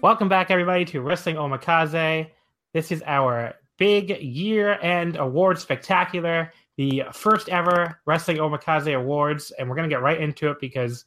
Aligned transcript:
Welcome 0.00 0.28
back, 0.28 0.52
everybody, 0.52 0.84
to 0.86 1.00
Wrestling 1.00 1.34
Omakase. 1.34 2.30
This 2.72 2.92
is 2.92 3.02
our 3.04 3.54
big 3.78 4.10
year 4.22 4.78
end 4.80 5.16
award 5.16 5.58
spectacular, 5.58 6.52
the 6.76 7.02
first 7.12 7.48
ever 7.48 8.00
Wrestling 8.06 8.36
Omakase 8.36 8.94
Awards, 8.94 9.50
and 9.50 9.68
we're 9.68 9.74
gonna 9.74 9.88
get 9.88 10.00
right 10.00 10.20
into 10.20 10.50
it 10.50 10.60
because 10.60 11.04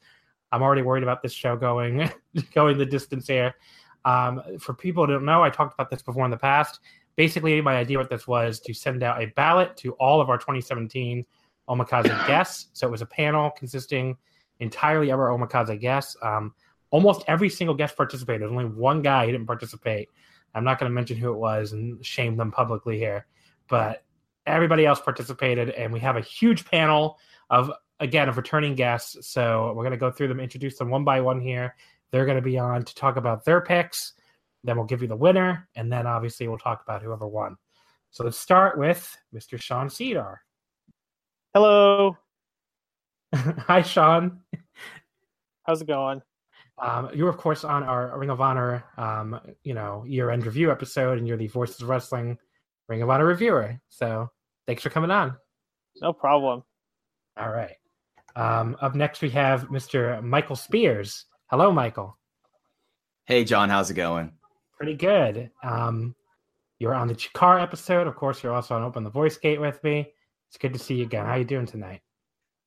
I'm 0.52 0.62
already 0.62 0.82
worried 0.82 1.04
about 1.04 1.22
this 1.22 1.32
show 1.32 1.56
going 1.56 2.12
going 2.54 2.78
the 2.78 2.86
distance 2.86 3.28
here. 3.28 3.56
Um, 4.04 4.42
for 4.60 4.74
people 4.74 5.06
who 5.06 5.14
don't 5.14 5.24
know, 5.24 5.42
I 5.42 5.50
talked 5.50 5.74
about 5.74 5.90
this 5.90 6.02
before 6.02 6.26
in 6.26 6.32
the 6.32 6.36
past. 6.36 6.82
Basically, 7.16 7.62
my 7.62 7.78
idea 7.78 7.98
with 7.98 8.10
this 8.10 8.28
was 8.28 8.60
to 8.60 8.74
send 8.74 9.04
out 9.04 9.24
a 9.24 9.28
ballot 9.38 9.78
to 9.78 9.94
all 9.94 10.20
of 10.20 10.30
our 10.30 10.38
2017 10.38 11.26
Omakase 11.70 12.04
guests. 12.28 12.72
So 12.74 12.88
it 12.88 12.92
was 12.92 13.02
a 13.02 13.06
panel 13.06 13.52
consisting 13.52 14.18
entirely 14.60 15.12
of 15.12 15.20
our 15.20 15.30
Omakase 15.30 15.80
guests. 15.80 16.18
Um, 16.22 16.54
almost 16.92 17.24
every 17.28 17.50
single 17.50 17.76
guest 17.76 17.98
participated. 17.98 18.42
There's 18.42 18.52
only 18.52 18.66
one 18.66 19.02
guy 19.02 19.26
who 19.26 19.32
didn't 19.32 19.48
participate. 19.48 20.10
I'm 20.54 20.64
not 20.64 20.80
going 20.80 20.90
to 20.90 20.94
mention 20.94 21.18
who 21.18 21.34
it 21.34 21.38
was 21.38 21.72
and 21.72 22.06
shame 22.06 22.38
them 22.38 22.52
publicly 22.52 22.98
here, 22.98 23.26
but 23.70 24.04
everybody 24.46 24.86
else 24.86 25.00
participated, 25.00 25.70
and 25.72 25.92
we 25.92 26.00
have 26.02 26.18
a 26.18 26.22
huge 26.22 26.66
panel 26.66 27.18
of 27.50 27.72
again 28.00 28.30
of 28.30 28.38
returning 28.38 28.76
guests. 28.76 29.28
So 29.28 29.74
we're 29.76 29.84
going 29.84 29.92
to 29.92 29.98
go 29.98 30.12
through 30.12 30.28
them, 30.28 30.40
introduce 30.40 30.78
them 30.78 30.90
one 30.90 31.04
by 31.04 31.22
one 31.22 31.40
here. 31.40 31.76
They're 32.12 32.26
going 32.26 32.38
to 32.38 32.42
be 32.42 32.60
on 32.60 32.84
to 32.84 32.96
talk 32.96 33.16
about 33.16 33.46
their 33.46 33.62
picks. 33.62 34.14
Then 34.64 34.76
we'll 34.76 34.86
give 34.86 35.02
you 35.02 35.08
the 35.08 35.16
winner, 35.16 35.68
and 35.76 35.92
then 35.92 36.06
obviously 36.06 36.48
we'll 36.48 36.58
talk 36.58 36.84
about 36.84 37.02
whoever 37.02 37.28
won. 37.28 37.56
So 38.12 38.26
let's 38.26 38.38
start 38.38 38.78
with 38.78 39.18
Mr. 39.34 39.60
Sean 39.60 39.88
Sedor. 39.88 40.38
Hello. 41.54 42.18
Hi, 43.34 43.82
Sean. 43.82 44.42
How's 45.64 45.82
it 45.82 45.88
going? 45.88 46.22
Um, 46.82 47.10
you're 47.14 47.30
of 47.30 47.38
course 47.38 47.64
on 47.64 47.84
our 47.84 48.18
Ring 48.18 48.32
of 48.32 48.42
Honor, 48.42 48.84
um, 48.98 49.40
you 49.64 49.76
know, 49.76 50.04
year-end 50.08 50.46
review 50.46 50.72
episode, 50.72 51.20
and 51.20 51.28
you're 51.28 51.38
the 51.38 51.48
Voices 51.48 51.82
of 51.82 51.90
Wrestling 51.90 52.38
Ring 52.90 53.04
of 53.04 53.10
Honor 53.10 53.26
reviewer. 53.26 53.80
So 53.90 54.30
thanks 54.66 54.82
for 54.82 54.90
coming 54.90 55.12
on. 55.12 55.38
No 56.02 56.12
problem. 56.12 56.64
All 57.38 57.50
right. 57.50 57.76
Um, 58.36 58.78
up 58.82 58.96
next, 58.96 59.22
we 59.22 59.30
have 59.32 59.68
Mr. 59.70 60.22
Michael 60.24 60.56
Spears. 60.56 61.26
Hello, 61.52 61.72
Michael. 61.72 62.18
Hey, 63.26 63.44
John. 63.44 63.70
How's 63.70 63.92
it 63.92 63.96
going? 63.96 64.32
Pretty 64.78 64.96
good. 64.96 65.52
Um, 65.64 66.16
you're 66.80 66.96
on 66.96 67.08
the 67.08 67.16
Chikara 67.16 67.62
episode. 67.62 68.08
Of 68.08 68.16
course, 68.16 68.42
you're 68.42 68.54
also 68.54 68.76
on 68.76 68.84
Open 68.84 69.04
the 69.04 69.10
Voice 69.10 69.38
Gate 69.38 69.62
with 69.62 69.84
me. 69.84 70.12
It's 70.50 70.58
good 70.58 70.74
to 70.74 70.80
see 70.80 70.96
you 70.96 71.04
again. 71.04 71.26
How 71.26 71.36
you 71.36 71.46
doing 71.46 71.68
tonight? 71.68 72.02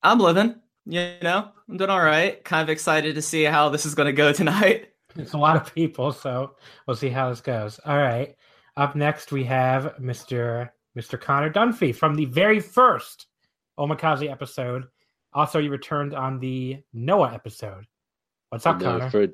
I'm 0.02 0.20
living 0.20 0.54
you 0.86 1.14
know, 1.22 1.50
I'm 1.68 1.76
doing 1.76 1.90
all 1.90 2.00
right. 2.00 2.42
Kind 2.44 2.62
of 2.62 2.70
excited 2.70 3.14
to 3.14 3.22
see 3.22 3.44
how 3.44 3.68
this 3.68 3.86
is 3.86 3.94
going 3.94 4.06
to 4.06 4.12
go 4.12 4.32
tonight. 4.32 4.88
It's 5.16 5.32
a 5.32 5.38
lot 5.38 5.56
of 5.56 5.72
people, 5.74 6.12
so 6.12 6.56
we'll 6.86 6.96
see 6.96 7.08
how 7.08 7.30
this 7.30 7.40
goes. 7.40 7.78
All 7.86 7.96
right. 7.96 8.34
Up 8.76 8.96
next, 8.96 9.30
we 9.30 9.44
have 9.44 9.94
Mr. 10.00 10.70
Mr. 10.98 11.20
Connor 11.20 11.52
Dunphy 11.52 11.94
from 11.94 12.14
the 12.14 12.24
very 12.24 12.58
first 12.58 13.26
Omakase 13.78 14.28
episode. 14.30 14.86
Also, 15.32 15.60
you 15.60 15.70
returned 15.70 16.14
on 16.14 16.38
the 16.40 16.82
Noah 16.92 17.32
episode. 17.32 17.86
What's 18.50 18.66
up, 18.66 18.80
Connor? 18.80 19.10
For 19.10 19.28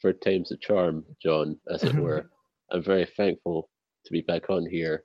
for 0.00 0.12
times 0.12 0.50
of 0.50 0.60
charm, 0.60 1.04
John, 1.22 1.56
as 1.72 1.84
it 1.84 1.94
were. 1.96 2.28
I'm 2.72 2.82
very 2.82 3.06
thankful 3.16 3.68
to 4.04 4.12
be 4.12 4.22
back 4.22 4.50
on 4.50 4.66
here. 4.68 5.04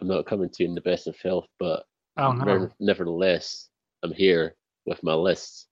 I'm 0.00 0.08
not 0.08 0.26
coming 0.26 0.48
to 0.48 0.62
you 0.62 0.68
in 0.68 0.74
the 0.74 0.80
best 0.80 1.06
of 1.06 1.16
health, 1.22 1.46
but 1.58 1.84
oh, 2.16 2.32
no. 2.32 2.70
nevertheless, 2.80 3.68
I'm 4.02 4.12
here 4.12 4.56
with 4.90 5.02
my 5.02 5.14
lists, 5.14 5.68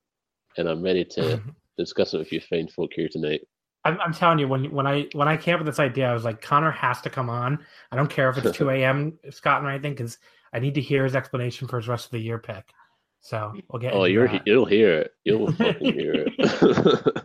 and 0.57 0.67
I'm 0.67 0.81
ready 0.81 1.05
to 1.05 1.39
discuss 1.77 2.15
it 2.15 2.17
with 2.17 2.31
you 2.31 2.41
fine 2.41 2.67
folk 2.67 2.91
here 2.95 3.09
tonight. 3.11 3.41
I'm, 3.85 3.99
I'm, 4.01 4.13
telling 4.13 4.39
you, 4.39 4.47
when 4.47 4.71
when 4.71 4.87
I 4.87 5.07
when 5.13 5.27
I 5.27 5.37
came 5.37 5.53
up 5.53 5.59
with 5.59 5.67
this 5.67 5.79
idea, 5.79 6.09
I 6.09 6.13
was 6.13 6.25
like, 6.25 6.41
Connor 6.41 6.71
has 6.71 7.01
to 7.01 7.09
come 7.09 7.29
on. 7.29 7.63
I 7.91 7.95
don't 7.95 8.09
care 8.09 8.29
if 8.29 8.37
it's 8.37 8.57
2 8.57 8.71
a.m. 8.71 9.19
Scotland 9.29 9.67
or 9.67 9.69
anything, 9.71 9.93
because 9.93 10.17
I 10.51 10.59
need 10.59 10.73
to 10.75 10.81
hear 10.81 11.03
his 11.03 11.15
explanation 11.15 11.67
for 11.67 11.77
his 11.77 11.87
rest 11.87 12.05
of 12.05 12.11
the 12.11 12.19
year 12.19 12.39
pick. 12.39 12.73
So 13.21 13.53
we'll 13.69 13.81
get. 13.81 13.93
Oh, 13.93 14.05
you're 14.05 14.27
that. 14.27 14.47
you'll 14.47 14.65
hear 14.65 14.99
it. 14.99 15.11
You'll 15.25 15.51
fucking 15.51 15.93
hear 15.93 16.25
it. 16.27 17.23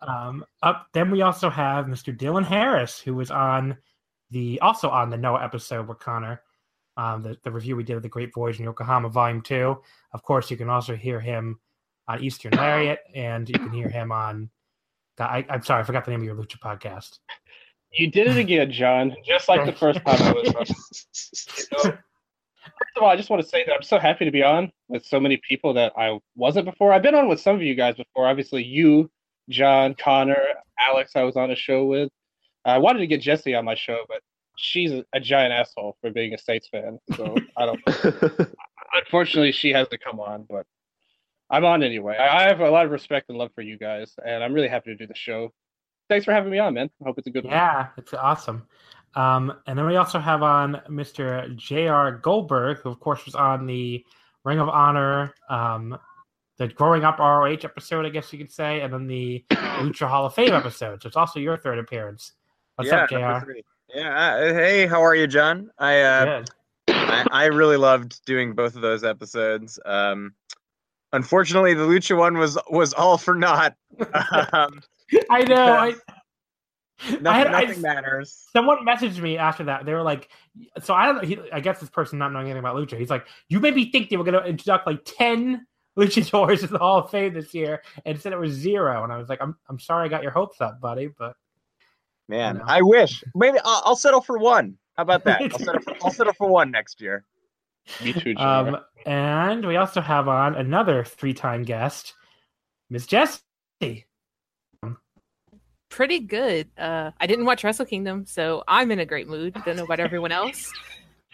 um, 0.00 0.44
up 0.62 0.88
then 0.92 1.10
we 1.10 1.22
also 1.22 1.50
have 1.50 1.86
Mr. 1.86 2.16
Dylan 2.16 2.44
Harris, 2.44 2.98
who 2.98 3.14
was 3.14 3.30
on 3.30 3.76
the 4.30 4.58
also 4.60 4.88
on 4.88 5.10
the 5.10 5.18
Noah 5.18 5.44
episode 5.44 5.86
with 5.86 5.98
Connor 5.98 6.42
um, 6.96 7.22
the, 7.22 7.36
the 7.44 7.50
review 7.50 7.76
we 7.76 7.84
did 7.84 7.96
of 7.96 8.02
the 8.02 8.08
Great 8.08 8.32
Voyage 8.34 8.58
in 8.58 8.64
Yokohama, 8.64 9.08
Volume 9.08 9.42
Two. 9.42 9.80
Of 10.12 10.22
course, 10.22 10.50
you 10.50 10.56
can 10.56 10.68
also 10.68 10.94
hear 10.94 11.20
him 11.20 11.58
on 12.08 12.22
Eastern 12.22 12.52
Lariat, 12.52 12.98
and 13.14 13.48
you 13.48 13.54
can 13.54 13.72
hear 13.72 13.88
him 13.88 14.12
on. 14.12 14.50
I, 15.18 15.44
am 15.48 15.62
sorry, 15.62 15.80
I 15.80 15.84
forgot 15.84 16.04
the 16.04 16.10
name 16.12 16.20
of 16.20 16.26
your 16.26 16.34
Lucha 16.34 16.58
podcast. 16.58 17.18
You 17.92 18.10
did 18.10 18.28
it 18.28 18.36
again, 18.36 18.70
John. 18.72 19.14
Just 19.24 19.48
like 19.48 19.66
the 19.66 19.72
first 19.72 20.00
time 20.04 20.20
I 20.20 20.32
was 20.32 20.54
on. 20.54 21.98
First 22.62 22.96
of 22.96 23.02
all, 23.02 23.08
I 23.08 23.16
just 23.16 23.30
want 23.30 23.42
to 23.42 23.48
say 23.48 23.64
that 23.64 23.72
I'm 23.72 23.82
so 23.82 23.98
happy 23.98 24.26
to 24.26 24.30
be 24.30 24.42
on 24.42 24.70
with 24.88 25.04
so 25.04 25.18
many 25.18 25.40
people 25.48 25.72
that 25.74 25.92
I 25.96 26.18
wasn't 26.34 26.66
before. 26.66 26.92
I've 26.92 27.02
been 27.02 27.14
on 27.14 27.26
with 27.26 27.40
some 27.40 27.56
of 27.56 27.62
you 27.62 27.74
guys 27.74 27.96
before. 27.96 28.26
Obviously, 28.26 28.62
you, 28.62 29.10
John, 29.48 29.94
Connor, 29.94 30.42
Alex. 30.78 31.12
I 31.16 31.22
was 31.22 31.36
on 31.36 31.50
a 31.50 31.56
show 31.56 31.86
with. 31.86 32.10
I 32.64 32.78
wanted 32.78 33.00
to 33.00 33.06
get 33.06 33.22
Jesse 33.22 33.54
on 33.54 33.64
my 33.64 33.74
show, 33.74 34.04
but 34.08 34.20
she's 34.60 34.92
a 35.12 35.20
giant 35.20 35.52
asshole 35.52 35.96
for 36.00 36.10
being 36.10 36.34
a 36.34 36.38
States 36.38 36.68
fan. 36.68 36.98
So 37.16 37.34
I 37.56 37.66
don't. 37.66 37.80
unfortunately, 38.92 39.52
she 39.52 39.70
has 39.70 39.88
to 39.88 39.98
come 39.98 40.20
on, 40.20 40.46
but 40.48 40.66
I'm 41.48 41.64
on 41.64 41.82
anyway. 41.82 42.16
I 42.16 42.44
I 42.44 42.48
have 42.48 42.60
a 42.60 42.70
lot 42.70 42.86
of 42.86 42.92
respect 42.92 43.28
and 43.28 43.38
love 43.38 43.50
for 43.54 43.62
you 43.62 43.78
guys, 43.78 44.14
and 44.24 44.44
I'm 44.44 44.52
really 44.52 44.68
happy 44.68 44.90
to 44.90 44.96
do 44.96 45.06
the 45.06 45.14
show. 45.14 45.52
Thanks 46.08 46.24
for 46.24 46.32
having 46.32 46.50
me 46.50 46.58
on, 46.58 46.74
man. 46.74 46.90
I 47.00 47.04
hope 47.04 47.18
it's 47.18 47.28
a 47.28 47.30
good 47.30 47.44
one. 47.44 47.52
Yeah, 47.52 47.88
it's 47.96 48.12
awesome. 48.14 48.66
Um, 49.14 49.52
and 49.66 49.78
then 49.78 49.86
we 49.86 49.96
also 49.96 50.18
have 50.18 50.42
on 50.42 50.80
Mr. 50.88 51.54
J.R. 51.56 52.12
Goldberg, 52.18 52.78
who 52.78 52.90
of 52.90 53.00
course 53.00 53.24
was 53.24 53.34
on 53.34 53.66
the 53.66 54.04
Ring 54.44 54.58
of 54.58 54.68
Honor, 54.68 55.34
um, 55.48 55.98
the 56.58 56.68
Growing 56.68 57.04
Up 57.04 57.18
ROH 57.18 57.64
episode, 57.64 58.06
I 58.06 58.10
guess 58.10 58.32
you 58.32 58.38
could 58.38 58.52
say, 58.52 58.80
and 58.80 58.92
then 58.92 59.06
the 59.06 59.44
Lucha 59.50 60.08
Hall 60.08 60.26
of 60.26 60.34
Fame 60.34 60.52
episode. 60.52 61.02
So 61.02 61.06
it's 61.06 61.16
also 61.16 61.40
your 61.40 61.56
third 61.56 61.78
appearance. 61.78 62.32
What's 62.76 62.90
yeah, 62.90 63.04
up, 63.04 63.10
number 63.10 63.54
Jr.? 63.54 63.60
Yeah. 63.94 64.34
uh, 64.34 64.54
Hey, 64.54 64.86
how 64.86 65.02
are 65.02 65.14
you, 65.14 65.26
John? 65.26 65.70
I 65.78 66.00
uh, 66.00 66.44
I, 66.88 67.26
I 67.30 67.44
really 67.46 67.76
loved 67.76 68.24
doing 68.24 68.54
both 68.54 68.76
of 68.76 68.82
those 68.82 69.04
episodes. 69.04 69.78
Um, 69.84 70.34
unfortunately, 71.12 71.74
the 71.74 71.84
Lucha 71.84 72.16
one 72.16 72.38
was 72.38 72.58
was 72.70 72.92
all 72.92 73.18
for 73.18 73.34
naught. 73.34 73.74
um, 74.52 74.80
I 75.30 75.42
know. 75.42 75.72
I, 75.72 75.94
nothing, 77.20 77.26
I 77.26 77.38
had, 77.38 77.46
I, 77.48 77.76
matters. 77.76 78.46
someone 78.52 78.84
messaged 78.86 79.20
me 79.20 79.38
after 79.38 79.64
that. 79.64 79.86
They 79.86 79.94
were 79.94 80.02
like, 80.02 80.28
"So 80.82 80.94
I 80.94 81.06
don't 81.06 81.16
know." 81.16 81.22
He, 81.22 81.38
I 81.52 81.60
guess 81.60 81.80
this 81.80 81.90
person 81.90 82.18
not 82.18 82.32
knowing 82.32 82.46
anything 82.46 82.60
about 82.60 82.76
lucha, 82.76 82.98
he's 82.98 83.10
like, 83.10 83.26
"You 83.48 83.60
made 83.60 83.74
me 83.74 83.90
think 83.90 84.10
they 84.10 84.16
were 84.16 84.24
going 84.24 84.40
to 84.40 84.48
induct 84.48 84.86
like 84.86 85.00
ten 85.04 85.66
luchadors 85.98 86.62
in 86.62 86.70
the 86.70 86.78
Hall 86.78 86.98
of 86.98 87.10
Fame 87.10 87.34
this 87.34 87.54
year, 87.54 87.82
and 88.04 88.20
said 88.20 88.32
it 88.32 88.38
was 88.38 88.52
zero. 88.52 89.02
And 89.02 89.12
I 89.12 89.16
was 89.16 89.28
like, 89.28 89.40
"I'm 89.40 89.56
I'm 89.68 89.78
sorry, 89.80 90.06
I 90.06 90.08
got 90.08 90.22
your 90.22 90.32
hopes 90.32 90.60
up, 90.60 90.80
buddy." 90.80 91.08
But 91.18 91.34
Man, 92.30 92.58
know. 92.58 92.64
I 92.64 92.80
wish. 92.80 93.24
Maybe 93.34 93.58
I'll, 93.64 93.82
I'll 93.86 93.96
settle 93.96 94.20
for 94.20 94.38
one. 94.38 94.78
How 94.96 95.02
about 95.02 95.24
that? 95.24 95.42
I'll 95.42 95.58
settle 95.58 95.80
for, 95.80 95.94
I'll 96.04 96.12
settle 96.12 96.32
for 96.32 96.48
one 96.48 96.70
next 96.70 97.00
year. 97.00 97.24
Me 98.04 98.12
too, 98.12 98.34
Jr. 98.34 98.40
um, 98.40 98.76
and 99.04 99.66
we 99.66 99.74
also 99.74 100.00
have 100.00 100.28
on 100.28 100.54
another 100.54 101.02
three-time 101.02 101.64
guest, 101.64 102.14
Miss 102.88 103.04
Jessie. 103.06 103.42
pretty 105.88 106.20
good. 106.20 106.68
Uh, 106.78 107.10
I 107.20 107.26
didn't 107.26 107.46
watch 107.46 107.64
Wrestle 107.64 107.84
Kingdom, 107.84 108.26
so 108.26 108.62
I'm 108.68 108.92
in 108.92 109.00
a 109.00 109.06
great 109.06 109.26
mood. 109.26 109.56
Don't 109.66 109.76
know 109.76 109.84
about 109.84 110.00
everyone 110.00 110.32
else. 110.32 110.72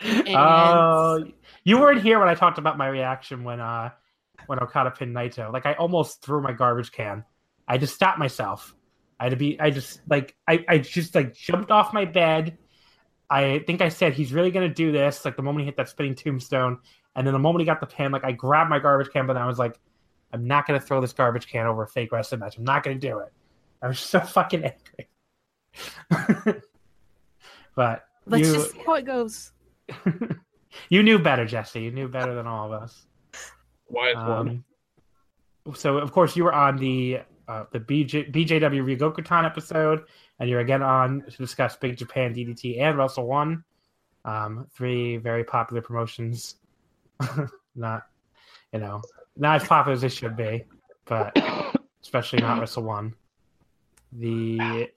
And 0.03 0.29
Oh, 0.29 1.25
you 1.65 1.79
weren't 1.79 2.03
here 2.03 2.19
when 2.19 2.29
I 2.29 2.35
talked 2.35 2.59
about 2.59 2.77
my 2.77 2.87
reaction 2.87 3.45
when 3.45 3.61
uh 3.61 3.89
when 4.45 4.59
Okada 4.59 4.91
pinned 4.91 5.17
Naito. 5.17 5.51
Like 5.51 5.65
I 5.65 5.73
almost 5.73 6.21
threw 6.21 6.43
my 6.43 6.53
garbage 6.53 6.93
can. 6.93 7.25
I 7.67 7.79
just 7.79 7.95
stopped 7.95 8.19
myself. 8.19 8.76
I 9.19 9.25
had 9.25 9.31
to 9.31 9.37
be. 9.37 9.59
I 9.61 9.71
just 9.71 10.01
like 10.09 10.35
I 10.47 10.65
I 10.69 10.79
just 10.79 11.15
like 11.15 11.35
jumped 11.35 11.71
off 11.71 11.93
my 11.93 12.05
bed. 12.05 12.59
I 13.29 13.65
think 13.67 13.81
I 13.81 13.89
said 13.89 14.13
he's 14.13 14.33
really 14.33 14.51
gonna 14.51 14.69
do 14.69 14.93
this. 14.93 15.25
Like 15.25 15.37
the 15.37 15.43
moment 15.43 15.61
he 15.61 15.67
hit 15.67 15.77
that 15.77 15.89
spinning 15.89 16.15
tombstone, 16.15 16.79
and 17.15 17.27
then 17.27 17.33
the 17.33 17.39
moment 17.39 17.61
he 17.61 17.67
got 17.67 17.81
the 17.81 17.87
pin, 17.87 18.13
like 18.13 18.25
I 18.25 18.33
grabbed 18.33 18.71
my 18.71 18.79
garbage 18.79 19.11
can, 19.13 19.27
but 19.27 19.37
I 19.37 19.47
was 19.47 19.59
like, 19.59 19.79
I'm 20.33 20.47
not 20.47 20.67
gonna 20.67 20.81
throw 20.81 21.01
this 21.01 21.13
garbage 21.13 21.47
can 21.47 21.67
over 21.67 21.83
a 21.83 21.89
fake 21.89 22.13
wrestling 22.13 22.41
match. 22.41 22.59
I'm 22.59 22.65
not 22.65 22.83
gonna 22.83 22.97
do 22.97 23.19
it. 23.21 23.33
I 23.83 23.89
was 23.89 23.99
so 23.99 24.21
fucking 24.21 24.65
angry. 24.65 25.09
but 27.75 28.05
let's 28.27 28.47
you, 28.47 28.55
just 28.55 28.73
see 28.73 28.83
how 28.87 28.95
it 28.95 29.05
goes. 29.05 29.53
you 30.89 31.03
knew 31.03 31.19
better, 31.19 31.45
Jesse. 31.45 31.81
You 31.81 31.91
knew 31.91 32.09
better 32.09 32.35
than 32.35 32.47
all 32.47 32.73
of 32.73 32.83
us. 32.83 33.07
Why 33.87 34.11
is 34.11 34.17
one? 34.17 34.65
Um, 35.67 35.75
so, 35.75 35.99
of 35.99 36.13
course, 36.13 36.37
you 36.37 36.45
were 36.45 36.53
on 36.53 36.77
the 36.77 37.21
uh, 37.49 37.65
the 37.73 37.81
BJ, 37.81 38.33
BJW 38.33 38.97
Ryogokutan 38.97 39.45
episode, 39.45 40.05
and 40.39 40.51
you're 40.51 40.61
again 40.61 40.83
on 40.83 41.23
to 41.23 41.37
discuss 41.37 41.77
Big 41.77 41.97
Japan, 41.97 42.35
DDT, 42.35 42.81
and 42.81 42.99
Wrestle 42.99 43.27
One. 43.27 43.65
Um, 44.25 44.67
three 44.75 45.17
very 45.19 45.45
popular 45.45 45.81
promotions. 45.81 46.57
not, 47.77 48.07
you 48.73 48.81
know, 48.81 49.01
not 49.37 49.63
as 49.63 49.69
popular 49.69 49.95
as 49.95 50.01
they 50.01 50.09
should 50.09 50.37
be, 50.37 50.65
but 51.05 51.37
especially 52.03 52.41
not 52.41 52.59
Wrestle 52.59 52.83
One. 52.83 53.15
The, 54.13 54.89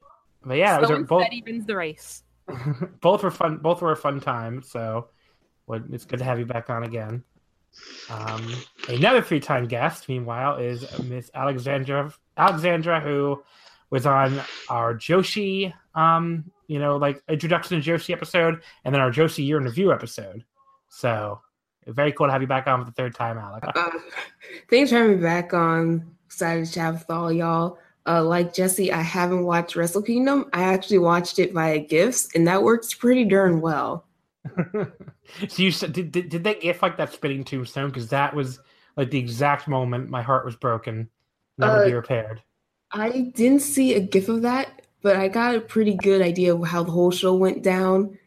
but 0.44 0.58
yeah, 0.58 0.78
it 0.78 0.82
was 0.82 0.90
so 0.90 0.96
a- 0.96 1.04
both 1.04 1.24
that 1.24 1.34
evens 1.34 1.66
the 1.66 1.76
race. 1.76 2.24
both 3.02 3.24
were 3.24 3.32
fun. 3.32 3.58
Both 3.58 3.82
were 3.82 3.92
a 3.92 3.98
fun 3.98 4.20
time. 4.20 4.64
So, 4.64 5.10
it's 5.70 6.06
good 6.06 6.18
to 6.20 6.26
have 6.26 6.40
you 6.40 6.46
back 6.46 6.72
on 6.72 6.84
again. 6.84 7.24
Um, 8.10 8.54
another 8.88 9.22
three-time 9.22 9.68
guest, 9.68 10.10
meanwhile, 10.10 10.58
is 10.58 10.86
Miss 11.04 11.30
Alexandra. 11.34 12.14
Alexandra, 12.38 13.00
who 13.00 13.44
was 13.90 14.06
on 14.06 14.42
our 14.70 14.94
Joshi, 14.96 15.74
um, 15.96 16.52
you 16.68 16.80
know, 16.80 16.98
like 16.98 17.22
introduction 17.30 17.82
to 17.82 17.92
Joshi 17.92 18.14
episode, 18.14 18.62
and 18.86 18.94
then 18.94 19.02
our 19.02 19.12
Joshi 19.12 19.46
year 19.46 19.58
in 19.58 19.64
review 19.64 19.92
episode. 19.92 20.44
So, 20.90 21.42
very 21.88 22.12
cool 22.12 22.28
to 22.28 22.32
have 22.32 22.42
you 22.42 22.48
back 22.48 22.68
on 22.68 22.80
for 22.80 22.86
the 22.86 22.92
third 22.92 23.16
time, 23.16 23.38
Alex. 23.38 23.68
Uh, 23.76 23.90
thanks 24.70 24.92
for 24.92 24.98
having 24.98 25.18
me 25.18 25.22
back 25.22 25.54
on. 25.54 26.16
Excited 26.26 26.66
to 26.66 26.72
chat 26.72 26.94
with 26.94 27.10
all 27.10 27.32
y'all. 27.32 27.80
Uh, 28.08 28.24
like 28.24 28.54
Jesse, 28.54 28.92
I 28.92 29.02
haven't 29.02 29.44
watched 29.44 29.76
Wrestle 29.76 30.02
Kingdom. 30.02 30.50
I 30.54 30.64
actually 30.64 31.00
watched 31.00 31.40
it 31.40 31.54
via 31.54 31.80
gifts, 31.80 32.30
and 32.34 32.48
that 32.48 32.64
works 32.64 32.94
pretty 32.94 33.26
darn 33.26 33.62
well. 33.62 34.06
so 35.48 35.64
you 35.64 35.72
said 35.72 35.94
did, 35.94 36.12
did 36.12 36.30
did 36.30 36.44
they 36.44 36.56
gift 36.56 36.82
like 36.82 36.98
that 36.98 37.14
spinning 37.14 37.44
tombstone? 37.44 37.90
Because 37.90 38.10
that 38.10 38.34
was 38.34 38.60
like 38.98 39.12
the 39.12 39.20
exact 39.20 39.68
moment 39.68 40.10
my 40.10 40.22
heart 40.22 40.46
was 40.46 40.56
broken, 40.56 41.10
never 41.58 41.80
Uh, 41.82 41.86
be 41.86 41.94
repaired. 41.94 42.42
I 42.92 43.32
didn't 43.36 43.62
see 43.62 43.94
a 43.94 44.00
gif 44.00 44.30
of 44.30 44.42
that, 44.44 44.82
but 45.02 45.16
I 45.16 45.28
got 45.28 45.56
a 45.56 45.62
pretty 45.62 45.96
good 45.96 46.22
idea 46.22 46.56
of 46.56 46.66
how 46.68 46.84
the 46.84 46.92
whole 46.92 47.12
show 47.12 47.36
went 47.36 47.64
down. 47.64 48.18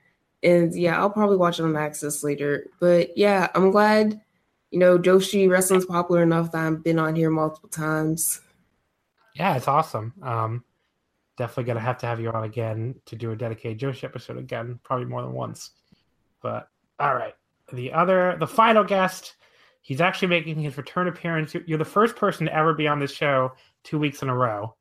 And 0.42 0.74
yeah, 0.74 0.98
I'll 0.98 1.10
probably 1.10 1.36
watch 1.36 1.58
it 1.58 1.64
on 1.64 1.76
Access 1.76 2.22
later. 2.24 2.66
But 2.80 3.16
yeah, 3.16 3.48
I'm 3.54 3.70
glad, 3.70 4.20
you 4.70 4.78
know, 4.78 4.98
Joshi 4.98 5.48
Wrestling's 5.48 5.84
popular 5.86 6.22
enough 6.22 6.52
that 6.52 6.66
I've 6.66 6.82
been 6.84 6.98
on 6.98 7.14
here 7.16 7.30
multiple 7.30 7.68
times. 7.68 8.40
Yeah, 9.34 9.56
it's 9.56 9.68
awesome. 9.68 10.12
Um, 10.22 10.64
definitely 11.36 11.64
gonna 11.64 11.80
have 11.80 11.98
to 11.98 12.06
have 12.06 12.20
you 12.20 12.30
on 12.30 12.44
again 12.44 12.94
to 13.06 13.16
do 13.16 13.32
a 13.32 13.36
dedicated 13.36 13.78
Joshi 13.80 14.04
episode 14.04 14.36
again, 14.38 14.78
probably 14.82 15.06
more 15.06 15.22
than 15.22 15.32
once. 15.32 15.70
But 16.42 16.68
all 16.98 17.14
right, 17.14 17.34
the 17.72 17.92
other, 17.92 18.36
the 18.38 18.46
final 18.46 18.84
guest, 18.84 19.36
he's 19.80 20.00
actually 20.00 20.28
making 20.28 20.60
his 20.60 20.76
return 20.76 21.08
appearance. 21.08 21.54
You're 21.66 21.78
the 21.78 21.84
first 21.84 22.16
person 22.16 22.46
to 22.46 22.54
ever 22.54 22.74
be 22.74 22.88
on 22.88 23.00
this 23.00 23.12
show 23.12 23.52
two 23.84 23.98
weeks 23.98 24.22
in 24.22 24.28
a 24.28 24.34
row. 24.34 24.74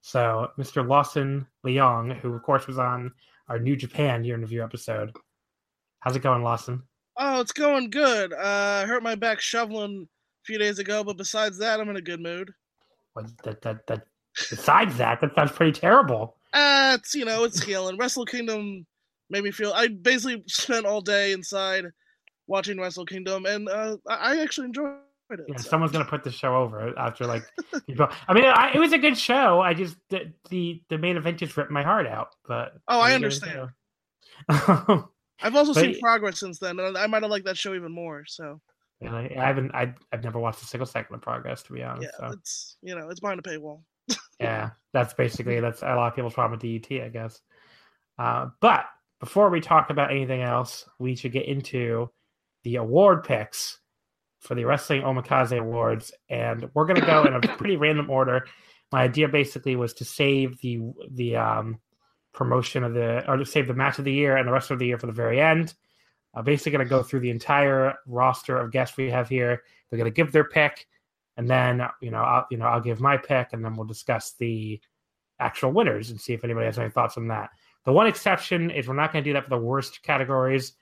So, 0.00 0.48
Mr. 0.58 0.86
Lawson 0.86 1.46
Leong, 1.64 2.18
who 2.18 2.34
of 2.34 2.42
course 2.42 2.66
was 2.66 2.78
on 2.78 3.12
our 3.48 3.58
New 3.58 3.76
Japan 3.76 4.24
year 4.24 4.34
in 4.34 4.40
review 4.40 4.64
episode. 4.64 5.12
How's 6.00 6.16
it 6.16 6.22
going, 6.22 6.42
Lawson? 6.42 6.82
Oh, 7.16 7.40
it's 7.40 7.52
going 7.52 7.90
good. 7.90 8.32
Uh, 8.32 8.82
I 8.82 8.86
hurt 8.86 9.02
my 9.02 9.14
back 9.14 9.40
shoveling 9.40 10.08
a 10.08 10.44
few 10.44 10.58
days 10.58 10.78
ago, 10.78 11.04
but 11.04 11.16
besides 11.16 11.58
that, 11.58 11.78
I'm 11.78 11.88
in 11.88 11.96
a 11.96 12.02
good 12.02 12.20
mood. 12.20 12.50
What 13.12 13.26
that 13.44 13.62
that 13.62 13.86
that? 13.86 14.06
Besides 14.50 14.96
that, 14.96 15.20
that 15.20 15.34
sounds 15.36 15.52
pretty 15.52 15.78
terrible. 15.78 16.36
Uh, 16.52 16.96
it's 16.98 17.14
you 17.14 17.24
know, 17.24 17.44
it's 17.44 17.62
healing. 17.62 17.96
Wrestle 17.98 18.24
Kingdom 18.24 18.86
made 19.32 19.42
me 19.42 19.50
feel. 19.50 19.72
I 19.72 19.88
basically 19.88 20.44
spent 20.46 20.86
all 20.86 21.00
day 21.00 21.32
inside 21.32 21.86
watching 22.46 22.78
Wrestle 22.78 23.06
Kingdom, 23.06 23.46
and 23.46 23.68
uh, 23.68 23.96
I 24.08 24.34
I 24.36 24.42
actually 24.42 24.66
enjoyed 24.66 24.98
it. 25.30 25.40
Yeah, 25.48 25.56
so. 25.56 25.68
someone's 25.70 25.90
gonna 25.92 26.04
put 26.04 26.22
the 26.22 26.30
show 26.30 26.54
over 26.54 26.96
after 26.98 27.26
like. 27.26 27.42
I 27.74 28.34
mean, 28.34 28.44
I, 28.44 28.72
it 28.74 28.78
was 28.78 28.92
a 28.92 28.98
good 28.98 29.16
show. 29.18 29.60
I 29.60 29.74
just 29.74 29.96
the, 30.10 30.32
the 30.50 30.82
the 30.90 30.98
main 30.98 31.16
event 31.16 31.38
just 31.38 31.56
ripped 31.56 31.70
my 31.70 31.82
heart 31.82 32.06
out. 32.06 32.28
But 32.46 32.74
Oh, 32.86 33.00
I 33.00 33.08
you 33.10 33.14
understand. 33.16 33.70
I've 34.48 35.56
also 35.56 35.74
But- 35.74 35.80
seen 35.80 35.98
progress 36.00 36.38
since 36.38 36.58
then, 36.58 36.78
and 36.78 36.96
I 36.96 37.06
might 37.06 37.22
have 37.22 37.30
liked 37.30 37.46
that 37.46 37.56
show 37.58 37.74
even 37.74 37.92
more. 37.92 38.24
So 38.26 38.60
And 39.00 39.16
I, 39.16 39.32
I 39.36 39.46
haven't. 39.46 39.74
I, 39.74 39.94
I've 40.12 40.22
never 40.22 40.38
watched 40.38 40.62
a 40.62 40.66
single 40.66 40.86
second 40.86 41.14
of 41.16 41.22
progress, 41.22 41.62
to 41.64 41.72
be 41.72 41.82
honest. 41.82 42.10
yeah, 42.20 42.28
so 42.28 42.32
it's 42.34 42.76
you 42.82 42.94
know, 42.94 43.08
it's 43.08 43.20
behind 43.20 43.40
a 43.40 43.42
paywall. 43.42 43.80
yeah, 44.38 44.70
that's 44.92 45.14
basically 45.14 45.60
that's 45.60 45.82
a 45.82 45.94
lot 45.94 46.08
of 46.08 46.14
people's 46.14 46.34
problem 46.34 46.60
with 46.60 46.82
DET, 46.88 47.02
I 47.02 47.08
guess. 47.08 47.40
Uh, 48.18 48.48
but 48.60 48.84
before 49.22 49.50
we 49.50 49.60
talk 49.60 49.88
about 49.88 50.10
anything 50.10 50.42
else, 50.42 50.84
we 50.98 51.14
should 51.14 51.30
get 51.30 51.46
into 51.46 52.10
the 52.64 52.74
award 52.74 53.22
picks 53.22 53.78
for 54.40 54.56
the 54.56 54.64
Wrestling 54.64 55.02
Omakase 55.02 55.56
Awards, 55.56 56.12
and 56.28 56.68
we're 56.74 56.86
gonna 56.86 57.06
go 57.06 57.22
in 57.22 57.32
a 57.32 57.40
pretty 57.56 57.76
random 57.76 58.10
order. 58.10 58.44
My 58.90 59.02
idea 59.02 59.28
basically 59.28 59.76
was 59.76 59.94
to 59.94 60.04
save 60.04 60.60
the 60.60 60.80
the 61.12 61.36
um, 61.36 61.78
promotion 62.34 62.82
of 62.82 62.94
the 62.94 63.24
or 63.30 63.36
to 63.36 63.46
save 63.46 63.68
the 63.68 63.74
match 63.74 64.00
of 64.00 64.04
the 64.04 64.12
year 64.12 64.36
and 64.36 64.48
the 64.48 64.52
rest 64.52 64.72
of 64.72 64.80
the 64.80 64.86
year 64.86 64.98
for 64.98 65.06
the 65.06 65.12
very 65.12 65.40
end. 65.40 65.72
I'm 66.34 66.42
basically 66.42 66.72
going 66.72 66.84
to 66.84 66.90
go 66.90 67.04
through 67.04 67.20
the 67.20 67.30
entire 67.30 67.94
roster 68.06 68.58
of 68.58 68.72
guests 68.72 68.96
we 68.96 69.08
have 69.10 69.28
here. 69.28 69.62
They're 69.88 69.98
going 69.98 70.10
to 70.10 70.14
give 70.14 70.32
their 70.32 70.48
pick, 70.48 70.88
and 71.36 71.48
then 71.48 71.80
you 72.00 72.10
know, 72.10 72.22
I'll 72.22 72.46
you 72.50 72.56
know, 72.56 72.66
I'll 72.66 72.80
give 72.80 73.00
my 73.00 73.18
pick, 73.18 73.52
and 73.52 73.64
then 73.64 73.76
we'll 73.76 73.86
discuss 73.86 74.34
the 74.40 74.80
actual 75.38 75.70
winners 75.70 76.10
and 76.10 76.20
see 76.20 76.32
if 76.32 76.42
anybody 76.42 76.66
has 76.66 76.80
any 76.80 76.90
thoughts 76.90 77.16
on 77.16 77.28
that. 77.28 77.50
The 77.84 77.92
one 77.92 78.06
exception 78.06 78.70
is 78.70 78.86
we're 78.86 78.94
not 78.94 79.12
going 79.12 79.24
to 79.24 79.28
do 79.28 79.34
that 79.34 79.44
for 79.44 79.50
the 79.50 79.58
worst 79.58 80.02
categories 80.02 80.72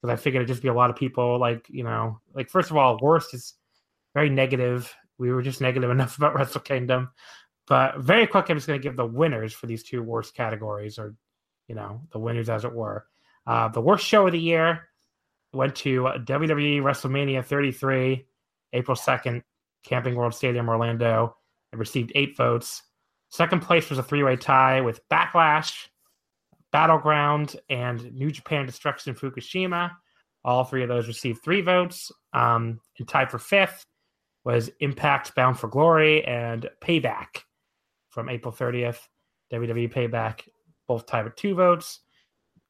because 0.00 0.12
I 0.12 0.20
figured 0.20 0.42
it'd 0.42 0.54
just 0.54 0.62
be 0.62 0.68
a 0.68 0.74
lot 0.74 0.90
of 0.90 0.96
people. 0.96 1.38
Like 1.38 1.66
you 1.68 1.84
know, 1.84 2.20
like 2.34 2.50
first 2.50 2.70
of 2.70 2.76
all, 2.76 2.98
worst 3.00 3.34
is 3.34 3.54
very 4.14 4.30
negative. 4.30 4.94
We 5.18 5.32
were 5.32 5.42
just 5.42 5.60
negative 5.60 5.90
enough 5.90 6.16
about 6.16 6.34
Wrestle 6.34 6.60
Kingdom, 6.60 7.10
but 7.66 7.98
very 7.98 8.26
quick, 8.26 8.48
I'm 8.48 8.56
just 8.56 8.66
going 8.66 8.80
to 8.80 8.82
give 8.82 8.96
the 8.96 9.06
winners 9.06 9.52
for 9.52 9.66
these 9.66 9.82
two 9.82 10.02
worst 10.02 10.34
categories, 10.34 10.98
or 10.98 11.14
you 11.68 11.74
know, 11.74 12.02
the 12.12 12.18
winners 12.18 12.48
as 12.48 12.64
it 12.64 12.72
were. 12.72 13.06
Uh, 13.46 13.68
the 13.68 13.80
worst 13.80 14.04
show 14.04 14.26
of 14.26 14.32
the 14.32 14.40
year 14.40 14.88
went 15.52 15.74
to 15.76 16.02
WWE 16.02 16.80
WrestleMania 16.80 17.44
33, 17.44 18.26
April 18.72 18.96
2nd, 18.96 19.42
Camping 19.84 20.14
World 20.14 20.34
Stadium, 20.34 20.68
Orlando. 20.68 21.36
It 21.72 21.78
received 21.78 22.12
eight 22.14 22.36
votes. 22.36 22.82
Second 23.28 23.62
place 23.62 23.88
was 23.88 23.98
a 23.98 24.02
three 24.02 24.22
way 24.22 24.36
tie 24.36 24.80
with 24.80 25.08
Backlash, 25.08 25.88
Battleground, 26.72 27.56
and 27.68 28.12
New 28.12 28.30
Japan 28.30 28.66
Destruction 28.66 29.14
Fukushima. 29.14 29.90
All 30.44 30.64
three 30.64 30.82
of 30.82 30.88
those 30.88 31.08
received 31.08 31.42
three 31.42 31.60
votes. 31.60 32.10
Um, 32.32 32.80
and 32.98 33.08
tied 33.08 33.30
for 33.30 33.38
fifth 33.38 33.84
was 34.44 34.70
Impact 34.80 35.34
Bound 35.34 35.58
for 35.58 35.68
Glory 35.68 36.24
and 36.24 36.68
Payback 36.82 37.42
from 38.08 38.28
April 38.28 38.52
30th. 38.52 38.98
WWE 39.52 39.92
Payback 39.92 40.48
both 40.86 41.06
tied 41.06 41.24
with 41.24 41.36
two 41.36 41.54
votes. 41.54 42.00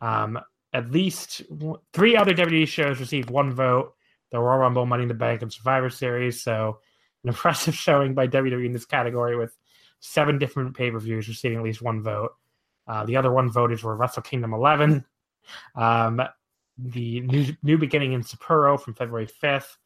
Um, 0.01 0.39
at 0.73 0.91
least 0.91 1.43
three 1.93 2.17
other 2.17 2.33
WWE 2.33 2.67
shows 2.67 3.01
received 3.01 3.31
one 3.31 3.53
vote 3.53 3.95
the 4.31 4.39
Royal 4.39 4.59
Rumble, 4.59 4.87
Money 4.87 5.03
in 5.03 5.09
the 5.09 5.15
Bank, 5.15 5.43
and 5.43 5.53
Survivor 5.53 5.91
Series. 5.91 6.43
So, 6.43 6.79
an 7.25 7.29
impressive 7.31 7.75
showing 7.75 8.15
by 8.15 8.29
WWE 8.29 8.67
in 8.67 8.73
this 8.73 8.87
category 8.87 9.37
with 9.37 9.57
seven 10.01 10.39
different 10.39 10.77
pay 10.77 10.91
per 10.91 10.99
views 10.99 11.29
receiving 11.29 11.59
at 11.59 11.65
least 11.65 11.83
one 11.83 12.03
vote. 12.03 12.33
Uh, 12.91 13.05
the 13.05 13.15
other 13.15 13.31
one 13.31 13.49
voted 13.49 13.81
were 13.85 13.95
Wrestle 13.95 14.23
Kingdom 14.23 14.53
11, 14.53 15.05
um, 15.77 16.21
the 16.77 17.21
new, 17.21 17.47
new 17.63 17.79
Beginning 17.79 18.15
in 18.15 18.23
Sapporo 18.23 18.81
from 18.81 18.95
February 18.95 19.29
5th, 19.29 19.77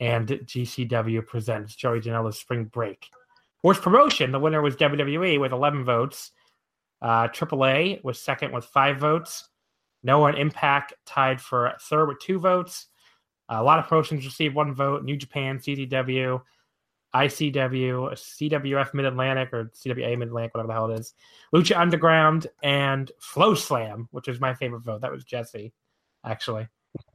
and 0.00 0.26
GCW 0.26 1.26
presents 1.26 1.74
Joey 1.74 2.00
Janela's 2.00 2.38
Spring 2.38 2.64
Break. 2.64 3.08
Worst 3.62 3.82
promotion, 3.82 4.32
the 4.32 4.40
winner 4.40 4.62
was 4.62 4.74
WWE 4.76 5.38
with 5.38 5.52
11 5.52 5.84
votes. 5.84 6.32
Uh, 7.02 7.28
AAA 7.28 8.02
was 8.02 8.18
second 8.18 8.52
with 8.52 8.64
five 8.64 8.98
votes. 8.98 9.50
No 10.02 10.20
one 10.20 10.34
Impact 10.34 10.94
tied 11.04 11.42
for 11.42 11.74
third 11.82 12.08
with 12.08 12.20
two 12.20 12.38
votes. 12.38 12.86
A 13.50 13.62
lot 13.62 13.78
of 13.78 13.86
promotions 13.86 14.24
received 14.24 14.54
one 14.54 14.72
vote. 14.72 15.04
New 15.04 15.18
Japan, 15.18 15.58
CZW, 15.58 16.40
ICW, 17.14 18.12
CWF 18.12 18.94
Mid 18.94 19.06
Atlantic 19.06 19.52
or 19.52 19.70
CWA 19.74 20.18
Mid 20.18 20.28
Atlantic, 20.28 20.54
whatever 20.54 20.68
the 20.68 20.74
hell 20.74 20.90
it 20.90 21.00
is, 21.00 21.14
Lucha 21.54 21.78
Underground, 21.78 22.46
and 22.62 23.10
Flow 23.18 23.54
Slam, 23.54 24.08
which 24.10 24.28
is 24.28 24.40
my 24.40 24.54
favorite 24.54 24.80
vote. 24.80 25.00
That 25.00 25.12
was 25.12 25.24
Jesse, 25.24 25.72
actually. 26.24 26.68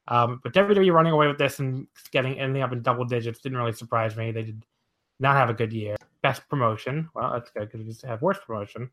Um, 0.07 0.39
but 0.43 0.53
WWE 0.53 0.91
running 0.91 1.13
away 1.13 1.27
with 1.27 1.37
this 1.37 1.59
and 1.59 1.87
getting 2.11 2.39
ending 2.39 2.61
up 2.61 2.71
in 2.71 2.81
double 2.81 3.05
digits 3.05 3.39
didn't 3.39 3.57
really 3.57 3.73
surprise 3.73 4.15
me. 4.15 4.31
They 4.31 4.43
did 4.43 4.63
not 5.19 5.35
have 5.35 5.49
a 5.49 5.53
good 5.53 5.71
year. 5.71 5.95
Best 6.23 6.47
promotion, 6.49 7.09
well, 7.13 7.31
that's 7.33 7.51
good 7.51 7.67
because 7.67 7.79
we 7.79 7.85
just 7.85 8.05
have 8.05 8.21
worst 8.21 8.41
promotion. 8.45 8.89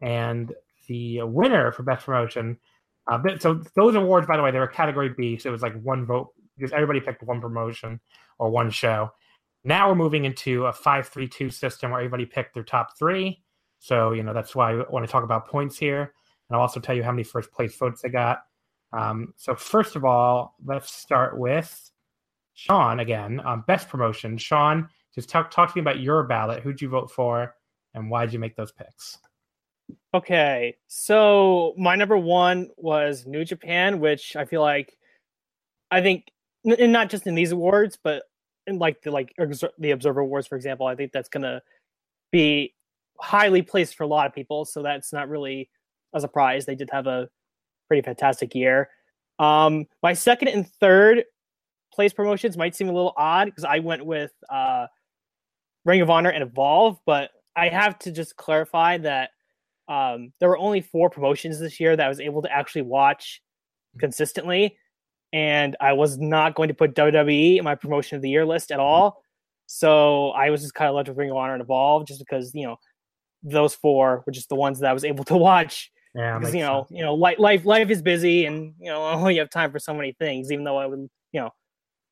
And 0.00 0.52
the 0.86 1.22
winner 1.22 1.72
for 1.72 1.82
best 1.82 2.06
promotion, 2.06 2.58
uh, 3.06 3.20
so 3.38 3.62
those 3.74 3.94
awards, 3.94 4.26
by 4.26 4.36
the 4.36 4.42
way, 4.42 4.50
they 4.50 4.58
were 4.58 4.66
category 4.66 5.10
B, 5.16 5.38
so 5.38 5.48
it 5.48 5.52
was 5.52 5.62
like 5.62 5.80
one 5.82 6.04
vote 6.04 6.32
because 6.56 6.72
everybody 6.72 7.00
picked 7.00 7.22
one 7.22 7.40
promotion 7.40 8.00
or 8.38 8.50
one 8.50 8.70
show. 8.70 9.12
Now 9.68 9.86
we're 9.86 9.96
moving 9.96 10.24
into 10.24 10.64
a 10.64 10.72
five-three-two 10.72 11.50
system 11.50 11.90
where 11.90 12.00
everybody 12.00 12.24
picked 12.24 12.54
their 12.54 12.62
top 12.62 12.98
three. 12.98 13.42
So, 13.80 14.12
you 14.12 14.22
know, 14.22 14.32
that's 14.32 14.54
why 14.54 14.72
I 14.72 14.88
want 14.88 15.04
to 15.04 15.12
talk 15.12 15.24
about 15.24 15.46
points 15.46 15.76
here. 15.76 16.00
And 16.00 16.56
I'll 16.56 16.62
also 16.62 16.80
tell 16.80 16.96
you 16.96 17.02
how 17.02 17.12
many 17.12 17.22
first 17.22 17.52
place 17.52 17.76
votes 17.76 18.00
they 18.00 18.08
got. 18.08 18.44
Um, 18.94 19.34
so, 19.36 19.54
first 19.54 19.94
of 19.94 20.06
all, 20.06 20.54
let's 20.64 20.90
start 20.90 21.38
with 21.38 21.90
Sean 22.54 23.00
again. 23.00 23.42
Um, 23.44 23.62
best 23.66 23.90
promotion. 23.90 24.38
Sean, 24.38 24.88
just 25.14 25.28
talk, 25.28 25.50
talk 25.50 25.70
to 25.70 25.76
me 25.76 25.82
about 25.82 26.00
your 26.00 26.22
ballot. 26.22 26.62
Who'd 26.62 26.80
you 26.80 26.88
vote 26.88 27.10
for 27.10 27.54
and 27.92 28.10
why 28.10 28.24
did 28.24 28.32
you 28.32 28.38
make 28.38 28.56
those 28.56 28.72
picks? 28.72 29.18
Okay, 30.14 30.78
so 30.86 31.74
my 31.76 31.94
number 31.94 32.16
one 32.16 32.70
was 32.78 33.26
New 33.26 33.44
Japan, 33.44 34.00
which 34.00 34.34
I 34.34 34.46
feel 34.46 34.62
like, 34.62 34.96
I 35.90 36.00
think, 36.00 36.24
and 36.64 36.90
not 36.90 37.10
just 37.10 37.26
in 37.26 37.34
these 37.34 37.52
awards, 37.52 37.98
but 38.02 38.22
in 38.68 38.78
like 38.78 39.02
the 39.02 39.10
like 39.10 39.34
the 39.78 39.90
Observer 39.90 40.20
Awards, 40.20 40.46
for 40.46 40.56
example, 40.56 40.86
I 40.86 40.94
think 40.94 41.12
that's 41.12 41.28
gonna 41.28 41.62
be 42.30 42.74
highly 43.20 43.62
placed 43.62 43.96
for 43.96 44.04
a 44.04 44.06
lot 44.06 44.26
of 44.26 44.34
people. 44.34 44.64
So 44.64 44.82
that's 44.82 45.12
not 45.12 45.28
really 45.28 45.70
a 46.12 46.20
surprise. 46.20 46.66
They 46.66 46.74
did 46.74 46.90
have 46.92 47.06
a 47.06 47.28
pretty 47.88 48.02
fantastic 48.02 48.54
year. 48.54 48.90
Um, 49.38 49.86
my 50.02 50.12
second 50.12 50.48
and 50.48 50.68
third 50.80 51.24
place 51.92 52.12
promotions 52.12 52.56
might 52.56 52.76
seem 52.76 52.88
a 52.88 52.92
little 52.92 53.14
odd 53.16 53.46
because 53.46 53.64
I 53.64 53.78
went 53.80 54.04
with 54.04 54.32
uh, 54.50 54.86
Ring 55.84 56.00
of 56.00 56.10
Honor 56.10 56.30
and 56.30 56.42
Evolve, 56.42 56.98
but 57.06 57.30
I 57.56 57.68
have 57.68 57.98
to 58.00 58.12
just 58.12 58.36
clarify 58.36 58.98
that 58.98 59.30
um, 59.88 60.32
there 60.38 60.48
were 60.48 60.58
only 60.58 60.80
four 60.80 61.08
promotions 61.10 61.58
this 61.58 61.80
year 61.80 61.96
that 61.96 62.04
I 62.04 62.08
was 62.08 62.20
able 62.20 62.42
to 62.42 62.52
actually 62.52 62.82
watch 62.82 63.42
consistently 63.98 64.76
and 65.32 65.76
I 65.80 65.92
was 65.92 66.18
not 66.18 66.54
going 66.54 66.68
to 66.68 66.74
put 66.74 66.94
WWE 66.94 67.58
in 67.58 67.64
my 67.64 67.74
promotion 67.74 68.16
of 68.16 68.22
the 68.22 68.30
year 68.30 68.46
list 68.46 68.70
at 68.70 68.80
all. 68.80 69.22
So 69.66 70.30
I 70.30 70.50
was 70.50 70.62
just 70.62 70.74
kind 70.74 70.88
of 70.88 70.94
left 70.94 71.08
with 71.08 71.18
Ring 71.18 71.30
of 71.30 71.36
Honor 71.36 71.54
and 71.54 71.62
Evolve 71.62 72.06
just 72.06 72.20
because 72.20 72.54
you 72.54 72.66
know 72.66 72.76
those 73.42 73.74
four 73.74 74.22
were 74.26 74.32
just 74.32 74.48
the 74.48 74.54
ones 74.54 74.80
that 74.80 74.90
I 74.90 74.92
was 74.92 75.04
able 75.04 75.24
to 75.24 75.36
watch. 75.36 75.90
Yeah, 76.14 76.38
because 76.38 76.54
you 76.54 76.62
know, 76.62 76.86
sense. 76.88 76.98
you 76.98 77.04
know, 77.04 77.14
life 77.14 77.38
life 77.38 77.64
life 77.64 77.90
is 77.90 78.02
busy, 78.02 78.46
and 78.46 78.74
you 78.78 78.90
know, 78.90 79.04
only 79.08 79.36
have 79.36 79.50
time 79.50 79.70
for 79.70 79.78
so 79.78 79.92
many 79.92 80.12
things. 80.12 80.50
Even 80.50 80.64
though 80.64 80.78
I 80.78 80.86
would, 80.86 81.08
you 81.32 81.40
know, 81.40 81.50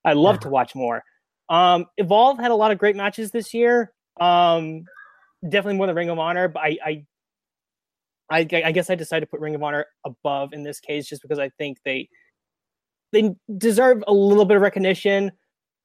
I 0.05 0.13
love 0.13 0.37
yeah. 0.37 0.41
to 0.41 0.49
watch 0.51 0.75
more. 0.75 1.03
Um, 1.49 1.87
Evolve 1.97 2.39
had 2.39 2.51
a 2.51 2.55
lot 2.55 2.73
of 2.73 2.79
great 2.79 2.97
matches 2.97 3.31
this 3.31 3.55
year. 3.55 3.93
Um, 4.21 4.85
definitely 5.43 5.77
more 5.77 5.87
than 5.87 5.97
Ring 5.97 6.11
of 6.11 6.19
Honor, 6.19 6.49
but 6.49 6.61
I, 6.61 6.79
I, 6.85 7.05
I, 8.31 8.49
I 8.65 8.73
guess 8.73 8.91
I 8.91 8.95
decided 8.95 9.27
to 9.27 9.31
put 9.31 9.41
Ring 9.41 9.55
of 9.55 9.63
Honor 9.63 9.87
above 10.05 10.53
in 10.53 10.63
this 10.63 10.81
case 10.81 11.07
just 11.07 11.23
because 11.23 11.39
I 11.39 11.51
think 11.51 11.79
they 11.85 12.09
they 13.17 13.35
deserve 13.57 14.05
a 14.07 14.13
little 14.13 14.45
bit 14.45 14.57
of 14.57 14.63
recognition 14.63 15.33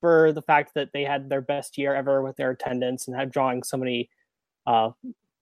for 0.01 0.33
the 0.33 0.41
fact 0.41 0.73
that 0.75 0.89
they 0.93 1.03
had 1.03 1.29
their 1.29 1.41
best 1.41 1.77
year 1.77 1.95
ever 1.95 2.21
with 2.21 2.35
their 2.35 2.51
attendance 2.51 3.07
and 3.07 3.15
had 3.15 3.31
drawing 3.31 3.63
so 3.63 3.77
many 3.77 4.09
uh, 4.67 4.89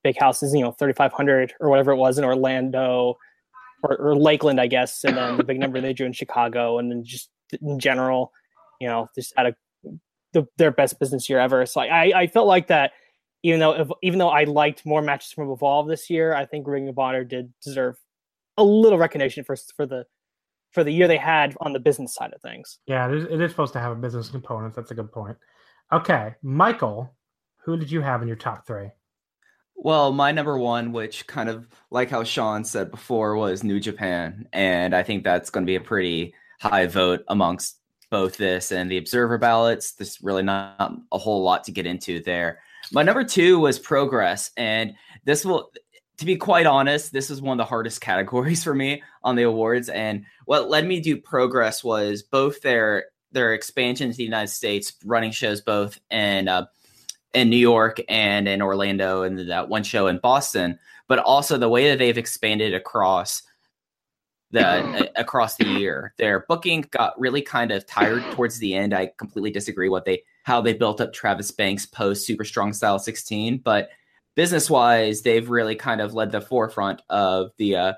big 0.03 0.17
houses, 0.17 0.53
you 0.53 0.61
know, 0.61 0.71
3,500 0.71 1.53
or 1.59 1.69
whatever 1.69 1.91
it 1.91 1.95
was 1.97 2.17
in 2.17 2.23
Orlando 2.23 3.17
or, 3.81 3.97
or, 3.97 4.15
Lakeland, 4.15 4.59
I 4.59 4.67
guess, 4.67 5.03
and 5.03 5.17
then 5.17 5.37
the 5.37 5.43
big 5.43 5.59
number 5.59 5.79
they 5.79 5.93
drew 5.93 6.05
in 6.05 6.13
Chicago, 6.13 6.79
and 6.79 6.91
then 6.91 7.03
just 7.03 7.29
in 7.61 7.79
general, 7.79 8.33
you 8.81 8.87
know, 8.87 9.07
just 9.15 9.33
had 9.37 9.47
a 9.47 9.55
the, 10.33 10.45
their 10.57 10.71
best 10.71 10.99
business 10.99 11.29
year 11.29 11.39
ever. 11.39 11.65
So 11.65 11.81
I, 11.81 12.11
I 12.13 12.27
felt 12.27 12.45
like 12.45 12.67
that, 12.67 12.91
even 13.41 13.61
though 13.61 13.71
if, 13.71 13.87
even 14.03 14.19
though 14.19 14.29
I 14.29 14.43
liked 14.43 14.85
more 14.85 15.01
matches 15.01 15.31
from 15.31 15.49
Evolve 15.49 15.87
this 15.87 16.09
year, 16.09 16.35
I 16.35 16.45
think 16.45 16.67
Ring 16.67 16.89
of 16.89 16.99
Honor 16.99 17.23
did 17.23 17.53
deserve 17.63 17.97
a 18.57 18.63
little 18.63 18.99
recognition 18.99 19.43
for 19.45 19.55
for 19.75 19.85
the 19.85 20.05
for 20.71 20.83
the 20.83 20.91
year 20.91 21.07
they 21.07 21.17
had 21.17 21.55
on 21.61 21.73
the 21.73 21.79
business 21.79 22.13
side 22.13 22.33
of 22.33 22.41
things. 22.41 22.79
Yeah, 22.85 23.07
it 23.09 23.15
is, 23.15 23.23
it 23.25 23.41
is 23.41 23.51
supposed 23.51 23.73
to 23.73 23.79
have 23.79 23.91
a 23.91 23.95
business 23.95 24.29
component. 24.29 24.75
That's 24.75 24.91
a 24.91 24.95
good 24.95 25.11
point. 25.11 25.37
Okay, 25.91 26.35
Michael, 26.43 27.15
who 27.57 27.77
did 27.77 27.91
you 27.91 28.01
have 28.01 28.21
in 28.21 28.27
your 28.27 28.37
top 28.37 28.67
three? 28.67 28.89
Well, 29.75 30.11
my 30.11 30.31
number 30.31 30.57
one, 30.57 30.91
which 30.91 31.25
kind 31.25 31.49
of 31.49 31.67
like 31.89 32.09
how 32.09 32.23
Sean 32.23 32.63
said 32.63 32.91
before, 32.91 33.35
was 33.35 33.63
New 33.63 33.79
Japan. 33.79 34.47
And 34.51 34.93
I 34.93 35.03
think 35.03 35.23
that's 35.23 35.49
going 35.49 35.65
to 35.65 35.69
be 35.69 35.77
a 35.77 35.81
pretty 35.81 36.33
high 36.59 36.85
vote 36.85 37.23
amongst 37.29 37.77
both 38.11 38.37
this 38.37 38.71
and 38.71 38.91
the 38.91 38.97
observer 38.97 39.37
ballots. 39.37 39.93
There's 39.93 40.21
really 40.21 40.43
not 40.43 40.93
a 41.11 41.17
whole 41.17 41.43
lot 41.43 41.63
to 41.63 41.71
get 41.71 41.85
into 41.85 42.21
there. 42.21 42.59
My 42.91 43.03
number 43.03 43.23
two 43.23 43.59
was 43.59 43.79
Progress. 43.79 44.51
And 44.57 44.95
this 45.23 45.45
will, 45.45 45.71
to 46.19 46.25
be 46.25 46.35
quite 46.35 46.65
honest, 46.65 47.13
this 47.13 47.29
is 47.29 47.41
one 47.41 47.57
of 47.59 47.63
the 47.63 47.69
hardest 47.69 48.01
categories 48.01 48.63
for 48.63 48.75
me 48.75 49.01
on 49.23 49.35
the 49.35 49.43
awards. 49.43 49.89
And 49.89 50.25
what 50.45 50.69
led 50.69 50.85
me 50.85 51.01
to 51.01 51.17
Progress 51.17 51.83
was 51.83 52.21
both 52.21 52.61
their 52.61 53.05
their 53.31 53.53
expansion 53.53 54.09
to 54.09 54.17
the 54.17 54.23
United 54.23 54.49
States, 54.49 54.93
running 55.05 55.31
shows 55.31 55.61
both 55.61 55.99
in 56.11 56.47
uh, 56.47 56.65
in 57.33 57.49
New 57.49 57.57
York 57.57 58.01
and 58.09 58.47
in 58.47 58.61
Orlando, 58.61 59.23
and 59.23 59.49
that 59.49 59.69
one 59.69 59.83
show 59.83 60.07
in 60.07 60.17
Boston, 60.17 60.77
but 61.07 61.19
also 61.19 61.57
the 61.57 61.69
way 61.69 61.89
that 61.89 61.99
they've 61.99 62.17
expanded 62.17 62.73
across 62.73 63.43
the 64.51 65.09
across 65.15 65.55
the 65.55 65.67
year. 65.67 66.13
Their 66.17 66.45
booking 66.49 66.85
got 66.91 67.19
really 67.19 67.41
kind 67.41 67.71
of 67.71 67.85
tired 67.85 68.23
towards 68.31 68.57
the 68.57 68.73
end. 68.73 68.93
I 68.93 69.11
completely 69.17 69.51
disagree 69.51 69.89
what 69.89 70.05
they 70.05 70.23
how 70.43 70.59
they 70.59 70.73
built 70.73 70.99
up 70.99 71.13
Travis 71.13 71.51
Banks 71.51 71.85
post 71.85 72.25
Super 72.25 72.43
Strong 72.43 72.73
Style 72.73 72.99
16, 72.99 73.59
but 73.59 73.89
business 74.39 74.69
wise, 74.69 75.23
they've 75.23 75.49
really 75.49 75.75
kind 75.75 75.99
of 75.99 76.13
led 76.13 76.31
the 76.31 76.39
forefront 76.39 77.01
of 77.09 77.51
the 77.57 77.75
uh, 77.75 77.93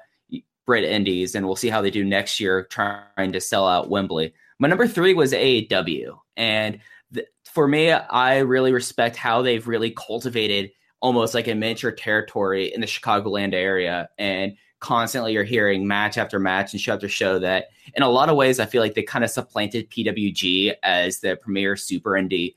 Brit 0.65 0.83
Indies, 0.83 1.35
and 1.35 1.45
we'll 1.45 1.55
see 1.55 1.69
how 1.69 1.83
they 1.83 1.91
do 1.91 2.03
next 2.03 2.39
year 2.39 2.63
trying 2.63 3.31
to 3.31 3.39
sell 3.39 3.67
out 3.67 3.91
Wembley. 3.91 4.33
My 4.57 4.67
number 4.67 4.87
three 4.87 5.13
was 5.13 5.33
AAW, 5.33 6.17
and 6.35 6.79
th- 7.13 7.27
for 7.45 7.67
me, 7.67 7.91
I 7.91 8.39
really 8.39 8.73
respect 8.73 9.17
how 9.17 9.43
they've 9.43 9.67
really 9.67 9.91
cultivated 9.91 10.71
almost 10.99 11.35
like 11.35 11.47
a 11.47 11.53
miniature 11.53 11.91
territory 11.91 12.73
in 12.73 12.81
the 12.81 12.87
Chicagoland 12.87 13.53
area, 13.53 14.09
and 14.17 14.53
constantly 14.79 15.33
you're 15.33 15.43
hearing 15.43 15.87
match 15.87 16.17
after 16.17 16.39
match 16.39 16.73
and 16.73 16.81
show 16.81 16.95
after 16.95 17.07
show 17.07 17.37
that 17.37 17.67
in 17.93 18.01
a 18.01 18.09
lot 18.09 18.29
of 18.29 18.35
ways 18.35 18.59
I 18.59 18.65
feel 18.65 18.81
like 18.81 18.95
they 18.95 19.03
kind 19.03 19.23
of 19.23 19.29
supplanted 19.29 19.91
PWG 19.91 20.73
as 20.81 21.19
the 21.19 21.35
premier 21.35 21.75
super 21.75 22.13
indie 22.13 22.55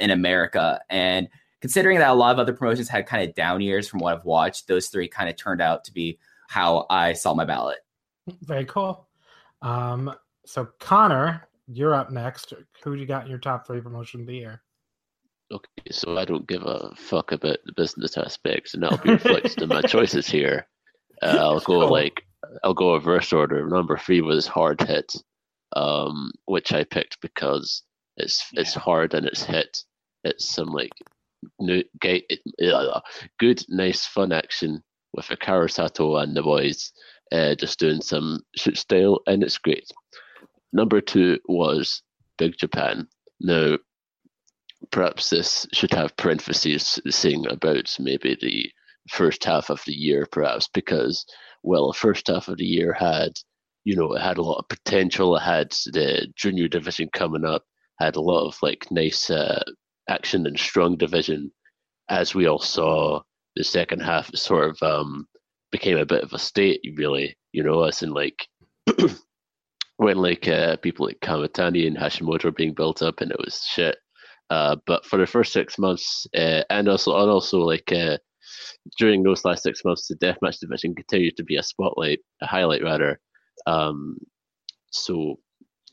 in 0.00 0.10
America. 0.10 0.80
And 0.90 1.28
considering 1.62 2.00
that 2.00 2.10
a 2.10 2.14
lot 2.14 2.32
of 2.34 2.40
other 2.40 2.52
promotions 2.52 2.88
had 2.88 3.06
kind 3.06 3.26
of 3.26 3.34
down 3.34 3.62
years 3.62 3.88
from 3.88 4.00
what 4.00 4.18
I've 4.18 4.24
watched, 4.24 4.66
those 4.66 4.88
three 4.88 5.08
kind 5.08 5.30
of 5.30 5.36
turned 5.36 5.62
out 5.62 5.84
to 5.84 5.92
be 5.92 6.18
how 6.48 6.86
I 6.90 7.14
saw 7.14 7.32
my 7.32 7.46
ballot. 7.46 7.78
Very 8.42 8.66
cool. 8.66 9.06
Um, 9.62 10.12
so 10.44 10.68
Connor, 10.80 11.48
you're 11.68 11.94
up 11.94 12.10
next. 12.10 12.52
Who 12.82 12.94
do 12.94 13.00
you 13.00 13.06
got 13.06 13.24
in 13.24 13.30
your 13.30 13.38
top 13.38 13.66
three 13.66 13.80
promotion 13.80 14.20
of 14.20 14.26
the 14.26 14.34
year? 14.34 14.62
Okay, 15.52 15.90
so 15.90 16.18
I 16.18 16.24
don't 16.24 16.46
give 16.46 16.62
a 16.64 16.92
fuck 16.96 17.30
about 17.30 17.58
the 17.64 17.72
business 17.72 18.16
aspects, 18.16 18.74
and 18.74 18.82
that'll 18.82 18.98
be 18.98 19.10
reflected 19.10 19.62
in 19.62 19.68
my 19.68 19.82
choices 19.86 20.26
here. 20.26 20.66
Uh, 21.22 21.36
I'll 21.38 21.60
go 21.60 21.78
like 21.78 22.26
I'll 22.64 22.74
go 22.74 22.94
reverse 22.94 23.32
order. 23.32 23.64
Number 23.68 23.96
three 23.96 24.20
was 24.20 24.46
Hard 24.46 24.80
Hit, 24.80 25.14
um, 25.76 26.32
which 26.46 26.72
I 26.72 26.84
picked 26.84 27.20
because 27.20 27.82
it's 28.16 28.44
it's 28.54 28.74
hard 28.74 29.14
and 29.14 29.26
it's 29.26 29.44
hit. 29.44 29.84
It's 30.24 30.54
some 30.54 30.68
like 30.68 30.92
new, 30.96 31.02
gay, 31.02 31.21
good, 33.38 33.62
nice, 33.68 34.06
fun 34.06 34.32
action 34.32 34.82
with 35.12 35.26
Hikaru 35.26 35.70
Sato 35.70 36.16
and 36.16 36.36
the 36.36 36.42
boys 36.42 36.92
uh, 37.32 37.54
just 37.54 37.78
doing 37.78 38.00
some 38.00 38.40
shoot 38.56 38.76
style, 38.76 39.20
and 39.26 39.42
it's 39.42 39.58
great. 39.58 39.90
Number 40.72 41.00
two 41.00 41.38
was 41.48 42.02
Big 42.38 42.56
Japan. 42.58 43.08
Now, 43.40 43.78
perhaps 44.90 45.30
this 45.30 45.66
should 45.72 45.92
have 45.92 46.16
parentheses 46.16 47.00
saying 47.08 47.46
about 47.48 47.96
maybe 47.98 48.36
the 48.40 48.70
first 49.10 49.44
half 49.44 49.70
of 49.70 49.82
the 49.86 49.92
year, 49.92 50.26
perhaps 50.30 50.68
because 50.72 51.24
well, 51.62 51.88
the 51.88 51.98
first 51.98 52.26
half 52.26 52.48
of 52.48 52.58
the 52.58 52.64
year 52.64 52.92
had 52.92 53.32
you 53.84 53.96
know 53.96 54.12
it 54.14 54.20
had 54.20 54.38
a 54.38 54.42
lot 54.42 54.58
of 54.58 54.68
potential. 54.68 55.36
It 55.36 55.42
had 55.42 55.70
the 55.92 56.28
junior 56.36 56.68
division 56.68 57.08
coming 57.12 57.44
up, 57.44 57.64
had 57.98 58.16
a 58.16 58.20
lot 58.20 58.46
of 58.46 58.56
like 58.62 58.90
nice 58.90 59.30
uh, 59.30 59.62
action 60.08 60.46
and 60.46 60.58
strong 60.58 60.96
division. 60.96 61.50
As 62.08 62.34
we 62.34 62.46
all 62.46 62.58
saw, 62.58 63.22
the 63.56 63.64
second 63.64 64.00
half 64.00 64.34
sort 64.34 64.70
of 64.70 64.82
um, 64.82 65.26
became 65.70 65.98
a 65.98 66.06
bit 66.06 66.22
of 66.22 66.32
a 66.32 66.38
state, 66.38 66.80
really. 66.96 67.36
You 67.52 67.62
know, 67.62 67.82
as 67.84 68.02
in 68.02 68.10
like 68.10 68.46
when 69.96 70.16
like 70.16 70.48
uh, 70.48 70.76
people 70.76 71.06
like 71.06 71.20
Kamitani 71.20 71.86
and 71.86 71.96
Hashimoto 71.96 72.44
were 72.44 72.52
being 72.52 72.74
built 72.74 73.02
up, 73.02 73.20
and 73.20 73.30
it 73.30 73.38
was 73.38 73.62
shit. 73.72 73.96
Uh, 74.50 74.76
but 74.86 75.04
for 75.06 75.18
the 75.18 75.26
first 75.26 75.52
six 75.52 75.78
months, 75.78 76.26
uh, 76.36 76.62
and 76.70 76.88
also 76.88 77.16
and 77.20 77.30
also 77.30 77.60
like 77.60 77.90
uh, 77.92 78.18
during 78.98 79.22
those 79.22 79.44
last 79.44 79.62
six 79.62 79.84
months, 79.84 80.08
the 80.08 80.16
deathmatch 80.16 80.58
division 80.60 80.94
continued 80.94 81.36
to 81.36 81.44
be 81.44 81.56
a 81.56 81.62
spotlight, 81.62 82.20
a 82.42 82.46
highlight 82.46 82.82
rather. 82.82 83.20
Um, 83.66 84.18
so 84.90 85.38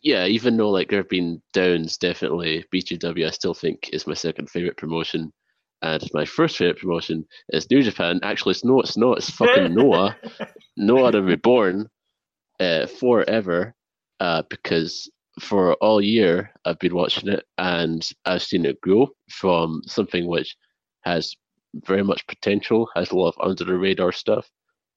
yeah, 0.02 0.26
even 0.26 0.58
though 0.58 0.70
like 0.70 0.90
there 0.90 1.00
have 1.00 1.10
been 1.10 1.42
downs, 1.54 1.98
definitely 1.98 2.66
BJW 2.74 3.28
I 3.28 3.32
still 3.32 3.54
think 3.54 3.90
is 3.92 4.08
my 4.08 4.14
second 4.14 4.50
favorite 4.50 4.78
promotion. 4.78 5.32
And 5.82 6.04
my 6.14 6.26
first 6.26 6.58
favorite 6.58 6.80
promotion 6.80 7.26
is 7.50 7.70
New 7.72 7.82
Japan. 7.82 8.20
Actually, 8.24 8.52
it's 8.52 8.66
no, 8.66 8.82
it's 8.82 8.98
not. 8.98 9.18
It's 9.18 9.30
fucking 9.30 9.74
Noah, 9.76 10.18
Noah 10.76 11.12
the 11.12 11.24
Reborn, 11.24 11.90
uh, 12.60 12.86
forever, 12.88 13.74
uh, 14.20 14.44
because 14.50 15.10
for 15.40 15.76
all 15.76 16.02
year 16.02 16.52
I've 16.66 16.80
been 16.80 16.96
watching 16.96 17.30
it 17.30 17.46
and 17.58 18.08
I've 18.26 18.44
seen 18.44 18.66
it 18.66 18.82
grow 18.82 19.10
from 19.30 19.82
something 19.86 20.28
which 20.28 20.56
has 21.02 21.34
very 21.74 22.04
much 22.04 22.28
potential, 22.28 22.90
has 22.96 23.12
a 23.12 23.16
lot 23.16 23.36
of 23.36 23.48
under 23.48 23.64
the 23.64 23.78
radar 23.78 24.12
stuff, 24.12 24.50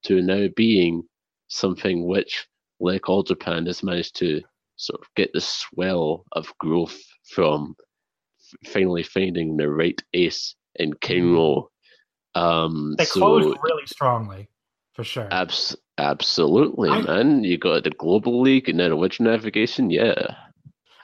to 0.04 0.20
now 0.20 0.48
being 0.56 1.04
something 1.48 2.06
which, 2.06 2.46
like 2.80 3.08
all 3.08 3.22
Japan, 3.22 3.66
has 3.66 3.82
managed 3.82 4.16
to 4.16 4.42
sort 4.82 5.00
of 5.00 5.06
get 5.14 5.30
the 5.32 5.40
swell 5.40 6.24
of 6.32 6.52
growth 6.58 6.98
from 7.30 7.74
finally 8.66 9.02
finding 9.02 9.56
the 9.56 9.68
right 9.70 10.00
ace 10.12 10.54
in 10.76 10.92
Kenoh. 10.94 11.68
Um, 12.34 12.94
They 12.98 13.04
so 13.04 13.20
closed 13.20 13.58
really 13.62 13.86
strongly, 13.86 14.48
for 14.94 15.04
sure. 15.04 15.28
abs- 15.30 15.76
absolutely, 15.98 16.90
I- 16.90 17.02
man. 17.02 17.44
You 17.44 17.58
got 17.58 17.84
the 17.84 17.90
global 17.90 18.40
league 18.40 18.68
and 18.68 18.80
then 18.80 18.90
a 18.90 18.96
witch 18.96 19.20
navigation. 19.20 19.90
Yeah, 19.90 20.34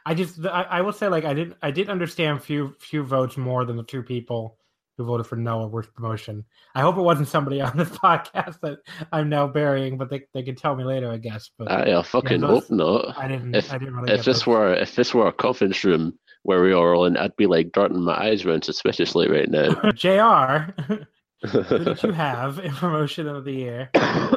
I 0.04 0.14
just 0.14 0.44
I, 0.44 0.62
I 0.62 0.80
will 0.80 0.92
say 0.92 1.08
like 1.08 1.24
I 1.24 1.34
didn't, 1.34 1.56
I 1.62 1.70
did 1.70 1.88
understand 1.88 2.42
few 2.42 2.74
few 2.78 3.02
votes 3.02 3.36
more 3.36 3.64
than 3.64 3.76
the 3.76 3.84
two 3.84 4.02
people 4.02 4.58
who 4.98 5.04
voted 5.04 5.26
for 5.26 5.36
Noah 5.36 5.68
worst 5.68 5.94
promotion. 5.94 6.44
I 6.74 6.82
hope 6.82 6.98
it 6.98 7.02
wasn't 7.02 7.28
somebody 7.28 7.60
on 7.62 7.74
this 7.76 7.88
podcast 8.04 8.60
that 8.60 8.80
I'm 9.12 9.28
now 9.30 9.46
burying, 9.46 9.96
but 9.96 10.10
they 10.10 10.24
they 10.34 10.42
can 10.42 10.56
tell 10.56 10.76
me 10.76 10.84
later, 10.84 11.10
I 11.10 11.16
guess. 11.16 11.50
But 11.56 11.70
I, 11.70 11.96
I 11.98 12.02
fucking 12.02 12.40
those- 12.42 12.64
hope 12.66 12.70
not. 12.70 13.16
I 13.18 13.28
didn't 13.28 13.54
If 13.54 13.72
I 13.72 13.78
didn't 13.78 13.94
really 13.96 14.12
if 14.12 14.18
get 14.18 14.24
this 14.26 14.38
those. 14.40 14.46
were 14.48 14.74
if 14.74 14.94
this 14.96 15.14
were 15.14 15.28
a 15.28 15.32
conference 15.32 15.82
room 15.84 16.18
where 16.42 16.62
we 16.62 16.72
are 16.72 16.94
all 16.94 17.06
in, 17.06 17.16
I'd 17.16 17.36
be 17.36 17.46
like 17.46 17.72
darting 17.72 18.02
my 18.02 18.14
eyes 18.20 18.44
around 18.44 18.64
suspiciously 18.64 19.28
right 19.28 19.48
now. 19.48 19.72
Jr. 19.94 20.72
Who 21.46 21.84
did 21.84 22.02
you 22.02 22.10
have 22.12 22.58
in 22.58 22.72
promotion 22.74 23.28
of 23.28 23.44
the 23.44 23.52
year? 23.52 23.90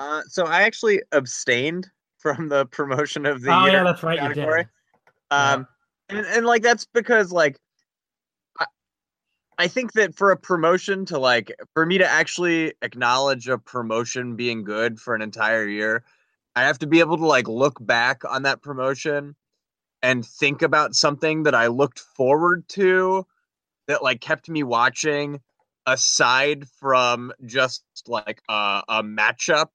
Uh, 0.00 0.20
so 0.26 0.44
I 0.46 0.62
actually 0.62 1.00
abstained 1.12 1.88
from 2.18 2.48
the 2.48 2.66
promotion 2.66 3.26
of 3.26 3.40
the 3.42 3.50
year. 3.50 3.56
oh 3.60 3.64
year 3.66 3.72
yeah, 3.74 3.82
that's 3.84 4.02
right, 4.02 4.20
you 4.20 4.28
did. 4.28 4.34
category. 4.36 4.66
Um, 5.30 5.66
and, 6.08 6.26
and 6.26 6.44
like 6.46 6.62
that's 6.62 6.84
because 6.92 7.30
like 7.32 7.56
I, 7.56 7.58
I 9.58 9.68
think 9.68 9.92
that 9.92 10.14
for 10.14 10.30
a 10.30 10.36
promotion 10.36 11.04
to 11.06 11.18
like 11.18 11.52
for 11.74 11.86
me 11.86 11.98
to 11.98 12.06
actually 12.06 12.74
acknowledge 12.82 13.48
a 13.48 13.58
promotion 13.58 14.36
being 14.36 14.64
good 14.64 15.00
for 15.00 15.14
an 15.14 15.22
entire 15.22 15.66
year, 15.66 16.04
I 16.56 16.62
have 16.62 16.78
to 16.80 16.86
be 16.86 17.00
able 17.00 17.18
to 17.18 17.26
like 17.26 17.48
look 17.48 17.84
back 17.84 18.22
on 18.28 18.42
that 18.42 18.62
promotion 18.62 19.36
and 20.02 20.24
think 20.24 20.62
about 20.62 20.94
something 20.94 21.44
that 21.44 21.54
I 21.54 21.68
looked 21.68 22.00
forward 22.00 22.68
to 22.70 23.26
that 23.88 24.02
like 24.02 24.20
kept 24.20 24.48
me 24.48 24.62
watching 24.62 25.40
aside 25.86 26.66
from 26.80 27.32
just 27.44 27.84
like 28.08 28.42
a, 28.48 28.82
a 28.88 29.02
matchup 29.02 29.68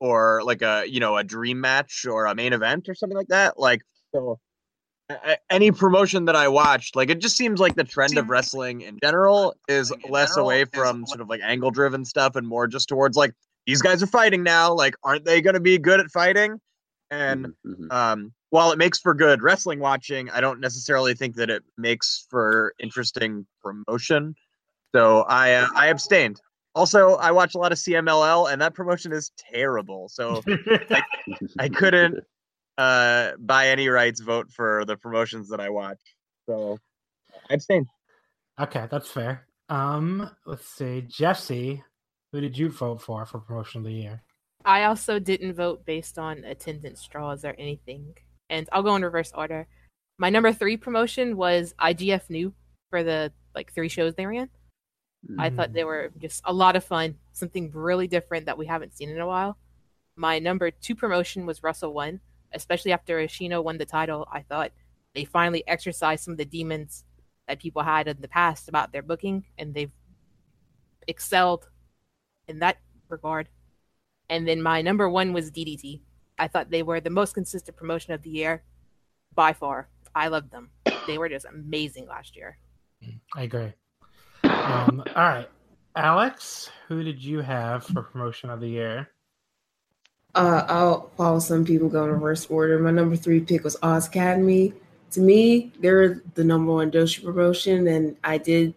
or 0.00 0.42
like 0.44 0.62
a 0.62 0.84
you 0.86 1.00
know 1.00 1.16
a 1.16 1.24
dream 1.24 1.60
match 1.60 2.06
or 2.06 2.26
a 2.26 2.34
main 2.34 2.52
event 2.52 2.88
or 2.88 2.94
something 2.94 3.16
like 3.16 3.28
that 3.28 3.58
like 3.58 3.82
so 4.12 4.38
any 5.50 5.70
promotion 5.70 6.24
that 6.24 6.34
i 6.34 6.48
watched 6.48 6.96
like 6.96 7.10
it 7.10 7.20
just 7.20 7.36
seems 7.36 7.60
like 7.60 7.74
the 7.74 7.84
trend 7.84 8.16
of 8.16 8.28
wrestling 8.30 8.80
in 8.80 8.98
general 9.02 9.54
is 9.68 9.92
less 10.08 10.36
away 10.38 10.64
from 10.64 11.06
sort 11.06 11.20
of 11.20 11.28
like 11.28 11.40
angle 11.42 11.70
driven 11.70 12.04
stuff 12.04 12.36
and 12.36 12.48
more 12.48 12.66
just 12.66 12.88
towards 12.88 13.16
like 13.16 13.34
these 13.66 13.82
guys 13.82 14.02
are 14.02 14.06
fighting 14.06 14.42
now 14.42 14.72
like 14.72 14.94
aren't 15.04 15.24
they 15.24 15.40
going 15.40 15.54
to 15.54 15.60
be 15.60 15.78
good 15.78 16.00
at 16.00 16.10
fighting? 16.10 16.60
And 17.10 17.46
Mm-hmm, 17.66 17.90
um 17.90 18.32
while 18.50 18.72
it 18.72 18.78
makes 18.78 18.98
for 18.98 19.14
good 19.14 19.42
wrestling 19.42 19.78
watching 19.78 20.30
i 20.30 20.40
don't 20.40 20.60
necessarily 20.60 21.14
think 21.14 21.34
that 21.36 21.50
it 21.50 21.62
makes 21.76 22.26
for 22.30 22.74
interesting 22.78 23.46
promotion. 23.62 24.34
So 24.94 25.22
i 25.22 25.52
uh, 25.52 25.68
i 25.76 25.88
abstained. 25.88 26.40
Also 26.74 27.16
i 27.16 27.30
watch 27.30 27.54
a 27.54 27.58
lot 27.58 27.72
of 27.72 27.78
cmll 27.78 28.50
and 28.52 28.60
that 28.62 28.74
promotion 28.74 29.12
is 29.12 29.32
terrible. 29.52 30.08
So 30.08 30.40
I, 30.90 31.02
I 31.58 31.68
couldn't 31.68 32.24
uh 32.78 33.32
by 33.38 33.68
any 33.68 33.88
rights 33.88 34.20
vote 34.20 34.50
for 34.50 34.84
the 34.84 34.96
promotions 34.96 35.48
that 35.48 35.60
i 35.60 35.68
watch 35.68 36.00
so 36.46 36.78
i 37.50 37.54
abstained 37.54 37.86
Okay, 38.60 38.86
that's 38.90 39.10
fair. 39.10 39.46
Um, 39.68 40.30
let's 40.46 40.68
see, 40.68 41.02
Jesse, 41.08 41.82
who 42.32 42.40
did 42.40 42.56
you 42.56 42.70
vote 42.70 43.02
for 43.02 43.26
for 43.26 43.40
promotion 43.40 43.80
of 43.80 43.86
the 43.86 43.92
year? 43.92 44.22
I 44.64 44.84
also 44.84 45.18
didn't 45.18 45.54
vote 45.54 45.84
based 45.84 46.18
on 46.18 46.44
attendance 46.44 47.06
draws 47.06 47.44
or 47.44 47.54
anything. 47.58 48.14
And 48.48 48.68
I'll 48.72 48.82
go 48.82 48.94
in 48.94 49.02
reverse 49.02 49.32
order. 49.34 49.66
My 50.18 50.30
number 50.30 50.52
three 50.52 50.76
promotion 50.76 51.36
was 51.36 51.74
IGF 51.80 52.30
New 52.30 52.54
for 52.90 53.02
the 53.02 53.32
like 53.54 53.72
three 53.72 53.88
shows 53.88 54.14
they 54.14 54.26
ran. 54.26 54.50
I 55.38 55.48
thought 55.48 55.72
they 55.72 55.84
were 55.84 56.12
just 56.18 56.42
a 56.44 56.52
lot 56.52 56.76
of 56.76 56.84
fun, 56.84 57.14
something 57.32 57.70
really 57.72 58.06
different 58.06 58.44
that 58.44 58.58
we 58.58 58.66
haven't 58.66 58.94
seen 58.94 59.08
in 59.08 59.18
a 59.20 59.26
while. 59.26 59.56
My 60.16 60.38
number 60.38 60.70
two 60.70 60.94
promotion 60.94 61.46
was 61.46 61.62
Wrestle 61.62 61.94
One, 61.94 62.20
especially 62.54 62.92
after 62.92 63.18
Ashino 63.18 63.62
won 63.62 63.78
the 63.78 63.84
title. 63.84 64.26
I 64.32 64.40
thought 64.40 64.72
they 65.14 65.24
finally 65.24 65.66
exercised 65.66 66.24
some 66.24 66.32
of 66.32 66.38
the 66.38 66.44
demons 66.44 67.04
that 67.48 67.60
people 67.60 67.82
had 67.82 68.08
in 68.08 68.20
the 68.20 68.28
past 68.28 68.68
about 68.68 68.92
their 68.92 69.02
booking, 69.02 69.44
and 69.58 69.74
they've 69.74 69.92
excelled 71.06 71.68
in 72.48 72.60
that 72.60 72.78
regard. 73.08 73.48
And 74.28 74.48
then 74.48 74.62
my 74.62 74.82
number 74.82 75.08
one 75.08 75.32
was 75.32 75.50
DDT. 75.50 76.00
I 76.38 76.48
thought 76.48 76.70
they 76.70 76.82
were 76.82 77.00
the 77.00 77.10
most 77.10 77.34
consistent 77.34 77.76
promotion 77.76 78.12
of 78.12 78.22
the 78.22 78.30
year 78.30 78.64
by 79.34 79.52
far. 79.52 79.88
I 80.14 80.28
loved 80.28 80.50
them. 80.50 80.70
They 81.06 81.18
were 81.18 81.28
just 81.28 81.46
amazing 81.46 82.06
last 82.06 82.36
year. 82.36 82.58
I 83.34 83.42
agree. 83.42 83.72
Um, 84.44 85.02
all 85.14 85.22
right, 85.22 85.48
Alex, 85.96 86.70
who 86.88 87.02
did 87.02 87.22
you 87.22 87.40
have 87.40 87.84
for 87.84 88.02
promotion 88.02 88.50
of 88.50 88.60
the 88.60 88.68
year? 88.68 89.10
Uh, 90.34 90.64
I'll 90.68 91.10
follow 91.16 91.38
some 91.38 91.64
people 91.64 91.88
go 91.88 92.04
in 92.04 92.10
reverse 92.10 92.46
order. 92.46 92.78
My 92.78 92.90
number 92.90 93.16
three 93.16 93.40
pick 93.40 93.62
was 93.64 93.76
Oz 93.82 94.08
Academy. 94.08 94.72
To 95.12 95.20
me, 95.20 95.72
they're 95.80 96.22
the 96.34 96.42
number 96.42 96.72
one 96.72 96.90
Joshi 96.90 97.24
promotion, 97.24 97.86
and 97.86 98.16
I 98.24 98.38
did 98.38 98.74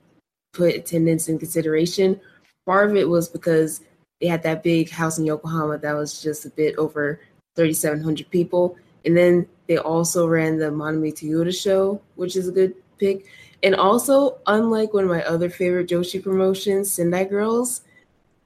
put 0.54 0.76
attendance 0.76 1.30
in 1.30 1.40
consideration. 1.40 2.20
Part 2.66 2.92
of 2.92 2.96
it 2.96 3.10
was 3.10 3.28
because 3.28 3.82
they 4.22 4.28
had 4.28 4.44
that 4.44 4.64
big 4.64 4.90
house 4.90 5.18
in 5.18 5.26
Yokohama 5.26 5.78
that 5.80 5.94
was 5.94 6.22
just 6.22 6.46
a 6.46 6.50
bit 6.50 6.76
over 6.78 7.20
3,700 7.56 8.30
people. 8.30 8.76
And 9.06 9.16
then 9.16 9.48
they 9.68 9.78
also 9.78 10.28
ran 10.28 10.58
the 10.58 10.66
Manami 10.66 11.14
Toyota 11.14 11.60
show, 11.60 12.02
which 12.16 12.36
is 12.36 12.48
a 12.48 12.52
good 12.52 12.76
pick. 12.98 13.26
And 13.64 13.76
also, 13.76 14.38
unlike 14.46 14.94
one 14.94 15.06
of 15.06 15.10
my 15.10 15.24
other 15.24 15.50
favorite 15.50 15.90
Joshi 15.90 16.22
promotions, 16.22 16.92
Sendai 16.92 17.26
Girls, 17.26 17.82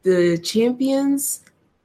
the 0.04 0.38
champions 0.38 1.42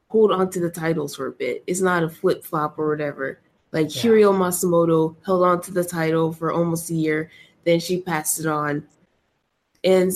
hold 0.09 0.31
on 0.33 0.51
to 0.51 0.61
the 0.61 0.71
titles 0.71 1.17
for 1.17 1.27
a 1.27 1.33
bit. 1.33 1.65
It's 1.67 1.81
not 1.81 2.03
a 2.03 2.09
flip 2.09 2.45
flop 2.45 2.79
or 2.79 2.89
whatever. 2.89 3.41
Like 3.73 3.95
Yeah. 3.95 4.03
Hiroyo 4.03 4.33
Matsumoto 4.35 5.17
held 5.25 5.43
on 5.43 5.61
to 5.63 5.73
the 5.73 5.85
title 5.85 6.33
for 6.33 6.53
almost 6.53 6.91
a 6.91 6.95
year. 6.95 7.31
then 7.65 7.81
she 7.81 8.01
passed 8.01 8.39
it 8.39 8.47
on. 8.47 8.87
And 9.83 10.13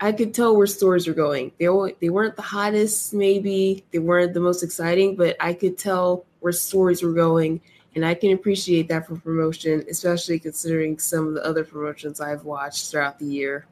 I 0.00 0.10
could 0.12 0.32
tell 0.32 0.56
where 0.56 0.66
stories 0.66 1.06
were 1.06 1.12
going. 1.12 1.52
They 1.58 1.66
they 2.00 2.08
weren't 2.08 2.34
the 2.36 2.40
hottest, 2.42 3.12
maybe 3.12 3.84
they 3.92 3.98
weren't 3.98 4.32
the 4.32 4.40
most 4.40 4.62
exciting, 4.62 5.14
but 5.14 5.36
I 5.38 5.52
could 5.52 5.76
tell 5.76 6.24
where 6.40 6.52
stories 6.52 7.02
were 7.02 7.12
going, 7.12 7.60
and 7.94 8.06
I 8.06 8.14
can 8.14 8.32
appreciate 8.32 8.88
that 8.88 9.06
for 9.06 9.16
promotion, 9.16 9.84
especially 9.90 10.38
considering 10.38 10.98
some 10.98 11.26
of 11.28 11.34
the 11.34 11.44
other 11.44 11.64
promotions 11.64 12.20
I've 12.20 12.44
watched 12.44 12.90
throughout 12.90 13.18
the 13.18 13.26
year. 13.26 13.66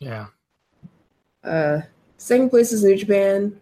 Yeah. 0.00 0.26
Uh, 1.44 1.80
second 2.18 2.50
place 2.50 2.72
is 2.72 2.82
New 2.84 2.96
Japan. 2.96 3.58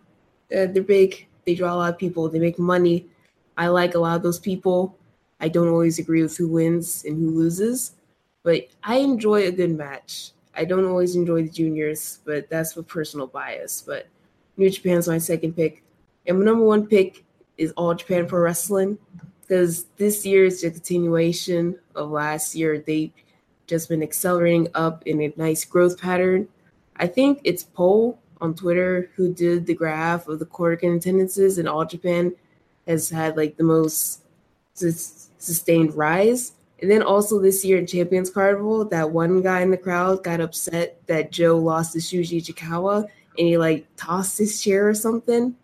Uh, 0.50 0.66
they're 0.66 0.82
big. 0.82 1.28
They 1.46 1.54
draw 1.54 1.72
a 1.72 1.76
lot 1.76 1.92
of 1.92 1.98
people. 1.98 2.28
They 2.28 2.40
make 2.40 2.58
money. 2.58 3.06
I 3.56 3.68
like 3.68 3.94
a 3.94 3.98
lot 3.98 4.16
of 4.16 4.22
those 4.22 4.38
people. 4.38 4.98
I 5.40 5.48
don't 5.48 5.68
always 5.68 5.98
agree 5.98 6.22
with 6.22 6.36
who 6.36 6.48
wins 6.48 7.04
and 7.04 7.16
who 7.16 7.30
loses, 7.30 7.92
but 8.42 8.68
I 8.82 8.96
enjoy 8.96 9.46
a 9.46 9.52
good 9.52 9.76
match. 9.76 10.32
I 10.54 10.64
don't 10.64 10.86
always 10.86 11.14
enjoy 11.14 11.42
the 11.42 11.50
juniors, 11.50 12.20
but 12.24 12.48
that's 12.48 12.72
for 12.72 12.82
personal 12.82 13.26
bias. 13.26 13.82
But 13.86 14.08
New 14.56 14.70
Japan's 14.70 15.08
my 15.08 15.18
second 15.18 15.54
pick. 15.54 15.82
And 16.26 16.38
my 16.38 16.44
number 16.44 16.64
one 16.64 16.86
pick 16.86 17.24
is 17.58 17.72
All 17.72 17.94
Japan 17.94 18.26
Pro 18.26 18.40
Wrestling 18.40 18.98
because 19.42 19.84
this 19.96 20.26
year 20.26 20.46
is 20.46 20.64
a 20.64 20.70
continuation 20.70 21.78
of 21.94 22.10
last 22.10 22.54
year. 22.54 22.78
They've 22.78 23.12
just 23.66 23.88
been 23.88 24.02
accelerating 24.02 24.68
up 24.74 25.06
in 25.06 25.20
a 25.20 25.32
nice 25.36 25.64
growth 25.64 26.00
pattern. 26.00 26.48
I 26.96 27.06
think 27.06 27.40
it's 27.44 27.62
Poll 27.62 28.18
on 28.40 28.54
Twitter 28.54 29.10
who 29.16 29.32
did 29.32 29.66
the 29.66 29.74
graph 29.74 30.28
of 30.28 30.38
the 30.38 30.46
Korakuen 30.46 30.96
attendances, 30.96 31.58
and 31.58 31.68
All 31.68 31.84
Japan 31.84 32.34
has 32.86 33.10
had 33.10 33.36
like 33.36 33.56
the 33.56 33.64
most 33.64 34.22
sus- 34.74 35.30
sustained 35.38 35.94
rise. 35.94 36.52
And 36.80 36.90
then 36.90 37.02
also 37.02 37.40
this 37.40 37.64
year 37.64 37.78
in 37.78 37.86
Champions 37.86 38.28
Carnival, 38.28 38.84
that 38.86 39.10
one 39.10 39.40
guy 39.40 39.62
in 39.62 39.70
the 39.70 39.78
crowd 39.78 40.22
got 40.22 40.40
upset 40.40 41.00
that 41.06 41.32
Joe 41.32 41.58
lost 41.58 41.94
to 41.94 41.98
Shuji 41.98 42.42
Ishikawa 42.42 43.08
and 43.38 43.46
he 43.46 43.56
like 43.56 43.86
tossed 43.96 44.38
his 44.38 44.60
chair 44.60 44.88
or 44.88 44.94
something. 44.94 45.56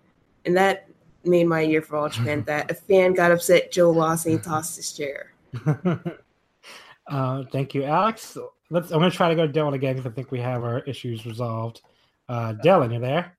And 0.45 0.57
that 0.57 0.89
made 1.25 1.47
my 1.47 1.61
year 1.61 1.83
for 1.83 1.97
All 1.97 2.09
Japan 2.09 2.43
that 2.47 2.71
a 2.71 2.75
fan 2.75 3.13
got 3.13 3.31
upset 3.31 3.73
Joe 3.73 3.91
lost 3.91 4.27
and 4.27 4.39
he 4.39 4.41
tossed 4.41 4.77
his 4.77 4.93
chair. 4.93 5.33
uh, 7.07 7.45
thank 7.53 7.75
you, 7.75 7.85
Alex. 7.85 8.39
Let's. 8.71 8.91
I'm 8.91 9.01
going 9.01 9.11
to 9.11 9.17
try 9.17 9.29
to 9.29 9.35
go 9.35 9.47
to 9.47 9.53
Dylan 9.53 9.75
again 9.75 9.97
because 9.97 10.11
I 10.11 10.15
think 10.15 10.31
we 10.31 10.41
have 10.41 10.65
our 10.65 10.81
issues 10.81 11.27
resolved. 11.27 11.83
Uh, 12.29 12.55
Dylan, 12.65 12.93
you 12.93 13.01
there? 13.01 13.37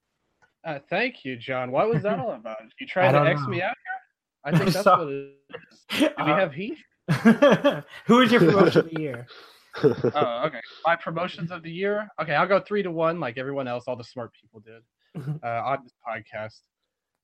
Uh, 0.66 0.80
thank 0.90 1.26
you, 1.26 1.36
John. 1.36 1.72
What 1.72 1.90
was 1.90 2.04
that 2.04 2.20
all 2.20 2.32
about? 2.36 2.58
You 2.80 2.88
tried 2.88 3.16
I 3.16 3.24
to 3.24 3.30
X 3.32 3.42
know. 3.42 3.48
me 3.48 3.62
out 3.62 3.76
here? 3.86 4.46
I 4.46 4.52
think 4.58 4.72
that's 4.74 4.84
So- 4.84 4.98
what 5.06 5.08
it 5.14 5.34
is. 5.72 5.86
Do 6.00 6.24
we 6.26 6.32
Uh, 6.32 6.38
have 6.38 6.54
heat? 6.54 6.78
Who 8.08 8.22
is 8.22 8.32
your 8.32 8.40
promotion 8.42 8.82
of 8.86 8.90
the 8.92 9.02
year? 9.02 9.28
oh, 9.84 10.44
okay. 10.46 10.62
My 10.86 10.96
promotions 10.96 11.52
of 11.52 11.64
the 11.64 11.72
year. 11.72 12.08
Okay, 12.22 12.34
I'll 12.36 12.48
go 12.48 12.60
three 12.60 12.84
to 12.84 12.92
one, 12.92 13.20
like 13.20 13.38
everyone 13.38 13.68
else, 13.68 13.86
all 13.88 13.96
the 13.96 14.04
smart 14.04 14.32
people 14.40 14.62
did 14.62 14.84
uh, 15.44 15.62
on 15.66 15.80
this 15.84 15.94
podcast. 16.08 16.62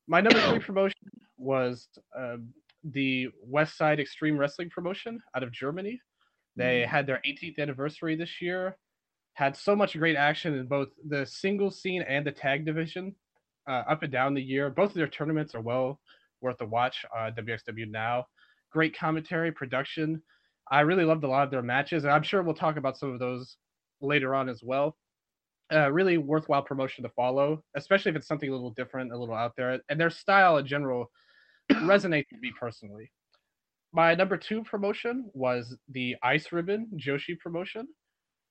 My 0.08 0.20
number 0.22 0.40
three 0.50 0.60
promotion 0.60 0.98
was 1.38 1.88
um 2.18 2.50
the 2.84 3.30
West 3.44 3.78
Side 3.78 4.00
Extreme 4.00 4.38
Wrestling 4.38 4.70
promotion 4.70 5.20
out 5.36 5.44
of 5.44 5.52
Germany. 5.52 6.02
They 6.56 6.86
had 6.86 7.06
their 7.08 7.22
18th 7.26 7.60
anniversary 7.60 8.16
this 8.16 8.42
year. 8.42 8.76
Had 9.40 9.56
so 9.56 9.74
much 9.74 9.98
great 9.98 10.18
action 10.18 10.54
in 10.54 10.66
both 10.68 10.90
the 11.08 11.26
single 11.26 11.72
scene 11.72 12.02
and 12.02 12.28
the 12.28 12.32
tag 12.32 12.66
division, 12.66 13.16
uh, 13.70 13.84
up 13.88 14.04
and 14.04 14.12
down 14.12 14.34
the 14.34 14.42
year. 14.42 14.70
Both 14.70 14.90
of 14.90 14.96
their 14.96 15.08
tournaments 15.08 15.56
are 15.56 15.62
well 15.62 16.02
worth 16.42 16.60
a 16.60 16.66
watch. 16.66 17.06
Uh, 17.18 17.32
WXW 17.32 17.90
now, 17.90 18.26
great 18.70 18.94
commentary, 18.98 19.50
production. 19.54 20.22
I 20.70 20.82
really 20.82 21.06
loved 21.06 21.24
a 21.24 21.30
lot 21.30 21.46
of 21.46 21.52
their 21.52 21.62
matches, 21.62 22.04
and 22.04 22.12
I'm 22.12 22.22
sure 22.22 22.44
we'll 22.44 22.54
talk 22.54 22.76
about 22.76 22.98
some 22.98 23.14
of 23.14 23.20
those 23.20 23.56
later 24.02 24.36
on 24.36 24.50
as 24.50 24.62
well. 24.62 24.98
Uh, 25.74 25.90
really 25.90 26.18
worthwhile 26.18 26.64
promotion 26.64 27.06
to 27.06 27.10
follow, 27.12 27.64
especially 27.78 28.10
if 28.10 28.18
it's 28.18 28.28
something 28.28 28.50
a 28.50 28.54
little 28.54 28.72
different, 28.72 29.14
a 29.14 29.18
little 29.18 29.36
out 29.36 29.54
there, 29.56 29.80
and 29.88 29.98
their 29.98 30.10
style 30.10 30.58
in 30.58 30.68
general 30.68 31.10
resonates 31.72 32.26
with 32.30 32.42
me 32.42 32.52
personally. 32.60 33.10
My 33.94 34.16
number 34.16 34.36
two 34.36 34.66
promotion 34.66 35.32
was 35.34 35.78
the 35.88 36.18
Ice 36.24 36.52
Ribbon 36.52 36.90
Joshi 36.98 37.40
promotion 37.40 37.88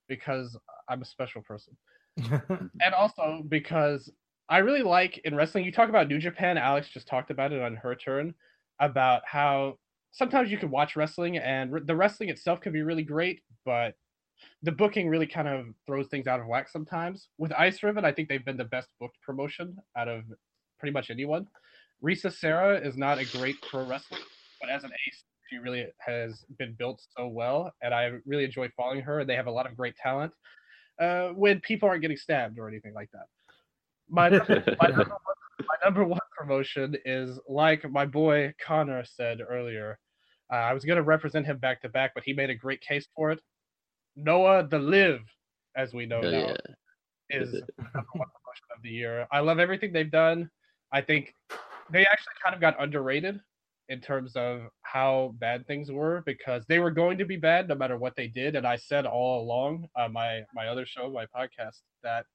because 0.08 0.56
I'm 0.88 1.02
a 1.02 1.04
special 1.04 1.42
person, 1.42 1.76
and 2.16 2.94
also 2.96 3.42
because 3.48 4.10
I 4.48 4.58
really 4.58 4.82
like 4.82 5.18
in 5.24 5.34
wrestling. 5.34 5.64
You 5.64 5.72
talk 5.72 5.88
about 5.88 6.08
New 6.08 6.18
Japan. 6.18 6.58
Alex 6.58 6.88
just 6.88 7.06
talked 7.06 7.30
about 7.30 7.52
it 7.52 7.62
on 7.62 7.76
her 7.76 7.94
turn 7.94 8.34
about 8.80 9.22
how 9.26 9.78
sometimes 10.12 10.50
you 10.50 10.58
can 10.58 10.70
watch 10.70 10.96
wrestling 10.96 11.38
and 11.38 11.72
re- 11.72 11.82
the 11.84 11.94
wrestling 11.94 12.28
itself 12.30 12.60
can 12.60 12.72
be 12.72 12.82
really 12.82 13.02
great, 13.02 13.42
but 13.64 13.94
the 14.62 14.72
booking 14.72 15.08
really 15.08 15.26
kind 15.26 15.48
of 15.48 15.66
throws 15.86 16.08
things 16.08 16.26
out 16.26 16.40
of 16.40 16.46
whack 16.46 16.68
sometimes. 16.68 17.28
With 17.38 17.52
Ice 17.52 17.82
Ribbon, 17.82 18.04
I 18.04 18.12
think 18.12 18.28
they've 18.28 18.44
been 18.44 18.56
the 18.56 18.64
best 18.64 18.88
booked 19.00 19.20
promotion 19.20 19.76
out 19.96 20.08
of 20.08 20.24
pretty 20.78 20.92
much 20.92 21.10
anyone. 21.10 21.46
Risa 22.02 22.32
Sera 22.32 22.78
is 22.78 22.96
not 22.96 23.18
a 23.18 23.24
great 23.38 23.56
pro 23.62 23.84
wrestler, 23.86 24.18
but 24.60 24.70
as 24.70 24.84
an 24.84 24.90
ace, 25.08 25.24
she 25.48 25.58
really 25.58 25.86
has 25.98 26.44
been 26.58 26.74
built 26.78 27.02
so 27.16 27.28
well, 27.28 27.72
and 27.82 27.94
I 27.94 28.12
really 28.26 28.44
enjoy 28.44 28.68
following 28.76 29.00
her. 29.02 29.20
And 29.20 29.28
they 29.28 29.36
have 29.36 29.46
a 29.46 29.50
lot 29.50 29.66
of 29.66 29.76
great 29.76 29.96
talent 29.96 30.32
uh, 31.00 31.28
when 31.28 31.60
people 31.60 31.88
aren't 31.88 32.02
getting 32.02 32.16
stabbed 32.16 32.58
or 32.58 32.68
anything 32.68 32.94
like 32.94 33.10
that. 33.12 33.26
My, 34.08 34.28
my, 34.80 34.88
number 34.88 35.04
one, 35.04 35.36
my 35.60 35.76
number 35.84 36.04
one 36.04 36.20
promotion 36.36 36.96
is 37.04 37.38
like 37.48 37.88
my 37.90 38.06
boy 38.06 38.52
Connor 38.64 39.04
said 39.04 39.40
earlier. 39.48 39.98
Uh, 40.52 40.56
I 40.56 40.72
was 40.72 40.84
going 40.84 40.96
to 40.96 41.02
represent 41.02 41.46
him 41.46 41.58
back 41.58 41.82
to 41.82 41.88
back, 41.88 42.12
but 42.14 42.24
he 42.24 42.32
made 42.32 42.50
a 42.50 42.54
great 42.54 42.80
case 42.80 43.06
for 43.14 43.30
it. 43.30 43.40
Noah 44.16 44.66
the 44.68 44.78
Live, 44.78 45.20
as 45.76 45.92
we 45.92 46.06
know 46.06 46.20
Oh, 46.22 46.30
now, 46.30 46.38
yeah. 46.48 46.56
is 47.30 47.52
number 47.52 48.08
one 48.14 48.28
promotion 48.28 48.66
of 48.74 48.82
the 48.82 48.88
year. 48.88 49.26
I 49.30 49.40
love 49.40 49.58
everything 49.58 49.92
they've 49.92 50.10
done. 50.10 50.50
I 50.90 51.02
think 51.02 51.34
they 51.90 52.06
actually 52.06 52.34
kind 52.42 52.54
of 52.54 52.60
got 52.60 52.82
underrated 52.82 53.40
in 53.88 54.00
terms 54.00 54.36
of 54.36 54.62
how 54.82 55.34
bad 55.38 55.66
things 55.66 55.90
were 55.90 56.22
because 56.26 56.64
they 56.66 56.78
were 56.78 56.90
going 56.90 57.18
to 57.18 57.24
be 57.24 57.36
bad 57.36 57.68
no 57.68 57.74
matter 57.74 57.96
what 57.96 58.16
they 58.16 58.28
did. 58.28 58.54
And 58.54 58.66
I 58.66 58.76
said 58.76 59.06
all 59.06 59.42
along 59.42 59.88
uh, 59.96 60.08
my 60.08 60.42
my 60.54 60.68
other 60.68 60.86
show, 60.86 61.10
my 61.10 61.26
podcast, 61.26 61.80
that 62.02 62.26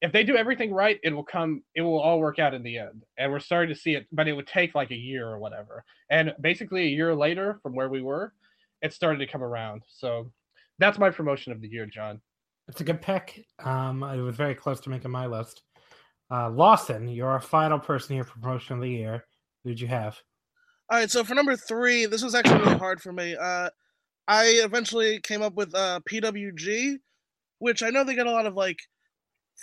if 0.00 0.12
they 0.12 0.24
do 0.24 0.36
everything 0.36 0.72
right, 0.72 0.98
it 1.02 1.14
will 1.14 1.24
come. 1.24 1.62
It 1.74 1.82
will 1.82 2.00
all 2.00 2.20
work 2.20 2.38
out 2.38 2.54
in 2.54 2.62
the 2.62 2.78
end. 2.78 3.04
And 3.16 3.32
we're 3.32 3.40
starting 3.40 3.74
to 3.74 3.80
see 3.80 3.94
it, 3.94 4.06
but 4.12 4.28
it 4.28 4.32
would 4.34 4.46
take 4.46 4.74
like 4.74 4.90
a 4.90 4.96
year 4.96 5.28
or 5.28 5.38
whatever. 5.38 5.84
And 6.10 6.34
basically, 6.40 6.82
a 6.82 6.90
year 6.90 7.14
later 7.14 7.58
from 7.62 7.74
where 7.74 7.88
we 7.88 8.02
were, 8.02 8.32
it 8.82 8.92
started 8.92 9.18
to 9.18 9.26
come 9.26 9.42
around. 9.42 9.82
So 9.88 10.30
that's 10.78 10.98
my 10.98 11.10
promotion 11.10 11.52
of 11.52 11.60
the 11.60 11.68
year, 11.68 11.86
John. 11.86 12.20
It's 12.68 12.80
a 12.80 12.84
good 12.84 13.02
pick. 13.02 13.46
Um, 13.62 14.02
it 14.02 14.20
was 14.20 14.36
very 14.36 14.54
close 14.54 14.80
to 14.80 14.90
making 14.90 15.10
my 15.10 15.26
list. 15.26 15.62
Uh, 16.30 16.50
Lawson, 16.50 17.08
you're 17.08 17.28
our 17.28 17.40
final 17.40 17.78
person 17.78 18.16
here 18.16 18.24
for 18.24 18.38
promotion 18.40 18.76
of 18.76 18.82
the 18.82 18.90
year. 18.90 19.24
Who 19.62 19.70
did 19.70 19.80
you 19.80 19.88
have? 19.88 20.18
All 20.90 20.98
right, 20.98 21.10
so 21.10 21.24
for 21.24 21.34
number 21.34 21.56
three, 21.56 22.04
this 22.04 22.22
was 22.22 22.34
actually 22.34 22.58
really 22.60 22.78
hard 22.78 23.00
for 23.00 23.12
me. 23.12 23.34
Uh, 23.34 23.70
I 24.28 24.44
eventually 24.64 25.18
came 25.20 25.42
up 25.42 25.54
with 25.54 25.74
uh, 25.74 26.00
PWG, 26.10 26.96
which 27.58 27.82
I 27.82 27.90
know 27.90 28.04
they 28.04 28.14
get 28.14 28.26
a 28.26 28.30
lot 28.30 28.46
of 28.46 28.54
like 28.54 28.78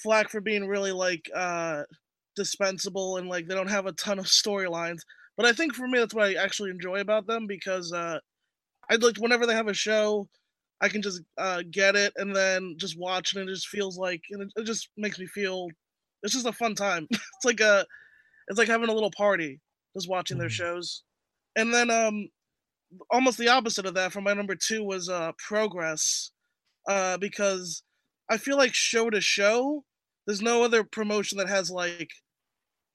flack 0.04 0.30
for 0.30 0.42
being 0.42 0.68
really 0.68 0.92
like 0.92 1.30
uh, 1.36 1.84
dispensable 2.36 3.18
and 3.18 3.30
like 3.30 3.48
they 3.48 3.54
don't 3.54 3.70
have 3.70 3.86
a 3.86 3.92
ton 3.94 4.18
of 4.18 4.26
storylines. 4.26 5.02
But 5.38 5.46
I 5.46 5.54
think 5.54 5.76
for 5.76 5.88
me, 5.88 6.00
that's 6.00 6.14
what 6.14 6.28
I 6.28 6.34
actually 6.34 6.72
enjoy 6.72 7.02
about 7.02 7.28
them 7.28 7.46
because 7.48 7.94
uh, 7.94 8.20
I'd 8.90 9.04
like 9.04 9.18
whenever 9.18 9.46
they 9.46 9.56
have 9.56 9.68
a 9.68 9.74
show, 9.76 10.28
I 10.82 10.90
can 10.90 11.04
just 11.04 11.22
uh, 11.38 11.62
get 11.70 11.96
it 11.96 12.14
and 12.16 12.36
then 12.36 12.76
just 12.80 12.98
watch, 13.00 13.36
and 13.36 13.48
it 13.48 13.54
just 13.54 13.68
feels 13.68 13.98
like, 13.98 14.22
and 14.32 14.42
it, 14.44 14.50
it 14.56 14.66
just 14.66 14.90
makes 14.98 15.20
me 15.20 15.28
feel. 15.28 15.68
It's 16.24 16.34
just 16.34 16.48
a 16.48 16.54
fun 16.54 16.76
time. 16.76 17.08
it's 17.12 17.46
like 17.46 17.60
a, 17.60 17.86
it's 18.48 18.58
like 18.60 18.68
having 18.68 18.90
a 18.90 18.94
little 18.94 19.12
party 19.16 19.60
just 19.96 20.10
watching 20.10 20.40
their 20.40 20.50
shows. 20.50 21.04
And 21.56 21.74
then 21.74 21.90
um 21.90 22.30
almost 23.10 23.38
the 23.38 23.50
opposite 23.50 23.86
of 23.86 23.94
that 23.96 24.12
for 24.12 24.22
my 24.22 24.34
number 24.34 24.56
2 24.56 24.84
was 24.84 25.10
uh 25.10 25.32
Progress 25.38 26.32
uh 26.90 27.18
because 27.18 27.84
I 28.30 28.38
feel 28.38 28.58
like 28.58 28.74
show 28.74 29.10
to 29.10 29.22
show 29.22 29.84
there's 30.26 30.42
no 30.42 30.64
other 30.64 30.84
promotion 30.84 31.38
that 31.40 31.50
has 31.50 31.70
like 31.70 32.10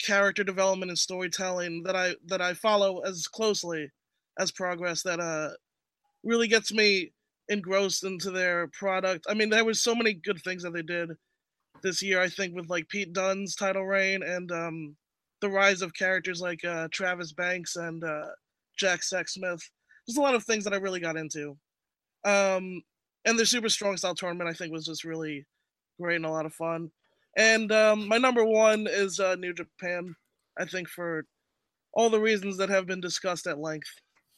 character 0.05 0.45
development 0.45 0.91
and 0.91 0.99
storytelling 0.99 1.83
that 1.85 1.97
I 1.97 2.15
that 2.27 2.41
I 2.43 2.55
follow 2.55 3.01
as 3.01 3.27
closely 3.27 3.91
as 4.39 4.53
Progress 4.53 5.03
that 5.03 5.21
uh 5.21 5.51
really 6.25 6.49
gets 6.49 6.73
me 6.73 7.13
engrossed 7.49 8.05
into 8.05 8.31
their 8.31 8.69
product. 8.69 9.27
I 9.29 9.35
mean 9.35 9.51
there 9.51 9.65
was 9.65 9.83
so 9.83 9.95
many 9.95 10.15
good 10.15 10.41
things 10.43 10.63
that 10.63 10.73
they 10.73 10.83
did 10.83 11.11
this 11.83 12.03
year 12.03 12.21
I 12.21 12.29
think 12.29 12.55
with 12.55 12.69
like 12.71 12.89
Pete 12.89 13.13
Dunne's 13.13 13.55
title 13.55 13.87
reign 13.87 14.23
and 14.23 14.51
um 14.53 14.97
the 15.41 15.51
rise 15.51 15.83
of 15.83 15.95
characters 15.95 16.41
like 16.41 16.65
uh, 16.65 16.89
Travis 16.93 17.33
Banks 17.33 17.77
and 17.77 18.03
uh, 18.03 18.27
Jack 18.77 19.01
Sexsmith. 19.01 19.63
There's 20.07 20.17
a 20.17 20.23
lot 20.23 20.35
of 20.35 20.45
things 20.45 20.65
that 20.65 20.73
I 20.73 20.77
really 20.77 21.01
got 21.01 21.17
into. 21.17 21.57
Um, 22.25 22.83
and 23.25 23.39
the 23.39 23.47
Super 23.47 23.69
Strong 23.69 23.97
Style 23.97 24.15
tournament, 24.15 24.49
I 24.49 24.53
think, 24.53 24.73
was 24.73 24.87
just 24.87 25.05
really 25.05 25.45
great 26.01 26.17
and 26.17 26.27
a 26.27 26.31
lot 26.31 26.47
of 26.47 26.55
fun. 26.55 26.91
And 27.37 27.71
um, 27.73 28.09
my 28.09 28.19
number 28.19 28.45
one 28.45 28.87
is 28.89 29.21
uh, 29.21 29.35
New 29.37 29.53
Japan, 29.53 30.15
I 30.59 30.65
think, 30.65 30.89
for 30.89 31.25
all 31.93 32.09
the 32.09 32.21
reasons 32.21 32.57
that 32.59 32.71
have 32.71 32.87
been 32.87 33.01
discussed 33.01 33.47
at 33.47 33.59
length. 33.59 33.91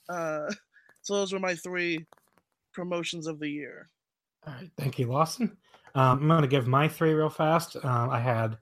Uh, 0.09 0.51
so 1.03 1.15
those 1.15 1.33
were 1.33 1.39
my 1.39 1.55
three 1.55 2.07
promotions 2.73 3.27
of 3.27 3.39
the 3.39 3.49
year. 3.49 3.89
All 4.47 4.55
right, 4.55 4.71
thank 4.79 4.99
you, 4.99 5.07
Lawson. 5.07 5.57
Um, 5.95 6.21
I'm 6.23 6.29
going 6.29 6.43
to 6.43 6.49
give 6.49 6.67
my 6.67 6.89
three 6.89 7.13
real 7.13 7.31
fast. 7.31 7.77
Um, 7.77 8.11
I 8.11 8.21
had, 8.21 8.57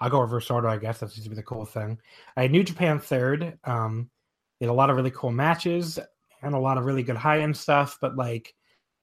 I'll 0.00 0.10
go 0.10 0.20
reverse 0.20 0.50
order, 0.50 0.68
I 0.68 0.78
guess. 0.78 0.98
That 1.00 1.10
seems 1.10 1.24
to 1.24 1.30
be 1.30 1.36
the 1.36 1.42
cool 1.42 1.64
thing. 1.64 1.98
I 2.36 2.42
had 2.42 2.50
New 2.50 2.64
Japan 2.64 2.98
third. 2.98 3.58
Um, 3.64 4.10
they 4.62 4.68
had 4.68 4.72
a 4.72 4.74
lot 4.74 4.90
of 4.90 4.96
really 4.96 5.10
cool 5.10 5.32
matches 5.32 5.98
and 6.40 6.54
a 6.54 6.58
lot 6.58 6.78
of 6.78 6.84
really 6.84 7.02
good 7.02 7.16
high 7.16 7.40
end 7.40 7.56
stuff. 7.56 7.98
But 8.00 8.14
like, 8.14 8.54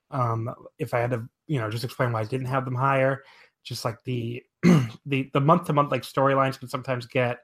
um, 0.09 0.49
if 0.77 0.93
I 0.93 0.99
had 0.99 1.11
to, 1.11 1.27
you 1.47 1.59
know, 1.59 1.69
just 1.69 1.83
explain 1.83 2.13
why 2.13 2.21
I 2.21 2.23
didn't 2.23 2.47
have 2.47 2.63
them 2.63 2.75
higher, 2.75 3.23
just 3.65 3.83
like 3.83 4.01
the 4.05 4.41
the 5.05 5.29
the 5.33 5.41
month 5.41 5.65
to 5.65 5.73
month 5.73 5.91
like 5.91 6.03
storylines 6.03 6.57
can 6.57 6.69
sometimes 6.69 7.07
get 7.07 7.39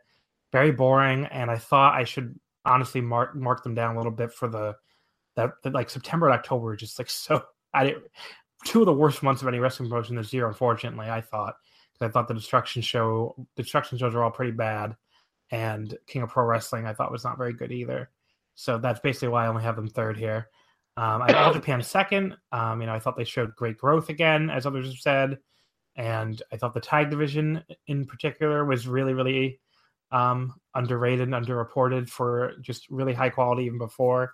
very 0.53 0.71
boring, 0.71 1.25
and 1.25 1.51
I 1.51 1.57
thought 1.57 1.93
I 1.93 2.05
should 2.05 2.39
honestly 2.63 3.01
mark 3.01 3.35
mark 3.35 3.63
them 3.63 3.75
down 3.75 3.95
a 3.95 3.99
little 3.99 4.13
bit 4.13 4.31
for 4.31 4.47
the 4.47 4.77
that, 5.35 5.51
that 5.63 5.73
like 5.73 5.89
September 5.89 6.29
and 6.29 6.35
October 6.35 6.73
just 6.77 6.97
like 6.97 7.09
so. 7.09 7.43
I 7.73 7.83
didn't 7.83 8.05
two 8.63 8.79
of 8.79 8.85
the 8.85 8.93
worst 8.93 9.23
months 9.23 9.41
of 9.41 9.49
any 9.49 9.59
wrestling 9.59 9.89
promotion 9.89 10.15
this 10.15 10.31
year. 10.31 10.47
Unfortunately, 10.47 11.09
I 11.09 11.19
thought 11.19 11.55
I 11.99 12.07
thought 12.07 12.29
the 12.29 12.33
destruction 12.33 12.81
show 12.81 13.35
destruction 13.57 13.97
shows 13.97 14.15
are 14.15 14.23
all 14.23 14.31
pretty 14.31 14.53
bad, 14.53 14.95
and 15.51 15.97
King 16.07 16.23
of 16.23 16.29
Pro 16.29 16.45
Wrestling 16.45 16.85
I 16.85 16.93
thought 16.93 17.11
was 17.11 17.23
not 17.23 17.37
very 17.37 17.53
good 17.53 17.71
either. 17.71 18.09
So 18.55 18.77
that's 18.77 18.99
basically 18.99 19.27
why 19.29 19.45
I 19.45 19.47
only 19.47 19.63
have 19.63 19.75
them 19.75 19.89
third 19.89 20.17
here. 20.17 20.49
Um, 20.97 21.21
I 21.21 21.33
All 21.33 21.53
Japan 21.53 21.81
second. 21.83 22.37
Um, 22.51 22.79
you 22.79 22.87
know, 22.87 22.93
I 22.93 22.99
thought 22.99 23.17
they 23.17 23.25
showed 23.25 23.55
great 23.55 23.77
growth 23.77 24.09
again, 24.09 24.49
as 24.49 24.65
others 24.65 24.87
have 24.87 24.95
said, 24.95 25.37
and 25.97 26.41
I 26.51 26.57
thought 26.57 26.73
the 26.73 26.79
tag 26.79 27.09
division 27.09 27.63
in 27.87 28.05
particular 28.05 28.63
was 28.63 28.87
really, 28.87 29.13
really 29.13 29.59
um, 30.11 30.53
underrated 30.73 31.27
and 31.27 31.45
underreported 31.45 32.09
for 32.09 32.53
just 32.61 32.89
really 32.89 33.13
high 33.13 33.29
quality 33.29 33.63
even 33.63 33.77
before 33.77 34.33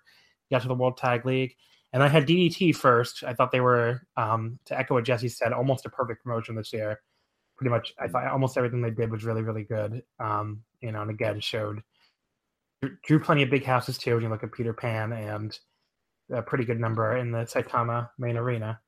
you 0.49 0.55
got 0.55 0.61
to 0.61 0.67
the 0.67 0.75
World 0.75 0.97
Tag 0.97 1.25
League. 1.25 1.55
And 1.93 2.03
I 2.03 2.07
had 2.07 2.27
DDT 2.27 2.75
first. 2.75 3.23
I 3.23 3.33
thought 3.33 3.51
they 3.51 3.61
were, 3.61 4.05
um, 4.15 4.59
to 4.65 4.77
echo 4.77 4.95
what 4.95 5.03
Jesse 5.03 5.29
said, 5.29 5.53
almost 5.53 5.85
a 5.85 5.89
perfect 5.89 6.23
promotion 6.23 6.55
this 6.55 6.71
year. 6.71 7.01
Pretty 7.57 7.69
much, 7.69 7.93
I 7.99 8.07
thought 8.07 8.27
almost 8.27 8.57
everything 8.57 8.81
they 8.81 8.91
did 8.91 9.11
was 9.11 9.25
really, 9.25 9.41
really 9.41 9.63
good. 9.63 10.03
Um, 10.19 10.63
you 10.81 10.91
know, 10.91 11.01
and 11.01 11.11
again, 11.11 11.39
showed 11.39 11.81
drew 13.03 13.19
plenty 13.19 13.43
of 13.43 13.49
big 13.49 13.63
houses 13.63 13.97
too. 13.97 14.15
When 14.15 14.23
you 14.23 14.29
look 14.29 14.43
at 14.43 14.51
Peter 14.51 14.73
Pan 14.73 15.13
and 15.13 15.57
a 16.31 16.41
pretty 16.41 16.65
good 16.65 16.79
number 16.79 17.17
in 17.17 17.31
the 17.31 17.39
Saitama 17.39 18.09
main 18.17 18.37
arena. 18.37 18.79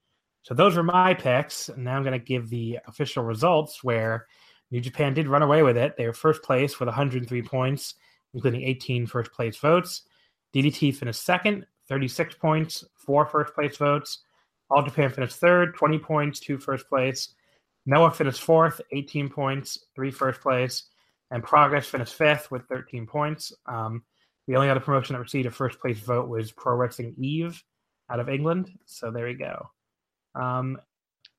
So 0.43 0.53
those 0.53 0.75
were 0.75 0.83
my 0.83 1.13
picks. 1.13 1.69
And 1.69 1.83
now 1.83 1.95
I'm 1.95 2.03
going 2.03 2.19
to 2.19 2.25
give 2.25 2.49
the 2.49 2.79
official 2.87 3.23
results 3.23 3.83
where 3.83 4.27
New 4.71 4.81
Japan 4.81 5.13
did 5.13 5.27
run 5.27 5.41
away 5.41 5.63
with 5.63 5.77
it. 5.77 5.95
They 5.97 6.07
were 6.07 6.13
first 6.13 6.41
place 6.43 6.79
with 6.79 6.87
103 6.87 7.41
points, 7.43 7.95
including 8.33 8.63
18 8.63 9.07
first 9.07 9.31
place 9.31 9.57
votes. 9.57 10.03
DDT 10.53 10.95
finished 10.95 11.23
second, 11.23 11.65
36 11.87 12.35
points, 12.35 12.83
four 12.95 13.25
first 13.25 13.53
place 13.53 13.77
votes. 13.77 14.19
All 14.69 14.83
Japan 14.83 15.09
finished 15.09 15.35
third, 15.35 15.75
20 15.75 15.99
points, 15.99 16.39
two 16.39 16.57
first 16.57 16.87
place. 16.89 17.29
Noah 17.85 18.11
finished 18.11 18.41
fourth, 18.41 18.79
18 18.91 19.29
points, 19.29 19.85
three 19.93 20.11
first 20.11 20.41
place. 20.41 20.83
And 21.33 21.43
Progress 21.43 21.87
finished 21.87 22.13
fifth 22.13 22.51
with 22.51 22.67
13 22.67 23.07
points. 23.07 23.51
Um, 23.65 24.03
the 24.47 24.55
only 24.55 24.69
other 24.69 24.79
promotion 24.79 25.15
that 25.15 25.19
received 25.19 25.47
a 25.47 25.51
first 25.51 25.79
place 25.79 25.97
vote 25.97 26.29
was 26.29 26.51
Pro 26.51 26.75
Wrestling 26.75 27.15
Eve 27.17 27.61
out 28.11 28.19
of 28.19 28.29
England. 28.29 28.71
So 28.85 29.09
there 29.09 29.25
we 29.25 29.33
go. 29.33 29.67
Um, 30.35 30.77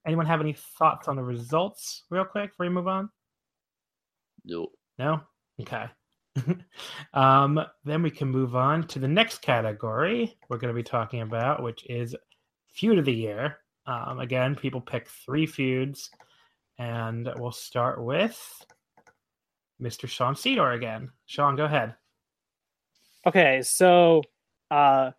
anyone 0.05 0.27
have 0.27 0.41
any 0.41 0.57
thoughts 0.79 1.07
on 1.07 1.15
the 1.15 1.23
results, 1.23 2.03
real 2.11 2.25
quick, 2.25 2.51
before 2.51 2.67
we 2.67 2.71
move 2.71 2.89
on? 2.89 3.09
No. 4.45 4.67
No? 4.99 5.21
Okay. 5.61 5.87
um, 7.15 7.61
then 7.85 8.03
we 8.03 8.11
can 8.11 8.27
move 8.27 8.57
on 8.57 8.89
to 8.89 8.99
the 8.99 9.07
next 9.07 9.43
category 9.43 10.37
we're 10.49 10.59
going 10.59 10.75
to 10.75 10.77
be 10.77 10.83
talking 10.83 11.21
about, 11.21 11.63
which 11.63 11.87
is 11.89 12.17
feud 12.67 12.99
of 12.99 13.05
the 13.05 13.15
year. 13.15 13.59
Um, 13.87 14.19
again, 14.19 14.57
people 14.57 14.81
pick 14.81 15.07
three 15.07 15.47
feuds, 15.47 16.11
and 16.79 17.31
we'll 17.37 17.53
start 17.53 18.03
with 18.03 18.67
Mr. 19.81 20.09
Sean 20.09 20.35
Sedor 20.35 20.75
again. 20.75 21.11
Sean, 21.27 21.57
go 21.57 21.65
ahead. 21.65 21.95
Okay, 23.27 23.63
so 23.63 24.23
uh, 24.71 25.11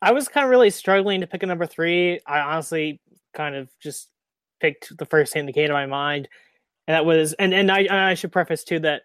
I 0.00 0.12
was 0.12 0.28
kind 0.28 0.44
of 0.44 0.50
really 0.50 0.70
struggling 0.70 1.20
to 1.20 1.26
pick 1.26 1.42
a 1.42 1.46
number 1.46 1.66
three. 1.66 2.20
I 2.26 2.40
honestly 2.40 3.00
kind 3.34 3.54
of 3.54 3.68
just 3.82 4.08
picked 4.60 4.96
the 4.96 5.06
first 5.06 5.32
thing 5.32 5.46
that 5.46 5.52
came 5.52 5.68
to 5.68 5.72
my 5.72 5.86
mind, 5.86 6.28
and 6.86 6.94
that 6.94 7.04
was 7.04 7.34
and 7.34 7.52
and 7.52 7.70
I 7.70 8.10
I 8.10 8.14
should 8.14 8.32
preface 8.32 8.64
too 8.64 8.80
that 8.80 9.02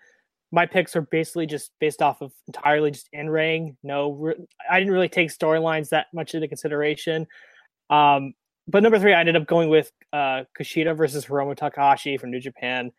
my 0.51 0.65
picks 0.65 0.95
are 0.95 1.01
basically 1.01 1.45
just 1.45 1.71
based 1.79 2.01
off 2.01 2.21
of 2.21 2.31
entirely 2.47 2.91
just 2.91 3.09
in 3.13 3.29
ring. 3.29 3.77
No, 3.83 4.33
I 4.69 4.79
didn't 4.79 4.93
really 4.93 5.09
take 5.09 5.29
storylines 5.29 5.89
that 5.89 6.07
much 6.13 6.33
into 6.33 6.47
consideration. 6.47 7.27
Um, 7.89 8.33
but 8.67 8.83
number 8.83 8.99
three, 8.99 9.13
I 9.13 9.19
ended 9.19 9.35
up 9.35 9.47
going 9.47 9.69
with 9.69 9.91
uh, 10.13 10.43
Kushida 10.57 10.95
versus 10.95 11.25
Hiromu 11.25 11.55
Takahashi 11.55 12.17
from 12.17 12.31
New 12.31 12.39
Japan, 12.39 12.91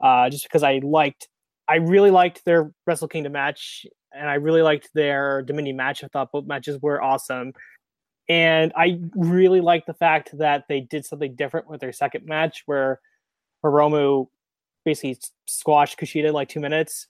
uh, 0.00 0.30
just 0.30 0.44
because 0.44 0.62
I 0.62 0.80
liked, 0.82 1.28
I 1.68 1.76
really 1.76 2.10
liked 2.10 2.44
their 2.44 2.72
Wrestle 2.86 3.08
Kingdom 3.08 3.32
match, 3.32 3.86
and 4.12 4.28
I 4.28 4.34
really 4.34 4.62
liked 4.62 4.90
their 4.94 5.42
Dominion 5.42 5.76
match. 5.76 6.02
I 6.02 6.08
thought 6.08 6.32
both 6.32 6.46
matches 6.46 6.80
were 6.80 7.02
awesome, 7.02 7.52
and 8.28 8.72
I 8.76 9.00
really 9.14 9.60
liked 9.60 9.86
the 9.86 9.94
fact 9.94 10.36
that 10.38 10.64
they 10.68 10.80
did 10.80 11.04
something 11.04 11.34
different 11.34 11.68
with 11.68 11.80
their 11.80 11.92
second 11.92 12.26
match, 12.26 12.62
where 12.66 13.00
Hiromu 13.64 14.28
basically 14.84 15.18
squashed 15.46 15.98
Kushida 15.98 16.28
in 16.28 16.32
like 16.32 16.48
two 16.48 16.60
minutes. 16.60 17.06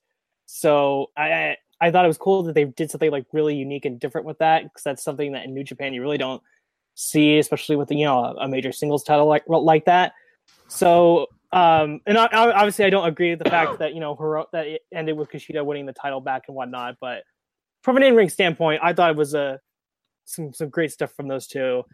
So 0.46 1.10
I 1.16 1.56
I 1.80 1.90
thought 1.90 2.04
it 2.04 2.08
was 2.08 2.18
cool 2.18 2.42
that 2.44 2.54
they 2.54 2.64
did 2.64 2.90
something 2.90 3.10
like 3.10 3.26
really 3.32 3.54
unique 3.54 3.84
and 3.84 4.00
different 4.00 4.26
with 4.26 4.38
that 4.38 4.64
because 4.64 4.82
that's 4.82 5.04
something 5.04 5.32
that 5.32 5.44
in 5.44 5.54
New 5.54 5.64
Japan 5.64 5.94
you 5.94 6.02
really 6.02 6.18
don't 6.18 6.42
see, 6.94 7.38
especially 7.38 7.76
with 7.76 7.90
you 7.90 8.04
know 8.04 8.36
a 8.40 8.48
major 8.48 8.72
singles 8.72 9.04
title 9.04 9.26
like 9.26 9.44
like 9.46 9.84
that. 9.84 10.12
So 10.68 11.26
um, 11.52 12.00
and 12.06 12.18
I, 12.18 12.26
obviously 12.26 12.84
I 12.84 12.90
don't 12.90 13.08
agree 13.08 13.30
with 13.30 13.38
the 13.40 13.50
fact 13.50 13.78
that 13.78 13.94
you 13.94 14.00
know 14.00 14.14
her, 14.16 14.44
that 14.52 14.66
it 14.66 14.82
ended 14.94 15.16
with 15.16 15.30
Kushida 15.30 15.64
winning 15.64 15.86
the 15.86 15.92
title 15.92 16.20
back 16.20 16.44
and 16.48 16.56
whatnot, 16.56 16.96
but 17.00 17.22
from 17.82 17.96
an 17.96 18.02
in-ring 18.02 18.28
standpoint, 18.28 18.80
I 18.82 18.92
thought 18.92 19.10
it 19.10 19.16
was 19.16 19.34
a 19.34 19.60
some 20.24 20.52
some 20.52 20.68
great 20.68 20.92
stuff 20.92 21.12
from 21.12 21.28
those 21.28 21.46
two. 21.46 21.84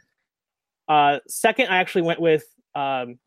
Uh, 0.88 1.21
second, 1.29 1.69
I 1.69 1.79
actually 1.79 2.03
went 2.03 2.21
with 2.21 2.45
um, 2.75 3.19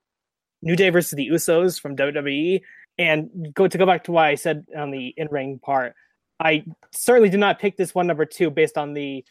New 0.62 0.76
Day 0.76 0.90
versus 0.90 1.12
the 1.12 1.30
Usos 1.30 1.80
from 1.80 1.96
WWE. 1.96 2.62
And 3.00 3.54
go 3.54 3.68
to 3.68 3.78
go 3.78 3.86
back 3.86 4.06
to 4.06 4.12
why 4.12 4.30
I 4.30 4.36
said 4.36 4.66
on 4.76 4.90
the 4.90 5.14
in 5.18 5.28
ring 5.30 5.60
part, 5.60 5.94
I 6.40 6.66
certainly 6.92 7.30
did 7.30 7.40
not 7.40 7.60
pick 7.60 7.78
this 7.78 7.94
one 7.94 8.08
number 8.08 8.26
two 8.26 8.50
based 8.50 8.78
on 8.78 8.94
the 8.94 9.24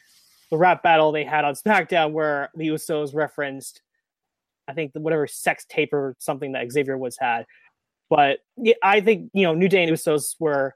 the 0.51 0.57
rap 0.57 0.85
battle 0.85 1.11
they 1.11 1.25
had 1.25 1.45
on 1.45 1.55
SmackDown 1.55 2.13
where 2.13 2.51
the 2.55 2.69
Usos 2.69 3.13
referenced, 3.13 3.83
I 4.69 4.73
think 4.73 4.93
the, 4.93 5.01
whatever 5.01 5.27
sex 5.27 5.65
tape 5.69 5.93
or 5.93 6.17
something 6.19 6.53
that 6.53 6.71
Xavier 6.71 6.99
Woods 6.99 7.17
had. 7.21 7.45
But 8.09 8.39
yeah, 8.57 8.75
I 8.83 9.01
think 9.01 9.31
you 9.33 9.43
know 9.43 9.55
New 9.55 9.69
Day 9.69 9.83
and 9.83 9.93
Usos 9.93 10.35
were, 10.39 10.75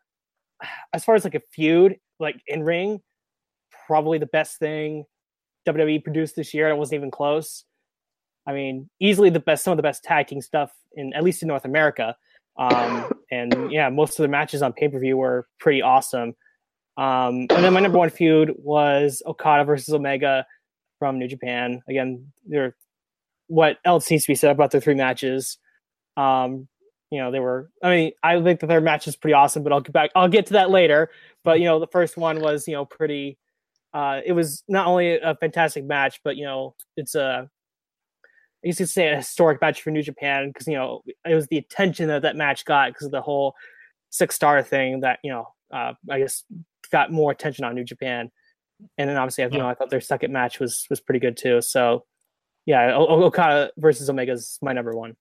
as 0.92 1.05
far 1.05 1.14
as 1.14 1.24
like 1.24 1.35
a 1.35 1.42
feud, 1.53 1.96
like 2.18 2.37
in 2.46 2.62
ring, 2.62 3.00
probably 3.87 4.18
the 4.18 4.26
best 4.26 4.59
thing 4.59 5.05
WWE 5.68 6.03
produced 6.03 6.37
this 6.37 6.55
year. 6.55 6.68
It 6.68 6.76
wasn't 6.76 6.98
even 6.98 7.11
close. 7.11 7.64
I 8.46 8.53
mean, 8.53 8.88
easily 9.00 9.31
the 9.31 9.40
best, 9.40 9.64
some 9.64 9.72
of 9.72 9.76
the 9.76 9.83
best 9.83 10.03
tag 10.03 10.26
team 10.26 10.40
stuff 10.40 10.72
in 10.94 11.12
at 11.14 11.22
least 11.22 11.42
in 11.42 11.48
North 11.48 11.64
America. 11.64 12.16
Um, 12.57 13.11
and 13.31 13.70
yeah, 13.70 13.88
most 13.88 14.18
of 14.18 14.22
the 14.22 14.29
matches 14.29 14.62
on 14.62 14.72
pay 14.72 14.88
per 14.88 14.98
view 14.98 15.16
were 15.16 15.46
pretty 15.59 15.83
awesome. 15.83 16.35
Um, 16.96 17.46
and 17.50 17.64
then 17.64 17.72
my 17.72 17.81
number 17.81 17.98
one 17.98 18.11
feud 18.11 18.53
was 18.59 19.22
Okada 19.26 19.64
versus 19.64 19.94
Omega 19.94 20.44
from 20.98 21.18
New 21.18 21.29
Japan. 21.29 21.83
Again, 21.88 22.26
they're 22.46 22.76
what 23.50 23.78
else 23.84 24.08
needs 24.10 24.24
to 24.24 24.30
be 24.30 24.36
said 24.36 24.52
about 24.52 24.70
the 24.70 24.80
three 24.80 24.94
matches. 24.94 25.58
Um, 26.16 26.68
you 27.10 27.18
know, 27.18 27.32
they 27.32 27.40
were. 27.40 27.68
I 27.82 27.90
mean, 27.90 28.12
I 28.22 28.40
think 28.40 28.60
the 28.60 28.68
third 28.68 28.84
match 28.84 29.08
is 29.08 29.16
pretty 29.16 29.34
awesome, 29.34 29.64
but 29.64 29.72
I'll 29.72 29.80
get 29.80 29.92
back. 29.92 30.10
I'll 30.14 30.28
get 30.28 30.46
to 30.46 30.52
that 30.52 30.70
later. 30.70 31.10
But 31.42 31.58
you 31.58 31.66
know, 31.66 31.80
the 31.80 31.88
first 31.88 32.16
one 32.16 32.40
was 32.40 32.68
you 32.68 32.74
know 32.74 32.84
pretty. 32.84 33.38
Uh, 33.92 34.20
it 34.24 34.32
was 34.32 34.62
not 34.68 34.86
only 34.86 35.18
a 35.18 35.34
fantastic 35.34 35.84
match, 35.84 36.20
but 36.22 36.36
you 36.36 36.44
know, 36.44 36.76
it's 36.96 37.16
a 37.16 37.50
I 38.62 38.66
used 38.66 38.78
to 38.78 38.86
say 38.86 39.08
a 39.08 39.16
historic 39.16 39.60
match 39.60 39.82
for 39.82 39.90
New 39.90 40.02
Japan 40.02 40.50
because 40.50 40.68
you 40.68 40.74
know 40.74 41.02
it 41.28 41.34
was 41.34 41.48
the 41.48 41.58
attention 41.58 42.06
that 42.08 42.22
that 42.22 42.36
match 42.36 42.64
got 42.64 42.90
because 42.90 43.06
of 43.06 43.12
the 43.12 43.22
whole 43.22 43.54
six 44.10 44.36
star 44.36 44.62
thing 44.62 45.00
that 45.00 45.18
you 45.24 45.32
know 45.32 45.48
uh, 45.72 45.94
I 46.08 46.20
guess 46.20 46.44
got 46.92 47.10
more 47.10 47.32
attention 47.32 47.64
on 47.64 47.74
New 47.74 47.84
Japan, 47.84 48.30
and 48.96 49.10
then 49.10 49.16
obviously 49.16 49.42
you 49.44 49.58
know 49.58 49.68
I 49.68 49.74
thought 49.74 49.90
their 49.90 50.00
second 50.00 50.32
match 50.32 50.60
was 50.60 50.86
was 50.88 51.00
pretty 51.00 51.18
good 51.18 51.36
too. 51.36 51.60
So 51.62 52.04
yeah, 52.66 52.94
o- 52.94 53.25
Okada 53.25 53.70
versus 53.77 54.09
Omega 54.09 54.33
is 54.33 54.59
my 54.62 54.73
number 54.73 54.94
one. 54.94 55.16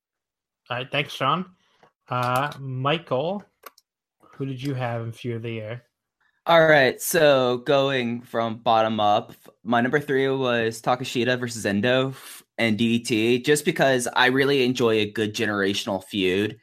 All 0.69 0.78
right, 0.78 0.91
thanks, 0.91 1.13
Sean. 1.13 1.45
Uh, 2.10 2.52
Michael, 2.60 3.43
who 4.34 4.45
did 4.45 4.62
you 4.62 4.73
have 4.73 5.02
in 5.04 5.12
Feud 5.12 5.38
of 5.38 5.41
the 5.41 5.52
Year? 5.52 5.84
All 6.45 6.65
right, 6.65 6.99
so 6.99 7.58
going 7.58 8.21
from 8.21 8.58
bottom 8.58 8.99
up, 8.99 9.34
my 9.63 9.82
number 9.82 9.99
three 9.99 10.28
was 10.30 10.82
Takeshita 10.82 11.39
versus 11.39 11.65
Endo 11.65 12.13
and 12.58 12.78
DDT, 12.78 13.45
just 13.45 13.65
because 13.65 14.08
I 14.15 14.28
really 14.28 14.63
enjoy 14.63 14.95
a 14.95 15.12
good 15.12 15.36
generational 15.36 16.04
feud, 16.04 16.58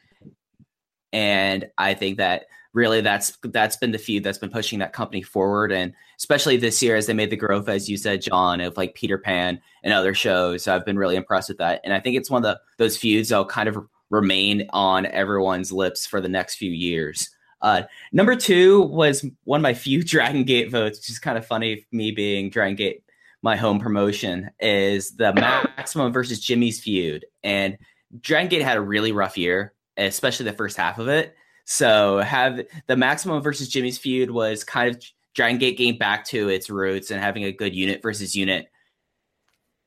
and 1.13 1.69
I 1.77 1.93
think 1.93 2.17
that 2.17 2.47
really 2.77 3.01
that's 3.01 3.35
that's 3.45 3.75
been 3.75 3.91
the 3.91 3.97
feud 3.97 4.23
that's 4.23 4.37
been 4.37 4.51
pushing 4.51 4.77
that 4.77 4.93
company 4.93 5.23
forward 5.23 5.71
and 5.71 5.91
especially 6.19 6.57
this 6.57 6.81
year 6.81 6.95
as 6.95 7.07
they 7.07 7.13
made 7.13 7.31
the 7.31 7.35
growth 7.35 7.67
as 7.67 7.89
you 7.89 7.97
said 7.97 8.21
john 8.21 8.61
of 8.61 8.77
like 8.77 8.93
peter 8.93 9.17
pan 9.17 9.59
and 9.83 9.93
other 9.93 10.13
shows 10.13 10.67
i've 10.67 10.85
been 10.85 10.97
really 10.97 11.15
impressed 11.15 11.49
with 11.49 11.57
that. 11.57 11.81
And 11.83 11.91
i 11.91 11.99
think 11.99 12.15
it's 12.15 12.29
one 12.29 12.45
of 12.45 12.49
the 12.49 12.59
those 12.77 12.95
feuds 12.95 13.29
that'll 13.29 13.45
kind 13.45 13.67
of 13.67 13.79
remain 14.11 14.67
on 14.69 15.07
everyone's 15.07 15.71
lips 15.71 16.05
for 16.05 16.21
the 16.21 16.29
next 16.29 16.55
few 16.55 16.71
years. 16.71 17.29
Uh, 17.61 17.81
number 18.13 18.35
two 18.35 18.83
was 18.83 19.25
one 19.43 19.59
of 19.59 19.63
my 19.63 19.73
few 19.73 20.03
dragon 20.13 20.43
gate 20.43 20.69
votes 20.69 20.99
which 20.99 21.09
is 21.09 21.19
kind 21.19 21.37
of 21.37 21.45
funny 21.45 21.85
me 21.91 22.11
being 22.11 22.51
dragon 22.51 22.75
gate 22.75 23.03
my 23.41 23.55
home 23.55 23.79
promotion 23.79 24.51
is 24.59 25.15
the 25.15 25.33
maximum 25.33 26.13
versus 26.13 26.39
jimmy's 26.39 26.79
feud. 26.79 27.25
And 27.43 27.77
dragon 28.21 28.49
gate 28.49 28.61
had 28.61 28.77
a 28.77 28.81
really 28.81 29.11
rough 29.11 29.35
year 29.35 29.73
especially 29.97 30.43
the 30.43 30.53
first 30.53 30.77
half 30.77 30.99
of 30.99 31.07
it 31.07 31.35
so 31.69 32.19
have 32.19 32.61
the 32.87 32.95
Maximum 32.95 33.41
versus 33.43 33.67
Jimmy's 33.67 33.97
feud 33.97 34.31
was 34.31 34.63
kind 34.63 34.95
of 34.95 35.03
Dragon 35.35 35.59
Gate 35.59 35.77
getting 35.77 35.97
back 35.97 36.23
to 36.27 36.47
its 36.47 36.69
roots 36.69 37.11
and 37.11 37.21
having 37.21 37.43
a 37.43 37.51
good 37.51 37.75
unit 37.75 38.01
versus 38.01 38.37
unit. 38.37 38.67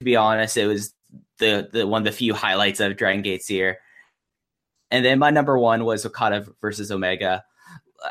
To 0.01 0.05
be 0.05 0.15
honest, 0.15 0.59
it 0.59 0.67
was 0.67 0.93
the 1.39 1.71
the 1.73 1.87
one 1.87 2.03
of 2.03 2.05
the 2.05 2.13
few 2.13 2.35
highlights 2.35 2.81
of 2.81 2.99
Dragon 2.99 3.23
Gate's 3.23 3.51
year. 3.51 3.79
And 4.91 5.03
then 5.07 5.19
my 5.19 5.31
number 5.31 5.57
one 5.59 5.87
was 5.87 6.05
Okada 6.05 6.47
versus 6.61 6.93
Omega, 6.93 7.45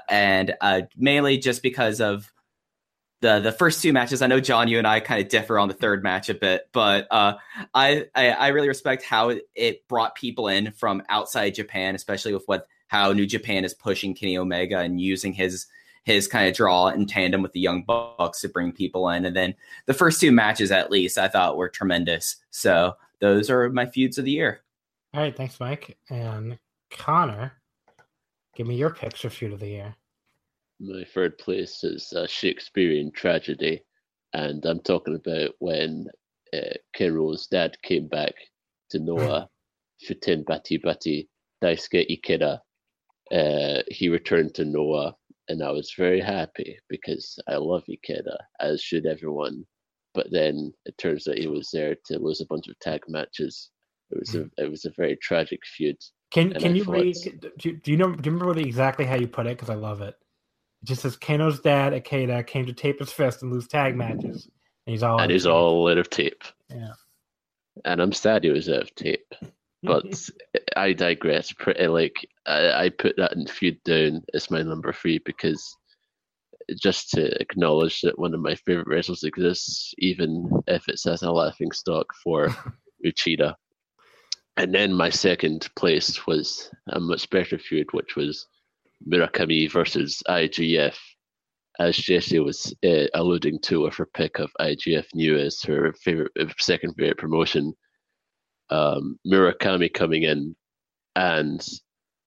and 0.10 0.56
uh, 0.62 0.82
mainly 0.98 1.38
just 1.38 1.62
because 1.62 2.02
of 2.02 2.32
the 3.22 3.40
the 3.40 3.52
first 3.52 3.84
two 3.84 3.94
matches. 3.94 4.24
I 4.24 4.28
know 4.28 4.40
John, 4.40 4.68
you 4.68 4.80
and 4.80 4.88
I 4.88 5.00
kind 5.00 5.22
of 5.22 5.30
differ 5.30 5.60
on 5.60 5.68
the 5.68 5.76
third 5.76 6.02
match 6.02 6.28
a 6.30 6.34
bit, 6.34 6.64
but 6.72 7.06
uh, 7.12 7.36
I, 7.76 8.06
I, 8.16 8.32
I 8.32 8.48
really 8.48 8.68
respect 8.68 9.04
how 9.04 9.32
it 9.54 9.88
brought 9.88 10.16
people 10.16 10.48
in 10.48 10.72
from 10.72 11.04
outside 11.08 11.54
Japan, 11.54 11.94
especially 11.94 12.34
with 12.34 12.46
what 12.48 12.66
how 12.90 13.14
New 13.14 13.28
Japan 13.28 13.64
is 13.64 13.74
pushing 13.74 14.16
Kenny 14.16 14.38
Omega 14.38 14.80
and 14.80 15.00
using 15.00 15.32
his 15.32 15.68
his 16.06 16.28
kind 16.28 16.48
of 16.48 16.56
draw 16.56 16.88
in 16.88 17.06
tandem 17.06 17.44
with 17.44 17.54
the 17.54 17.60
Young 17.60 17.84
Bucks 17.84 18.42
to 18.42 18.50
bring 18.50 18.72
people 18.72 19.10
in. 19.10 19.26
And 19.26 19.36
then 19.36 19.54
the 19.86 19.94
first 19.94 20.20
two 20.20 20.32
matches, 20.32 20.72
at 20.72 20.90
least, 20.90 21.18
I 21.20 21.28
thought 21.28 21.56
were 21.56 21.70
tremendous. 21.70 22.38
So 22.50 22.96
those 23.20 23.50
are 23.50 23.70
my 23.70 23.86
feuds 23.86 24.18
of 24.18 24.26
the 24.26 24.32
year. 24.32 24.62
All 25.14 25.22
right, 25.22 25.36
thanks, 25.36 25.60
Mike 25.60 25.98
and 26.10 26.58
Connor. 26.90 27.54
Give 28.56 28.66
me 28.66 28.76
your 28.76 28.90
picks 28.90 29.22
for 29.22 29.30
feud 29.30 29.54
of 29.54 29.60
the 29.60 29.68
year. 29.68 29.96
My 30.80 31.04
third 31.04 31.38
place 31.38 31.84
is 31.84 32.12
a 32.14 32.28
Shakespearean 32.28 33.12
tragedy, 33.12 33.84
and 34.34 34.66
I'm 34.66 34.80
talking 34.80 35.16
about 35.16 35.52
when 35.60 36.08
uh, 36.54 36.74
Kenoh's 36.98 37.46
dad 37.48 37.78
came 37.84 38.08
back 38.08 38.34
to 38.90 39.00
Noah, 39.00 39.48
Shuten 40.04 40.44
Bati 40.46 40.78
Bati, 40.78 41.30
Daisuke 41.62 42.10
Ikeda, 42.10 42.62
uh, 43.32 43.82
he 43.90 44.10
returned 44.10 44.56
to 44.56 44.66
Noah, 44.66 45.16
and 45.48 45.64
I 45.64 45.72
was 45.72 45.94
very 45.98 46.20
happy 46.20 46.78
because 46.90 47.38
I 47.48 47.56
love 47.56 47.84
Ikeda, 47.90 48.36
as 48.60 48.82
should 48.82 49.06
everyone. 49.06 49.66
But 50.14 50.28
then 50.32 50.74
it 50.86 50.98
turns 50.98 51.28
out 51.28 51.38
he 51.38 51.48
was 51.48 51.70
there 51.72 51.96
to 52.06 52.20
lose 52.20 52.42
a 52.42 52.48
bunch 52.48 52.68
of 52.68 52.80
tag 52.80 53.02
matches. 53.08 53.70
It 54.12 54.20
was 54.20 54.36
a 54.36 54.50
it 54.58 54.70
was 54.70 54.86
a 54.86 54.92
very 54.98 55.18
tragic 55.22 55.60
feud. 55.66 55.98
Can 56.32 56.52
can 56.54 56.72
I 56.72 56.76
you 56.76 56.84
read? 56.84 57.16
Do, 57.60 57.74
do 57.74 57.92
you 57.92 57.98
know? 57.98 58.12
Do 58.12 58.30
you 58.30 58.36
remember 58.36 58.60
exactly 58.60 59.06
how 59.06 59.16
you 59.16 59.28
put 59.28 59.46
it? 59.46 59.58
Because 59.58 59.70
I 59.70 59.76
love 59.76 60.02
it. 60.02 60.16
It 60.82 60.86
just 60.86 61.04
says 61.04 61.16
Kenoh's 61.16 61.60
dad, 61.60 61.94
Ikeda, 61.94 62.48
came 62.48 62.66
to 62.66 62.74
tape 62.74 63.00
his 63.00 63.12
fist 63.12 63.44
and 63.44 63.52
lose 63.52 63.68
tag 63.68 63.96
matches, 63.96 64.50
and 64.88 64.94
he's 64.94 65.04
all 65.04 65.22
and 65.22 65.32
he's 65.32 65.46
all 65.46 65.88
out 65.88 66.00
of 66.00 66.10
tape. 66.10 66.44
Yeah. 66.70 66.94
And 67.86 68.02
I'm 68.02 68.14
sad 68.14 68.44
he 68.44 68.50
was 68.50 68.68
out 68.68 68.82
of 68.82 68.96
tape 68.96 69.34
but 69.84 70.06
I 70.76 70.94
digress. 70.94 71.52
Pretty 71.52 71.88
like 71.88 72.28
I, 72.46 72.86
I 72.86 72.90
put 72.90 73.16
that 73.18 73.34
in 73.34 73.48
feud 73.48 73.82
down 73.84 74.24
as 74.34 74.52
my 74.52 74.62
number 74.62 74.94
three 74.94 75.20
because 75.26 75.76
just 76.82 77.10
to 77.12 77.42
acknowledge 77.42 78.02
that 78.02 78.20
one 78.20 78.34
of 78.34 78.42
my 78.42 78.56
favorite 78.56 78.88
wrestlers 78.88 79.24
exists, 79.24 79.94
even 79.98 80.50
if 80.68 80.88
it's 80.88 81.06
as 81.06 81.24
a 81.24 81.32
laughing 81.32 81.72
stock 81.72 82.08
for 82.24 82.50
Uchida. 83.06 83.56
And 84.58 84.74
then 84.74 84.94
my 84.94 85.10
second 85.10 85.70
place 85.76 86.28
was 86.28 86.70
a 86.90 87.00
much 87.00 87.30
better 87.30 87.58
feud, 87.58 87.88
which 87.94 88.16
was 88.16 88.46
Murakami 89.08 89.72
versus 89.72 90.22
IGF. 90.28 90.98
As 91.80 91.96
Jesse 91.96 92.40
was 92.40 92.76
uh, 92.84 93.08
alluding 93.14 93.60
to 93.62 93.82
with 93.82 93.96
her 93.96 94.06
pick 94.06 94.40
of 94.40 94.52
IGF 94.60 95.06
New 95.14 95.38
as 95.38 95.62
her 95.62 95.94
favorite, 95.94 96.34
second 96.60 96.94
favorite 96.96 97.18
promotion, 97.18 97.74
um, 98.70 99.18
Murakami 99.28 99.94
coming 99.94 100.24
in 100.24 100.56
and 101.16 101.66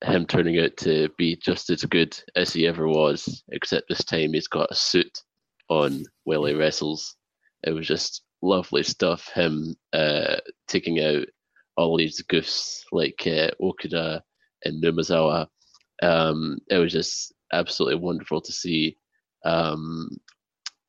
him 0.03 0.25
turning 0.25 0.59
out 0.59 0.75
to 0.77 1.09
be 1.17 1.37
just 1.37 1.69
as 1.69 1.83
good 1.85 2.17
as 2.35 2.53
he 2.53 2.67
ever 2.67 2.87
was, 2.87 3.43
except 3.49 3.87
this 3.87 4.03
time 4.03 4.33
he's 4.33 4.47
got 4.47 4.71
a 4.71 4.75
suit 4.75 5.21
on 5.69 6.03
while 6.25 6.45
he 6.45 6.53
wrestles. 6.53 7.15
It 7.63 7.71
was 7.71 7.87
just 7.87 8.23
lovely 8.41 8.83
stuff. 8.83 9.29
Him 9.33 9.75
uh, 9.93 10.37
taking 10.67 10.99
out 10.99 11.25
all 11.77 11.97
these 11.97 12.21
goofs 12.23 12.81
like 12.91 13.23
uh, 13.25 13.51
Okuda 13.61 14.21
and 14.65 14.83
Numazawa. 14.83 15.47
Um, 16.01 16.59
it 16.69 16.77
was 16.77 16.91
just 16.91 17.33
absolutely 17.53 17.99
wonderful 17.99 18.41
to 18.41 18.51
see. 18.51 18.97
Um, 19.45 20.09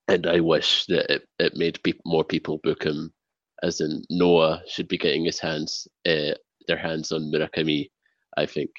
and 0.09 0.27
I 0.27 0.41
wish 0.41 0.85
that 0.87 1.11
it, 1.11 1.29
it 1.39 1.57
made 1.57 1.83
pe- 1.83 1.93
more 2.05 2.25
people 2.25 2.61
book 2.63 2.85
him 2.85 3.13
as 3.65 3.81
in 3.81 4.05
Noah 4.11 4.63
should 4.69 4.89
be 4.89 4.99
getting 4.99 5.25
his 5.25 5.41
hands 5.41 5.89
uh, 6.07 6.35
their 6.69 6.77
hands 6.77 7.13
on 7.13 7.33
Murakami, 7.33 7.91
I 8.37 8.47
think. 8.47 8.71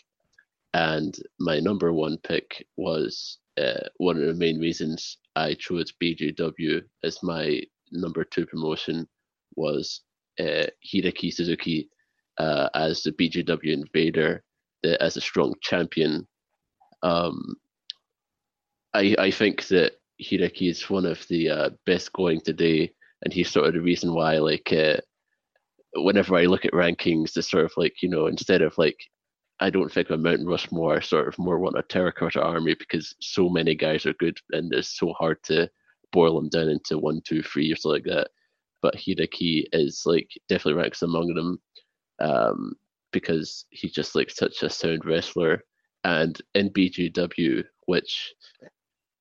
And 0.74 1.16
my 1.40 1.60
number 1.60 1.92
one 1.92 2.18
pick 2.20 2.66
was 2.78 3.40
uh, 3.58 3.88
one 3.98 4.18
of 4.18 4.28
the 4.28 4.34
main 4.34 4.60
reasons 4.60 5.18
I 5.36 5.56
chose 5.56 5.94
BJW 6.02 6.84
as 7.04 7.24
my 7.24 7.62
number 7.92 8.24
two 8.24 8.46
promotion 8.46 9.08
was 9.56 10.02
uh, 10.40 10.68
Hideki 10.86 11.34
Suzuki 11.34 11.90
uh, 12.38 12.70
as 12.76 13.04
the 13.04 13.12
BJW 13.12 13.74
invader, 13.74 14.44
the, 14.84 15.02
as 15.02 15.18
a 15.18 15.22
strong 15.22 15.54
champion. 15.62 16.28
Um, 17.02 17.56
I 18.94 19.16
I 19.18 19.32
think 19.32 19.68
that 19.68 19.94
Hideki 20.22 20.70
is 20.70 20.90
one 20.90 21.06
of 21.06 21.26
the 21.28 21.76
best 21.86 22.14
going 22.14 22.42
today 22.42 22.92
and 23.24 23.34
he's 23.34 23.50
sort 23.50 23.68
of 23.68 23.74
the 23.74 23.82
reason 23.82 24.14
why 24.14 24.38
like 24.38 24.72
uh, 24.74 24.98
whenever 25.96 26.36
I 26.36 26.46
look 26.46 26.66
at 26.66 26.74
rankings, 26.74 27.38
it's 27.38 27.50
sort 27.50 27.66
of 27.66 27.74
like 27.78 28.02
you 28.02 28.10
know 28.10 28.28
instead 28.28 28.62
of 28.62 28.78
like 28.78 28.98
I 29.60 29.70
don't 29.70 29.92
think 29.92 30.10
of 30.10 30.20
Mountain 30.20 30.48
Rushmore, 30.48 30.98
I 30.98 31.00
sort 31.00 31.28
of 31.28 31.40
more 31.40 31.60
want 31.60 31.78
a 31.78 31.84
terracotta 31.84 32.42
army 32.42 32.76
because 32.78 33.16
so 33.22 33.50
many 33.50 33.74
guys 33.76 34.06
are 34.06 34.14
good 34.14 34.38
and 34.52 34.74
it's 34.74 34.98
so 35.00 35.14
hard 35.14 35.42
to 35.44 35.70
boil 36.12 36.36
them 36.36 36.50
down 36.50 36.70
into 36.70 36.98
one, 36.98 37.22
two, 37.26 37.42
three 37.42 37.72
or 37.72 37.76
something 37.76 38.04
like 38.04 38.16
that. 38.16 38.30
But 38.82 38.96
Hideki 38.96 39.66
is 39.72 40.04
like 40.06 40.30
definitely 40.50 40.82
ranks 40.82 41.02
among 41.04 41.34
them 41.34 41.60
um, 42.20 42.74
because 43.12 43.66
he's 43.70 43.94
just 43.94 44.14
like 44.16 44.30
such 44.30 44.62
a 44.62 44.70
sound 44.70 45.06
wrestler. 45.06 45.64
And 46.04 46.40
in 46.54 46.70
BJW, 46.70 47.64
which 47.88 48.34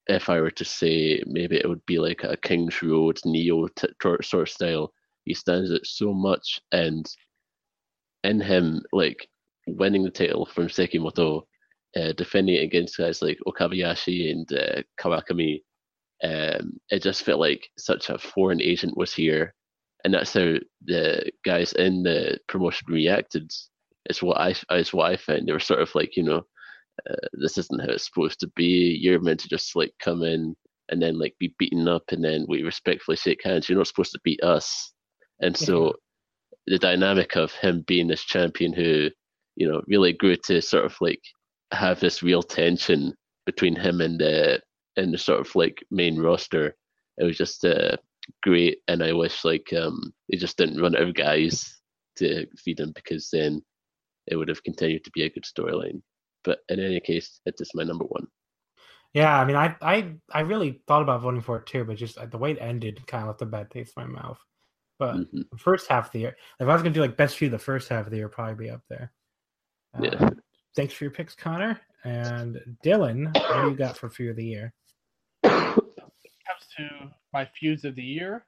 if 0.06 0.28
I 0.28 0.40
were 0.40 0.50
to 0.50 0.64
say 0.64 1.22
maybe 1.26 1.56
it 1.56 1.68
would 1.68 1.84
be 1.86 1.98
like 1.98 2.24
a 2.24 2.36
King's 2.36 2.82
Road 2.82 3.18
Neo 3.24 3.68
t- 3.68 3.88
sort 4.02 4.34
of 4.34 4.48
style. 4.48 4.92
He 5.24 5.34
stands 5.34 5.72
out 5.72 5.86
so 5.86 6.12
much, 6.12 6.60
and 6.72 7.06
in 8.24 8.40
him, 8.40 8.82
like 8.92 9.28
winning 9.66 10.02
the 10.02 10.10
title 10.10 10.46
from 10.46 10.68
Sekimoto, 10.68 11.42
uh, 11.96 12.12
defending 12.12 12.56
it 12.56 12.64
against 12.64 12.98
guys 12.98 13.22
like 13.22 13.38
Okabayashi 13.46 14.30
and 14.30 14.52
uh, 14.52 14.82
Kawakami, 15.00 15.62
um, 16.22 16.78
it 16.90 17.02
just 17.02 17.22
felt 17.22 17.40
like 17.40 17.66
such 17.78 18.10
a 18.10 18.18
foreign 18.18 18.60
agent 18.60 18.96
was 18.96 19.14
here, 19.14 19.54
and 20.04 20.12
that's 20.12 20.34
how 20.34 20.56
the 20.84 21.30
guys 21.44 21.72
in 21.72 22.02
the 22.02 22.38
promotion 22.48 22.86
reacted. 22.92 23.50
It's 24.06 24.22
what 24.22 24.38
I, 24.38 24.54
it's 24.70 24.92
what 24.92 25.10
I 25.10 25.16
found. 25.16 25.46
They 25.48 25.52
were 25.52 25.60
sort 25.60 25.80
of 25.80 25.94
like, 25.94 26.16
you 26.16 26.22
know, 26.24 26.44
uh, 27.08 27.28
this 27.32 27.58
isn't 27.58 27.80
how 27.80 27.88
it's 27.90 28.06
supposed 28.06 28.40
to 28.40 28.50
be. 28.56 28.98
You're 29.00 29.20
meant 29.20 29.40
to 29.40 29.48
just 29.48 29.76
like 29.76 29.92
come 30.00 30.22
in 30.22 30.54
and 30.90 31.02
then 31.02 31.18
like 31.18 31.34
be 31.38 31.54
beaten 31.58 31.88
up 31.88 32.04
and 32.10 32.22
then 32.22 32.46
we 32.48 32.62
respectfully 32.62 33.16
shake 33.16 33.42
hands. 33.42 33.68
You're 33.68 33.78
not 33.78 33.86
supposed 33.86 34.12
to 34.12 34.20
beat 34.24 34.42
us. 34.42 34.92
And 35.40 35.56
so 35.56 35.86
yeah. 35.86 35.92
the 36.74 36.78
dynamic 36.78 37.36
of 37.36 37.52
him 37.52 37.84
being 37.86 38.06
this 38.06 38.24
champion 38.24 38.72
who, 38.72 39.08
you 39.56 39.68
know, 39.68 39.82
really 39.86 40.12
grew 40.12 40.36
to 40.44 40.60
sort 40.60 40.84
of 40.84 40.94
like 41.00 41.22
have 41.72 42.00
this 42.00 42.22
real 42.22 42.42
tension 42.42 43.14
between 43.46 43.76
him 43.76 44.00
and 44.00 44.18
the 44.18 44.60
and 44.96 45.12
the 45.12 45.18
sort 45.18 45.40
of 45.40 45.54
like 45.54 45.84
main 45.90 46.18
roster. 46.18 46.74
It 47.18 47.24
was 47.24 47.36
just 47.36 47.64
uh, 47.64 47.96
great, 48.42 48.78
and 48.88 49.02
I 49.02 49.12
wish 49.12 49.44
like 49.44 49.72
um 49.76 50.12
they 50.30 50.36
just 50.36 50.56
didn't 50.56 50.80
run 50.80 50.96
out 50.96 51.02
of 51.02 51.14
guys 51.14 51.80
to 52.16 52.46
feed 52.58 52.80
him 52.80 52.92
because 52.94 53.28
then 53.32 53.60
it 54.26 54.36
would 54.36 54.48
have 54.48 54.62
continued 54.62 55.04
to 55.04 55.10
be 55.10 55.24
a 55.24 55.30
good 55.30 55.44
storyline. 55.44 56.00
But 56.44 56.60
in 56.68 56.80
any 56.80 57.00
case, 57.00 57.40
it 57.46 57.54
is 57.58 57.70
my 57.74 57.84
number 57.84 58.04
one. 58.04 58.26
Yeah, 59.12 59.38
I 59.38 59.44
mean, 59.44 59.56
I 59.56 59.76
I 59.80 60.14
I 60.32 60.40
really 60.40 60.82
thought 60.86 61.02
about 61.02 61.22
voting 61.22 61.40
for 61.40 61.58
it 61.58 61.66
too, 61.66 61.84
but 61.84 61.96
just 61.96 62.18
uh, 62.18 62.26
the 62.26 62.38
way 62.38 62.52
it 62.52 62.58
ended 62.60 63.06
kind 63.06 63.22
of 63.22 63.28
left 63.28 63.42
a 63.42 63.46
bad 63.46 63.70
taste 63.70 63.94
in 63.96 64.04
my 64.04 64.20
mouth. 64.20 64.38
But 64.98 65.16
mm-hmm. 65.16 65.42
the 65.50 65.58
first 65.58 65.88
half 65.88 66.06
of 66.06 66.12
the 66.12 66.20
year, 66.20 66.36
if 66.60 66.68
I 66.68 66.72
was 66.72 66.82
gonna 66.82 66.94
do 66.94 67.00
like 67.00 67.16
best 67.16 67.36
few, 67.36 67.48
the 67.48 67.58
first 67.58 67.88
half 67.88 68.06
of 68.06 68.10
the 68.10 68.18
year 68.18 68.28
probably 68.28 68.66
be 68.66 68.70
up 68.70 68.82
there. 68.88 69.12
Uh, 69.96 70.02
yeah. 70.02 70.30
Thanks 70.76 70.92
for 70.94 71.04
your 71.04 71.12
picks, 71.12 71.34
Connor. 71.34 71.80
And 72.04 72.60
Dylan, 72.84 73.32
what 73.32 73.62
do 73.62 73.70
you 73.70 73.76
got 73.76 73.96
for 73.96 74.10
feud 74.10 74.30
of 74.30 74.36
the 74.36 74.44
year? 74.44 74.74
comes 75.42 76.66
to 76.76 76.88
my 77.32 77.48
feuds 77.58 77.84
of 77.84 77.94
the 77.94 78.02
year, 78.02 78.44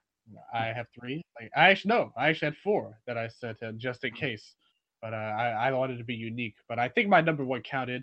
I 0.52 0.66
have 0.66 0.86
three. 0.98 1.24
Like 1.40 1.50
I 1.56 1.70
actually 1.70 1.90
no, 1.90 2.12
I 2.16 2.28
actually 2.28 2.46
had 2.46 2.56
four 2.62 2.98
that 3.06 3.16
I 3.16 3.28
said 3.28 3.56
uh, 3.62 3.72
just 3.72 4.04
in 4.04 4.12
case, 4.12 4.54
but 5.06 5.14
uh, 5.14 5.16
I 5.16 5.68
I 5.68 5.72
wanted 5.72 5.98
to 5.98 6.04
be 6.04 6.14
unique. 6.14 6.56
But 6.68 6.80
I 6.80 6.88
think 6.88 7.08
my 7.08 7.20
number 7.20 7.44
one 7.44 7.62
counted. 7.62 8.02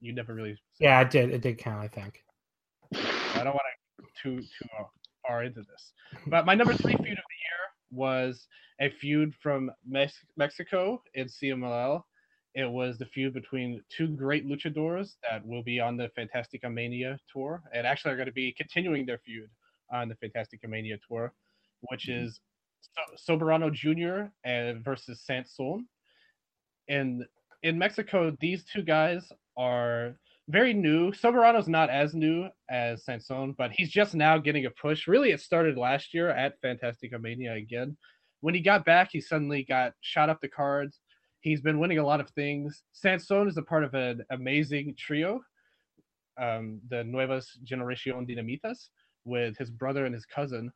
You 0.00 0.14
never 0.14 0.32
really. 0.34 0.56
Yeah, 0.80 1.00
it 1.00 1.10
did. 1.10 1.30
It 1.30 1.42
did 1.42 1.58
count. 1.58 1.82
I 1.82 1.88
think. 1.88 2.24
I 2.94 3.44
don't 3.44 3.54
want 3.54 3.66
to 3.98 4.02
go 4.02 4.08
too 4.22 4.40
too 4.40 4.68
far 5.26 5.44
into 5.44 5.60
this, 5.60 5.92
but 6.26 6.46
my 6.46 6.54
number 6.54 6.72
three 6.72 6.94
feud 6.94 7.00
of 7.00 7.04
the 7.04 7.10
year 7.12 7.62
was 7.90 8.46
a 8.80 8.88
feud 8.88 9.34
from 9.42 9.70
Mex- 9.86 10.24
Mexico 10.38 11.02
in 11.14 11.26
CMLL. 11.26 12.02
It 12.54 12.70
was 12.70 12.96
the 12.96 13.04
feud 13.04 13.34
between 13.34 13.82
two 13.94 14.08
great 14.08 14.46
luchadors 14.46 15.16
that 15.28 15.44
will 15.46 15.62
be 15.62 15.80
on 15.80 15.98
the 15.98 16.10
Fantastica 16.16 16.72
Mania 16.72 17.18
tour, 17.30 17.62
and 17.74 17.86
actually 17.86 18.12
are 18.12 18.16
going 18.16 18.26
to 18.26 18.32
be 18.32 18.54
continuing 18.56 19.04
their 19.04 19.18
feud 19.18 19.50
on 19.92 20.08
the 20.08 20.14
Fantastica 20.14 20.66
Mania 20.66 20.96
tour, 21.06 21.34
which 21.90 22.08
is 22.08 22.40
so- 22.80 23.36
Soberano 23.36 23.70
Jr. 23.72 24.30
and 24.44 24.82
versus 24.82 25.20
Sanson. 25.20 25.74
And 25.74 25.86
in 26.88 27.78
Mexico, 27.78 28.36
these 28.40 28.64
two 28.64 28.82
guys 28.82 29.30
are 29.56 30.16
very 30.48 30.72
new. 30.72 31.12
Soberano's 31.12 31.68
not 31.68 31.90
as 31.90 32.14
new 32.14 32.48
as 32.70 33.04
Sanson, 33.04 33.54
but 33.58 33.70
he's 33.70 33.90
just 33.90 34.14
now 34.14 34.38
getting 34.38 34.66
a 34.66 34.70
push. 34.70 35.06
Really, 35.06 35.30
it 35.30 35.40
started 35.40 35.76
last 35.76 36.14
year 36.14 36.30
at 36.30 36.60
Fantastica 36.62 37.20
Mania 37.20 37.54
again. 37.54 37.96
When 38.40 38.54
he 38.54 38.60
got 38.60 38.84
back, 38.84 39.10
he 39.12 39.20
suddenly 39.20 39.64
got 39.64 39.92
shot 40.00 40.30
up 40.30 40.40
the 40.40 40.48
cards. 40.48 41.00
He's 41.40 41.60
been 41.60 41.78
winning 41.78 41.98
a 41.98 42.06
lot 42.06 42.20
of 42.20 42.30
things. 42.30 42.82
Sanson 42.92 43.48
is 43.48 43.56
a 43.56 43.62
part 43.62 43.84
of 43.84 43.94
an 43.94 44.22
amazing 44.30 44.94
trio, 44.98 45.40
um, 46.40 46.80
the 46.88 47.04
Nuevas 47.04 47.58
Generación 47.64 48.28
Dinamitas, 48.28 48.88
with 49.24 49.56
his 49.58 49.70
brother 49.70 50.06
and 50.06 50.14
his 50.14 50.24
cousin. 50.24 50.72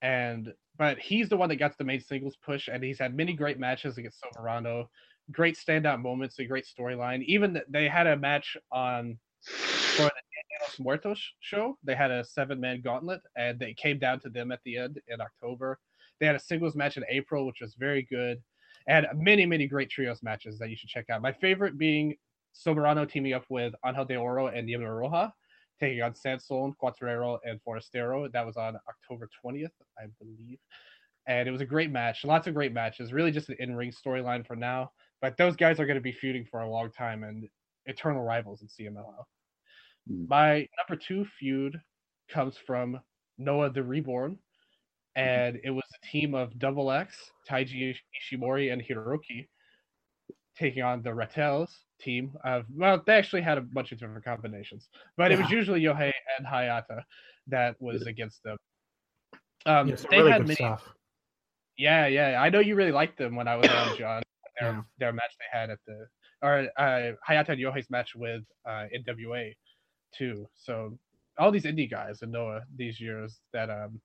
And 0.00 0.52
but 0.78 0.98
he's 0.98 1.28
the 1.28 1.36
one 1.36 1.48
that 1.50 1.56
got 1.56 1.76
the 1.76 1.84
main 1.84 2.00
singles 2.00 2.36
push, 2.44 2.68
and 2.68 2.82
he's 2.82 2.98
had 2.98 3.14
many 3.14 3.34
great 3.34 3.58
matches 3.58 3.98
against 3.98 4.22
Soberano, 4.22 4.86
great 5.30 5.56
standout 5.56 6.00
moments, 6.00 6.38
a 6.38 6.44
great 6.44 6.66
storyline. 6.66 7.24
Even 7.24 7.60
they 7.68 7.88
had 7.88 8.06
a 8.06 8.16
match 8.16 8.56
on 8.70 9.18
for 9.44 10.04
the 10.04 10.10
los 10.62 10.78
Muertos 10.78 11.20
show. 11.40 11.78
They 11.82 11.94
had 11.94 12.10
a 12.10 12.24
seven 12.24 12.60
man 12.60 12.80
gauntlet, 12.80 13.20
and 13.36 13.58
they 13.58 13.74
came 13.74 13.98
down 13.98 14.20
to 14.20 14.30
them 14.30 14.52
at 14.52 14.60
the 14.64 14.78
end 14.78 15.00
in 15.08 15.20
October. 15.20 15.78
They 16.20 16.26
had 16.26 16.36
a 16.36 16.40
singles 16.40 16.76
match 16.76 16.96
in 16.96 17.04
April, 17.08 17.46
which 17.46 17.60
was 17.60 17.74
very 17.74 18.02
good, 18.02 18.40
and 18.86 19.06
many, 19.14 19.46
many 19.46 19.66
great 19.66 19.90
trios 19.90 20.22
matches 20.22 20.58
that 20.58 20.70
you 20.70 20.76
should 20.76 20.88
check 20.88 21.10
out. 21.10 21.22
My 21.22 21.32
favorite 21.32 21.78
being 21.78 22.16
Soberano 22.54 23.08
teaming 23.08 23.32
up 23.32 23.44
with 23.48 23.74
Angel 23.84 24.04
de 24.04 24.16
Oro 24.16 24.48
and 24.48 24.66
Diego 24.66 24.84
Roja, 24.84 25.32
taking 25.80 26.02
on 26.02 26.14
Sanson, 26.14 26.74
Cuatrero, 26.80 27.38
and 27.44 27.60
Forastero. 27.66 28.30
That 28.32 28.46
was 28.46 28.56
on 28.56 28.76
October 28.88 29.28
20th, 29.44 29.70
I 29.98 30.04
believe. 30.20 30.58
And 31.26 31.48
it 31.48 31.52
was 31.52 31.60
a 31.60 31.66
great 31.66 31.90
match. 31.90 32.24
Lots 32.24 32.46
of 32.46 32.54
great 32.54 32.72
matches. 32.72 33.12
Really 33.12 33.30
just 33.30 33.48
an 33.48 33.56
in 33.58 33.74
ring 33.74 33.92
storyline 33.92 34.46
for 34.46 34.56
now. 34.56 34.90
But 35.22 35.36
those 35.38 35.56
guys 35.56 35.80
are 35.80 35.86
going 35.86 35.96
to 35.96 36.02
be 36.02 36.12
feuding 36.12 36.44
for 36.50 36.60
a 36.60 36.68
long 36.68 36.90
time 36.90 37.22
and 37.22 37.48
eternal 37.86 38.22
rivals 38.24 38.60
in 38.62 38.68
CMLL. 38.68 39.24
My 40.28 40.66
number 40.78 41.00
two 41.00 41.24
feud 41.38 41.80
comes 42.28 42.56
from 42.66 43.00
Noah 43.38 43.70
the 43.70 43.84
Reborn, 43.84 44.36
and 45.14 45.60
it 45.62 45.70
was 45.70 45.84
a 46.02 46.06
team 46.06 46.34
of 46.34 46.58
Double 46.58 46.90
X, 46.90 47.16
Taiji 47.48 47.94
Ishimori, 48.34 48.72
and 48.72 48.82
Hiroki 48.82 49.46
taking 50.58 50.82
on 50.82 51.02
the 51.02 51.10
Ratel's 51.10 51.72
team. 52.00 52.32
Of 52.44 52.64
well, 52.76 53.00
they 53.06 53.14
actually 53.14 53.42
had 53.42 53.58
a 53.58 53.60
bunch 53.60 53.92
of 53.92 54.00
different 54.00 54.24
combinations, 54.24 54.88
but 55.16 55.30
it 55.30 55.38
was 55.38 55.48
usually 55.50 55.80
Yohei 55.82 56.10
and 56.36 56.46
Hayata 56.46 57.02
that 57.46 57.76
was 57.80 58.02
against 58.06 58.42
them. 58.42 58.56
Um, 59.66 59.88
Yeah, 59.88 59.96
they 60.10 60.18
really 60.18 60.32
had 60.32 60.38
good 60.38 60.48
many. 60.48 60.54
stuff. 60.56 60.82
Yeah, 61.78 62.06
yeah. 62.08 62.42
I 62.42 62.50
know 62.50 62.58
you 62.58 62.74
really 62.74 62.92
liked 62.92 63.18
them 63.18 63.36
when 63.36 63.46
I 63.46 63.56
was 63.56 63.68
on, 63.68 63.96
John. 63.96 64.21
Their, 64.62 64.72
Yeah. 64.72 64.82
their 64.98 65.12
match 65.12 65.34
they 65.38 65.58
had 65.58 65.70
at 65.70 65.78
the 65.86 66.06
or 66.42 66.68
uh, 66.76 67.12
Hayata 67.28 67.50
and 67.50 67.60
Yohei's 67.60 67.90
match 67.90 68.14
with 68.14 68.42
uh, 68.66 68.86
NWA 68.96 69.52
too. 70.16 70.48
So 70.54 70.98
all 71.38 71.50
these 71.50 71.64
indie 71.64 71.90
guys 71.90 72.22
in 72.22 72.30
Noah 72.30 72.62
these 72.76 73.00
years 73.00 73.40
that 73.52 73.70
um 73.70 74.00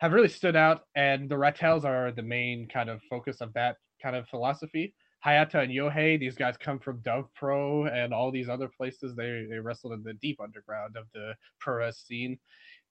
have 0.00 0.12
really 0.12 0.28
stood 0.28 0.54
out, 0.54 0.82
and 0.94 1.28
the 1.28 1.34
Ratel's 1.36 1.84
are 1.84 2.12
the 2.12 2.22
main 2.22 2.68
kind 2.68 2.88
of 2.88 3.00
focus 3.10 3.40
of 3.40 3.52
that 3.54 3.76
kind 4.02 4.14
of 4.14 4.28
philosophy. 4.28 4.94
Hayata 5.26 5.64
and 5.64 5.72
Yohei, 5.72 6.20
these 6.20 6.36
guys 6.36 6.56
come 6.56 6.78
from 6.78 7.00
Dove 7.00 7.28
Pro 7.34 7.86
and 7.86 8.14
all 8.14 8.30
these 8.30 8.48
other 8.48 8.68
places. 8.68 9.16
They 9.16 9.46
they 9.50 9.58
wrestled 9.58 9.94
in 9.94 10.04
the 10.04 10.14
deep 10.14 10.40
underground 10.40 10.96
of 10.96 11.06
the 11.14 11.34
pro 11.60 11.74
wrestling 11.78 12.06
scene. 12.06 12.38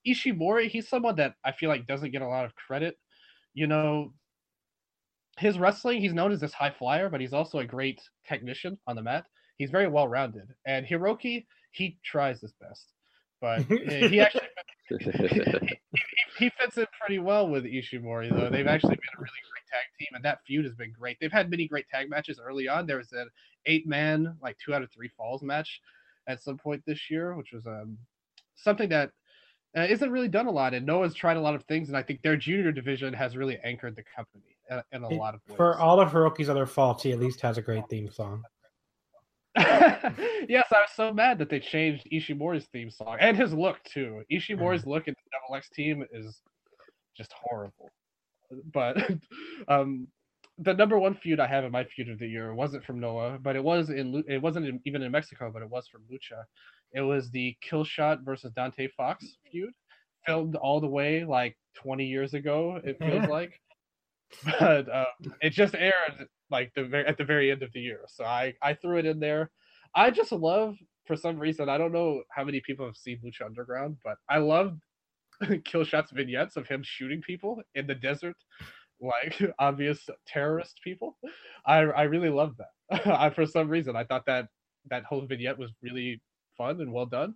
Ishimori, 0.06 0.68
he's 0.70 0.90
someone 0.90 1.16
that 1.16 1.36
I 1.46 1.52
feel 1.54 1.70
like 1.70 1.88
doesn't 1.88 2.12
get 2.12 2.22
a 2.22 2.28
lot 2.28 2.46
of 2.46 2.56
credit. 2.56 2.98
You 3.54 3.68
know, 3.68 4.14
his 5.38 5.60
wrestling, 5.60 6.02
he's 6.02 6.14
known 6.14 6.32
as 6.32 6.40
this 6.40 6.54
high 6.54 6.72
flyer, 6.72 7.10
but 7.10 7.22
he's 7.22 7.34
also 7.34 7.60
a 7.60 7.66
great 7.66 8.02
technician 8.28 8.78
on 8.88 8.96
the 8.96 9.04
mat. 9.04 9.26
He's 9.58 9.70
very 9.70 9.88
well 9.88 10.08
rounded. 10.08 10.48
And 10.66 10.86
Hiroki, 10.86 11.46
he 11.72 11.98
tries 12.04 12.42
his 12.42 12.54
best, 12.54 12.94
but 13.40 13.62
he 13.90 14.20
actually 14.20 14.48
he, 14.90 15.42
he 16.40 16.50
fits 16.50 16.78
in 16.78 16.86
pretty 17.00 17.20
well 17.20 17.48
with 17.48 17.66
Ishimori, 17.66 18.30
though. 18.30 18.50
They've 18.50 18.68
actually 18.68 18.96
been 18.96 19.18
a 19.18 19.20
really 19.20 19.44
great 19.52 19.68
tag 19.70 19.86
team, 20.00 20.08
and 20.14 20.24
that 20.24 20.40
feud 20.46 20.66
has 20.66 20.76
been 20.76 20.94
great. 20.98 21.18
They've 21.20 21.32
had 21.32 21.50
many 21.50 21.68
great 21.68 21.88
tag 21.90 22.10
matches 22.10 22.40
early 22.44 22.68
on. 22.68 22.88
There 22.88 22.98
was 22.98 23.12
an 23.12 23.30
eight-man, 23.66 24.38
like 24.42 24.58
two 24.64 24.74
out 24.74 24.82
of 24.82 24.92
three 24.92 25.10
falls 25.18 25.44
match 25.44 25.82
at 26.28 26.42
some 26.42 26.58
point 26.58 26.84
this 26.86 27.10
year, 27.10 27.36
which 27.36 27.52
was 27.54 27.66
um, 27.68 27.98
something 28.56 28.90
that 28.90 29.12
uh, 29.76 29.82
isn't 29.82 30.12
really 30.12 30.30
done 30.30 30.48
a 30.48 30.52
lot. 30.52 30.74
And 30.74 30.86
Noah's 30.86 31.14
tried 31.14 31.38
a 31.38 31.42
lot 31.42 31.56
of 31.56 31.64
things, 31.66 31.90
and 31.90 31.98
I 31.98 32.04
think 32.04 32.22
their 32.22 32.38
junior 32.38 32.72
division 32.72 33.14
has 33.14 33.36
really 33.36 33.60
anchored 33.64 33.96
the 33.96 34.04
company 34.16 34.57
in 34.92 35.04
a 35.04 35.10
lot 35.10 35.36
of 35.36 35.42
ways. 35.48 35.58
For 35.58 35.78
all 35.78 36.00
of 36.00 36.12
Hiroki's 36.12 36.50
other 36.50 36.66
faults, 36.66 37.04
he 37.04 37.12
at 37.12 37.20
least 37.20 37.42
has 37.42 37.58
a 37.58 37.62
great 37.62 37.88
theme 37.90 38.10
song. 38.12 38.44
yes, 39.58 40.68
I 40.72 40.82
was 40.82 40.92
so 40.96 41.12
mad 41.12 41.40
that 41.40 41.50
they 41.50 41.60
changed 41.60 42.08
Ishimori's 42.12 42.68
theme 42.68 42.92
song 42.92 43.18
and 43.20 43.36
his 43.36 43.54
look 43.54 43.78
too. 43.84 44.24
Ishimori's 44.32 44.86
look 44.86 45.08
in 45.08 45.16
the 45.16 45.30
Double 45.32 45.58
X 45.58 45.70
team 45.70 46.06
is 46.12 46.42
just 47.16 47.34
horrible. 47.34 47.90
But 48.72 48.98
um, 49.68 50.08
the 50.60 50.74
number 50.74 51.00
one 51.00 51.16
feud 51.16 51.40
I 51.40 51.48
have 51.48 51.64
in 51.64 51.72
my 51.72 51.84
feud 51.84 52.10
of 52.10 52.20
the 52.20 52.28
year 52.28 52.54
wasn't 52.54 52.86
from 52.86 53.00
Noah, 53.00 53.40
but 53.42 53.56
it 53.56 53.64
was 53.64 53.90
in 53.90 54.24
it 54.28 54.42
wasn't 54.42 54.68
in, 54.68 54.80
even 54.86 55.02
in 55.02 55.12
Mexico, 55.12 55.50
but 55.52 55.62
it 55.62 55.70
was 55.70 55.88
from 55.88 56.02
Lucha. 56.12 56.44
It 56.94 57.02
was 57.02 57.30
the 57.32 57.56
Killshot 57.68 58.24
versus 58.24 58.52
Dante 58.54 58.88
Fox 58.96 59.38
feud, 59.52 59.74
filmed 60.26 60.56
all 60.56 60.80
the 60.80 60.88
way 60.88 61.26
like 61.26 61.58
20 61.76 62.06
years 62.06 62.34
ago. 62.34 62.80
It 62.84 62.98
feels 63.00 63.28
like, 63.30 63.60
but 64.60 64.94
um, 64.94 65.34
it 65.42 65.52
just 65.52 65.76
aired 65.76 66.28
like 66.50 66.72
the 66.76 67.04
at 67.08 67.18
the 67.18 67.24
very 67.24 67.52
end 67.52 67.64
of 67.64 67.72
the 67.74 67.80
year. 67.80 68.02
So 68.08 68.26
I 68.26 68.54
I 68.62 68.74
threw 68.74 68.98
it 68.98 69.06
in 69.06 69.20
there. 69.20 69.52
I 69.96 70.12
just 70.12 70.32
love 70.32 70.76
for 71.06 71.16
some 71.16 71.40
reason 71.40 71.70
I 71.70 71.78
don't 71.78 71.94
know 71.94 72.24
how 72.32 72.44
many 72.44 72.62
people 72.62 72.86
have 72.86 72.98
seen 72.98 73.20
Lucha 73.24 73.46
Underground, 73.46 73.98
but 74.04 74.18
I 74.30 74.40
love 74.40 74.78
Killshot's 75.44 76.12
vignettes 76.12 76.58
of 76.58 76.68
him 76.68 76.82
shooting 76.84 77.22
people 77.22 77.62
in 77.76 77.88
the 77.88 77.96
desert, 77.96 78.36
like 79.02 79.40
obvious 79.60 80.08
terrorist 80.28 80.80
people. 80.84 81.18
I 81.66 81.78
I 81.80 82.04
really 82.04 82.30
love 82.30 82.56
that. 82.58 83.08
I, 83.20 83.30
for 83.30 83.46
some 83.46 83.70
reason 83.70 83.96
I 83.96 84.04
thought 84.04 84.26
that 84.28 84.48
that 84.90 85.04
whole 85.04 85.26
vignette 85.26 85.58
was 85.58 85.72
really 85.82 86.22
fun 86.58 86.82
and 86.82 86.92
well 86.92 87.06
done. 87.06 87.36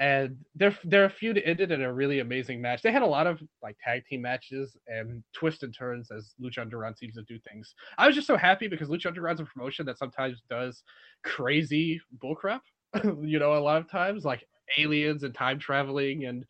And 0.00 0.36
their 0.54 0.76
their 0.84 1.10
feud 1.10 1.42
ended 1.44 1.72
in 1.72 1.82
a 1.82 1.92
really 1.92 2.20
amazing 2.20 2.60
match. 2.60 2.82
They 2.82 2.92
had 2.92 3.02
a 3.02 3.06
lot 3.06 3.26
of 3.26 3.42
like 3.62 3.76
tag 3.82 4.04
team 4.06 4.22
matches 4.22 4.76
and 4.86 5.24
twists 5.32 5.64
and 5.64 5.74
turns 5.74 6.10
as 6.12 6.34
Lucha 6.40 6.58
Underground 6.58 6.96
seems 6.96 7.14
to 7.14 7.22
do 7.22 7.38
things. 7.40 7.74
I 7.98 8.06
was 8.06 8.14
just 8.14 8.28
so 8.28 8.36
happy 8.36 8.68
because 8.68 8.88
Lucha 8.88 9.06
Underground's 9.06 9.40
a 9.40 9.44
promotion 9.44 9.86
that 9.86 9.98
sometimes 9.98 10.42
does 10.48 10.84
crazy 11.24 12.00
bullcrap. 12.22 12.60
you 13.04 13.40
know, 13.40 13.54
a 13.54 13.58
lot 13.58 13.80
of 13.80 13.90
times 13.90 14.24
like 14.24 14.46
aliens 14.76 15.24
and 15.24 15.34
time 15.34 15.58
traveling 15.58 16.26
and 16.26 16.44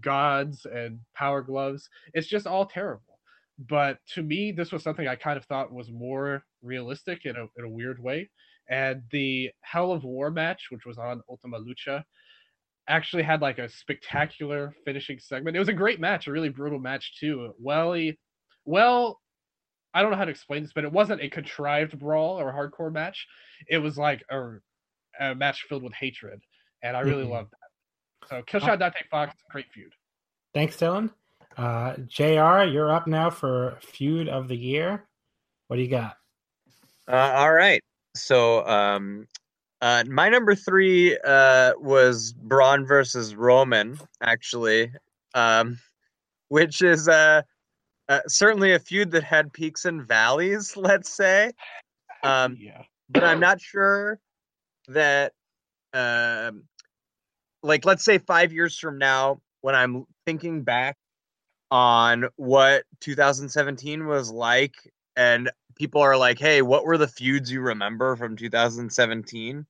gods 0.00 0.66
and 0.66 1.00
power 1.14 1.42
gloves. 1.42 1.88
It's 2.14 2.28
just 2.28 2.46
all 2.46 2.66
terrible. 2.66 3.18
But 3.58 3.98
to 4.14 4.22
me, 4.22 4.52
this 4.52 4.72
was 4.72 4.82
something 4.82 5.06
I 5.06 5.16
kind 5.16 5.36
of 5.36 5.44
thought 5.44 5.72
was 5.72 5.90
more 5.90 6.44
realistic 6.62 7.26
in 7.26 7.36
a, 7.36 7.46
in 7.56 7.64
a 7.64 7.68
weird 7.68 8.02
way. 8.02 8.30
And 8.68 9.02
the 9.10 9.50
Hell 9.60 9.92
of 9.92 10.04
War 10.04 10.30
match, 10.30 10.68
which 10.70 10.86
was 10.86 10.98
on 10.98 11.20
Ultima 11.28 11.58
Lucha, 11.58 12.04
actually 12.88 13.22
had 13.22 13.40
like 13.40 13.58
a 13.58 13.68
spectacular 13.68 14.74
finishing 14.84 15.18
segment. 15.18 15.56
It 15.56 15.60
was 15.60 15.68
a 15.68 15.72
great 15.74 16.00
match, 16.00 16.26
a 16.26 16.32
really 16.32 16.48
brutal 16.48 16.78
match 16.78 17.14
too. 17.18 17.52
Welly, 17.58 18.18
well, 18.64 19.20
I 19.94 20.02
don't 20.02 20.10
know 20.10 20.16
how 20.16 20.24
to 20.24 20.30
explain 20.30 20.62
this, 20.62 20.72
but 20.74 20.84
it 20.84 20.92
wasn't 20.92 21.20
a 21.22 21.28
contrived 21.28 21.98
brawl 21.98 22.40
or 22.40 22.52
hardcore 22.52 22.92
match. 22.92 23.26
It 23.68 23.78
was 23.78 23.98
like 23.98 24.22
a, 24.30 24.58
a 25.20 25.34
match 25.34 25.64
filled 25.68 25.82
with 25.82 25.92
hatred, 25.92 26.40
and 26.82 26.96
I 26.96 27.00
really 27.00 27.24
Mhm. 27.24 27.30
loved 27.30 27.50
that. 27.52 28.28
So 28.28 28.42
Killshot 28.42 28.78
Dante 28.78 29.00
Fox, 29.10 29.34
great 29.50 29.66
feud. 29.72 29.92
Thanks, 30.54 30.76
Dylan. 30.76 31.10
Uh, 31.56 31.96
Jr., 32.06 32.64
you're 32.70 32.92
up 32.92 33.06
now 33.06 33.28
for 33.30 33.78
feud 33.82 34.28
of 34.28 34.48
the 34.48 34.56
year. 34.56 35.06
What 35.68 35.76
do 35.76 35.82
you 35.82 35.88
got? 35.88 36.16
Uh, 37.08 37.32
all 37.36 37.52
right. 37.52 37.82
So 38.14 38.66
um, 38.66 39.26
Uh, 39.82 40.04
my 40.08 40.28
number 40.28 40.54
three 40.54 41.18
uh, 41.24 41.72
was 41.76 42.32
Braun 42.34 42.86
versus 42.86 43.34
Roman, 43.34 43.98
actually, 44.22 44.92
um, 45.34 45.76
which 46.48 46.82
is 46.82 47.08
uh, 47.08 47.42
uh, 48.08 48.20
certainly 48.28 48.74
a 48.74 48.78
feud 48.78 49.10
that 49.10 49.24
had 49.24 49.52
peaks 49.52 49.84
and 49.84 50.06
valleys, 50.06 50.76
let's 50.76 51.10
say. 51.10 51.52
Um, 52.24 52.56
yeah. 52.60 52.82
but 53.10 53.24
I'm 53.24 53.40
not 53.40 53.60
sure 53.60 54.20
that, 54.86 55.32
um, 55.92 56.62
like, 57.64 57.84
let's 57.84 58.04
say 58.04 58.18
five 58.18 58.52
years 58.52 58.78
from 58.78 58.96
now, 58.96 59.40
when 59.62 59.74
I'm 59.74 60.04
thinking 60.24 60.62
back 60.62 60.96
on 61.72 62.28
what 62.36 62.84
2017 63.00 64.06
was 64.06 64.30
like, 64.30 64.74
and 65.16 65.50
people 65.74 66.00
are 66.00 66.16
like, 66.16 66.38
"Hey, 66.38 66.62
what 66.62 66.84
were 66.84 66.96
the 66.96 67.08
feuds 67.08 67.50
you 67.50 67.60
remember 67.60 68.14
from 68.14 68.36
2017?" 68.36 69.66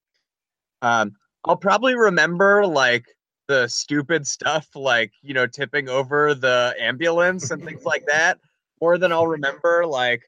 Um, 0.82 1.12
I'll 1.44 1.56
probably 1.56 1.94
remember 1.94 2.66
like 2.66 3.06
the 3.48 3.68
stupid 3.68 4.26
stuff, 4.26 4.68
like 4.74 5.12
you 5.22 5.32
know, 5.32 5.46
tipping 5.46 5.88
over 5.88 6.34
the 6.34 6.74
ambulance 6.78 7.50
and 7.50 7.64
things 7.64 7.84
like 7.84 8.04
that, 8.12 8.38
more 8.80 8.98
than 8.98 9.12
I'll 9.12 9.26
remember 9.26 9.86
like 9.86 10.22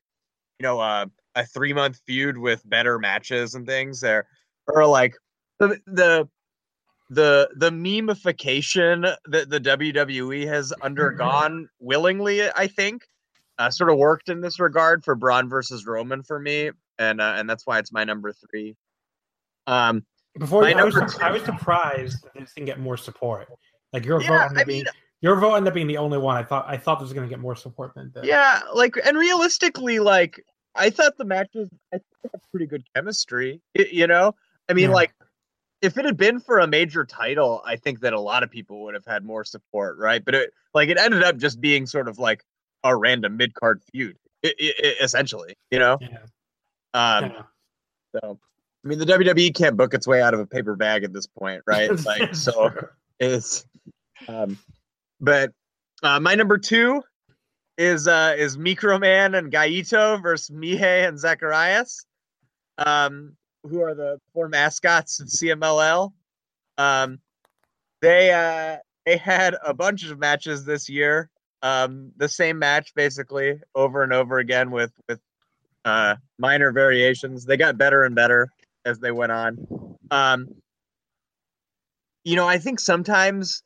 you 0.59 0.65
know, 0.65 0.81
uh, 0.81 1.07
a 1.35 1.45
three 1.45 1.73
month 1.73 2.01
feud 2.07 2.39
with 2.39 2.69
better 2.69 2.99
matches 2.99 3.55
and 3.55 3.67
things 3.67 4.01
there, 4.01 4.27
or 4.67 4.87
like 4.87 5.15
the 5.59 5.79
the 5.87 6.29
the 7.11 7.51
the 7.57 7.71
memeification 7.71 9.15
that 9.27 9.51
the 9.51 9.61
WWE 9.61 10.47
has 10.47 10.73
undergone 10.83 11.69
willingly, 11.81 12.43
I 12.43 12.67
think, 12.69 13.03
uh, 13.59 13.71
sort 13.71 13.91
of 13.91 13.99
worked 13.99 14.29
in 14.29 14.41
this 14.41 14.61
regard 14.61 15.05
for 15.05 15.15
Braun 15.15 15.49
versus 15.49 15.87
Roman 15.87 16.23
for 16.23 16.39
me, 16.39 16.71
and 16.99 17.21
uh, 17.21 17.35
and 17.37 17.51
that's 17.51 17.67
why 17.67 17.79
it's 17.79 17.93
my 17.93 18.05
number 18.05 18.33
three. 18.33 18.77
Um, 19.67 20.05
Before 20.39 20.69
you, 20.69 20.75
I 20.77 20.83
was, 20.85 20.97
I 21.21 21.31
was 21.31 21.43
surprised 21.45 22.25
that 22.25 22.35
this 22.35 22.53
didn't 22.55 22.67
get 22.67 22.81
more 22.81 22.97
support. 22.97 23.49
Like 23.93 24.05
your 24.05 24.21
Yeah, 24.21 24.29
vote 24.29 24.41
ended 24.43 24.59
I 24.59 24.61
up 24.63 24.67
being 24.67 24.85
your 25.21 25.37
vote 25.37 25.55
ended 25.55 25.69
up 25.69 25.75
being 25.75 25.87
the 25.87 25.97
only 25.99 26.19
one. 26.19 26.37
I 26.37 26.43
thought 26.43 26.67
I 26.69 26.77
thought 26.77 26.97
this 26.99 27.05
was 27.07 27.13
going 27.13 27.27
to 27.29 27.33
get 27.33 27.41
more 27.41 27.55
support 27.55 27.95
than 27.95 28.11
this. 28.15 28.25
Yeah, 28.27 28.61
like 28.75 28.97
and 29.05 29.17
realistically, 29.17 30.01
like 30.01 30.45
I 30.75 30.91
thought 30.91 31.17
the 31.17 31.25
matches 31.25 31.69
I 31.93 31.99
think 31.99 32.05
they 32.23 32.29
had 32.33 32.41
pretty 32.51 32.67
good 32.67 32.83
chemistry. 32.95 33.61
you 33.75 34.07
know, 34.09 34.35
I 34.69 34.73
mean, 34.73 34.91
Yeah. 34.91 34.95
like 34.97 35.15
if 35.83 35.97
it 35.99 36.05
had 36.05 36.17
been 36.17 36.41
for 36.41 36.59
a 36.59 36.67
major 36.67 37.05
title, 37.05 37.63
I 37.65 37.77
think 37.77 38.01
that 38.01 38.13
a 38.13 38.21
lot 38.21 38.43
of 38.43 38.51
people 38.51 38.83
would 38.85 38.95
have 38.95 39.05
had 39.07 39.25
more 39.25 39.45
support, 39.45 39.99
right? 39.99 40.25
But 40.25 40.35
it 40.35 40.51
like 40.75 40.89
it 40.89 40.99
ended 40.99 41.23
up 41.23 41.37
just 41.37 41.61
being 41.61 41.87
sort 41.87 42.09
of 42.09 42.19
like 42.19 42.43
a 42.83 42.97
random 42.97 43.37
mid 43.37 43.55
card 43.55 43.83
feud, 43.93 44.17
i 44.45 44.53
i 44.61 44.95
essentially. 45.01 45.55
You 45.71 45.79
know, 45.79 45.99
Yeah. 46.01 46.19
um, 46.95 47.31
Yeah. 47.31 47.43
so 48.21 48.41
I 48.85 48.89
mean, 48.89 48.99
the 48.99 49.07
WWE 49.07 49.55
can't 49.55 49.77
book 49.77 49.95
its 49.95 50.07
way 50.07 50.21
out 50.21 50.35
of 50.35 50.41
a 50.41 50.47
paper 50.47 50.77
bag 50.77 51.05
at 51.05 51.13
this 51.13 51.27
point, 51.27 51.63
right? 51.67 51.91
Like, 52.05 52.35
so 52.35 52.71
it's, 53.19 53.65
um, 54.29 54.59
but 55.21 55.53
uh, 56.03 56.21
my 56.21 56.35
number 56.35 56.59
two 56.59 57.03
is 57.79 58.07
uh 58.07 58.35
is 58.37 58.57
Microman 58.57 59.37
and 59.37 59.51
Gallito 59.51 60.23
versus 60.23 60.55
Mije 60.55 61.09
and 61.09 61.19
Zacharias, 61.19 62.05
um, 62.79 63.37
who 63.63 63.81
are 63.81 63.95
the 63.95 64.21
four 64.33 64.49
mascots 64.49 65.19
of 65.21 65.29
CMLL. 65.29 66.13
Um, 66.79 67.19
they 68.03 68.33
uh 68.33 68.79
they 69.07 69.17
had 69.17 69.57
a 69.65 69.73
bunch 69.73 70.05
of 70.05 70.19
matches 70.19 70.65
this 70.65 70.89
year. 70.89 71.31
Um, 71.63 72.13
the 72.17 72.29
same 72.29 72.59
match 72.59 72.95
basically 72.95 73.61
over 73.75 74.03
and 74.03 74.13
over 74.13 74.39
again 74.39 74.71
with 74.71 74.93
with 75.09 75.21
uh 75.85 76.17
minor 76.39 76.71
variations. 76.71 77.45
They 77.45 77.57
got 77.57 77.79
better 77.79 78.05
and 78.05 78.15
better 78.15 78.51
as 78.85 78.99
they 78.99 79.11
went 79.11 79.33
on. 79.33 79.97
Um, 80.11 80.49
you 82.25 82.37
know, 82.37 82.49
I 82.49 82.59
think 82.59 82.81
sometimes 82.81 83.63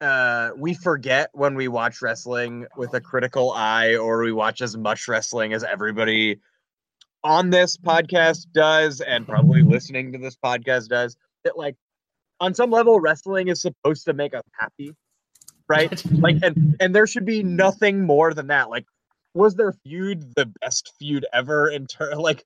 uh, 0.00 0.50
we 0.56 0.74
forget 0.74 1.30
when 1.32 1.54
we 1.54 1.68
watch 1.68 2.02
wrestling 2.02 2.66
with 2.76 2.92
a 2.94 3.00
critical 3.00 3.52
eye, 3.52 3.94
or 3.94 4.22
we 4.22 4.32
watch 4.32 4.60
as 4.60 4.76
much 4.76 5.06
wrestling 5.06 5.52
as 5.52 5.62
everybody 5.62 6.40
on 7.22 7.50
this 7.50 7.76
podcast 7.76 8.46
does, 8.52 9.00
and 9.00 9.26
probably 9.26 9.62
listening 9.62 10.12
to 10.12 10.18
this 10.18 10.36
podcast 10.36 10.88
does. 10.88 11.16
That 11.44 11.56
like 11.56 11.76
on 12.40 12.54
some 12.54 12.70
level, 12.70 12.98
wrestling 12.98 13.48
is 13.48 13.62
supposed 13.62 14.04
to 14.06 14.12
make 14.12 14.34
us 14.34 14.42
happy, 14.58 14.94
right? 15.68 16.04
like, 16.12 16.38
and 16.42 16.76
and 16.80 16.94
there 16.94 17.06
should 17.06 17.24
be 17.24 17.44
nothing 17.44 18.04
more 18.04 18.34
than 18.34 18.48
that. 18.48 18.68
Like, 18.70 18.86
was 19.34 19.54
their 19.54 19.72
feud 19.84 20.34
the 20.34 20.46
best 20.60 20.92
feud 20.98 21.24
ever? 21.32 21.70
In 21.70 21.86
turn, 21.86 22.18
like 22.18 22.44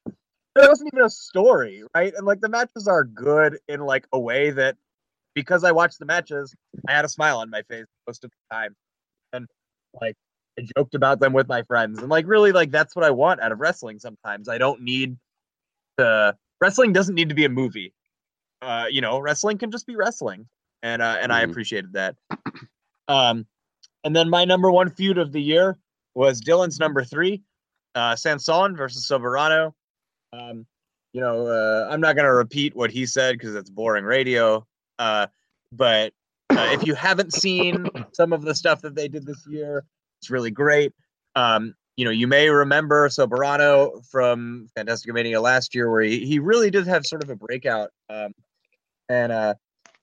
there 0.57 0.69
wasn't 0.69 0.91
even 0.93 1.05
a 1.05 1.11
story, 1.11 1.83
right? 1.95 2.13
And 2.17 2.27
like 2.27 2.41
the 2.41 2.49
matches 2.49 2.89
are 2.89 3.05
good 3.05 3.59
in 3.69 3.81
like 3.81 4.07
a 4.13 4.19
way 4.19 4.51
that 4.51 4.77
because 5.35 5.65
I 5.65 5.73
watched 5.73 5.99
the 5.99 6.07
matches, 6.07 6.55
I 6.89 6.93
had 6.93 7.05
a 7.05 7.09
smile 7.09 7.39
on 7.39 7.51
my 7.51 7.63
face 7.63 7.85
most 8.07 8.25
of 8.25 8.31
the 8.31 8.55
time. 8.55 8.75
And 9.35 9.47
like 10.01 10.17
I 10.59 10.67
joked 10.77 10.95
about 10.95 11.21
them 11.21 11.35
with 11.35 11.47
my 11.47 11.63
friends. 11.63 12.01
And 12.01 12.09
like 12.09 12.27
really 12.27 12.53
like 12.53 12.71
that's 12.71 12.97
what 12.97 13.05
I 13.05 13.11
want 13.11 13.41
out 13.41 13.53
of 13.53 13.61
wrestling 13.61 13.99
sometimes. 13.99 14.49
I 14.49 14.57
don't 14.57 14.81
need 14.83 15.19
to 15.99 16.37
wrestling 16.61 16.93
doesn't 16.95 17.15
need 17.15 17.29
to 17.29 17.35
be 17.35 17.45
a 17.45 17.51
movie. 17.51 17.93
Uh, 18.63 18.87
you 18.91 19.03
know, 19.03 19.19
wrestling 19.19 19.59
can 19.59 19.71
just 19.71 19.87
be 19.87 19.95
wrestling. 19.95 20.49
And 20.83 21.03
uh 21.03 21.19
and 21.21 21.33
I 21.33 21.45
Mhm. 21.45 21.51
appreciated 21.51 21.93
that. 21.93 22.17
Um 23.09 23.47
and 24.05 24.17
then 24.17 24.31
my 24.31 24.47
number 24.47 24.71
one 24.71 24.89
feud 24.89 25.19
of 25.19 25.33
the 25.33 25.43
year 25.43 25.77
was 26.15 26.41
Dylan's 26.41 26.79
number 26.79 27.05
three, 27.05 27.43
uh 27.95 28.17
Sanson 28.17 28.75
versus 28.75 29.07
Soberano. 29.07 29.75
Um, 30.33 30.66
you 31.12 31.20
know, 31.20 31.47
uh, 31.47 31.89
I'm 31.91 32.01
not 32.01 32.14
going 32.14 32.27
to 32.27 32.33
repeat 32.33 32.77
what 32.77 32.91
he 32.91 33.07
said 33.07 33.39
because 33.39 33.55
it's 33.55 33.70
boring 33.70 34.05
radio. 34.05 34.66
Uh, 34.99 35.27
but 35.72 36.12
uh, 36.51 36.68
if 36.72 36.87
you 36.87 36.95
haven't 36.95 37.33
seen 37.33 37.89
some 38.12 38.33
of 38.33 38.43
the 38.43 38.55
stuff 38.55 38.83
that 38.83 38.95
they 38.95 39.09
did 39.09 39.27
this 39.27 39.47
year, 39.49 39.85
it's 40.20 40.31
really 40.31 40.51
great. 40.51 40.93
Um, 41.35 41.74
you 41.97 42.05
know, 42.05 42.11
you 42.11 42.27
may 42.27 42.51
remember 42.51 43.09
Soberano 43.09 44.05
from 44.07 44.68
Fantastic 44.77 45.12
Mania 45.14 45.41
last 45.41 45.74
year, 45.74 45.91
where 45.91 46.03
he, 46.03 46.27
he 46.27 46.39
really 46.39 46.70
did 46.70 46.87
have 46.87 47.07
sort 47.07 47.22
of 47.22 47.31
a 47.31 47.37
breakout. 47.37 47.91
Um, 48.11 48.35
and 49.09 49.33
uh, 49.33 49.55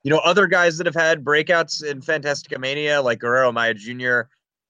you 0.03 0.09
know, 0.09 0.17
other 0.19 0.47
guys 0.47 0.77
that 0.77 0.87
have 0.87 0.95
had 0.95 1.23
breakouts 1.23 1.83
in 1.83 2.01
Fantastic 2.01 2.57
Mania, 2.59 3.01
like 3.01 3.19
Guerrero 3.19 3.51
Maya 3.51 3.73
Jr., 3.73 4.21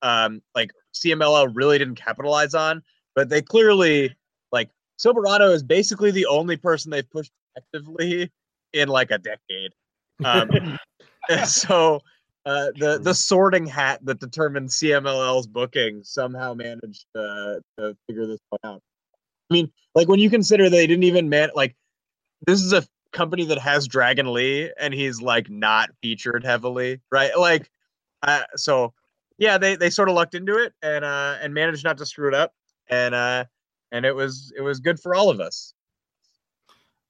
um, 0.02 0.42
like 0.54 0.72
CMLL 0.94 1.52
really 1.54 1.78
didn't 1.78 1.96
capitalize 1.96 2.54
on, 2.54 2.84
but 3.16 3.30
they 3.30 3.42
clearly 3.42 4.14
Soberano 5.00 5.54
is 5.54 5.64
basically 5.64 6.12
the 6.12 6.26
only 6.28 6.58
person 6.58 6.92
they've 6.92 7.10
pushed 7.10 7.32
actively 7.58 8.32
in 8.74 8.90
like 8.90 9.12
a 9.12 9.18
decade. 9.18 9.72
Um, 10.24 10.78
so 11.46 12.02
uh, 12.46 12.68
the 12.78 13.00
the 13.02 13.14
sorting 13.14 13.66
hat 13.66 14.00
that 14.04 14.20
determines 14.20 14.78
CMLL's 14.78 15.48
booking 15.48 16.04
somehow 16.04 16.54
managed 16.54 17.06
to, 17.16 17.62
to 17.78 17.98
figure 18.08 18.28
this 18.28 18.40
out. 18.64 18.82
I 19.50 19.54
mean, 19.54 19.72
like 19.96 20.08
when 20.08 20.20
you 20.20 20.30
consider 20.30 20.70
they 20.70 20.88
didn't 20.88 21.04
even 21.04 21.30
man 21.30 21.50
like 21.56 21.76
this 22.46 22.62
is 22.62 22.74
a 22.74 22.86
company 23.12 23.46
that 23.46 23.60
has 23.60 23.88
Dragon 23.88 24.34
Lee 24.34 24.72
and 24.80 24.94
he's 24.94 25.22
like 25.22 25.50
not 25.50 25.90
featured 26.02 26.44
heavily, 26.44 27.00
right? 27.12 27.32
Like, 27.38 27.70
uh, 28.24 28.42
so 28.56 28.94
yeah, 29.38 29.58
they 29.58 29.76
they 29.76 29.90
sort 29.90 30.10
of 30.10 30.16
lucked 30.16 30.36
into 30.36 30.58
it 30.58 30.74
and 30.82 31.06
uh 31.06 31.38
and 31.42 31.54
managed 31.54 31.84
not 31.84 31.98
to 32.00 32.06
screw 32.06 32.28
it 32.28 32.34
up 32.34 32.52
and 32.90 33.16
uh 33.16 33.46
and 33.94 34.06
it 34.06 34.14
was 34.14 34.52
it 34.58 34.62
was 34.62 34.82
good 34.82 35.00
for 35.00 35.16
all 35.16 35.30
of 35.30 35.40
us. 35.40 35.74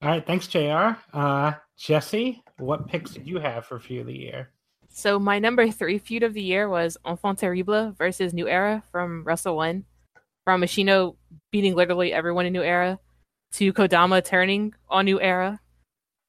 All 0.02 0.10
right, 0.10 0.24
thanks, 0.24 0.46
Jr. 0.46 0.92
Uh, 1.12 1.54
Jesse, 1.78 2.42
what 2.58 2.86
picks 2.86 3.12
did 3.12 3.26
you 3.26 3.38
have 3.38 3.64
for 3.64 3.80
feud 3.80 4.02
of 4.02 4.06
the 4.06 4.16
year? 4.16 4.50
So 4.90 5.18
my 5.18 5.38
number 5.38 5.70
three 5.70 5.98
feud 5.98 6.22
of 6.22 6.34
the 6.34 6.42
year 6.42 6.68
was 6.68 6.96
Enfant 7.04 7.38
Terrible 7.38 7.92
versus 7.92 8.32
New 8.34 8.46
Era 8.46 8.82
from 8.92 9.24
Wrestle 9.24 9.56
One, 9.56 9.84
from 10.44 10.60
Machino 10.60 11.16
beating 11.50 11.74
literally 11.74 12.12
everyone 12.12 12.46
in 12.46 12.52
New 12.52 12.62
Era, 12.62 13.00
to 13.54 13.72
Kodama 13.72 14.22
turning 14.22 14.74
on 14.88 15.06
New 15.06 15.20
Era, 15.20 15.58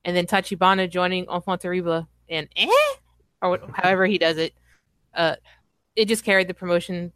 and 0.06 0.16
then 0.16 0.26
Tachibana 0.26 0.90
joining 0.90 1.30
Enfant 1.30 1.62
Terrible 1.62 2.08
and 2.30 2.48
eh, 2.56 2.68
or 3.42 3.60
however 3.74 4.06
he 4.06 4.18
does 4.18 4.38
it. 4.38 4.54
Uh, 5.14 5.36
it 5.96 6.06
just 6.06 6.24
carried 6.24 6.48
the 6.48 6.54
promotion 6.54 7.12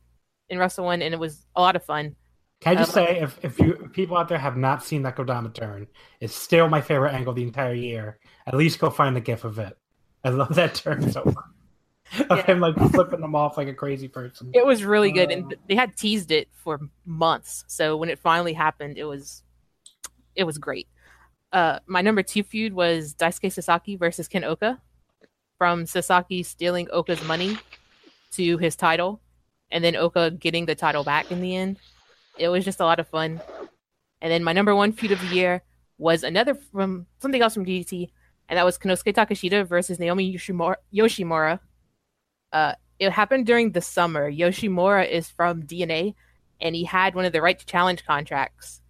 in 0.50 0.60
Wrestle 0.60 0.86
One, 0.86 1.02
and 1.02 1.14
it 1.14 1.20
was 1.20 1.46
a 1.56 1.62
lot 1.62 1.78
of 1.78 1.84
fun. 1.84 2.16
Can 2.62 2.76
I 2.76 2.80
just 2.80 2.96
Um, 2.98 3.06
say, 3.06 3.20
if, 3.22 3.40
if 3.42 3.60
you 3.60 3.80
if 3.86 3.92
people 3.94 4.18
out 4.18 4.28
there 4.28 4.38
have 4.38 4.58
not 4.58 4.84
seen 4.84 5.04
that 5.04 5.16
Kodama 5.16 5.54
turn, 5.54 5.88
it's 6.20 6.36
still 6.36 6.68
my 6.68 6.82
favorite 6.82 7.14
angle 7.14 7.34
the 7.34 7.44
entire 7.44 7.74
year. 7.74 8.20
At 8.46 8.56
least 8.56 8.80
go 8.80 8.90
find 8.90 9.16
the 9.16 9.22
gif 9.22 9.46
of 9.46 9.60
it. 9.60 9.78
I 10.24 10.30
love 10.30 10.56
that 10.56 10.76
turn 10.76 11.12
so 11.12 11.24
much. 11.26 11.36
Of 12.32 12.44
him 12.46 12.60
like 12.60 12.76
flipping 12.92 13.22
them 13.22 13.36
off 13.36 13.56
like 13.56 13.68
a 13.68 13.74
crazy 13.74 14.08
person. 14.08 14.50
It 14.56 14.66
was 14.66 14.84
really 14.84 15.12
good, 15.12 15.30
and 15.30 15.56
they 15.68 15.76
had 15.76 15.96
teased 15.96 16.32
it 16.32 16.48
for 16.52 16.80
months. 17.06 17.64
So 17.68 17.98
when 17.98 18.10
it 18.10 18.18
finally 18.18 18.54
happened, 18.54 18.98
it 18.98 19.04
was 19.04 19.44
it 20.36 20.44
was 20.44 20.58
great. 20.58 20.88
Uh, 21.54 21.78
my 21.86 22.02
number 22.02 22.24
two 22.24 22.42
feud 22.42 22.74
was 22.74 23.14
Daisuke 23.14 23.52
Sasaki 23.52 23.96
versus 23.96 24.28
Ken 24.28 24.42
Ohka, 24.42 24.80
from 25.60 25.86
Sasaki 25.86 26.42
stealing 26.42 26.88
Ohka's 26.88 27.24
money 27.26 27.60
to 28.32 28.58
his 28.58 28.76
title, 28.76 29.22
and 29.70 29.84
then 29.84 29.96
Oka 29.96 30.32
getting 30.32 30.66
the 30.66 30.74
title 30.74 31.04
back 31.04 31.32
in 31.32 31.42
the 31.42 31.56
end. 31.56 31.78
It 32.40 32.50
was 32.50 32.66
just 32.66 32.80
a 32.80 32.86
lot 32.86 33.00
of 33.00 33.08
fun. 33.08 33.42
And 34.22 34.32
then 34.32 34.44
my 34.44 34.54
number 34.54 34.76
one 34.76 34.92
feud 34.92 35.12
of 35.12 35.22
the 35.22 35.36
year 35.36 35.64
was 35.98 36.24
another 36.24 36.56
from 36.56 37.06
something 37.20 37.42
else 37.42 37.54
from 37.54 37.66
DDT, 37.66 38.10
and 38.48 38.58
that 38.58 38.66
was 38.66 38.78
Konosuke 38.78 39.14
Takeshita 39.14 39.68
versus 39.68 40.00
Naomi 40.00 40.34
Yoshimura. 40.34 40.76
Yoshimura. 40.94 41.60
Uh, 42.52 42.74
it 42.98 43.12
happened 43.12 43.46
during 43.46 43.72
the 43.72 43.82
summer. 43.82 44.32
Yoshimura 44.32 45.08
is 45.10 45.30
from 45.30 45.64
DNA, 45.64 46.16
and 46.60 46.76
he 46.76 46.86
had 46.86 47.16
one 47.16 47.26
of 47.26 47.34
the 47.34 47.42
right 47.42 47.60
to 47.60 47.66
challenge 47.66 48.06
contracts. 48.06 48.82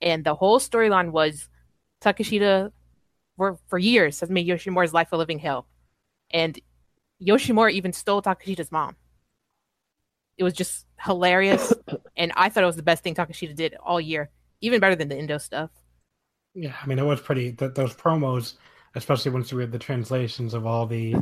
And 0.00 0.24
the 0.24 0.34
whole 0.34 0.58
storyline 0.58 1.10
was 1.10 1.48
Takeshita, 2.02 2.72
for, 3.36 3.58
for 3.66 3.78
years, 3.78 4.20
has 4.20 4.30
made 4.30 4.48
Yoshimura's 4.48 4.94
life 4.94 5.12
a 5.12 5.16
living 5.16 5.38
hell. 5.38 5.66
And 6.30 6.58
Yoshimura 7.22 7.72
even 7.72 7.92
stole 7.92 8.22
Takeshita's 8.22 8.72
mom. 8.72 8.96
It 10.38 10.44
was 10.44 10.54
just 10.54 10.86
hilarious. 11.00 11.72
and 12.16 12.32
I 12.36 12.48
thought 12.48 12.62
it 12.62 12.66
was 12.66 12.76
the 12.76 12.82
best 12.82 13.02
thing 13.02 13.14
Takeshita 13.14 13.54
did 13.54 13.74
all 13.84 14.00
year, 14.00 14.30
even 14.60 14.80
better 14.80 14.96
than 14.96 15.08
the 15.08 15.16
Endo 15.16 15.38
stuff. 15.38 15.70
Yeah, 16.54 16.74
I 16.82 16.86
mean, 16.86 16.98
it 16.98 17.04
was 17.04 17.20
pretty, 17.20 17.52
th- 17.52 17.74
those 17.74 17.94
promos, 17.94 18.54
especially 18.94 19.30
once 19.32 19.50
you 19.50 19.58
read 19.58 19.72
the 19.72 19.78
translations 19.78 20.52
of 20.54 20.66
all 20.66 20.86
the 20.86 21.16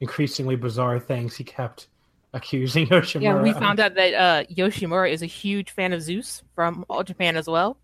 increasingly 0.00 0.56
bizarre 0.56 0.98
things 0.98 1.36
he 1.36 1.44
kept 1.44 1.88
accusing 2.32 2.86
Yoshimura. 2.88 3.22
Yeah, 3.22 3.42
we 3.42 3.50
of. 3.50 3.58
found 3.58 3.80
out 3.80 3.94
that 3.96 4.14
uh, 4.14 4.44
Yoshimura 4.52 5.10
is 5.12 5.22
a 5.22 5.26
huge 5.26 5.70
fan 5.72 5.92
of 5.92 6.00
Zeus 6.02 6.42
from 6.54 6.84
All 6.88 7.02
Japan 7.04 7.36
as 7.36 7.46
well. 7.46 7.78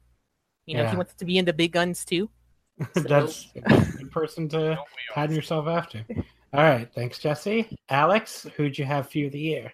You 0.66 0.76
know, 0.78 0.82
Yeah. 0.84 0.90
he 0.90 0.96
wants 0.96 1.14
to 1.14 1.24
be 1.24 1.36
in 1.38 1.44
the 1.44 1.52
big 1.52 1.72
guns 1.72 2.04
too. 2.04 2.30
That's 2.94 3.48
a 3.56 3.60
good 3.98 4.10
person 4.10 4.48
to 4.50 4.78
pattern 5.14 5.34
yourself 5.36 5.66
after. 5.66 6.04
All 6.52 6.62
right, 6.62 6.88
thanks, 6.94 7.18
Jesse. 7.18 7.76
Alex, 7.90 8.46
who'd 8.56 8.78
you 8.78 8.84
have 8.86 9.08
feud 9.08 9.26
of 9.26 9.32
the 9.32 9.38
year? 9.40 9.72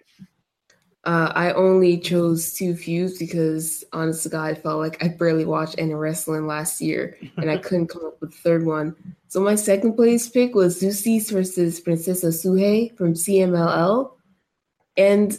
Uh, 1.05 1.31
I 1.35 1.51
only 1.51 1.97
chose 1.97 2.53
two 2.53 2.75
feuds 2.75 3.17
because, 3.17 3.83
honest 3.91 4.23
to 4.23 4.29
God, 4.29 4.51
I 4.51 4.53
felt 4.53 4.79
like 4.79 5.03
I 5.03 5.09
barely 5.09 5.43
watched 5.43 5.75
any 5.77 5.93
wrestling 5.93 6.47
last 6.47 6.79
year, 6.79 7.17
and 7.35 7.51
I 7.51 7.57
couldn't 7.65 7.87
come 7.87 8.05
up 8.05 8.21
with 8.21 8.29
a 8.29 8.37
third 8.37 8.65
one. 8.65 8.95
So 9.27 9.41
my 9.41 9.55
second 9.55 9.95
place 9.95 10.29
pick 10.29 10.55
was 10.55 10.79
Zeus 10.79 11.29
versus 11.29 11.81
Princesa 11.81 12.27
Sugehit 12.27 12.95
from 12.95 13.15
CMLL, 13.15 14.13
and 14.95 15.37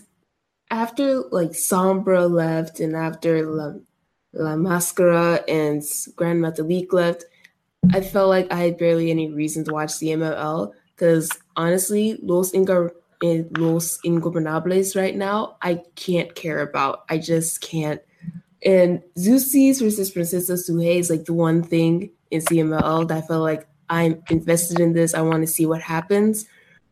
after 0.70 1.22
like 1.30 1.50
Sombra 1.50 2.30
left, 2.30 2.80
and 2.80 2.94
after 2.94 3.46
La, 3.46 3.72
La 4.34 4.56
Mascara 4.56 5.40
and 5.48 5.82
Gran 6.14 6.40
Metalik 6.40 6.92
left, 6.92 7.24
I 7.92 8.02
felt 8.02 8.28
like 8.28 8.52
I 8.52 8.56
had 8.56 8.76
barely 8.76 9.10
any 9.10 9.32
reason 9.32 9.64
to 9.64 9.72
watch 9.72 9.90
CMLL 9.90 10.72
because 10.94 11.30
honestly, 11.56 12.18
Los 12.22 12.52
Inga 12.52 12.90
in 13.22 13.48
Los 13.56 13.98
Ingobernables 14.04 14.96
right 14.96 15.16
now, 15.16 15.56
I 15.62 15.82
can't 15.94 16.34
care 16.34 16.60
about. 16.60 17.04
I 17.08 17.18
just 17.18 17.60
can't. 17.60 18.00
And 18.64 19.02
Zeuxis 19.18 19.82
versus 19.82 20.10
Princesa 20.10 20.54
Sugehit 20.54 20.98
is 20.98 21.10
like 21.10 21.24
the 21.24 21.34
one 21.34 21.62
thing 21.62 22.10
in 22.30 22.40
CML 22.40 23.08
that 23.08 23.18
I 23.18 23.26
felt 23.26 23.42
like 23.42 23.66
I'm 23.90 24.22
invested 24.30 24.80
in 24.80 24.92
this. 24.92 25.14
I 25.14 25.20
want 25.20 25.42
to 25.42 25.46
see 25.46 25.66
what 25.66 25.82
happens 25.82 26.46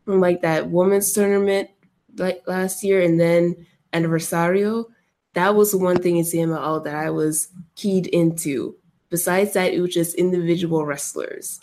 from 0.05 0.19
like 0.19 0.41
that 0.41 0.69
women's 0.69 1.11
tournament 1.13 1.69
like 2.17 2.43
last 2.47 2.83
year 2.83 3.01
and 3.01 3.19
then 3.19 3.65
Anniversario. 3.93 4.85
That 5.33 5.55
was 5.55 5.71
the 5.71 5.77
one 5.77 6.01
thing 6.01 6.17
in 6.17 6.25
CML 6.25 6.83
that 6.83 6.95
I 6.95 7.09
was 7.09 7.47
keyed 7.75 8.07
into. 8.07 8.75
Besides 9.09 9.53
that, 9.53 9.73
it 9.73 9.81
was 9.81 9.93
just 9.93 10.15
individual 10.15 10.85
wrestlers. 10.85 11.59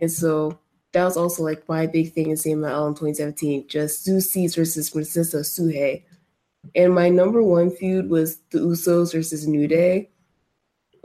And 0.00 0.10
so 0.10 0.59
that 0.92 1.04
was 1.04 1.16
also 1.16 1.42
like 1.42 1.68
my 1.68 1.86
big 1.86 2.12
thing 2.12 2.30
in 2.30 2.36
CMLL 2.36 2.64
in 2.64 2.88
um, 2.88 2.94
2017, 2.94 3.68
just 3.68 4.04
Zeus 4.04 4.54
versus 4.54 4.90
Princesa 4.90 5.38
Sugehit. 5.38 6.02
And 6.74 6.94
my 6.94 7.08
number 7.08 7.42
one 7.42 7.70
feud 7.70 8.10
was 8.10 8.38
the 8.50 8.58
Usos 8.58 9.12
versus 9.12 9.46
New 9.46 9.66
Day. 9.66 10.10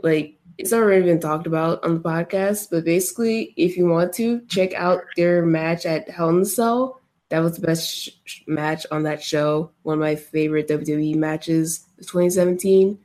Like 0.02 0.38
it's 0.58 0.72
already 0.72 1.04
been 1.04 1.20
talked 1.20 1.46
about 1.46 1.84
on 1.84 1.94
the 1.94 2.00
podcast, 2.00 2.68
but 2.70 2.84
basically, 2.84 3.54
if 3.56 3.76
you 3.76 3.86
want 3.86 4.12
to 4.14 4.40
check 4.48 4.74
out 4.74 5.02
their 5.16 5.44
match 5.44 5.86
at 5.86 6.08
Hell 6.10 6.30
in 6.30 6.40
a 6.40 6.44
Cell, 6.44 7.00
that 7.28 7.40
was 7.40 7.56
the 7.56 7.66
best 7.66 8.10
sh- 8.24 8.40
match 8.46 8.86
on 8.90 9.02
that 9.04 9.22
show. 9.22 9.70
One 9.82 9.94
of 9.94 10.00
my 10.00 10.14
favorite 10.14 10.68
WWE 10.68 11.16
matches 11.16 11.84
of 11.98 12.06
2017. 12.06 12.98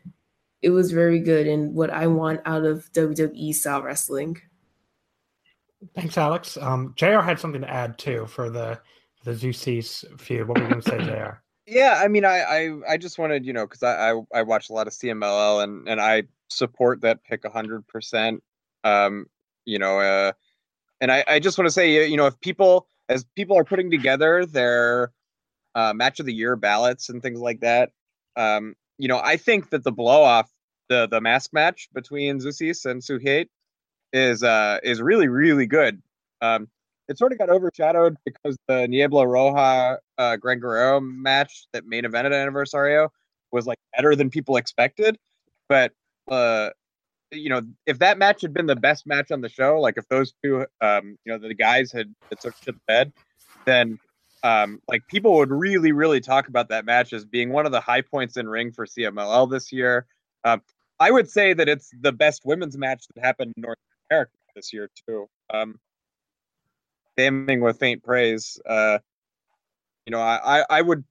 It 0.61 0.69
was 0.69 0.91
very 0.91 1.19
good 1.19 1.47
and 1.47 1.73
what 1.73 1.89
I 1.89 2.07
want 2.07 2.41
out 2.45 2.65
of 2.65 2.91
WWE 2.93 3.53
style 3.53 3.81
wrestling. 3.81 4.39
Thanks, 5.95 6.17
Alex. 6.17 6.57
Um, 6.57 6.93
Jr. 6.95 7.19
had 7.19 7.39
something 7.39 7.61
to 7.61 7.69
add 7.69 7.97
too 7.97 8.25
for 8.27 8.49
the 8.49 8.79
the 9.23 9.31
Zeuxis 9.31 10.19
feud. 10.19 10.47
What 10.47 10.57
were 10.57 10.63
you 10.63 10.69
going 10.69 10.81
to 10.81 10.89
say, 10.89 10.97
Jr.? 10.97 11.31
Yeah, 11.67 12.01
I 12.03 12.07
mean, 12.07 12.25
I 12.25 12.41
I, 12.41 12.93
I 12.93 12.97
just 12.97 13.19
wanted, 13.19 13.45
you 13.45 13.53
know, 13.53 13.65
because 13.65 13.83
I, 13.83 14.11
I 14.11 14.21
I 14.33 14.41
watch 14.41 14.69
a 14.69 14.73
lot 14.73 14.87
of 14.87 14.93
CMLL 14.93 15.63
and 15.63 15.87
and 15.87 16.01
I 16.01 16.23
support 16.49 17.01
that 17.01 17.23
pick 17.23 17.47
hundred 17.47 17.87
percent. 17.87 18.43
Um, 18.83 19.27
you 19.63 19.77
know, 19.77 19.99
uh, 19.99 20.31
and 20.99 21.11
I 21.11 21.23
I 21.27 21.39
just 21.39 21.57
want 21.57 21.67
to 21.67 21.71
say, 21.71 22.09
you 22.09 22.17
know, 22.17 22.25
if 22.25 22.37
people 22.41 22.87
as 23.09 23.25
people 23.35 23.57
are 23.57 23.63
putting 23.63 23.91
together 23.91 24.45
their 24.45 25.13
uh, 25.75 25.93
match 25.93 26.19
of 26.19 26.25
the 26.25 26.33
year 26.33 26.55
ballots 26.55 27.09
and 27.09 27.21
things 27.21 27.39
like 27.39 27.61
that, 27.61 27.91
um, 28.35 28.75
you 28.97 29.07
know, 29.07 29.21
I 29.23 29.37
think 29.37 29.69
that 29.69 29.83
the 29.83 29.91
blow 29.91 30.23
off 30.23 30.51
the 30.89 31.07
the 31.07 31.21
mask 31.21 31.53
match 31.53 31.89
between 31.93 32.39
Zeuxis 32.39 32.89
and 32.89 33.01
Sugehit 33.01 33.47
is 34.13 34.43
uh 34.43 34.79
is 34.83 35.01
really 35.01 35.27
really 35.27 35.65
good. 35.65 36.01
Um, 36.41 36.67
it 37.07 37.17
sort 37.17 37.33
of 37.33 37.37
got 37.37 37.49
overshadowed 37.49 38.15
because 38.25 38.57
the 38.67 38.87
Niebla 38.87 39.25
Roja 39.25 39.97
uh, 40.17 40.37
Gran 40.37 40.59
Guerrero 40.59 40.99
match 41.01 41.67
that 41.73 41.85
main 41.85 42.05
evented 42.05 42.27
at 42.27 42.47
Anniversario 42.47 43.09
was 43.51 43.65
like 43.67 43.79
better 43.95 44.15
than 44.15 44.29
people 44.29 44.55
expected. 44.55 45.17
But 45.67 45.91
uh, 46.29 46.69
you 47.31 47.49
know, 47.49 47.61
if 47.85 47.99
that 47.99 48.17
match 48.17 48.41
had 48.41 48.53
been 48.53 48.65
the 48.65 48.75
best 48.75 49.05
match 49.07 49.31
on 49.31 49.41
the 49.41 49.49
show, 49.49 49.79
like 49.79 49.97
if 49.97 50.07
those 50.09 50.33
two, 50.43 50.65
um, 50.81 51.17
you 51.25 51.31
know, 51.31 51.37
the 51.37 51.53
guys 51.53 51.91
had, 51.91 52.13
had 52.29 52.39
to 52.41 52.53
the 52.65 52.73
bed, 52.87 53.13
then 53.65 53.99
um, 54.43 54.81
like 54.87 55.07
people 55.07 55.35
would 55.35 55.51
really, 55.51 55.91
really 55.91 56.19
talk 56.19 56.47
about 56.47 56.69
that 56.69 56.85
match 56.85 57.13
as 57.13 57.25
being 57.25 57.51
one 57.51 57.65
of 57.65 57.71
the 57.71 57.79
high 57.79 58.01
points 58.01 58.37
in 58.37 58.49
ring 58.49 58.71
for 58.71 58.85
CMLL 58.85 59.49
this 59.49 59.71
year. 59.71 60.05
Um, 60.43 60.61
I 60.99 61.11
would 61.11 61.29
say 61.29 61.53
that 61.53 61.69
it's 61.69 61.91
the 61.99 62.11
best 62.11 62.41
women's 62.45 62.77
match 62.77 63.05
that 63.13 63.23
happened 63.23 63.53
in 63.55 63.61
North 63.61 63.77
America 64.11 64.31
this 64.55 64.73
year 64.73 64.89
too. 65.07 65.27
Um, 65.53 65.79
damning 67.17 67.61
with 67.61 67.79
faint 67.79 68.03
praise. 68.03 68.59
Uh, 68.65 68.99
you 70.05 70.11
know, 70.11 70.19
I, 70.19 70.59
I, 70.59 70.65
I 70.69 70.81
would 70.81 71.03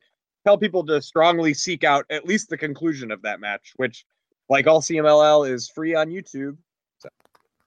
tell 0.44 0.58
people 0.58 0.84
to 0.86 1.00
strongly 1.00 1.54
seek 1.54 1.84
out 1.84 2.04
at 2.10 2.26
least 2.26 2.48
the 2.48 2.56
conclusion 2.56 3.10
of 3.10 3.22
that 3.22 3.40
match, 3.40 3.72
which, 3.76 4.04
like 4.48 4.66
all 4.66 4.80
CMLL, 4.80 5.48
is 5.50 5.68
free 5.68 5.94
on 5.94 6.08
YouTube. 6.08 6.56
So. 6.98 7.08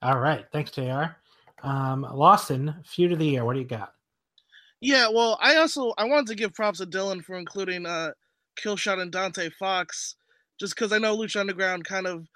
All 0.02 0.20
right, 0.20 0.46
thanks, 0.52 0.72
Jr. 0.72 1.16
Um, 1.64 2.06
Lawson, 2.14 2.76
feud 2.86 3.14
of 3.14 3.20
the 3.20 3.26
year. 3.26 3.46
What 3.46 3.54
do 3.54 3.60
you 3.60 3.66
got? 3.66 3.94
Yeah, 4.82 5.08
well, 5.08 5.40
I 5.42 5.56
also 5.56 5.94
I 5.98 6.04
wanted 6.04 6.28
to 6.28 6.36
give 6.36 6.54
props 6.54 6.80
to 6.80 6.86
Dylan 6.86 7.24
for 7.24 7.38
including 7.38 7.86
uh 7.86 8.12
Killshot 8.62 9.02
and 9.02 9.12
Dante 9.12 9.50
Fox, 9.58 10.16
just 10.60 10.76
because 10.76 10.92
I 10.92 10.98
know 10.98 11.18
Lucha 11.18 11.40
Underground 11.40 11.86
kind 11.86 12.06
of 12.06 12.28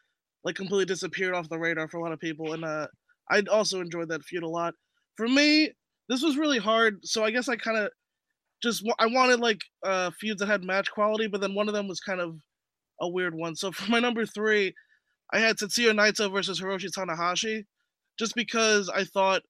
like 0.48 0.56
completely 0.56 0.86
disappeared 0.86 1.36
off 1.36 1.50
the 1.50 1.60
radar 1.60 1.90
for 1.90 1.98
a 1.98 2.02
lot 2.02 2.14
of 2.14 2.22
people, 2.22 2.54
and 2.54 2.64
uh 2.64 2.88
I 3.30 3.42
also 3.52 3.82
enjoyed 3.82 4.08
that 4.10 4.24
feud 4.24 4.44
a 4.44 4.48
lot. 4.48 4.74
For 5.18 5.28
me, 5.28 5.74
this 6.08 6.24
was 6.24 6.38
really 6.38 6.58
hard, 6.58 7.00
so 7.04 7.26
I 7.26 7.32
guess 7.32 7.50
I 7.50 7.58
kind 7.58 7.78
of 7.78 7.92
just 8.64 8.88
I 8.98 9.08
wanted 9.08 9.42
like 9.42 9.60
uh 9.84 10.10
feuds 10.20 10.40
that 10.40 10.48
had 10.48 10.64
match 10.64 10.90
quality, 10.90 11.28
but 11.28 11.42
then 11.42 11.54
one 11.54 11.68
of 11.68 11.74
them 11.74 11.90
was 11.90 12.00
kind 12.00 12.22
of 12.22 12.38
a 13.02 13.10
weird 13.10 13.36
one. 13.36 13.58
So 13.58 13.74
for 13.74 13.92
my 13.92 14.00
number 14.00 14.26
three, 14.26 14.74
I 15.34 15.40
had 15.40 15.58
Tetsuya 15.58 15.92
Naito 15.92 16.32
versus 16.32 16.62
Hiroshi 16.62 16.90
Tanahashi, 16.98 17.66
just 18.18 18.34
because 18.34 18.88
I 18.88 19.04
thought 19.04 19.42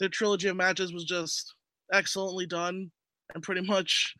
their 0.00 0.10
trilogy 0.10 0.48
of 0.48 0.56
matches 0.56 0.92
was 0.92 1.04
just 1.04 1.54
excellently 1.94 2.46
done 2.46 2.90
and 3.34 3.42
pretty 3.42 3.62
much 3.62 4.14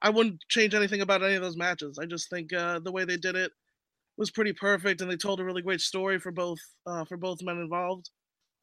I 0.00 0.10
wouldn't 0.10 0.40
change 0.48 0.74
anything 0.74 1.00
about 1.00 1.24
any 1.24 1.34
of 1.34 1.42
those 1.42 1.56
matches. 1.56 1.98
I 2.00 2.06
just 2.06 2.30
think 2.30 2.52
uh, 2.52 2.78
the 2.78 2.92
way 2.92 3.04
they 3.04 3.16
did 3.16 3.34
it 3.34 3.50
was 4.16 4.30
pretty 4.30 4.52
perfect, 4.52 5.00
and 5.00 5.10
they 5.10 5.16
told 5.16 5.40
a 5.40 5.44
really 5.44 5.62
great 5.62 5.80
story 5.80 6.18
for 6.18 6.32
both 6.32 6.58
uh, 6.86 7.04
for 7.04 7.16
both 7.16 7.42
men 7.42 7.58
involved. 7.58 8.10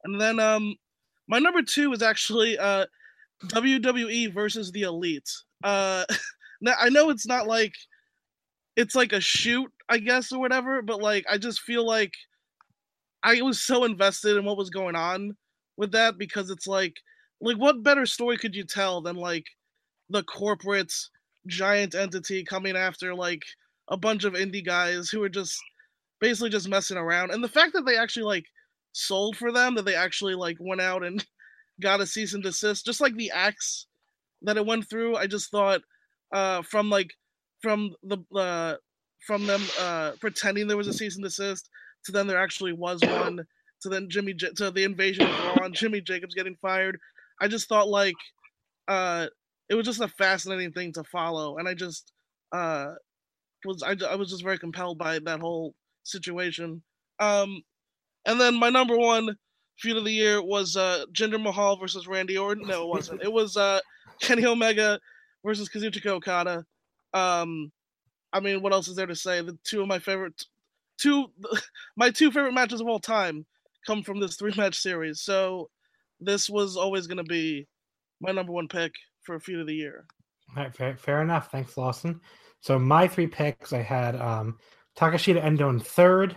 And 0.04 0.20
then 0.20 0.38
um, 0.38 0.74
my 1.28 1.38
number 1.38 1.62
two 1.62 1.92
is 1.92 2.02
actually 2.02 2.58
uh, 2.58 2.86
WWE 3.46 4.32
versus 4.32 4.70
the 4.72 4.82
Elite. 4.82 5.30
Uh, 5.62 6.04
now 6.60 6.74
I 6.78 6.88
know 6.88 7.10
it's 7.10 7.26
not 7.26 7.46
like 7.46 7.74
it's 8.76 8.94
like 8.94 9.12
a 9.12 9.20
shoot, 9.20 9.70
I 9.88 9.98
guess, 9.98 10.32
or 10.32 10.40
whatever, 10.40 10.82
but 10.82 11.00
like 11.00 11.24
I 11.28 11.38
just 11.38 11.60
feel 11.60 11.86
like 11.86 12.12
I 13.22 13.42
was 13.42 13.60
so 13.60 13.84
invested 13.84 14.36
in 14.36 14.44
what 14.44 14.56
was 14.56 14.70
going 14.70 14.96
on 14.96 15.36
with 15.76 15.92
that 15.92 16.18
because 16.18 16.50
it's 16.50 16.66
like 16.66 16.94
like 17.40 17.56
what 17.56 17.82
better 17.82 18.06
story 18.06 18.36
could 18.36 18.54
you 18.54 18.64
tell 18.64 19.00
than 19.00 19.16
like 19.16 19.44
the 20.10 20.22
corporate 20.22 20.92
giant 21.46 21.94
entity 21.94 22.44
coming 22.44 22.76
after 22.76 23.14
like 23.14 23.42
a 23.90 23.96
bunch 23.96 24.24
of 24.24 24.34
indie 24.34 24.64
guys 24.64 25.08
who 25.08 25.20
were 25.20 25.28
just 25.28 25.60
basically 26.20 26.50
just 26.50 26.68
messing 26.68 26.96
around 26.96 27.30
and 27.30 27.42
the 27.42 27.48
fact 27.48 27.72
that 27.72 27.84
they 27.86 27.96
actually 27.96 28.24
like 28.24 28.44
sold 28.92 29.36
for 29.36 29.52
them 29.52 29.74
that 29.74 29.84
they 29.84 29.94
actually 29.94 30.34
like 30.34 30.56
went 30.60 30.80
out 30.80 31.04
and 31.04 31.24
got 31.80 32.00
a 32.00 32.06
cease 32.06 32.34
and 32.34 32.42
desist 32.42 32.84
just 32.84 33.00
like 33.00 33.14
the 33.16 33.30
acts 33.30 33.86
that 34.42 34.56
it 34.56 34.66
went 34.66 34.88
through 34.88 35.16
i 35.16 35.26
just 35.26 35.50
thought 35.50 35.80
uh 36.32 36.60
from 36.62 36.90
like 36.90 37.10
from 37.62 37.94
the 38.02 38.18
uh 38.36 38.74
from 39.26 39.46
them 39.46 39.62
uh 39.80 40.12
pretending 40.20 40.66
there 40.66 40.76
was 40.76 40.88
a 40.88 40.92
cease 40.92 41.16
and 41.16 41.24
desist 41.24 41.68
to 42.04 42.12
then 42.12 42.26
there 42.26 42.40
actually 42.42 42.72
was 42.72 43.00
one 43.02 43.40
to 43.80 43.88
then 43.88 44.08
Jimmy 44.08 44.34
J- 44.34 44.52
to 44.56 44.70
the 44.70 44.84
invasion 44.84 45.26
of 45.26 45.56
Raw 45.56 45.68
Jimmy 45.68 46.00
Jacobs 46.00 46.34
getting 46.34 46.56
fired. 46.60 46.98
I 47.40 47.48
just 47.48 47.68
thought 47.68 47.88
like 47.88 48.16
uh, 48.88 49.26
it 49.68 49.74
was 49.74 49.86
just 49.86 50.00
a 50.00 50.08
fascinating 50.08 50.72
thing 50.72 50.92
to 50.94 51.04
follow, 51.04 51.58
and 51.58 51.68
I 51.68 51.74
just 51.74 52.12
uh, 52.52 52.94
was 53.64 53.82
I, 53.82 53.96
I 54.08 54.14
was 54.14 54.30
just 54.30 54.44
very 54.44 54.58
compelled 54.58 54.98
by 54.98 55.18
that 55.20 55.40
whole 55.40 55.74
situation. 56.02 56.82
Um, 57.18 57.62
and 58.26 58.40
then 58.40 58.58
my 58.58 58.70
number 58.70 58.96
one 58.96 59.36
feud 59.78 59.96
of 59.96 60.04
the 60.04 60.12
year 60.12 60.42
was 60.42 60.76
uh, 60.76 61.04
Jinder 61.12 61.42
Mahal 61.42 61.76
versus 61.76 62.06
Randy 62.06 62.36
Orton. 62.36 62.66
No, 62.66 62.82
it 62.82 62.88
wasn't. 62.88 63.22
it 63.22 63.32
was 63.32 63.56
uh, 63.56 63.80
Kenny 64.20 64.46
Omega 64.46 64.98
versus 65.44 65.68
Kazuchika 65.68 66.06
Okada. 66.06 66.64
Um, 67.14 67.72
I 68.32 68.40
mean, 68.40 68.62
what 68.62 68.72
else 68.72 68.88
is 68.88 68.96
there 68.96 69.06
to 69.06 69.16
say? 69.16 69.42
The 69.42 69.58
two 69.64 69.82
of 69.82 69.88
my 69.88 69.98
favorite, 69.98 70.44
two, 70.98 71.26
my 71.96 72.10
two 72.10 72.30
favorite 72.30 72.52
matches 72.52 72.80
of 72.80 72.86
all 72.86 73.00
time 73.00 73.46
come 73.86 74.02
from 74.02 74.20
this 74.20 74.36
three 74.36 74.52
match 74.56 74.78
series. 74.78 75.22
So 75.22 75.70
this 76.20 76.48
was 76.48 76.76
always 76.76 77.06
going 77.06 77.18
to 77.18 77.24
be 77.24 77.66
my 78.20 78.32
number 78.32 78.52
one 78.52 78.68
pick 78.68 78.92
for 79.22 79.40
feud 79.40 79.60
of 79.60 79.66
the 79.66 79.74
year. 79.74 80.04
All 80.56 80.64
right, 80.64 80.74
fair, 80.74 80.96
fair 80.96 81.22
enough. 81.22 81.50
Thanks, 81.50 81.76
Lawson. 81.76 82.20
So 82.60 82.78
my 82.78 83.08
three 83.08 83.26
picks, 83.26 83.72
I 83.72 83.82
had 83.82 84.16
um, 84.16 84.58
Takeshita 84.96 85.42
Endo 85.42 85.68
in 85.70 85.80
third. 85.80 86.36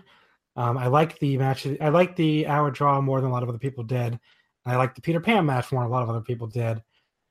Um, 0.56 0.78
I 0.78 0.88
like 0.88 1.20
the 1.20 1.38
match. 1.38 1.68
I 1.82 1.90
like 1.90 2.16
the 2.16 2.48
hour 2.48 2.72
draw 2.72 3.02
more 3.02 3.22
than 3.22 3.30
a 3.30 3.34
lot 3.34 3.44
of 3.44 3.50
other 3.50 3.58
people 3.58 3.84
did. 3.84 4.20
I 4.66 4.76
like 4.78 4.96
the 4.96 5.02
Peter 5.02 5.20
Pan 5.20 5.46
match 5.46 5.72
more 5.72 5.84
than 5.84 5.90
a 5.90 5.94
lot 5.94 6.04
of 6.04 6.10
other 6.10 6.22
people 6.22 6.48
did. 6.48 6.82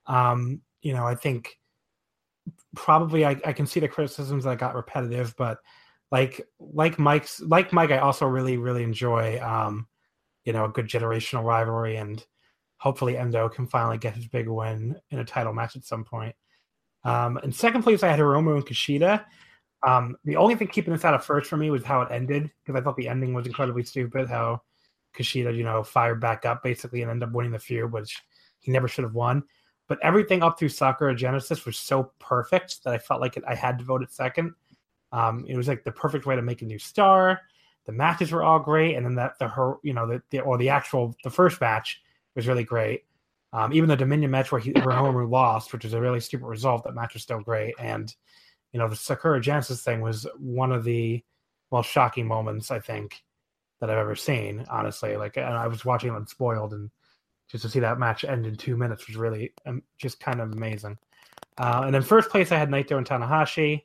Um, 0.07 0.61
you 0.83 0.93
know, 0.93 1.07
I 1.07 1.15
think 1.15 1.59
probably 2.75 3.25
I, 3.25 3.41
I 3.45 3.53
can 3.53 3.67
see 3.67 3.81
the 3.81 3.89
criticisms 3.89 4.45
that 4.45 4.59
got 4.59 4.75
repetitive, 4.75 5.35
but 5.37 5.59
like 6.11 6.43
like 6.59 6.99
Mike's 6.99 7.41
like 7.41 7.73
Mike, 7.73 7.91
I 7.91 7.99
also 7.99 8.27
really 8.27 8.57
really 8.59 8.83
enjoy 8.83 9.41
um, 9.41 9.87
you 10.45 10.53
know 10.53 10.67
a 10.67 10.69
good 10.69 10.87
generational 10.87 11.45
rivalry, 11.45 11.97
and 11.97 12.25
hopefully 12.77 13.17
Endo 13.17 13.49
can 13.49 13.67
finally 13.67 13.99
get 13.99 14.15
his 14.15 14.27
big 14.27 14.49
win 14.49 14.97
in 15.11 15.21
a 15.21 15.25
title 15.25 15.55
match 15.55 15.77
at 15.77 15.85
some 15.85 16.05
point. 16.05 16.35
Um, 17.05 17.39
in 17.43 17.53
second 17.53 17.83
place, 17.83 18.03
I 18.03 18.09
had 18.09 18.21
Hiromu 18.21 18.57
and 18.57 18.67
Kushida. 18.67 19.25
Um, 19.87 20.17
the 20.25 20.37
only 20.37 20.55
thing 20.55 20.69
keeping 20.69 20.93
this 20.93 21.05
out 21.05 21.15
of 21.15 21.25
first 21.25 21.51
for 21.51 21.57
me 21.57 21.71
was 21.71 21.83
how 21.83 22.03
it 22.03 22.13
ended 22.13 22.51
because 22.63 22.79
I 22.79 22.85
thought 22.85 22.97
the 22.97 23.09
ending 23.09 23.35
was 23.35 23.47
incredibly 23.47 23.83
stupid. 23.83 24.29
How 24.29 24.63
Kushida, 25.15 25.55
you 25.57 25.65
know, 25.65 25.83
fired 25.83 26.21
back 26.21 26.45
up 26.45 26.63
basically 26.63 27.03
and 27.03 27.11
ended 27.11 27.29
up 27.29 27.35
winning 27.35 27.53
the 27.53 27.59
feud, 27.59 27.93
which 27.93 28.23
he 28.61 28.71
never 28.71 28.89
should 28.89 29.05
have 29.05 29.15
won. 29.15 29.43
But 29.89 29.99
everything 30.03 30.43
up 30.43 30.59
through 30.59 30.71
Sakura 30.71 31.15
Genesis 31.15 31.67
was 31.67 31.77
so 31.77 32.13
perfect 32.19 32.85
that 32.85 32.95
I 32.95 32.99
felt 32.99 33.21
like 33.21 33.37
it, 33.37 33.45
I 33.47 33.55
had 33.55 33.79
to 33.79 33.85
vote 33.85 34.03
it 34.03 34.13
second. 34.13 34.55
Um, 35.11 35.45
it 35.49 35.57
was 35.57 35.69
like 35.69 35.85
the 35.85 35.93
perfect 35.93 36.25
way 36.25 36.37
to 36.37 36.43
make 36.43 36.63
a 36.63 36.67
new 36.67 36.79
star. 36.79 37.41
The 37.85 37.93
matches 37.93 38.31
were 38.31 38.45
all 38.45 38.61
great, 38.61 38.95
and 38.95 39.05
then 39.05 39.17
that 39.17 39.39
the 39.39 39.49
her, 39.49 39.75
you 39.83 39.93
know, 39.93 40.07
the, 40.07 40.23
the 40.31 40.41
or 40.41 40.57
the 40.57 40.69
actual 40.69 41.17
the 41.25 41.31
first 41.31 41.61
match 41.61 42.01
was 42.37 42.47
really 42.47 42.65
great. 42.65 43.05
Um, 43.53 43.73
even 43.73 43.89
the 43.89 43.97
Dominion 43.97 44.31
match 44.31 44.51
where 44.51 44.61
he 44.61 44.73
Hiromu 44.73 45.29
lost, 45.31 45.73
which 45.73 45.85
was 45.85 45.93
a 45.93 46.01
really 46.01 46.21
stupid 46.21 46.47
result, 46.47 46.85
that 46.85 46.95
match 46.95 47.15
was 47.15 47.23
still 47.23 47.41
great. 47.41 47.75
And 47.79 48.13
you 48.73 48.79
know, 48.79 48.89
the 48.89 48.97
Sakura 48.97 49.41
Genesis 49.41 49.83
thing 49.83 50.01
was 50.01 50.27
one 50.39 50.73
of 50.73 50.85
the 50.85 51.23
most 51.71 51.91
shocking 51.91 52.27
moments 52.27 52.71
I 52.71 52.81
think 52.81 53.23
that 53.81 53.91
I've 53.91 53.99
ever 53.99 54.17
seen. 54.17 54.65
Honestly, 54.71 55.17
like 55.17 55.37
I 55.37 55.67
was 55.67 55.85
watching 55.85 56.13
it 56.13 56.17
unspoiled, 56.17 56.73
and 56.73 56.91
just 57.51 57.63
to 57.63 57.69
see 57.69 57.81
that 57.81 57.99
match 57.99 58.25
end 58.25 58.47
in 58.47 58.57
two 58.57 58.77
minutes 58.77 59.07
was 59.07 59.17
really 59.17 59.53
um, 59.67 59.83
just 59.99 60.21
kind 60.21 60.41
of 60.41 60.53
amazing. 60.53 60.97
Uh, 61.59 61.83
and 61.85 61.95
then 61.95 62.03
first 62.03 62.31
place, 62.31 62.51
I 62.53 62.59
had 62.59 62.71
Naito 62.71 62.97
and 62.97 63.07
Tanahashi. 63.07 63.83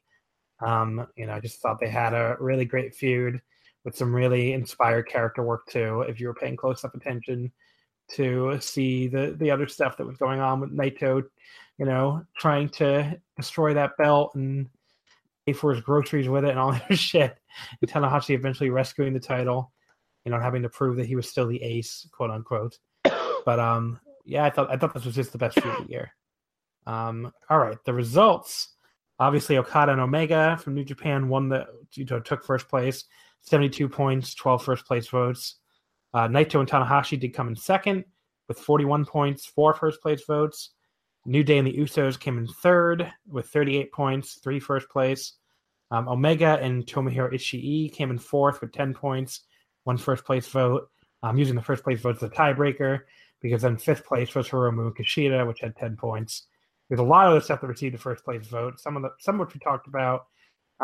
Um, 0.62 1.06
you 1.18 1.26
know, 1.26 1.34
I 1.34 1.40
just 1.42 1.62
thought 1.62 1.80
they 1.80 1.90
had 1.90 2.14
a 2.14 2.38
really 2.40 2.66
great 2.66 2.96
feud 2.96 3.42
with 3.84 3.98
some 3.98 4.16
really 4.16 4.54
inspired 4.54 5.08
character 5.10 5.44
work 5.44 5.68
too. 5.68 6.02
If 6.08 6.20
you 6.22 6.28
were 6.28 6.34
paying 6.34 6.56
close 6.56 6.84
enough 6.84 6.96
attention 6.96 7.52
to 8.10 8.58
see 8.60 9.08
the 9.08 9.36
the 9.38 9.52
other 9.52 9.68
stuff 9.68 9.98
that 9.98 10.06
was 10.06 10.18
going 10.18 10.40
on 10.40 10.60
with 10.60 10.76
Naito, 10.76 11.24
you 11.78 11.86
know, 11.86 12.24
trying 12.38 12.70
to 12.70 13.20
destroy 13.36 13.74
that 13.74 13.98
belt 13.98 14.36
and 14.36 14.70
pay 15.46 15.54
for 15.54 15.74
his 15.74 15.84
groceries 15.84 16.30
with 16.30 16.46
it 16.46 16.52
and 16.52 16.60
all 16.60 16.72
that 16.90 16.96
shit. 16.98 17.38
And 17.82 17.90
Tanahashi 17.90 18.36
eventually 18.36 18.70
rescuing 18.70 19.14
the 19.14 19.20
title, 19.20 19.72
you 20.26 20.32
know, 20.32 20.40
having 20.40 20.62
to 20.64 20.70
prove 20.70 20.98
that 20.98 21.06
he 21.06 21.16
was 21.16 21.30
still 21.30 21.48
the 21.48 21.62
ace, 21.62 22.08
quote 22.12 22.32
unquote. 22.32 22.78
But 23.46 23.62
um, 23.62 23.98
yeah, 24.26 24.44
I 24.44 24.50
thought 24.50 24.70
I 24.70 24.76
thought 24.76 24.94
this 24.94 25.06
was 25.06 25.16
just 25.16 25.32
the 25.32 25.38
best 25.38 25.58
feud 25.58 25.74
of 25.74 25.86
the 25.86 25.90
year. 25.90 26.12
Um, 26.86 27.32
all 27.50 27.60
right, 27.60 27.78
the 27.86 27.94
results. 27.94 28.74
Obviously, 29.20 29.58
Okada 29.58 29.94
and 29.94 30.02
Omega 30.02 30.58
from 30.62 30.76
New 30.76 30.84
Japan 30.84 31.30
won 31.30 31.48
the 31.48 31.66
you 31.94 32.04
know, 32.04 32.20
took 32.20 32.44
first 32.44 32.68
place, 32.68 33.06
seventy 33.40 33.70
two 33.70 33.88
points, 33.88 34.36
12 34.36 34.66
first 34.66 34.86
place 34.86 35.08
votes. 35.08 35.56
Uh, 36.14 36.28
Naito 36.28 36.60
and 36.60 36.70
Tanahashi 36.70 37.20
did 37.20 37.34
come 37.34 37.48
in 37.48 37.56
second 37.56 38.06
with 38.48 38.60
41 38.60 39.06
points, 39.06 39.46
four 39.46 39.74
first 39.74 40.02
place 40.02 40.24
votes. 40.26 40.72
New 41.26 41.44
Day 41.44 41.58
and 41.58 41.68
the 41.68 41.78
Usos 41.78 42.20
came 42.20 42.38
in 42.38 42.48
third 42.48 43.12
with 43.28 43.48
38 43.48 43.92
points, 43.92 44.40
three 44.42 44.60
first 44.60 44.90
place. 44.90 45.34
Um, 45.92 46.08
Omega 46.08 46.58
and 46.62 46.86
Tomohiro 46.86 47.34
Ishii 47.34 47.92
came 47.94 48.12
in 48.12 48.18
fourth 48.18 48.62
with 48.62 48.72
10 48.72 48.94
points, 48.94 49.42
one 49.84 49.98
first 49.98 50.26
place 50.26 50.48
vote. 50.48 50.90
Um, 51.24 51.38
using 51.38 51.56
the 51.56 51.62
first 51.62 51.84
place 51.84 52.00
vote 52.00 52.18
as 52.18 52.24
a 52.24 52.30
tiebreaker 52.30 53.02
because 53.42 53.64
then 53.64 53.78
fifth 53.78 54.06
place 54.06 54.36
was 54.36 54.48
Hiromu 54.48 54.96
Kushida, 54.96 55.46
which 55.48 55.62
had 55.62 55.76
10 55.76 55.98
points. 55.98 56.44
There's 56.88 57.00
a 57.00 57.04
lot 57.04 57.28
of 57.28 57.34
the 57.34 57.42
stuff 57.42 57.62
that 57.62 57.68
received 57.68 57.96
the 57.96 58.00
first 58.00 58.24
place 58.24 58.48
vote. 58.48 58.80
Some 58.80 58.96
of 58.96 59.02
the 59.02 59.10
some 59.20 59.36
of 59.36 59.48
which 59.48 59.56
we 59.56 59.60
talked 59.60 59.88
about 59.88 60.28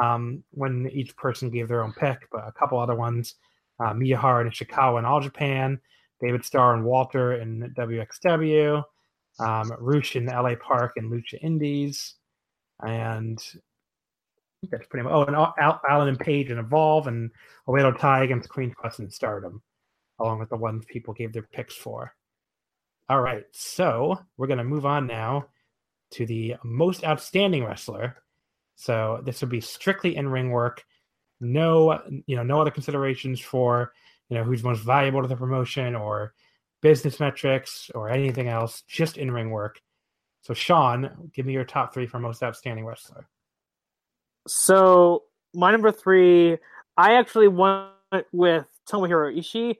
um, 0.02 0.44
when 0.52 0.90
each 0.92 1.16
person 1.16 1.50
gave 1.50 1.68
their 1.68 1.84
own 1.84 1.94
pick, 1.94 2.28
but 2.32 2.48
a 2.48 2.52
couple 2.52 2.80
other 2.80 2.96
ones 2.96 3.36
uh, 3.80 3.94
Miyahara 3.94 4.42
and 4.42 4.52
Ishikawa 4.52 5.00
in 5.00 5.06
All 5.06 5.22
Japan, 5.22 5.80
David 6.22 6.46
Starr 6.46 6.74
and 6.74 6.86
Walter 6.86 7.34
in 7.34 7.74
WXW, 7.78 8.84
um, 9.40 9.72
Rush 9.80 10.16
in 10.16 10.26
LA 10.26 10.56
Park 10.56 10.94
and 10.96 11.12
Lucha 11.12 11.42
Indies, 11.42 12.16
and 12.86 13.40
that's 14.70 14.88
pretty 14.88 15.04
much. 15.04 15.14
Oh, 15.14 15.24
and 15.26 15.36
Al- 15.36 15.82
Alan 15.90 16.08
and 16.08 16.20
Page 16.20 16.50
and 16.50 16.60
Evolve, 16.60 17.08
and 17.08 17.32
Oedo 17.68 17.98
Tai 17.98 18.24
against 18.24 18.50
Queen 18.50 18.72
Quest 18.72 19.00
and 19.00 19.12
Stardom, 19.12 19.62
along 20.20 20.40
with 20.40 20.50
the 20.50 20.58
ones 20.58 20.86
people 20.88 21.14
gave 21.14 21.34
their 21.34 21.48
picks 21.52 21.76
for. 21.76 22.16
All 23.10 23.22
right, 23.22 23.44
so 23.52 24.18
we're 24.38 24.48
gonna 24.48 24.64
move 24.64 24.86
on 24.86 25.08
now 25.08 25.48
to 26.12 26.26
the 26.26 26.56
most 26.64 27.04
outstanding 27.04 27.66
wrestler. 27.66 28.18
So 28.76 29.22
this 29.26 29.42
would 29.42 29.50
be 29.50 29.62
strictly 29.62 30.16
in 30.16 30.30
ring 30.30 30.52
work 30.52 30.84
no 31.40 32.02
you 32.26 32.36
know 32.36 32.44
no 32.44 32.62
other 32.62 32.72
considerations 32.72 33.40
for 33.40 33.94
you 34.30 34.38
know 34.38 34.44
who's 34.44 34.64
most 34.64 34.80
valuable 34.80 35.22
to 35.22 35.28
the 35.28 35.36
promotion 35.36 35.96
or 35.96 36.34
business 36.82 37.20
metrics 37.20 37.90
or 37.96 38.10
anything 38.10 38.48
else 38.48 38.84
just 38.88 39.18
in 39.18 39.32
ring 39.32 39.50
work. 39.50 39.82
So 40.42 40.54
sean 40.54 41.32
give 41.34 41.46
me 41.46 41.54
your 41.54 41.64
top 41.64 41.94
three 41.94 42.08
for 42.08 42.20
most 42.20 42.44
outstanding 42.44 42.86
wrestler. 42.86 43.28
So 44.48 45.24
my 45.54 45.72
number 45.72 45.92
three 45.92 46.58
i 46.98 47.14
actually 47.14 47.48
went 47.48 47.92
with 48.32 48.66
tomohiro 48.90 49.36
ishii. 49.38 49.78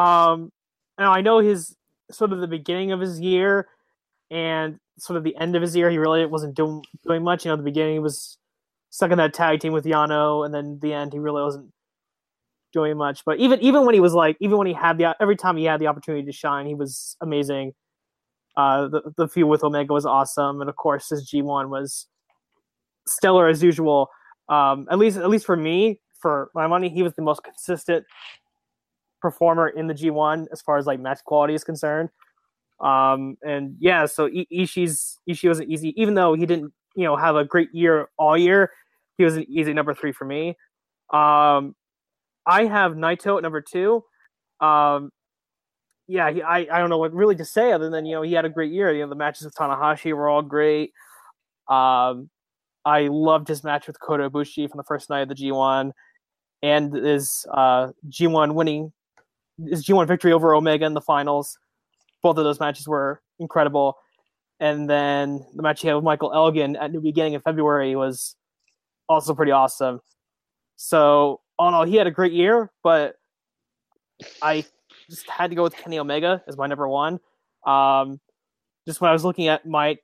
Um 0.00 0.52
now 0.98 1.12
i 1.12 1.20
know 1.20 1.38
his 1.38 1.76
sort 2.10 2.32
of 2.32 2.40
the 2.40 2.46
beginning 2.46 2.92
of 2.92 3.00
his 3.00 3.20
year 3.20 3.68
and 4.30 4.78
sort 4.98 5.16
of 5.16 5.24
the 5.24 5.36
end 5.36 5.56
of 5.56 5.62
his 5.62 5.74
year 5.76 5.90
he 5.90 5.98
really 5.98 6.24
wasn't 6.26 6.54
doing 6.54 6.84
doing 7.06 7.22
much. 7.22 7.44
You 7.44 7.50
know 7.50 7.56
the 7.56 7.62
beginning 7.62 8.02
was 8.02 8.38
stuck 8.90 9.10
in 9.10 9.18
that 9.18 9.34
tag 9.34 9.60
team 9.60 9.72
with 9.72 9.84
Yano, 9.84 10.44
and 10.44 10.54
then 10.54 10.78
the 10.80 10.92
end 10.92 11.12
he 11.12 11.18
really 11.18 11.42
wasn't 11.42 11.72
doing 12.72 12.96
much. 12.96 13.24
But 13.24 13.38
even 13.38 13.60
even 13.60 13.84
when 13.86 13.94
he 13.94 14.00
was 14.00 14.14
like, 14.14 14.36
even 14.40 14.58
when 14.58 14.66
he 14.66 14.72
had 14.72 14.98
the 14.98 15.16
every 15.20 15.36
time 15.36 15.56
he 15.56 15.64
had 15.64 15.80
the 15.80 15.86
opportunity 15.86 16.24
to 16.24 16.32
shine, 16.32 16.66
he 16.66 16.74
was 16.74 17.16
amazing. 17.20 17.74
Uh, 18.56 18.88
the 18.88 19.12
the 19.16 19.28
feud 19.28 19.48
with 19.48 19.62
Omega 19.64 19.92
was 19.92 20.06
awesome, 20.06 20.60
and 20.60 20.68
of 20.68 20.76
course 20.76 21.08
his 21.10 21.24
G 21.28 21.42
one 21.42 21.70
was 21.70 22.06
stellar 23.06 23.48
as 23.48 23.62
usual. 23.62 24.10
Um, 24.48 24.86
at 24.90 24.98
least 24.98 25.16
at 25.18 25.28
least 25.28 25.46
for 25.46 25.56
me, 25.56 26.00
for 26.20 26.50
my 26.54 26.66
money, 26.66 26.88
he 26.88 27.02
was 27.02 27.14
the 27.14 27.22
most 27.22 27.42
consistent 27.42 28.04
performer 29.20 29.68
in 29.68 29.86
the 29.86 29.94
G 29.94 30.10
one 30.10 30.46
as 30.52 30.62
far 30.62 30.78
as 30.78 30.86
like 30.86 31.00
match 31.00 31.20
quality 31.24 31.54
is 31.54 31.64
concerned. 31.64 32.08
Um, 32.80 33.36
and 33.42 33.76
yeah, 33.80 34.06
so 34.06 34.26
I- 34.26 34.46
Ishii's 34.52 35.18
Ishii 35.28 35.48
wasn't 35.48 35.70
easy, 35.70 36.00
even 36.00 36.14
though 36.14 36.34
he 36.34 36.46
didn't 36.46 36.72
you 36.94 37.04
know 37.04 37.16
have 37.16 37.36
a 37.36 37.44
great 37.44 37.74
year 37.74 38.08
all 38.18 38.36
year. 38.36 38.70
He 39.16 39.24
was 39.24 39.36
an 39.36 39.46
easy 39.48 39.72
number 39.72 39.94
three 39.94 40.12
for 40.12 40.24
me. 40.24 40.50
Um, 41.12 41.74
I 42.46 42.64
have 42.66 42.92
Naito 42.92 43.36
at 43.36 43.42
number 43.42 43.60
two. 43.60 44.04
Um, 44.60 45.10
yeah, 46.06 46.30
he, 46.30 46.42
I 46.42 46.58
I 46.58 46.78
don't 46.78 46.90
know 46.90 46.98
what 46.98 47.12
really 47.12 47.36
to 47.36 47.44
say 47.44 47.72
other 47.72 47.90
than 47.90 48.06
you 48.06 48.14
know 48.14 48.22
he 48.22 48.32
had 48.32 48.44
a 48.44 48.50
great 48.50 48.72
year. 48.72 48.92
You 48.92 49.02
know 49.02 49.08
the 49.08 49.14
matches 49.14 49.44
with 49.44 49.54
Tanahashi 49.54 50.12
were 50.14 50.28
all 50.28 50.42
great. 50.42 50.92
Um, 51.68 52.30
I 52.84 53.08
loved 53.08 53.48
his 53.48 53.62
match 53.62 53.86
with 53.86 54.00
Kota 54.00 54.30
Ibushi 54.30 54.70
from 54.70 54.78
the 54.78 54.84
first 54.84 55.10
night 55.10 55.20
of 55.20 55.28
the 55.28 55.34
G1, 55.34 55.92
and 56.62 56.92
his 56.94 57.46
uh, 57.52 57.88
G1 58.08 58.54
winning 58.54 58.92
his 59.68 59.84
G1 59.84 60.06
victory 60.06 60.32
over 60.32 60.54
Omega 60.54 60.86
in 60.86 60.94
the 60.94 61.00
finals. 61.00 61.58
Both 62.22 62.38
of 62.38 62.44
those 62.44 62.60
matches 62.60 62.88
were 62.88 63.20
incredible 63.38 63.96
and 64.60 64.88
then 64.88 65.44
the 65.54 65.62
match 65.62 65.80
he 65.80 65.88
had 65.88 65.94
with 65.94 66.04
Michael 66.04 66.32
Elgin 66.32 66.76
at 66.76 66.92
the 66.92 67.00
beginning 67.00 67.34
of 67.34 67.42
February 67.42 67.94
was 67.96 68.36
also 69.08 69.34
pretty 69.34 69.52
awesome. 69.52 70.00
So, 70.76 71.40
all 71.58 71.68
in 71.68 71.74
all, 71.74 71.84
he 71.84 71.96
had 71.96 72.06
a 72.06 72.12
great 72.12 72.32
year, 72.32 72.70
but 72.82 73.16
I 74.42 74.64
just 75.10 75.28
had 75.28 75.50
to 75.50 75.56
go 75.56 75.62
with 75.62 75.74
Kenny 75.76 75.98
Omega 75.98 76.42
as 76.46 76.56
my 76.56 76.66
number 76.66 76.88
one. 76.88 77.20
Um, 77.66 78.20
just 78.86 79.00
when 79.00 79.10
I 79.10 79.12
was 79.12 79.24
looking 79.24 79.48
at 79.48 79.66
my, 79.66 79.96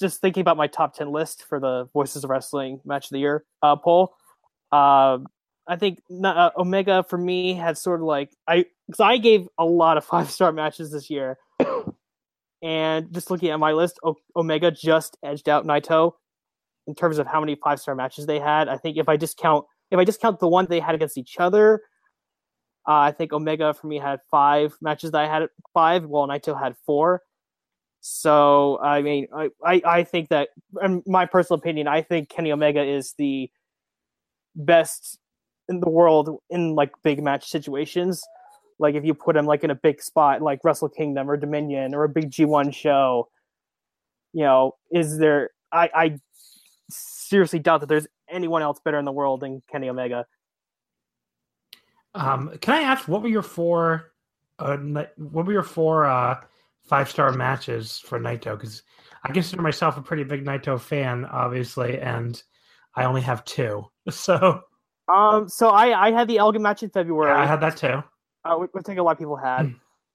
just 0.00 0.20
thinking 0.20 0.40
about 0.40 0.56
my 0.56 0.66
top 0.66 0.94
ten 0.94 1.10
list 1.12 1.44
for 1.48 1.60
the 1.60 1.88
Voices 1.92 2.24
of 2.24 2.30
Wrestling 2.30 2.80
Match 2.84 3.06
of 3.06 3.10
the 3.10 3.18
Year 3.18 3.44
uh, 3.62 3.76
poll. 3.76 4.14
Uh, 4.70 5.18
I 5.66 5.76
think 5.76 6.02
uh, 6.24 6.50
Omega 6.56 7.04
for 7.08 7.18
me 7.18 7.54
had 7.54 7.78
sort 7.78 8.00
of 8.00 8.06
like 8.06 8.30
I 8.48 8.66
because 8.86 9.00
I 9.00 9.18
gave 9.18 9.48
a 9.58 9.64
lot 9.64 9.96
of 9.96 10.04
five 10.12 10.30
star 10.30 10.52
matches 10.52 10.90
this 10.90 11.10
year, 11.10 11.38
and 12.62 13.12
just 13.12 13.30
looking 13.30 13.50
at 13.50 13.58
my 13.58 13.72
list, 13.72 13.98
Omega 14.36 14.70
just 14.70 15.18
edged 15.22 15.48
out 15.48 15.66
Naito 15.66 16.12
in 16.86 16.94
terms 16.94 17.18
of 17.18 17.26
how 17.26 17.40
many 17.40 17.56
five 17.56 17.80
star 17.80 17.94
matches 17.94 18.26
they 18.26 18.38
had. 18.38 18.68
I 18.68 18.76
think 18.76 18.96
if 18.96 19.08
I 19.08 19.16
discount 19.16 19.66
if 19.90 19.98
I 19.98 20.04
just 20.04 20.20
count 20.20 20.40
the 20.40 20.48
one 20.48 20.66
they 20.66 20.80
had 20.80 20.94
against 20.94 21.18
each 21.18 21.36
other, 21.38 21.82
uh, 22.88 22.92
I 22.92 23.12
think 23.12 23.32
Omega 23.32 23.74
for 23.74 23.86
me 23.86 23.98
had 23.98 24.20
five 24.30 24.74
matches 24.80 25.10
that 25.10 25.20
I 25.22 25.28
had 25.28 25.48
five, 25.74 26.04
while 26.06 26.26
Naito 26.26 26.58
had 26.58 26.76
four. 26.86 27.22
So 28.00 28.80
I 28.80 29.02
mean, 29.02 29.28
I, 29.34 29.50
I, 29.64 29.82
I 29.84 30.04
think 30.04 30.28
that, 30.30 30.48
in 30.82 31.02
my 31.06 31.26
personal 31.26 31.58
opinion, 31.58 31.88
I 31.88 32.02
think 32.02 32.28
Kenny 32.28 32.52
Omega 32.52 32.82
is 32.82 33.14
the 33.18 33.50
best 34.54 35.18
in 35.68 35.80
the 35.80 35.88
world 35.88 36.38
in 36.50 36.74
like 36.74 36.90
big 37.02 37.22
match 37.22 37.48
situations. 37.48 38.22
Like 38.82 38.96
if 38.96 39.04
you 39.04 39.14
put 39.14 39.36
him 39.36 39.46
like 39.46 39.62
in 39.62 39.70
a 39.70 39.74
big 39.74 40.02
spot 40.02 40.42
like 40.42 40.58
Wrestle 40.64 40.88
Kingdom 40.88 41.30
or 41.30 41.36
Dominion 41.36 41.94
or 41.94 42.02
a 42.02 42.08
big 42.08 42.30
G1 42.30 42.74
show, 42.74 43.28
you 44.32 44.42
know, 44.42 44.72
is 44.90 45.18
there 45.18 45.50
I, 45.70 45.90
I 45.94 46.18
seriously 46.90 47.60
doubt 47.60 47.80
that 47.80 47.88
there's 47.88 48.08
anyone 48.28 48.60
else 48.60 48.80
better 48.84 48.98
in 48.98 49.04
the 49.04 49.12
world 49.12 49.40
than 49.40 49.62
Kenny 49.70 49.88
Omega. 49.88 50.26
Um, 52.14 52.58
can 52.60 52.74
I 52.74 52.82
ask 52.82 53.06
what 53.08 53.22
were 53.22 53.28
your 53.28 53.42
four 53.42 54.12
uh, 54.58 54.76
what 55.16 55.46
were 55.46 55.52
your 55.52 55.62
four 55.62 56.04
uh, 56.04 56.40
five 56.82 57.08
star 57.08 57.32
matches 57.32 57.98
for 57.98 58.18
Naito? 58.18 58.58
Because 58.58 58.82
I 59.22 59.32
consider 59.32 59.62
myself 59.62 59.96
a 59.96 60.02
pretty 60.02 60.24
big 60.24 60.44
Naito 60.44 60.78
fan, 60.78 61.24
obviously, 61.24 62.00
and 62.00 62.42
I 62.96 63.04
only 63.04 63.22
have 63.22 63.44
two. 63.44 63.86
So 64.10 64.60
um, 65.08 65.48
so 65.48 65.68
I 65.68 66.08
I 66.08 66.10
had 66.10 66.26
the 66.26 66.38
Elgin 66.38 66.62
match 66.62 66.82
in 66.82 66.90
February. 66.90 67.30
Yeah, 67.30 67.40
I 67.40 67.46
had 67.46 67.60
that 67.60 67.76
too. 67.76 68.02
Uh, 68.44 68.56
which 68.56 68.70
I 68.76 68.80
think 68.82 68.98
a 68.98 69.02
lot 69.02 69.12
of 69.12 69.18
people 69.18 69.36
had. 69.36 69.66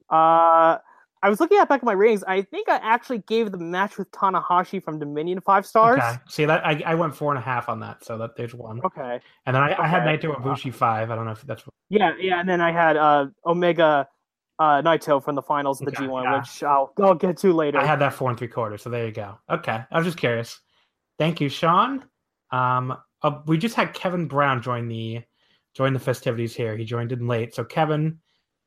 uh, 0.10 0.78
I 1.24 1.30
was 1.30 1.40
looking 1.40 1.58
at 1.58 1.68
back 1.68 1.80
at 1.80 1.84
my 1.84 1.94
ratings. 1.94 2.24
I 2.26 2.44
think 2.44 2.70
I 2.70 2.76
actually 2.76 3.20
gave 3.20 3.52
the 3.52 3.58
match 3.58 3.98
with 3.98 4.10
Tanahashi 4.12 4.84
from 4.84 5.00
Dominion 5.00 5.42
five 5.42 5.66
stars. 5.66 5.98
Okay. 5.98 6.14
See 6.28 6.46
that 6.46 6.66
I, 6.66 6.82
I 6.86 6.94
went 6.96 7.16
four 7.16 7.32
and 7.32 7.40
a 7.40 7.42
half 7.42 7.70
on 7.70 7.80
that, 7.80 8.04
so 8.04 8.18
that 8.20 8.36
there's 8.36 8.54
one. 8.54 8.82
Okay. 8.86 9.20
And 9.46 9.56
then 9.56 9.64
I, 9.64 9.76
I 9.82 9.88
had 9.88 10.08
Okay. 10.08 10.28
Naito 10.28 10.36
Ibushi 10.40 10.74
five. 10.74 11.10
I 11.10 11.16
don't 11.16 11.26
know 11.26 11.32
if 11.32 11.42
that's 11.42 11.64
Yeah, 11.90 12.12
yeah, 12.20 12.40
and 12.40 12.48
then 12.48 12.62
I 12.62 12.72
had 12.72 12.98
uh, 12.98 13.28
Omega 13.46 14.08
uh, 14.60 14.82
Naito 14.84 15.24
from 15.24 15.36
the 15.36 15.42
finals 15.42 15.82
of 15.82 15.86
the 15.88 15.92
Okay, 15.98 16.06
G1, 16.06 16.24
yeah. 16.24 16.38
which 16.40 16.64
I'll 16.64 16.94
I'll 17.02 17.16
get 17.16 17.38
to 17.38 17.52
later. 17.54 17.80
I 17.80 17.86
had 17.86 18.00
that 18.00 18.14
four 18.14 18.30
and 18.30 18.38
three 18.38 18.48
quarters. 18.48 18.84
So 18.84 18.90
there 18.92 19.06
you 19.06 19.12
go. 19.12 19.40
Okay, 19.50 19.84
I 19.92 19.98
was 19.98 20.06
just 20.06 20.18
curious. 20.18 20.60
Thank 21.18 21.42
you, 21.42 21.50
Sean. 21.50 22.06
Um, 22.52 22.96
uh, 23.24 23.40
we 23.48 23.58
just 23.58 23.74
had 23.76 23.94
Kevin 23.96 24.28
Brown 24.28 24.62
join 24.62 24.88
the 24.88 25.24
join 25.78 25.94
the 25.94 26.00
festivities 26.00 26.56
here. 26.56 26.76
He 26.76 26.84
joined 26.84 27.12
in 27.12 27.28
late, 27.28 27.54
so 27.54 27.64
Kevin, 27.64 28.18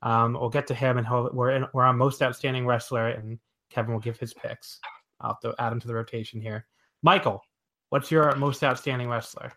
um, 0.03 0.35
we'll 0.35 0.49
get 0.49 0.69
to 0.69 0.75
him, 0.75 0.97
and 0.97 1.07
we're 1.33 1.51
in, 1.51 1.67
we're 1.75 1.85
on 1.85 1.99
most 1.99 2.23
outstanding 2.23 2.65
wrestler, 2.65 3.09
and 3.09 3.37
Kevin 3.69 3.93
will 3.93 4.01
give 4.01 4.17
his 4.17 4.33
picks. 4.33 4.79
I'll 5.21 5.37
to 5.43 5.53
add 5.59 5.73
him 5.73 5.81
to 5.81 5.89
the 5.89 5.95
rotation 5.95 6.41
here. 6.41 6.67
Michael, 7.03 7.43
what's 7.89 8.13
your 8.13 8.35
most 8.37 8.63
outstanding 8.63 9.09
wrestler? 9.09 9.53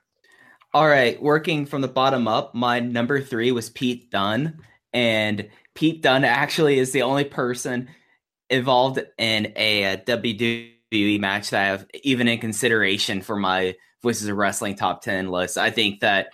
All 0.74 0.88
right, 0.88 1.22
working 1.22 1.68
from 1.68 1.82
the 1.82 1.88
bottom 1.88 2.28
up, 2.28 2.56
my 2.56 2.80
number 2.80 3.22
three 3.22 3.52
was 3.52 3.70
Pete 3.70 4.10
Dunne, 4.10 4.60
and 4.92 5.48
Pete 5.76 6.02
Dunne 6.02 6.26
actually 6.26 6.80
is 6.80 6.92
the 6.92 7.04
only 7.04 7.24
person 7.24 7.88
involved 8.50 9.00
in 9.20 9.54
a, 9.56 9.94
uh 9.94 9.98
WWE 9.98 11.20
match 11.20 11.52
that 11.52 11.62
I 11.62 11.66
have 11.68 11.86
even 12.04 12.28
in 12.28 12.40
consideration 12.40 13.22
for 13.22 13.36
my 13.36 13.76
Voices 14.02 14.28
of 14.28 14.36
Wrestling 14.36 14.76
top 14.76 15.04
ten 15.04 15.30
list. 15.30 15.58
I 15.58 15.70
think 15.70 16.02
that 16.02 16.30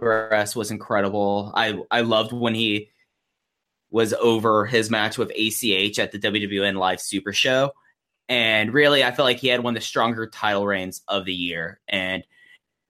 Was 0.00 0.70
incredible. 0.70 1.52
I 1.54 1.80
I 1.90 2.00
loved 2.02 2.32
when 2.32 2.54
he 2.54 2.90
was 3.90 4.12
over 4.14 4.66
his 4.66 4.90
match 4.90 5.18
with 5.18 5.30
ACH 5.30 5.98
at 5.98 6.12
the 6.12 6.18
WWN 6.18 6.76
Live 6.76 7.00
Super 7.00 7.32
Show. 7.32 7.72
And 8.28 8.74
really, 8.74 9.02
I 9.02 9.12
feel 9.12 9.24
like 9.24 9.38
he 9.38 9.48
had 9.48 9.62
one 9.62 9.74
of 9.74 9.80
the 9.80 9.86
stronger 9.86 10.26
title 10.26 10.66
reigns 10.66 11.02
of 11.08 11.24
the 11.24 11.32
year. 11.32 11.80
And 11.88 12.22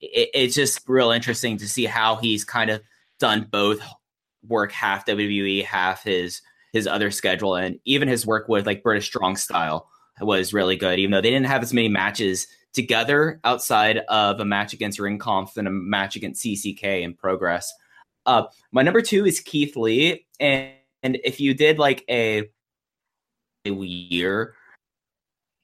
it, 0.01 0.31
it's 0.35 0.55
just 0.55 0.89
real 0.89 1.11
interesting 1.11 1.59
to 1.59 1.69
see 1.69 1.85
how 1.85 2.17
he's 2.17 2.45
kind 2.45 2.71
of 2.71 2.83
done 3.21 3.47
both 3.51 3.81
work 4.47 4.73
half 4.73 5.07
WWE, 5.07 5.65
half 5.65 6.03
his 6.03 6.43
his 6.73 6.87
other 6.87 7.11
schedule, 7.11 7.55
and 7.55 7.79
even 7.85 8.09
his 8.09 8.27
work 8.27 8.49
with 8.49 8.67
like 8.67 8.83
British 8.83 9.07
Strong 9.07 9.37
Style 9.37 9.89
was 10.21 10.53
really 10.53 10.77
good. 10.77 10.99
Even 10.99 11.13
though 11.13 11.21
they 11.21 11.31
didn't 11.31 11.47
have 11.47 11.63
as 11.63 11.73
many 11.73 11.89
matches 11.89 12.47
together 12.73 13.41
outside 13.45 13.99
of 14.09 14.41
a 14.41 14.45
match 14.45 14.73
against 14.73 14.99
Ringkampf 14.99 15.57
and 15.57 15.69
a 15.69 15.71
match 15.71 16.17
against 16.17 16.45
CCK 16.45 17.03
in 17.03 17.15
Progress. 17.15 17.73
Uh, 18.27 18.45
my 18.73 18.83
number 18.83 19.01
two 19.01 19.27
is 19.27 19.41
Keith 19.41 19.77
Lee, 19.77 20.27
and, 20.39 20.73
and 21.03 21.19
if 21.25 21.41
you 21.41 21.55
did 21.55 21.79
like 21.79 22.05
a, 22.11 22.51
a 23.65 23.71
year 23.71 24.55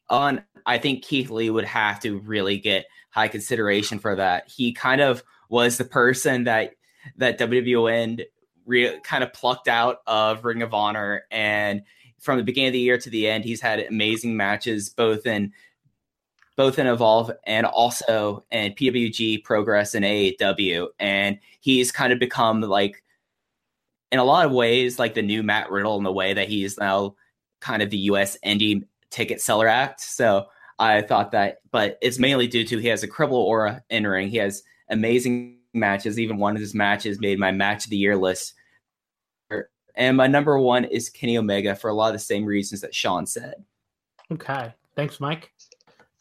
on, 0.09 0.43
I 0.67 0.79
think 0.79 1.05
Keith 1.05 1.31
Lee 1.31 1.51
would 1.51 1.67
have 1.67 2.01
to 2.01 2.19
really 2.21 2.59
get 2.59 2.87
high 3.11 3.29
consideration 3.29 3.99
for 3.99 4.17
that. 4.17 4.49
He 4.49 4.73
kind 4.73 5.01
of 5.01 5.23
was 5.49 5.77
the 5.77 5.85
person 5.85 6.45
that 6.45 6.73
that 7.19 7.39
WWN 7.39 8.25
re- 8.65 8.99
kind 9.01 9.23
of 9.23 9.33
plucked 9.35 9.69
out 9.69 9.99
of 10.07 10.45
Ring 10.45 10.63
of 10.63 10.73
Honor, 10.73 11.25
and 11.31 11.83
from 12.19 12.39
the 12.39 12.45
beginning 12.45 12.69
of 12.69 12.73
the 12.73 12.81
year 12.81 12.97
to 12.97 13.11
the 13.11 13.29
end, 13.29 13.45
he's 13.45 13.61
had 13.61 13.79
amazing 13.81 14.37
matches 14.37 14.89
both 14.89 15.27
in 15.27 15.53
both 16.57 16.79
in 16.79 16.87
Evolve 16.87 17.33
and 17.47 17.67
also 17.67 18.45
in 18.51 18.73
PWG 18.73 19.43
Progress 19.45 19.95
and 19.95 20.05
AAW, 20.05 20.89
and 20.99 21.39
he's 21.61 21.91
kind 21.91 22.13
of 22.13 22.19
become 22.19 22.61
like 22.61 23.03
in 24.13 24.19
a 24.21 24.25
lot 24.25 24.47
of 24.47 24.53
ways 24.53 24.99
like 24.99 25.15
the 25.15 25.23
new 25.23 25.43
Matt 25.43 25.71
Riddle 25.71 25.97
in 25.97 26.05
the 26.05 26.13
way 26.13 26.33
that 26.35 26.49
he's 26.49 26.79
now 26.79 27.17
kind 27.61 27.83
of 27.83 27.91
the 27.91 27.99
US 27.99 28.39
indie 28.45 28.85
ticket 29.11 29.41
seller 29.41 29.67
act. 29.67 30.01
So 30.01 30.47
I 30.79 31.03
thought 31.03 31.33
that, 31.33 31.59
but 31.71 31.99
it's 32.03 32.19
mainly 32.19 32.47
due 32.47 32.65
to 32.65 32.79
he 32.79 32.89
has 32.89 33.03
a 33.03 33.09
cribble 33.09 33.37
aura 33.37 33.83
in 33.91 34.07
ring. 34.07 34.29
He 34.29 34.37
has 34.37 34.63
amazing 34.91 35.59
matches. 35.73 36.19
Even 36.19 36.37
one 36.39 36.55
of 36.55 36.61
his 36.61 36.75
matches 36.75 37.21
made 37.21 37.39
my 37.39 37.51
match 37.51 37.85
of 37.85 37.91
the 37.91 37.97
year 37.97 38.17
list. 38.17 38.55
And 39.97 40.17
my 40.17 40.27
number 40.27 40.59
one 40.59 40.85
is 40.85 41.09
Kenny 41.09 41.39
Omega 41.39 41.75
for 41.75 41.89
a 41.89 41.95
lot 41.95 42.09
of 42.09 42.15
the 42.15 42.19
same 42.19 42.45
reasons 42.45 42.81
that 42.81 42.95
Sean 42.95 43.27
said. 43.27 43.65
Okay, 44.33 44.75
thanks, 44.97 45.21
Mike. 45.21 45.53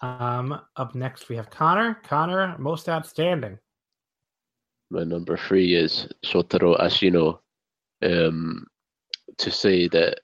Um, 0.03 0.59
up 0.75 0.95
next 0.95 1.29
we 1.29 1.37
have 1.37 1.49
Connor. 1.49 1.95
Connor, 2.03 2.57
most 2.59 2.89
outstanding. 2.89 3.57
My 4.91 5.05
number 5.05 5.37
three 5.37 5.75
is 5.75 6.09
Shotaro 6.25 6.77
Ashino. 6.77 7.39
Um, 8.03 8.67
to 9.37 9.49
say 9.49 9.87
that 9.87 10.19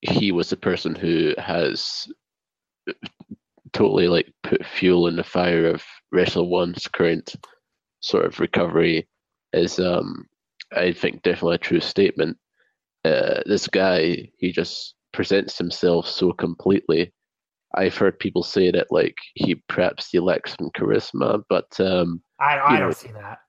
he 0.00 0.32
was 0.32 0.48
the 0.48 0.56
person 0.56 0.94
who 0.94 1.34
has 1.36 2.08
totally 3.74 4.08
like 4.08 4.32
put 4.42 4.64
fuel 4.64 5.08
in 5.08 5.16
the 5.16 5.22
fire 5.22 5.66
of 5.66 5.84
Wrestle 6.10 6.48
One's 6.48 6.88
current 6.88 7.36
sort 8.00 8.24
of 8.24 8.40
recovery 8.40 9.06
is, 9.52 9.78
um, 9.78 10.26
I 10.74 10.92
think, 10.92 11.22
definitely 11.22 11.56
a 11.56 11.58
true 11.58 11.80
statement. 11.80 12.38
Uh, 13.04 13.42
this 13.44 13.68
guy, 13.68 14.30
he 14.38 14.52
just 14.52 14.94
presents 15.12 15.58
himself 15.58 16.08
so 16.08 16.32
completely. 16.32 17.12
I've 17.74 17.96
heard 17.96 18.18
people 18.18 18.42
say 18.42 18.70
that 18.70 18.90
like 18.90 19.16
he 19.34 19.56
perhaps 19.68 20.08
he 20.10 20.20
lacks 20.20 20.56
some 20.58 20.70
charisma, 20.70 21.42
but 21.48 21.78
um, 21.80 22.22
I, 22.40 22.58
I 22.58 22.78
don't 22.78 22.88
know, 22.88 22.92
see 22.92 23.12
that. 23.12 23.40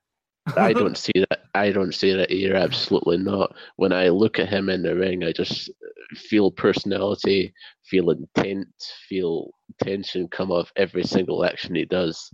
I 0.57 0.73
don't 0.81 0.97
see 0.97 1.25
that. 1.29 1.43
I 1.55 1.71
don't 1.71 1.93
see 1.93 2.13
that 2.13 2.31
either. 2.31 2.55
Absolutely 2.55 3.17
not. 3.17 3.55
When 3.77 3.93
I 3.93 4.09
look 4.09 4.39
at 4.39 4.49
him 4.49 4.69
in 4.69 4.81
the 4.81 4.95
ring, 4.95 5.23
I 5.23 5.31
just 5.31 5.69
feel 6.15 6.51
personality, 6.51 7.53
feel 7.85 8.09
intent, 8.11 8.67
feel 9.07 9.51
tension 9.81 10.27
come 10.27 10.51
off 10.51 10.71
every 10.75 11.03
single 11.03 11.45
action 11.45 11.75
he 11.75 11.85
does. 11.85 12.31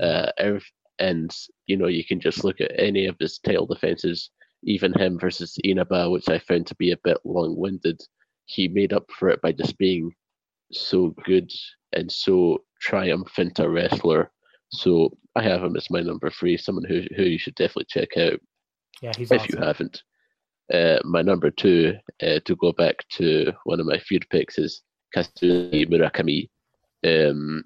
Uh, 0.00 0.30
ev- 0.38 0.64
and 0.98 1.34
you 1.66 1.76
know, 1.76 1.88
you 1.88 2.04
can 2.04 2.20
just 2.20 2.44
look 2.44 2.60
at 2.60 2.72
any 2.78 3.06
of 3.06 3.16
his 3.20 3.38
tail 3.38 3.66
defenses, 3.66 4.30
even 4.62 4.98
him 4.98 5.18
versus 5.18 5.58
Inaba, 5.64 6.08
which 6.10 6.28
I 6.28 6.38
found 6.38 6.66
to 6.68 6.74
be 6.76 6.92
a 6.92 6.98
bit 7.04 7.18
long-winded. 7.24 8.00
He 8.46 8.68
made 8.68 8.92
up 8.92 9.04
for 9.18 9.28
it 9.28 9.42
by 9.42 9.52
just 9.52 9.76
being 9.76 10.12
so 10.72 11.14
good 11.24 11.50
and 11.92 12.10
so 12.10 12.62
triumphant 12.80 13.58
a 13.58 13.68
wrestler. 13.68 14.30
So 14.70 15.16
I 15.36 15.42
have 15.42 15.62
him 15.62 15.76
as 15.76 15.90
my 15.90 16.00
number 16.00 16.30
three, 16.30 16.56
someone 16.56 16.84
who 16.84 17.02
who 17.16 17.22
you 17.22 17.38
should 17.38 17.54
definitely 17.54 17.86
check 17.88 18.16
out 18.16 18.40
Yeah, 19.02 19.12
he's 19.16 19.30
if 19.30 19.42
awesome. 19.42 19.58
you 19.58 19.64
haven't. 19.64 20.02
Uh, 20.72 20.98
my 21.04 21.22
number 21.22 21.50
two, 21.50 21.94
uh, 22.22 22.40
to 22.44 22.56
go 22.56 22.72
back 22.72 22.96
to 23.10 23.52
one 23.64 23.78
of 23.78 23.86
my 23.86 23.98
feud 23.98 24.26
picks, 24.30 24.58
is 24.58 24.82
Kazunari 25.14 25.88
Murakami, 25.88 26.48
um, 27.06 27.62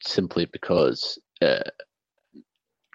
simply 0.00 0.46
because 0.52 1.18
uh, 1.42 1.68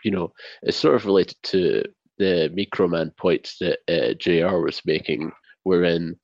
you 0.04 0.12
know 0.12 0.32
it's 0.64 0.78
sort 0.78 0.96
of 0.96 1.06
related 1.06 1.36
to 1.44 1.84
the 2.20 2.50
Microman 2.56 3.16
points 3.18 3.58
that 3.60 3.80
uh, 3.90 4.14
Jr. 4.14 4.58
was 4.58 4.82
making, 4.86 5.32
wherein 5.64 6.16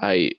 I 0.00 0.30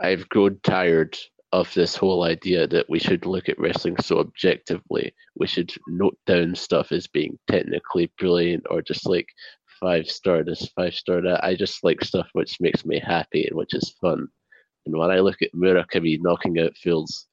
I've 0.00 0.28
grown 0.28 0.60
tired 0.62 1.16
of 1.52 1.72
this 1.74 1.96
whole 1.96 2.24
idea 2.24 2.66
that 2.66 2.88
we 2.88 2.98
should 2.98 3.24
look 3.24 3.48
at 3.48 3.58
wrestling 3.58 3.96
so 4.00 4.18
objectively. 4.18 5.14
We 5.36 5.46
should 5.46 5.72
note 5.88 6.18
down 6.26 6.54
stuff 6.54 6.92
as 6.92 7.06
being 7.06 7.38
technically 7.50 8.12
brilliant 8.18 8.64
or 8.70 8.82
just 8.82 9.06
like 9.06 9.26
five 9.80 10.08
star 10.08 10.44
this, 10.44 10.68
five 10.76 10.94
star 10.94 11.22
that. 11.22 11.42
I 11.44 11.54
just 11.54 11.82
like 11.82 12.04
stuff 12.04 12.28
which 12.32 12.60
makes 12.60 12.84
me 12.84 13.00
happy 13.00 13.46
and 13.46 13.56
which 13.56 13.74
is 13.74 13.96
fun. 14.00 14.28
And 14.86 14.96
when 14.96 15.10
I 15.10 15.20
look 15.20 15.42
at 15.42 15.54
Murakami 15.54 16.18
knocking 16.20 16.58
out 16.60 16.76
Fields, 16.76 17.26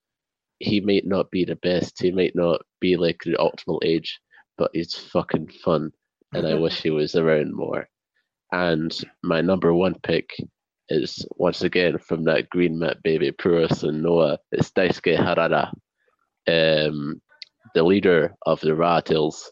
he 0.60 0.80
might 0.80 1.06
not 1.06 1.30
be 1.32 1.46
the 1.46 1.58
best. 1.58 2.02
He 2.02 2.12
might 2.12 2.36
not 2.36 2.62
be 2.80 2.96
like 2.96 3.22
the 3.24 3.34
optimal 3.34 3.80
age, 3.84 4.20
but 4.58 4.72
he's 4.74 4.96
fucking 4.96 5.50
fun. 5.64 5.92
And 6.34 6.48
I 6.48 6.54
wish 6.56 6.82
he 6.82 6.90
was 6.90 7.16
around 7.16 7.54
more. 7.54 7.88
And 8.52 8.98
my 9.24 9.42
number 9.42 9.74
one 9.74 9.96
pick 10.04 10.30
is 10.90 11.26
once 11.36 11.62
again 11.64 11.98
from 11.98 12.24
that 12.26 12.50
green 12.50 12.80
mat 12.80 13.02
baby 13.04 13.32
Purus 13.32 13.84
and 13.84 14.02
Noah. 14.02 14.38
It's 14.52 14.72
Daisuke 14.72 15.18
Harada, 15.18 15.72
um, 16.48 17.22
the 17.74 17.84
leader 17.84 18.36
of 18.46 18.60
the 18.62 18.76
Ratels, 18.76 19.52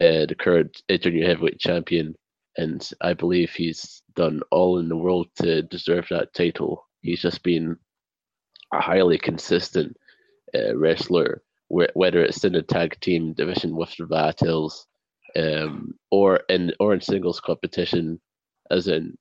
uh, 0.00 0.26
the 0.26 0.36
current 0.38 0.82
junior 1.00 1.26
heavyweight 1.26 1.58
champion, 1.58 2.14
and 2.56 2.88
I 3.00 3.14
believe 3.14 3.50
he's 3.50 4.02
done 4.14 4.42
all 4.50 4.78
in 4.78 4.88
the 4.88 4.96
world 4.96 5.28
to 5.36 5.62
deserve 5.62 6.06
that 6.10 6.34
title. 6.34 6.86
He's 7.02 7.20
just 7.20 7.42
been 7.42 7.76
a 8.72 8.80
highly 8.80 9.18
consistent 9.18 9.96
uh, 10.54 10.76
wrestler, 10.76 11.42
wh- 11.68 11.94
whether 11.94 12.22
it's 12.22 12.44
in 12.44 12.52
the 12.52 12.62
tag 12.62 12.98
team 13.00 13.32
division 13.34 13.76
with 13.76 13.94
the 13.96 14.06
Ratels, 14.06 14.86
um, 15.36 15.94
or 16.10 16.40
in 16.48 16.72
or 16.80 16.94
in 16.94 17.00
singles 17.00 17.40
competition, 17.40 18.20
as 18.70 18.88
in 18.88 19.16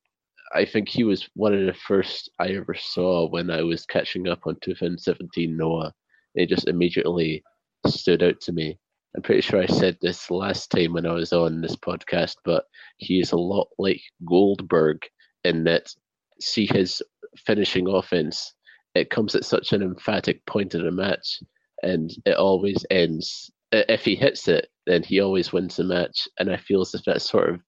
I 0.56 0.64
think 0.64 0.88
he 0.88 1.04
was 1.04 1.28
one 1.34 1.54
of 1.54 1.66
the 1.66 1.74
first 1.74 2.32
I 2.40 2.48
ever 2.52 2.76
saw 2.76 3.28
when 3.28 3.52
I 3.52 3.62
was 3.62 3.86
catching 3.86 4.30
up 4.30 4.40
on 4.46 4.56
2017 4.62 5.56
Noah. 5.56 5.94
It 6.34 6.48
just 6.48 6.70
immediately 6.70 7.44
stood 7.86 8.24
out 8.24 8.40
to 8.42 8.54
me. 8.54 8.80
I'm 9.16 9.22
pretty 9.22 9.42
sure 9.42 9.62
I 9.62 9.66
said 9.66 9.98
this 10.02 10.32
last 10.32 10.72
time 10.72 10.94
when 10.94 11.06
I 11.06 11.12
was 11.12 11.34
on 11.34 11.60
this 11.60 11.76
podcast, 11.76 12.36
but 12.46 12.64
he 12.98 13.20
is 13.20 13.34
a 13.34 13.38
lot 13.38 13.68
like 13.78 14.02
Goldberg 14.26 15.00
in 15.44 15.66
that 15.66 15.94
see 16.40 16.66
his 16.66 17.02
finishing 17.46 17.90
offense. 17.90 18.54
It 18.94 19.10
comes 19.10 19.36
at 19.36 19.44
such 19.44 19.74
an 19.74 19.82
emphatic 19.82 20.46
point 20.46 20.74
in 20.74 20.86
the 20.86 20.92
match, 20.92 21.44
and 21.84 22.10
it 22.26 22.38
always 22.38 22.86
ends. 22.90 23.52
If 23.74 24.06
he 24.06 24.16
hits 24.16 24.48
it, 24.48 24.70
then 24.86 25.04
he 25.04 25.20
always 25.20 25.52
wins 25.52 25.76
the 25.76 25.84
match, 25.84 26.30
and 26.40 26.50
I 26.50 26.56
feel 26.56 26.80
as 26.80 26.94
if 26.94 27.04
that 27.04 27.22
sort 27.22 27.50
of 27.50 27.60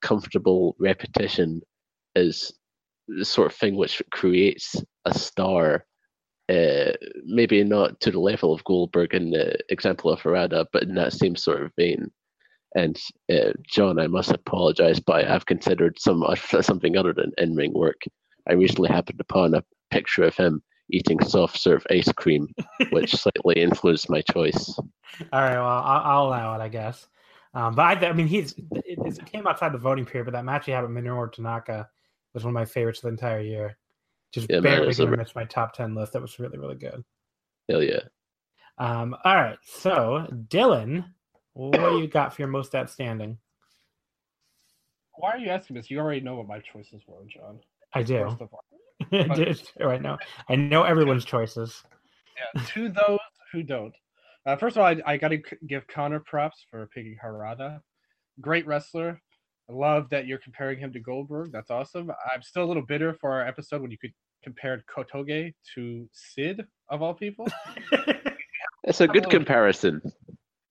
comfortable 0.00 0.74
repetition 0.78 1.60
is 2.14 2.52
the 3.08 3.24
sort 3.24 3.50
of 3.50 3.58
thing 3.58 3.76
which 3.76 4.02
creates 4.10 4.76
a 5.04 5.14
star. 5.16 5.84
Uh, 6.48 6.92
maybe 7.24 7.62
not 7.62 8.00
to 8.00 8.10
the 8.10 8.18
level 8.18 8.52
of 8.52 8.64
Goldberg 8.64 9.14
in 9.14 9.30
the 9.30 9.56
example 9.68 10.10
of 10.10 10.20
Harada, 10.20 10.66
but 10.72 10.82
in 10.82 10.94
that 10.96 11.12
same 11.12 11.36
sort 11.36 11.62
of 11.62 11.70
vein. 11.76 12.10
And 12.74 12.98
uh, 13.32 13.52
John, 13.68 14.00
I 14.00 14.08
must 14.08 14.30
apologize, 14.30 14.98
but 14.98 15.24
I 15.24 15.28
have 15.28 15.46
considered 15.46 16.00
some 16.00 16.24
something 16.60 16.96
other 16.96 17.12
than 17.12 17.32
in-ring 17.38 17.72
work. 17.72 18.00
I 18.48 18.54
recently 18.54 18.88
happened 18.88 19.20
upon 19.20 19.54
a 19.54 19.64
picture 19.90 20.24
of 20.24 20.36
him 20.36 20.62
eating 20.92 21.20
soft 21.22 21.58
serve 21.58 21.86
ice 21.90 22.10
cream, 22.12 22.48
which 22.90 23.14
slightly 23.14 23.62
influenced 23.62 24.10
my 24.10 24.22
choice. 24.32 24.76
All 25.32 25.40
right, 25.40 25.52
well, 25.52 25.66
I'll, 25.68 26.02
I'll 26.04 26.26
allow 26.28 26.54
it, 26.56 26.62
I 26.62 26.68
guess. 26.68 27.06
Um, 27.54 27.74
but 27.74 28.02
I, 28.02 28.08
I 28.08 28.12
mean, 28.12 28.28
he's 28.28 28.52
it, 28.52 28.98
it, 28.98 29.26
came 29.26 29.46
outside 29.46 29.72
the 29.72 29.78
voting 29.78 30.04
period, 30.04 30.24
but 30.24 30.32
that 30.32 30.44
match 30.44 30.66
he 30.66 30.72
had 30.72 30.82
with 30.82 30.90
Minoru 30.90 31.32
Tanaka 31.32 31.88
was 32.34 32.44
one 32.44 32.50
of 32.50 32.54
my 32.54 32.64
favorites 32.64 33.00
of 33.00 33.02
the 33.02 33.08
entire 33.08 33.40
year. 33.40 33.76
Just 34.32 34.48
yeah, 34.48 34.60
barely 34.60 34.94
going 34.94 35.10
to 35.10 35.16
miss 35.16 35.34
my 35.34 35.44
top 35.44 35.72
ten 35.72 35.94
list. 35.94 36.12
That 36.12 36.22
was 36.22 36.38
really 36.38 36.58
really 36.58 36.76
good. 36.76 37.04
Hell 37.68 37.82
yeah. 37.82 38.00
Um, 38.78 39.14
all 39.24 39.34
right, 39.34 39.58
so 39.62 40.26
Dylan, 40.48 41.04
what 41.52 41.90
do 41.90 41.98
you 41.98 42.08
got 42.08 42.34
for 42.34 42.42
your 42.42 42.48
most 42.48 42.74
outstanding? 42.74 43.36
Why 45.16 45.32
are 45.32 45.38
you 45.38 45.50
asking 45.50 45.76
this? 45.76 45.90
You 45.90 45.98
already 45.98 46.20
know 46.20 46.36
what 46.36 46.48
my 46.48 46.60
choices 46.60 47.02
were, 47.06 47.26
John. 47.26 47.60
I 47.92 48.02
do. 48.02 48.38
I 49.12 49.22
did. 49.34 49.62
Right 49.78 50.00
now, 50.00 50.18
I 50.48 50.56
know 50.56 50.84
everyone's 50.84 51.24
choices. 51.24 51.82
Yeah, 52.54 52.62
to 52.62 52.88
those 52.88 53.18
who 53.52 53.62
don't. 53.62 53.94
Uh, 54.46 54.56
first 54.56 54.76
of 54.76 54.80
all, 54.80 54.86
I, 54.86 54.96
I 55.04 55.16
got 55.18 55.28
to 55.28 55.42
give 55.66 55.86
Connor 55.86 56.20
props 56.20 56.64
for 56.70 56.86
picking 56.94 57.18
Harada. 57.22 57.80
Great 58.40 58.66
wrestler. 58.66 59.20
I 59.70 59.72
love 59.72 60.10
that 60.10 60.26
you're 60.26 60.38
comparing 60.38 60.78
him 60.78 60.92
to 60.92 61.00
Goldberg. 61.00 61.52
That's 61.52 61.70
awesome. 61.70 62.10
I'm 62.32 62.42
still 62.42 62.64
a 62.64 62.66
little 62.66 62.84
bitter 62.84 63.14
for 63.20 63.30
our 63.30 63.46
episode 63.46 63.82
when 63.82 63.90
you 63.90 63.98
could 63.98 64.12
compare 64.42 64.82
Kotoge 64.92 65.54
to 65.74 66.08
Sid 66.12 66.64
of 66.88 67.02
all 67.02 67.14
people. 67.14 67.46
It's 68.82 69.02
a 69.02 69.06
good 69.06 69.28
comparison. 69.28 70.00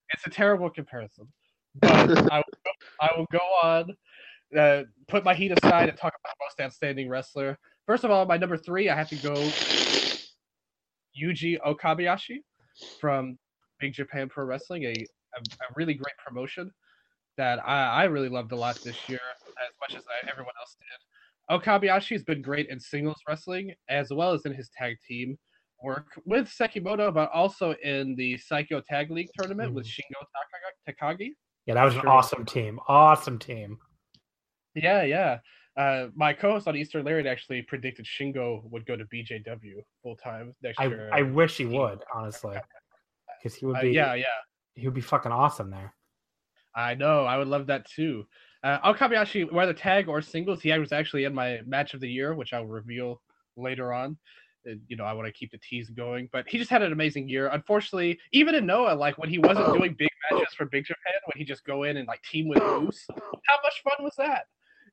It's 0.09 0.25
a 0.25 0.31
terrible 0.31 0.71
comparison. 0.71 1.27
But 1.75 1.91
I, 2.31 2.37
will 2.37 2.43
go, 2.65 2.71
I 2.99 3.09
will 3.15 3.27
go 3.31 3.39
on, 3.61 3.95
uh, 4.57 4.83
put 5.07 5.23
my 5.23 5.35
heat 5.35 5.51
aside, 5.51 5.89
and 5.89 5.97
talk 5.97 6.15
about 6.19 6.33
the 6.33 6.43
most 6.43 6.59
outstanding 6.59 7.07
wrestler. 7.07 7.55
First 7.85 8.03
of 8.03 8.09
all, 8.09 8.25
my 8.25 8.35
number 8.35 8.57
three, 8.57 8.89
I 8.89 8.95
have 8.95 9.09
to 9.09 9.15
go 9.17 9.35
Yuji 11.15 11.59
Okabayashi 11.63 12.39
from 12.99 13.37
Big 13.79 13.93
Japan 13.93 14.27
Pro 14.27 14.43
Wrestling, 14.43 14.85
a, 14.85 14.89
a, 14.89 15.39
a 15.39 15.73
really 15.75 15.93
great 15.93 16.17
promotion 16.25 16.71
that 17.39 17.65
I, 17.65 18.01
I 18.01 18.03
really 18.03 18.27
loved 18.27 18.51
a 18.51 18.55
lot 18.55 18.75
this 18.83 18.97
year, 19.07 19.21
as 19.65 19.73
much 19.79 19.97
as 19.97 20.03
I, 20.07 20.29
everyone 20.29 20.53
else 20.59 20.75
did. 20.77 21.57
Okabayashi 21.57 22.11
has 22.11 22.23
been 22.23 22.41
great 22.41 22.67
in 22.67 22.79
singles 22.79 23.15
wrestling 23.27 23.73
as 23.87 24.09
well 24.11 24.33
as 24.33 24.45
in 24.45 24.53
his 24.53 24.69
tag 24.77 24.97
team 25.07 25.37
work 25.81 26.07
with 26.25 26.47
Sekimoto, 26.49 27.13
but 27.13 27.31
also 27.31 27.73
in 27.81 28.13
the 28.17 28.37
Saikyo 28.37 28.83
Tag 28.85 29.09
League 29.09 29.29
tournament 29.39 29.71
mm. 29.71 29.75
with 29.75 29.87
Shingo 29.87 30.21
Takagi. 30.87 31.29
Yeah, 31.65 31.75
that 31.75 31.85
was 31.85 31.95
an 31.95 32.07
awesome 32.07 32.45
team. 32.45 32.77
Awesome 32.89 33.39
team. 33.39 33.77
Yeah, 34.75 35.03
yeah. 35.03 35.37
Uh, 35.77 36.07
my 36.15 36.33
co-host 36.33 36.67
on 36.67 36.75
Eastern 36.75 37.05
Lariat 37.05 37.25
actually 37.25 37.61
predicted 37.61 38.05
Shingo 38.05 38.69
would 38.69 38.85
go 38.85 38.97
to 38.97 39.05
BJW 39.05 39.75
full 40.03 40.17
time 40.17 40.53
next 40.61 40.77
I, 40.77 40.87
year. 40.87 41.09
I 41.13 41.21
wish 41.21 41.55
he 41.55 41.65
would, 41.65 42.03
honestly, 42.13 42.57
because 43.41 43.57
he 43.57 43.65
would 43.65 43.77
Uh, 43.77 43.81
be. 43.83 43.91
yeah, 43.91 44.13
yeah. 44.15 44.25
He 44.75 44.85
would 44.85 44.93
be 44.95 45.01
fucking 45.01 45.31
awesome 45.31 45.69
there. 45.69 45.93
I 46.75 46.95
know. 46.95 47.25
I 47.25 47.37
would 47.37 47.47
love 47.47 47.67
that 47.67 47.85
too. 47.89 48.25
Uh, 48.63 48.93
Okabayashi, 48.93 49.51
whether 49.51 49.73
tag 49.73 50.07
or 50.07 50.21
singles, 50.21 50.61
he 50.61 50.77
was 50.77 50.91
actually 50.91 51.23
in 51.23 51.33
my 51.33 51.59
match 51.65 51.93
of 51.93 52.01
the 52.01 52.09
year, 52.09 52.33
which 52.35 52.53
I'll 52.53 52.65
reveal 52.65 53.21
later 53.55 53.93
on. 53.93 54.17
Uh, 54.69 54.73
You 54.87 54.97
know, 54.97 55.05
I 55.05 55.13
want 55.13 55.27
to 55.27 55.31
keep 55.33 55.51
the 55.51 55.57
tease 55.59 55.89
going, 55.89 56.29
but 56.31 56.47
he 56.47 56.57
just 56.57 56.69
had 56.69 56.81
an 56.81 56.91
amazing 56.91 57.29
year. 57.29 57.47
Unfortunately, 57.47 58.19
even 58.33 58.55
in 58.55 58.65
Noah, 58.65 58.93
like 58.95 59.17
when 59.17 59.29
he 59.29 59.39
wasn't 59.39 59.73
doing 59.73 59.95
big 59.97 60.09
matches 60.31 60.53
for 60.53 60.65
Big 60.65 60.85
Japan, 60.85 61.13
when 61.25 61.37
he 61.39 61.45
just 61.45 61.63
go 61.63 61.83
in 61.83 61.97
and 61.97 62.07
like 62.07 62.21
team 62.23 62.47
with 62.49 62.61
Moose, 62.61 63.05
how 63.09 63.57
much 63.63 63.81
fun 63.83 64.03
was 64.03 64.15
that? 64.17 64.45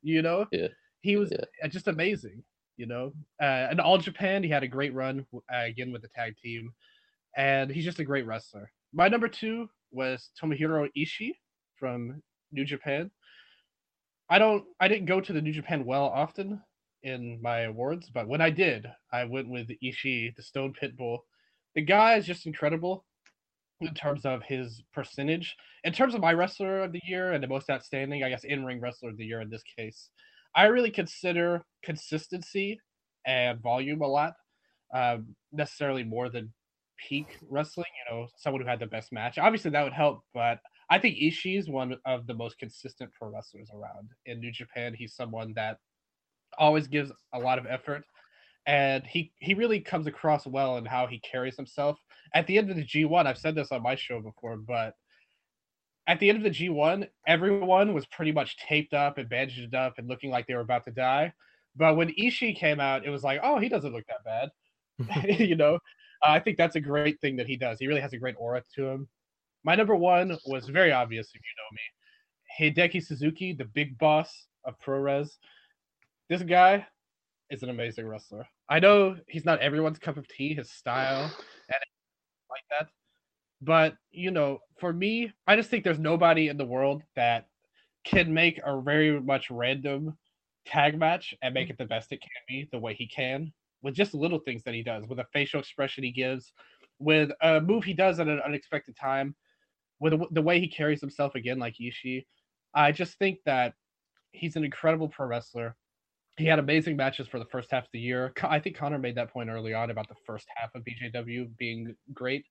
You 0.03 0.23
know, 0.23 0.47
Yeah. 0.53 0.69
he 1.01 1.17
was 1.17 1.33
uh, 1.33 1.69
just 1.69 1.89
amazing. 1.89 2.45
You 2.77 2.87
know, 2.87 3.13
uh, 3.43 3.69
in 3.73 3.81
All 3.81 3.99
Japan, 3.99 4.43
he 4.43 4.49
had 4.51 4.63
a 4.63 4.69
great 4.69 4.95
run 4.95 5.27
uh, 5.35 5.65
again 5.65 5.91
with 5.93 6.03
the 6.03 6.09
tag 6.09 6.37
team, 6.37 6.73
and 7.37 7.71
he's 7.71 7.85
just 7.85 7.99
a 7.99 8.05
great 8.05 8.27
wrestler. 8.27 8.71
My 8.93 9.09
number 9.09 9.29
two 9.29 9.69
was 9.91 10.31
Tomohiro 10.41 10.89
Ishii 10.97 11.33
from 11.79 12.23
New 12.53 12.65
Japan. 12.65 13.11
I 14.29 14.39
don't 14.39 14.65
I 14.81 14.89
didn't 14.89 15.07
go 15.07 15.21
to 15.21 15.33
the 15.33 15.41
New 15.41 15.53
Japan 15.53 15.85
well 15.85 16.07
often 16.07 16.61
in 17.03 17.41
my 17.41 17.61
awards, 17.61 18.11
but 18.13 18.27
when 18.27 18.41
I 18.41 18.51
did, 18.51 18.87
I 19.13 19.25
went 19.25 19.49
with 19.49 19.69
Ishii, 19.83 20.35
the 20.35 20.43
Stone 20.43 20.75
Pitbull. 20.81 21.19
The 21.75 21.83
guy 21.83 22.17
is 22.17 22.27
just 22.27 22.47
incredible 22.47 23.05
in 23.81 23.95
terms 23.95 24.25
of 24.25 24.43
his 24.43 24.83
percentage. 24.93 25.55
In 25.85 25.93
terms 25.93 26.15
of 26.15 26.21
my 26.21 26.33
wrestler 26.33 26.83
of 26.83 26.93
the 26.93 27.03
year 27.07 27.33
and 27.33 27.43
the 27.43 27.49
most 27.49 27.71
outstanding, 27.71 28.25
I 28.25 28.29
guess 28.29 28.45
in-ring 28.45 28.81
wrestler 28.81 29.11
of 29.11 29.19
the 29.19 29.25
year 29.25 29.41
in 29.41 29.51
this 29.51 29.63
case, 29.79 30.09
I 30.55 30.65
really 30.67 30.91
consider 30.91 31.65
consistency 31.85 32.81
and 33.27 33.61
volume 33.61 34.01
a 34.01 34.07
lot, 34.07 34.33
um, 34.95 35.37
necessarily 35.53 36.03
more 36.03 36.29
than 36.31 36.53
peak 37.09 37.39
wrestling. 37.49 37.87
You 38.09 38.15
know, 38.15 38.27
someone 38.37 38.63
who 38.63 38.69
had 38.69 38.81
the 38.81 38.87
best 38.87 39.13
match. 39.13 39.39
Obviously, 39.39 39.71
that 39.73 39.85
would 39.85 39.93
help, 39.93 40.23
but 40.33 40.59
I 40.89 40.99
think 40.99 41.17
Ishii 41.17 41.59
is 41.59 41.69
one 41.69 41.97
of 42.05 42.27
the 42.27 42.35
most 42.35 42.59
consistent 42.59 43.13
pro 43.13 43.31
wrestlers 43.31 43.71
around 43.75 44.11
in 44.27 44.41
New 44.41 44.53
Japan. 44.53 44.95
He's 44.95 45.15
someone 45.15 45.53
that 45.55 45.79
always 46.59 46.87
gives 46.87 47.11
a 47.33 47.39
lot 47.39 47.59
of 47.59 47.67
effort, 47.67 48.05
and 48.67 49.05
he 49.05 49.33
he 49.41 49.55
really 49.55 49.81
comes 49.81 50.07
across 50.07 50.47
well 50.47 50.77
in 50.79 50.85
how 50.87 51.07
he 51.07 51.19
carries 51.21 51.57
himself. 51.57 51.99
At 52.35 52.47
the 52.47 52.59
end 52.59 52.71
of 52.71 52.77
the 52.77 52.85
G1, 52.85 53.27
I've 53.27 53.39
said 53.39 53.55
this 53.55 53.73
on 53.73 53.83
my 53.83 53.97
show 53.97 54.21
before, 54.21 54.57
but 54.57 54.95
at 56.07 56.21
the 56.21 56.29
end 56.29 56.39
of 56.39 56.45
the 56.45 56.51
G1, 56.51 57.09
everyone 57.27 57.93
was 57.93 58.07
pretty 58.07 58.33
much 58.33 58.57
taped 58.59 58.95
up 58.95 59.19
and 59.19 59.29
bandaged 59.29 59.75
up 59.75 59.95
and 59.99 60.09
looking 60.09 60.31
like 60.31 60.47
they 60.47 60.55
were 60.55 60.61
about 60.61 60.85
to 60.85 60.93
die. 60.93 61.33
But 61.75 61.97
when 61.97 62.11
Ishii 62.15 62.57
came 62.57 62.81
out, 62.81 63.05
it 63.05 63.11
was 63.11 63.25
like, 63.25 63.41
oh, 63.43 63.59
he 63.59 63.69
doesn't 63.69 63.93
look 63.93 64.05
that 64.07 64.25
bad. 64.25 64.51
you 65.41 65.57
know, 65.57 65.75
uh, 65.75 66.31
I 66.31 66.41
think 66.41 66.57
that's 66.57 66.77
a 66.77 66.81
great 66.81 67.21
thing 67.21 67.37
that 67.37 67.47
he 67.47 67.57
does. 67.57 67.79
He 67.79 67.87
really 67.87 68.01
has 68.01 68.13
a 68.13 68.19
great 68.19 68.37
aura 68.39 68.63
to 68.77 68.87
him. 68.87 69.09
My 69.65 69.75
number 69.75 69.97
one 69.97 70.37
was 70.47 70.69
very 70.69 70.93
obvious 70.93 71.29
if 71.29 71.41
you 71.41 71.41
know 71.59 71.73
me. 71.73 72.73
Hideki 72.73 73.05
Suzuki, 73.05 73.53
the 73.53 73.65
big 73.65 73.99
boss 73.99 74.47
of 74.65 74.79
ProRes. 74.79 75.31
This 76.29 76.43
guy 76.43 76.87
is 77.51 77.63
an 77.63 77.71
amazing 77.71 78.07
wrestler. 78.07 78.47
I 78.69 78.81
know 78.81 79.17
he's 79.29 79.45
not 79.45 79.61
everyone's 79.61 79.99
cup 79.99 80.17
of 80.17 80.29
tea, 80.29 80.55
his 80.55 80.71
style 80.71 81.25
and 81.25 81.81
like 82.51 82.63
that. 82.71 82.89
But, 83.63 83.97
you 84.11 84.31
know, 84.31 84.59
for 84.79 84.93
me, 84.93 85.33
I 85.47 85.57
just 85.57 85.71
think 85.71 85.85
there's 85.85 85.99
nobody 85.99 86.49
in 86.49 86.57
the 86.57 86.65
world 86.65 87.03
that 87.15 87.47
can 88.05 88.33
make 88.33 88.61
a 88.65 88.81
very 88.81 89.21
much 89.21 89.51
random 89.51 90.17
tag 90.67 90.99
match 90.99 91.35
and 91.43 91.55
make 91.55 91.71
it 91.71 91.79
the 91.79 91.85
best 91.85 92.13
it 92.13 92.21
can 92.21 92.31
be 92.49 92.69
the 92.71 92.79
way 92.79 92.95
he 92.95 93.07
can 93.07 93.53
with 93.83 93.95
just 93.95 94.15
little 94.15 94.39
things 94.41 94.63
that 94.65 94.75
he 94.75 94.83
does, 94.83 95.07
with 95.07 95.19
a 95.19 95.27
facial 95.33 95.61
expression 95.61 96.05
he 96.05 96.11
gives, 96.11 96.53
with 96.99 97.31
a 97.43 97.61
move 97.61 97.85
he 97.85 97.93
does 97.93 98.21
at 98.21 98.29
an 98.29 98.41
unexpected 98.45 98.97
time, 98.97 99.35
with 100.01 100.15
the 100.33 100.43
way 100.43 100.61
he 100.61 100.69
carries 100.69 101.01
himself 101.01 101.35
again, 101.35 101.59
like 101.59 101.77
Ishii. 101.81 102.27
I 102.75 102.93
just 102.93 103.19
think 103.19 103.39
that 103.47 103.75
he's 104.33 104.57
an 104.57 104.65
incredible 104.65 105.09
pro 105.09 105.27
wrestler. 105.27 105.77
He 106.37 106.45
had 106.45 106.59
amazing 106.59 106.97
matches 106.97 107.27
for 107.29 107.39
the 107.39 107.47
first 107.47 107.71
half 107.71 107.85
of 107.85 107.91
the 107.93 107.99
year. 107.99 108.33
I 108.43 108.59
think 108.61 108.77
Connor 108.77 108.99
made 108.99 109.15
that 109.15 109.31
point 109.31 109.49
early 109.49 109.73
on 109.73 109.91
about 109.91 110.09
the 110.09 110.17
first 110.27 110.47
half 110.55 110.75
of 110.75 110.83
BJW 110.83 111.57
being 111.57 111.95
great. 112.13 112.45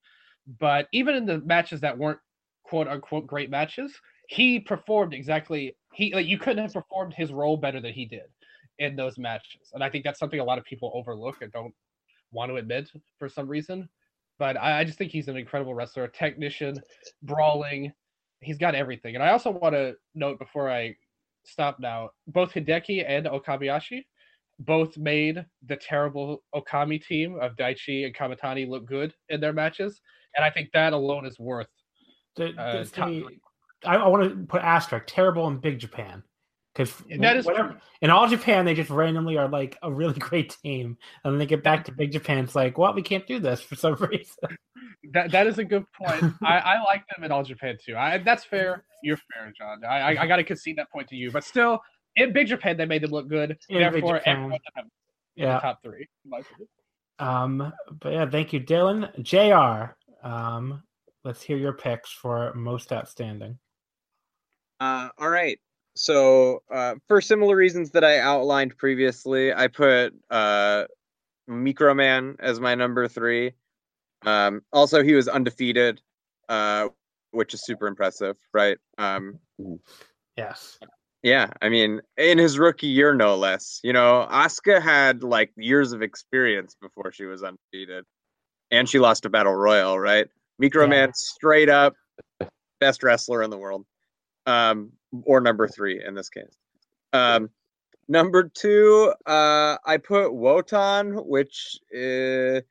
But 0.60 0.88
even 0.92 1.16
in 1.16 1.26
the 1.26 1.40
matches 1.42 1.82
that 1.82 1.98
weren't 1.98 2.20
quote 2.64 2.88
unquote 2.88 3.28
great 3.28 3.50
matches, 3.50 3.94
he 4.28 4.60
performed 4.60 5.14
exactly 5.14 5.76
he 5.94 6.14
like 6.14 6.26
you 6.26 6.40
couldn't 6.40 6.64
have 6.64 6.74
performed 6.74 7.14
his 7.14 7.32
role 7.32 7.58
better 7.58 7.80
than 7.80 7.94
he 7.94 8.06
did 8.06 8.26
in 8.80 8.96
those 8.96 9.18
matches. 9.18 9.70
And 9.74 9.84
I 9.84 9.90
think 9.90 10.04
that's 10.04 10.20
something 10.20 10.40
a 10.40 10.44
lot 10.44 10.58
of 10.58 10.66
people 10.66 10.92
overlook 10.96 11.42
and 11.42 11.52
don't 11.52 11.74
want 12.32 12.52
to 12.52 12.58
admit 12.58 12.90
for 13.18 13.30
some 13.30 13.48
reason. 13.48 13.88
But 14.38 14.58
I, 14.58 14.80
I 14.80 14.84
just 14.84 14.98
think 14.98 15.12
he's 15.12 15.28
an 15.28 15.38
incredible 15.38 15.74
wrestler, 15.74 16.04
a 16.04 16.12
technician, 16.12 16.80
brawling. 17.24 17.92
He's 18.42 18.58
got 18.58 18.76
everything. 18.76 19.16
And 19.16 19.24
I 19.24 19.30
also 19.30 19.52
want 19.52 19.76
to 19.76 19.96
note 20.14 20.40
before 20.40 20.70
I 20.70 20.96
stop 21.46 21.80
now, 21.80 22.10
both 22.28 22.54
Hideki 22.54 23.06
and 23.08 23.26
Okabayashi 23.26 24.04
both 24.60 24.98
made 24.98 25.46
the 25.66 25.76
terrible 25.76 26.44
Okami 26.54 27.04
team 27.04 27.38
of 27.40 27.56
Daichi 27.56 28.06
and 28.06 28.16
Kamitani 28.16 28.68
look 28.68 28.86
good 28.86 29.14
in 29.30 29.40
their 29.42 29.54
matches. 29.54 30.02
And 30.36 30.46
I 30.46 30.50
think 30.50 30.70
that 30.74 30.94
alone 30.94 31.26
is 31.26 31.40
worth 31.40 31.68
the, 32.36 32.54
uh, 32.58 32.86
I, 33.86 33.96
I 33.96 34.08
want 34.08 34.24
to 34.24 34.46
put 34.46 34.62
asterisk 34.62 35.06
terrible 35.08 35.48
in 35.48 35.58
Big 35.58 35.80
Japan 35.80 36.24
because 36.76 37.02
that 37.20 37.38
is 37.38 37.46
whatever, 37.46 37.78
in 38.02 38.10
all 38.10 38.28
Japan 38.28 38.66
they 38.66 38.74
just 38.74 38.90
randomly 38.90 39.38
are 39.38 39.48
like 39.48 39.78
a 39.82 39.92
really 39.92 40.14
great 40.20 40.58
team, 40.62 40.98
and 41.24 41.34
then 41.34 41.40
they 41.40 41.46
get 41.46 41.64
back 41.64 41.86
to 41.86 41.92
Big 41.92 42.12
Japan. 42.12 42.44
It's 42.44 42.56
like, 42.56 42.78
well, 42.78 42.94
we 42.94 43.02
can't 43.02 43.26
do 43.26 43.40
this 43.40 43.62
for 43.62 43.76
some 43.76 43.96
reason. 44.12 44.58
That 45.14 45.32
that 45.32 45.48
is 45.48 45.58
a 45.58 45.64
good 45.64 45.86
point. 45.94 46.34
I, 46.44 46.58
I 46.58 46.84
like 46.84 47.04
them 47.16 47.24
in 47.24 47.32
all 47.32 47.44
Japan 47.44 47.78
too. 47.84 47.96
I, 47.96 48.18
that's 48.18 48.44
fair. 48.44 48.84
You're 49.04 49.18
fair, 49.18 49.54
John. 49.58 49.84
I 49.86 50.00
I, 50.00 50.24
I 50.24 50.28
got 50.28 50.38
to 50.38 50.44
concede 50.44 50.78
that 50.78 50.92
point 50.92 51.08
to 51.10 51.16
you, 51.16 51.32
but 51.32 51.44
still, 51.44 51.80
in 52.16 52.34
Big 52.34 52.48
Japan 52.48 52.78
they 52.78 52.86
made 52.86 53.04
them 53.04 53.12
look 53.12 53.30
good. 53.30 53.58
In 53.70 53.80
therefore, 53.80 54.22
everyone 54.26 54.60
them 54.76 54.92
yeah. 55.36 55.60
top 55.60 55.82
three. 55.82 56.08
Um, 57.20 57.72
but 58.02 58.12
yeah, 58.12 58.30
thank 58.30 58.52
you, 58.52 58.60
Dylan. 58.60 59.22
Jr. 59.22 59.94
Um, 60.28 60.84
let's 61.24 61.42
hear 61.42 61.58
your 61.58 61.74
picks 61.74 62.12
for 62.12 62.54
most 62.54 62.92
outstanding. 62.92 63.58
Uh, 64.82 65.10
all 65.18 65.30
right. 65.30 65.58
So, 65.96 66.62
uh, 66.70 66.96
for 67.08 67.22
similar 67.22 67.56
reasons 67.56 67.92
that 67.92 68.04
I 68.04 68.20
outlined 68.20 68.78
previously, 68.78 69.54
I 69.54 69.68
put 69.68 70.14
uh, 70.30 70.86
Microman 71.50 72.36
as 72.40 72.60
my 72.60 72.76
number 72.76 73.08
three. 73.08 73.54
Um, 74.26 74.62
also, 74.74 75.04
he 75.04 75.14
was 75.14 75.30
undefeated, 75.30 76.02
uh, 76.50 76.90
which 77.32 77.54
is 77.54 77.64
super 77.64 77.88
impressive, 77.88 78.36
right? 78.54 78.78
Um, 78.98 79.40
yes. 80.36 80.80
Yeah, 81.24 81.48
I 81.62 81.70
mean, 81.70 82.02
in 82.18 82.38
his 82.38 82.60
rookie 82.60 82.88
year, 82.88 83.16
no 83.16 83.38
less. 83.38 83.80
You 83.82 83.94
know, 83.94 84.28
Asuka 84.30 84.82
had 84.82 85.24
like 85.24 85.52
years 85.56 85.94
of 85.94 86.02
experience 86.02 86.76
before 86.80 87.14
she 87.14 87.26
was 87.26 87.42
undefeated, 87.42 88.04
and 88.70 88.88
she 88.88 89.00
lost 89.00 89.26
a 89.26 89.30
battle 89.30 89.56
royal, 89.56 89.98
right? 89.98 90.28
Microman, 90.62 91.08
yeah. 91.08 91.12
straight 91.14 91.70
up 91.70 91.94
best 92.82 93.02
wrestler 93.02 93.42
in 93.42 93.50
the 93.50 93.58
world 93.58 93.86
um, 94.46 94.92
or 95.26 95.42
number 95.42 95.68
three 95.68 96.04
in 96.06 96.16
this 96.16 96.30
case. 96.30 96.58
Um, 97.14 97.50
number 98.08 98.50
two, 98.50 99.14
uh, 99.26 99.78
I 99.86 99.98
put 99.98 100.34
Wotan, 100.34 101.14
which 101.26 101.80
uh, 101.96 102.62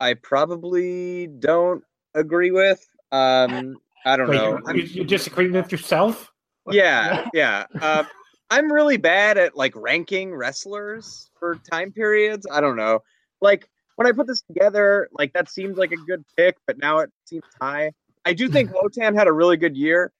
I 0.00 0.14
probably 0.14 1.26
don't 1.26 1.82
agree 2.14 2.50
with. 2.50 2.86
Um, 3.12 3.76
I 4.04 4.16
don't 4.16 4.28
Wait, 4.28 4.36
know. 4.36 4.60
You, 4.74 4.82
you 4.82 5.04
disagree 5.04 5.50
with 5.50 5.70
yourself? 5.72 6.32
Yeah, 6.70 7.26
yeah. 7.34 7.66
Uh, 7.80 8.04
I'm 8.50 8.72
really 8.72 8.96
bad 8.96 9.36
at 9.36 9.56
like 9.56 9.74
ranking 9.76 10.34
wrestlers 10.34 11.30
for 11.38 11.56
time 11.70 11.92
periods. 11.92 12.46
I 12.50 12.60
don't 12.60 12.76
know. 12.76 13.00
Like 13.40 13.68
when 13.96 14.06
I 14.06 14.12
put 14.12 14.26
this 14.26 14.42
together, 14.42 15.08
like 15.12 15.32
that 15.34 15.50
seemed 15.50 15.76
like 15.76 15.92
a 15.92 15.96
good 16.06 16.24
pick, 16.36 16.56
but 16.66 16.78
now 16.78 16.98
it 16.98 17.10
seems 17.24 17.44
high. 17.60 17.92
I 18.24 18.32
do 18.32 18.48
think 18.48 18.72
Wotan 18.82 19.14
had 19.14 19.26
a 19.26 19.32
really 19.32 19.56
good 19.56 19.76
year. 19.76 20.12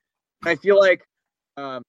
I 0.45 0.57
feel 0.57 0.79
like 0.79 1.07
um, 1.59 1.83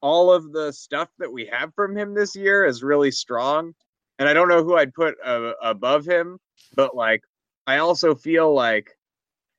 all 0.00 0.32
of 0.32 0.52
the 0.52 0.72
stuff 0.72 1.08
that 1.18 1.32
we 1.32 1.46
have 1.46 1.72
from 1.74 1.96
him 1.96 2.14
this 2.14 2.36
year 2.36 2.64
is 2.66 2.82
really 2.82 3.10
strong. 3.10 3.72
And 4.18 4.28
I 4.28 4.32
don't 4.32 4.48
know 4.48 4.64
who 4.64 4.76
I'd 4.76 4.94
put 4.94 5.16
uh, 5.24 5.52
above 5.62 6.06
him, 6.06 6.38
but 6.74 6.94
like 6.94 7.22
I 7.66 7.78
also 7.78 8.14
feel 8.14 8.52
like 8.52 8.90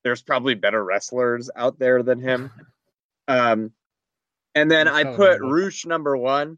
there's 0.04 0.22
probably 0.22 0.56
better 0.56 0.84
wrestlers 0.84 1.50
out 1.56 1.80
there 1.80 2.04
than 2.04 2.20
him. 2.20 2.52
Um, 3.30 3.74
and 4.56 4.72
then 4.72 4.88
I 4.88 5.04
put 5.04 5.42
Rush 5.42 5.86
number 5.86 6.16
one 6.16 6.58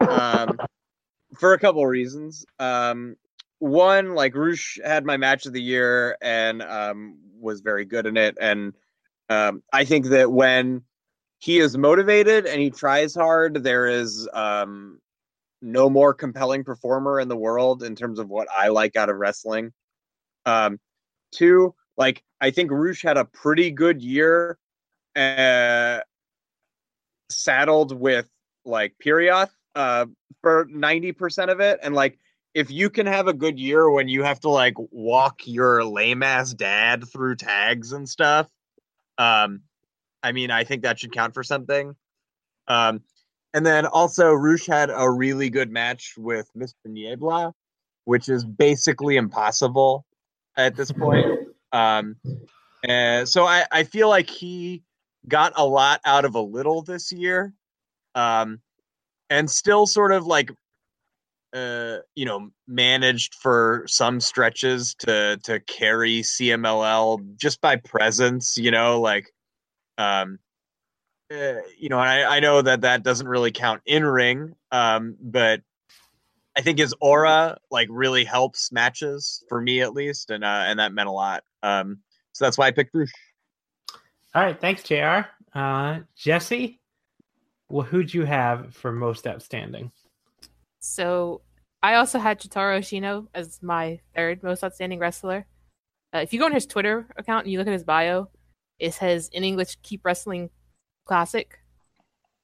um, 0.00 0.58
for 1.38 1.52
a 1.52 1.58
couple 1.60 1.86
reasons. 1.86 2.44
Um, 2.58 3.14
one, 3.60 4.16
like 4.16 4.34
Rush 4.34 4.80
had 4.84 5.04
my 5.06 5.16
match 5.16 5.46
of 5.46 5.52
the 5.52 5.62
year 5.62 6.16
and 6.20 6.62
um, 6.62 7.16
was 7.38 7.60
very 7.60 7.84
good 7.84 8.06
in 8.06 8.16
it. 8.16 8.36
And 8.40 8.74
um, 9.28 9.62
I 9.72 9.84
think 9.84 10.06
that 10.06 10.32
when 10.32 10.82
he 11.40 11.58
is 11.58 11.76
motivated 11.76 12.46
and 12.46 12.60
he 12.60 12.70
tries 12.70 13.14
hard. 13.14 13.64
There 13.64 13.88
is 13.88 14.28
um, 14.32 15.00
no 15.62 15.88
more 15.90 16.12
compelling 16.14 16.64
performer 16.64 17.18
in 17.18 17.28
the 17.28 17.36
world 17.36 17.82
in 17.82 17.96
terms 17.96 18.18
of 18.18 18.28
what 18.28 18.46
I 18.56 18.68
like 18.68 18.94
out 18.94 19.08
of 19.08 19.16
wrestling. 19.16 19.72
Um, 20.44 20.78
two, 21.32 21.74
like 21.96 22.22
I 22.42 22.50
think 22.50 22.70
Rush 22.70 23.02
had 23.02 23.16
a 23.16 23.24
pretty 23.24 23.70
good 23.70 24.02
year, 24.02 24.58
uh, 25.16 26.00
saddled 27.30 27.98
with 27.98 28.28
like 28.66 28.94
Pierroth 29.02 29.50
uh, 29.74 30.06
for 30.42 30.66
ninety 30.70 31.12
percent 31.12 31.50
of 31.50 31.60
it, 31.60 31.80
and 31.82 31.94
like 31.94 32.18
if 32.52 32.70
you 32.70 32.90
can 32.90 33.06
have 33.06 33.28
a 33.28 33.32
good 33.32 33.58
year 33.58 33.88
when 33.90 34.08
you 34.08 34.22
have 34.24 34.40
to 34.40 34.50
like 34.50 34.74
walk 34.90 35.40
your 35.46 35.84
lame 35.84 36.22
ass 36.22 36.52
dad 36.52 37.08
through 37.08 37.36
tags 37.36 37.92
and 37.92 38.08
stuff, 38.08 38.48
um, 39.18 39.62
I 40.22 40.32
mean, 40.32 40.50
I 40.50 40.64
think 40.64 40.82
that 40.82 40.98
should 40.98 41.12
count 41.12 41.34
for 41.34 41.42
something. 41.42 41.94
Um, 42.68 43.02
and 43.52 43.66
then 43.66 43.86
also, 43.86 44.32
Rush 44.32 44.66
had 44.66 44.90
a 44.94 45.10
really 45.10 45.50
good 45.50 45.70
match 45.70 46.14
with 46.16 46.48
Mr. 46.56 46.74
Niebla, 46.86 47.52
which 48.04 48.28
is 48.28 48.44
basically 48.44 49.16
impossible 49.16 50.06
at 50.56 50.76
this 50.76 50.92
point. 50.92 51.26
Um, 51.72 52.16
and 52.84 53.28
so 53.28 53.44
I, 53.44 53.64
I 53.72 53.84
feel 53.84 54.08
like 54.08 54.30
he 54.30 54.82
got 55.28 55.52
a 55.56 55.66
lot 55.66 56.00
out 56.04 56.24
of 56.24 56.34
a 56.34 56.40
little 56.40 56.82
this 56.82 57.12
year, 57.12 57.52
um, 58.14 58.60
and 59.28 59.50
still 59.50 59.86
sort 59.86 60.12
of 60.12 60.26
like, 60.26 60.50
uh, 61.52 61.98
you 62.14 62.24
know, 62.24 62.50
managed 62.68 63.34
for 63.34 63.84
some 63.88 64.20
stretches 64.20 64.94
to 65.00 65.38
to 65.42 65.58
carry 65.60 66.20
CMLL 66.20 67.36
just 67.36 67.60
by 67.60 67.76
presence. 67.76 68.56
You 68.56 68.70
know, 68.70 69.00
like 69.00 69.32
um, 70.00 70.38
uh, 71.30 71.60
you 71.78 71.88
know, 71.88 71.98
I, 71.98 72.36
I 72.36 72.40
know 72.40 72.60
that 72.62 72.80
that 72.80 73.02
doesn't 73.02 73.28
really 73.28 73.52
count 73.52 73.82
in 73.86 74.04
ring, 74.04 74.54
um, 74.72 75.16
but 75.20 75.62
I 76.56 76.62
think 76.62 76.78
his 76.78 76.94
aura 77.00 77.58
like 77.70 77.88
really 77.90 78.24
helps 78.24 78.72
matches 78.72 79.44
for 79.48 79.60
me 79.60 79.80
at 79.80 79.94
least, 79.94 80.30
and 80.30 80.42
uh, 80.42 80.64
and 80.66 80.78
that 80.80 80.92
meant 80.92 81.08
a 81.08 81.12
lot. 81.12 81.44
Um, 81.62 82.00
so 82.32 82.44
that's 82.44 82.58
why 82.58 82.66
I 82.66 82.70
picked 82.72 82.94
Rush. 82.94 83.12
All 84.34 84.42
right, 84.42 84.60
thanks, 84.60 84.82
Jr. 84.82 85.28
Uh, 85.54 86.00
Jesse, 86.16 86.80
well, 87.68 87.86
who'd 87.86 88.12
you 88.12 88.24
have 88.24 88.74
for 88.74 88.92
most 88.92 89.26
outstanding? 89.26 89.92
So 90.80 91.42
I 91.82 91.94
also 91.94 92.18
had 92.18 92.40
Shotaro 92.40 92.78
Ashino 92.78 93.26
as 93.34 93.62
my 93.62 94.00
third 94.14 94.42
most 94.42 94.64
outstanding 94.64 94.98
wrestler. 94.98 95.46
Uh, 96.12 96.18
if 96.18 96.32
you 96.32 96.40
go 96.40 96.46
on 96.46 96.52
his 96.52 96.66
Twitter 96.66 97.06
account 97.16 97.44
and 97.44 97.52
you 97.52 97.58
look 97.58 97.68
at 97.68 97.72
his 97.72 97.84
bio, 97.84 98.28
it 98.80 98.94
says 98.94 99.28
in 99.32 99.44
English, 99.44 99.76
keep 99.82 100.04
wrestling 100.04 100.50
classic. 101.04 101.58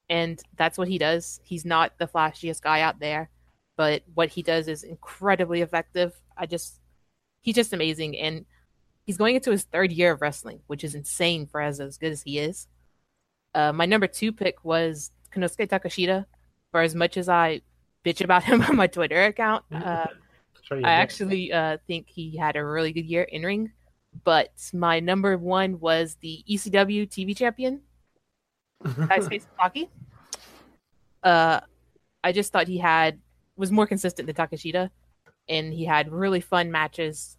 And 0.09 0.41
that's 0.57 0.79
what 0.79 0.89
he 0.89 0.99
does. 0.99 1.41
He's 1.43 1.65
not 1.65 1.99
the 1.99 2.07
flashiest 2.07 2.61
guy 2.61 2.83
out 2.83 3.01
there, 3.01 3.31
but 3.77 4.03
what 4.15 4.29
he 4.29 4.43
does 4.43 4.69
is 4.69 4.85
incredibly 4.85 5.63
effective. 5.63 6.13
I 6.37 6.47
just, 6.47 6.81
he's 7.41 7.57
just 7.57 7.73
amazing. 7.73 8.17
And 8.19 8.45
he's 9.05 9.17
going 9.17 9.35
into 9.35 9.51
his 9.51 9.65
third 9.65 9.91
year 9.91 10.13
of 10.13 10.21
wrestling, 10.21 10.61
which 10.69 10.85
is 10.85 10.95
insane 10.95 11.47
for 11.47 11.61
as, 11.61 11.81
as 11.81 11.99
good 11.99 12.13
as 12.13 12.23
he 12.23 12.39
is. 12.39 12.69
Uh, 13.55 13.73
my 13.73 13.87
number 13.87 14.07
two 14.07 14.33
pick 14.33 14.65
was 14.65 15.11
Konosuke 15.35 15.69
Takeshita. 15.69 16.27
For 16.71 16.83
as 16.83 16.95
much 16.95 17.17
as 17.17 17.29
I 17.29 17.63
bitch 18.05 18.23
about 18.23 18.45
him 18.51 18.63
on 18.63 18.77
my 18.77 18.87
Twitter 18.87 19.25
account, 19.25 19.65
uh, 19.73 20.07
I 20.71 20.91
actually 20.91 21.53
uh, 21.53 21.79
think 21.87 22.09
he 22.09 22.37
had 22.37 22.57
a 22.57 22.65
really 22.65 22.93
good 22.93 23.07
year 23.07 23.23
in 23.23 23.43
ring. 23.43 23.73
But 24.25 24.53
my 24.73 25.01
number 25.01 25.37
one 25.37 25.81
was 25.81 26.17
the 26.21 26.43
ECW 26.49 27.09
TV 27.09 27.37
champion, 27.37 27.81
Daisuke 28.85 29.43
Sasaki. 29.59 29.89
Uh, 31.23 31.61
I 32.23 32.33
just 32.33 32.53
thought 32.53 32.69
he 32.69 32.79
had 32.79 33.19
was 33.57 33.73
more 33.73 33.87
consistent 33.87 34.27
than 34.27 34.37
Takeshita, 34.37 34.91
and 35.49 35.73
he 35.73 35.85
had 35.85 36.13
really 36.13 36.41
fun 36.41 36.71
matches. 36.71 37.37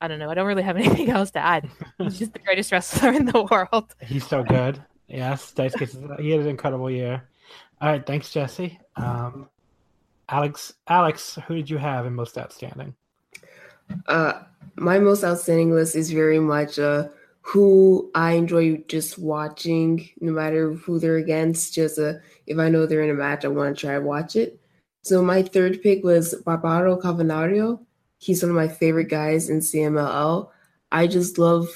I 0.00 0.08
don't 0.08 0.18
know. 0.18 0.30
I 0.30 0.34
don't 0.34 0.46
really 0.46 0.62
have 0.62 0.76
anything 0.78 1.10
else 1.10 1.30
to 1.32 1.38
add. 1.38 1.68
He's 1.98 2.18
just 2.18 2.32
the 2.32 2.38
greatest 2.38 2.72
wrestler 2.72 3.12
in 3.12 3.26
the 3.26 3.42
world. 3.42 3.94
He's 4.00 4.26
so 4.26 4.42
good. 4.42 4.82
Yes, 5.08 5.52
Daisuke, 5.52 6.20
he 6.20 6.30
had 6.30 6.40
an 6.40 6.48
incredible 6.48 6.90
year. 6.90 7.28
All 7.80 7.88
right, 7.88 8.04
thanks, 8.06 8.30
Jesse. 8.30 8.78
Um, 8.96 9.48
Alex, 10.28 10.74
Alex, 10.88 11.38
who 11.46 11.56
did 11.56 11.68
you 11.68 11.78
have 11.78 12.06
in 12.06 12.14
most 12.14 12.38
outstanding? 12.38 12.94
Uh, 14.06 14.42
my 14.76 14.98
most 14.98 15.24
outstanding 15.24 15.72
list 15.72 15.96
is 15.96 16.10
very 16.10 16.38
much 16.38 16.78
uh, 16.78 17.08
who 17.42 18.10
I 18.14 18.32
enjoy 18.32 18.78
just 18.88 19.18
watching, 19.18 20.08
no 20.20 20.32
matter 20.32 20.72
who 20.72 20.98
they're 20.98 21.16
against. 21.16 21.74
Just 21.74 21.98
uh, 21.98 22.14
if 22.46 22.58
I 22.58 22.68
know 22.68 22.86
they're 22.86 23.02
in 23.02 23.10
a 23.10 23.14
match, 23.14 23.44
I 23.44 23.48
want 23.48 23.76
to 23.76 23.86
try 23.86 23.98
watch 23.98 24.36
it. 24.36 24.60
So 25.02 25.22
my 25.22 25.42
third 25.42 25.82
pick 25.82 26.04
was 26.04 26.34
Barbaro 26.44 27.00
Cavernario. 27.00 27.80
He's 28.18 28.42
one 28.42 28.50
of 28.50 28.56
my 28.56 28.68
favorite 28.68 29.08
guys 29.08 29.48
in 29.48 29.60
CMLL. 29.60 30.50
I 30.92 31.06
just 31.06 31.38
love 31.38 31.68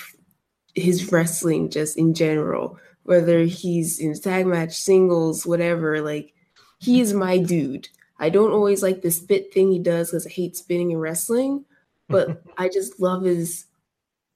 his 0.75 1.11
wrestling 1.13 1.71
just 1.71 1.97
in 1.97 2.15
general, 2.15 2.79
whether 3.05 3.45
he's 3.45 3.99
in 3.99 4.15
tag 4.15 4.47
match, 4.47 4.77
singles, 4.77 5.47
whatever. 5.47 6.03
Like 6.03 6.35
he 6.79 7.01
is 7.01 7.15
my 7.15 7.39
dude. 7.39 7.89
I 8.19 8.29
don't 8.29 8.53
always 8.53 8.83
like 8.83 9.03
the 9.03 9.11
spit 9.11 9.53
thing 9.53 9.73
he 9.73 9.79
does 9.79 10.11
because 10.11 10.27
I 10.27 10.31
hate 10.31 10.57
spinning 10.57 10.91
in 10.91 10.99
wrestling, 10.99 11.65
but 12.09 12.43
I 12.59 12.69
just 12.69 13.01
love 13.01 13.25
his 13.25 13.67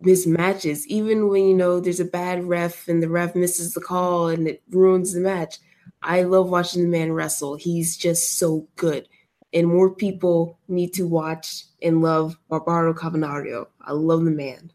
mismatches. 0.02 0.86
Even 0.86 1.28
when 1.28 1.44
you 1.44 1.54
know 1.54 1.80
there's 1.80 2.00
a 2.00 2.04
bad 2.04 2.44
ref 2.44 2.88
and 2.88 3.02
the 3.02 3.08
ref 3.08 3.34
misses 3.34 3.74
the 3.74 3.80
call 3.80 4.28
and 4.28 4.46
it 4.46 4.62
ruins 4.70 5.12
the 5.12 5.20
match, 5.20 5.58
I 6.02 6.22
love 6.22 6.48
watching 6.50 6.82
the 6.82 6.88
man 6.88 7.12
wrestle. 7.12 7.56
He's 7.56 7.96
just 7.96 8.38
so 8.38 8.68
good, 8.76 9.08
and 9.52 9.66
more 9.66 9.94
people 9.94 10.58
need 10.68 10.92
to 10.94 11.06
watch 11.06 11.64
and 11.82 12.02
love 12.02 12.38
Barbaro 12.48 12.94
Cavernario. 12.94 13.66
I 13.80 13.92
love 13.92 14.24
the 14.24 14.30
man. 14.30 14.72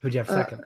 Who'd 0.00 0.14
you 0.14 0.18
have 0.18 0.30
Uh, 0.30 0.36
second? 0.36 0.64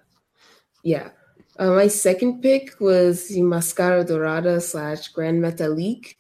Yeah. 0.82 1.10
Uh, 1.58 1.72
my 1.72 1.88
second 1.88 2.42
pick 2.42 2.78
was 2.80 3.28
the 3.28 3.42
Mascara 3.42 4.04
Dorada 4.04 4.60
slash 4.60 5.08
Gran 5.08 5.40
Metalik. 5.40 6.16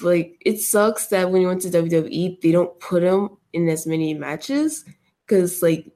Like, 0.00 0.40
it 0.40 0.60
sucks 0.60 1.08
that 1.08 1.30
when 1.30 1.42
you 1.42 1.48
went 1.48 1.62
to 1.62 1.70
WWE, 1.70 2.40
they 2.40 2.52
don't 2.52 2.78
put 2.80 3.02
him 3.02 3.30
in 3.54 3.68
as 3.68 3.86
many 3.86 4.12
matches 4.14 4.84
because, 5.26 5.62
like, 5.62 5.86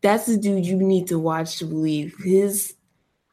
that's 0.00 0.26
the 0.26 0.36
dude 0.36 0.64
you 0.64 0.76
need 0.76 1.08
to 1.08 1.18
watch 1.18 1.58
to 1.58 1.66
believe. 1.66 2.14
His, 2.24 2.74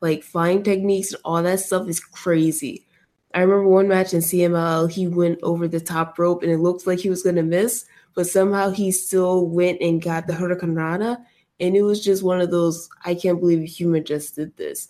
like, 0.02 0.24
flying 0.24 0.64
techniques 0.64 1.14
and 1.14 1.22
all 1.24 1.42
that 1.44 1.60
stuff 1.60 1.88
is 1.88 2.00
crazy. 2.00 2.86
I 3.34 3.42
remember 3.42 3.68
one 3.68 3.88
match 3.88 4.14
in 4.14 4.22
CMLL, 4.22 4.92
he 4.92 5.08
went 5.08 5.40
over 5.44 5.68
the 5.68 5.80
top 5.80 6.18
rope 6.18 6.42
and 6.42 6.52
it 6.52 6.58
looked 6.58 6.88
like 6.88 7.00
he 7.00 7.10
was 7.10 7.24
to 7.24 7.34
miss, 7.34 7.86
but 8.14 8.28
somehow 8.28 8.72
he 8.72 8.92
still 8.92 9.48
went 9.48 9.82
and 9.82 10.02
got 10.02 10.26
the 10.26 10.34
hurricanrana 10.34 11.18
and 11.60 11.76
it 11.76 11.84
was 11.84 12.04
just 12.04 12.24
one 12.24 12.42
of 12.42 12.52
those 12.52 12.90
I 13.06 13.16
can't 13.16 13.40
believe 13.40 13.62
a 13.62 13.66
human 13.66 14.04
just 14.04 14.36
did 14.36 14.56
this. 14.58 14.90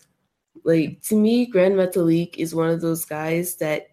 Like 0.63 1.01
to 1.03 1.15
me, 1.15 1.45
Gran 1.45 1.73
Metalik 1.73 2.37
is 2.37 2.55
one 2.55 2.69
of 2.69 2.81
those 2.81 3.05
guys 3.05 3.55
that 3.57 3.89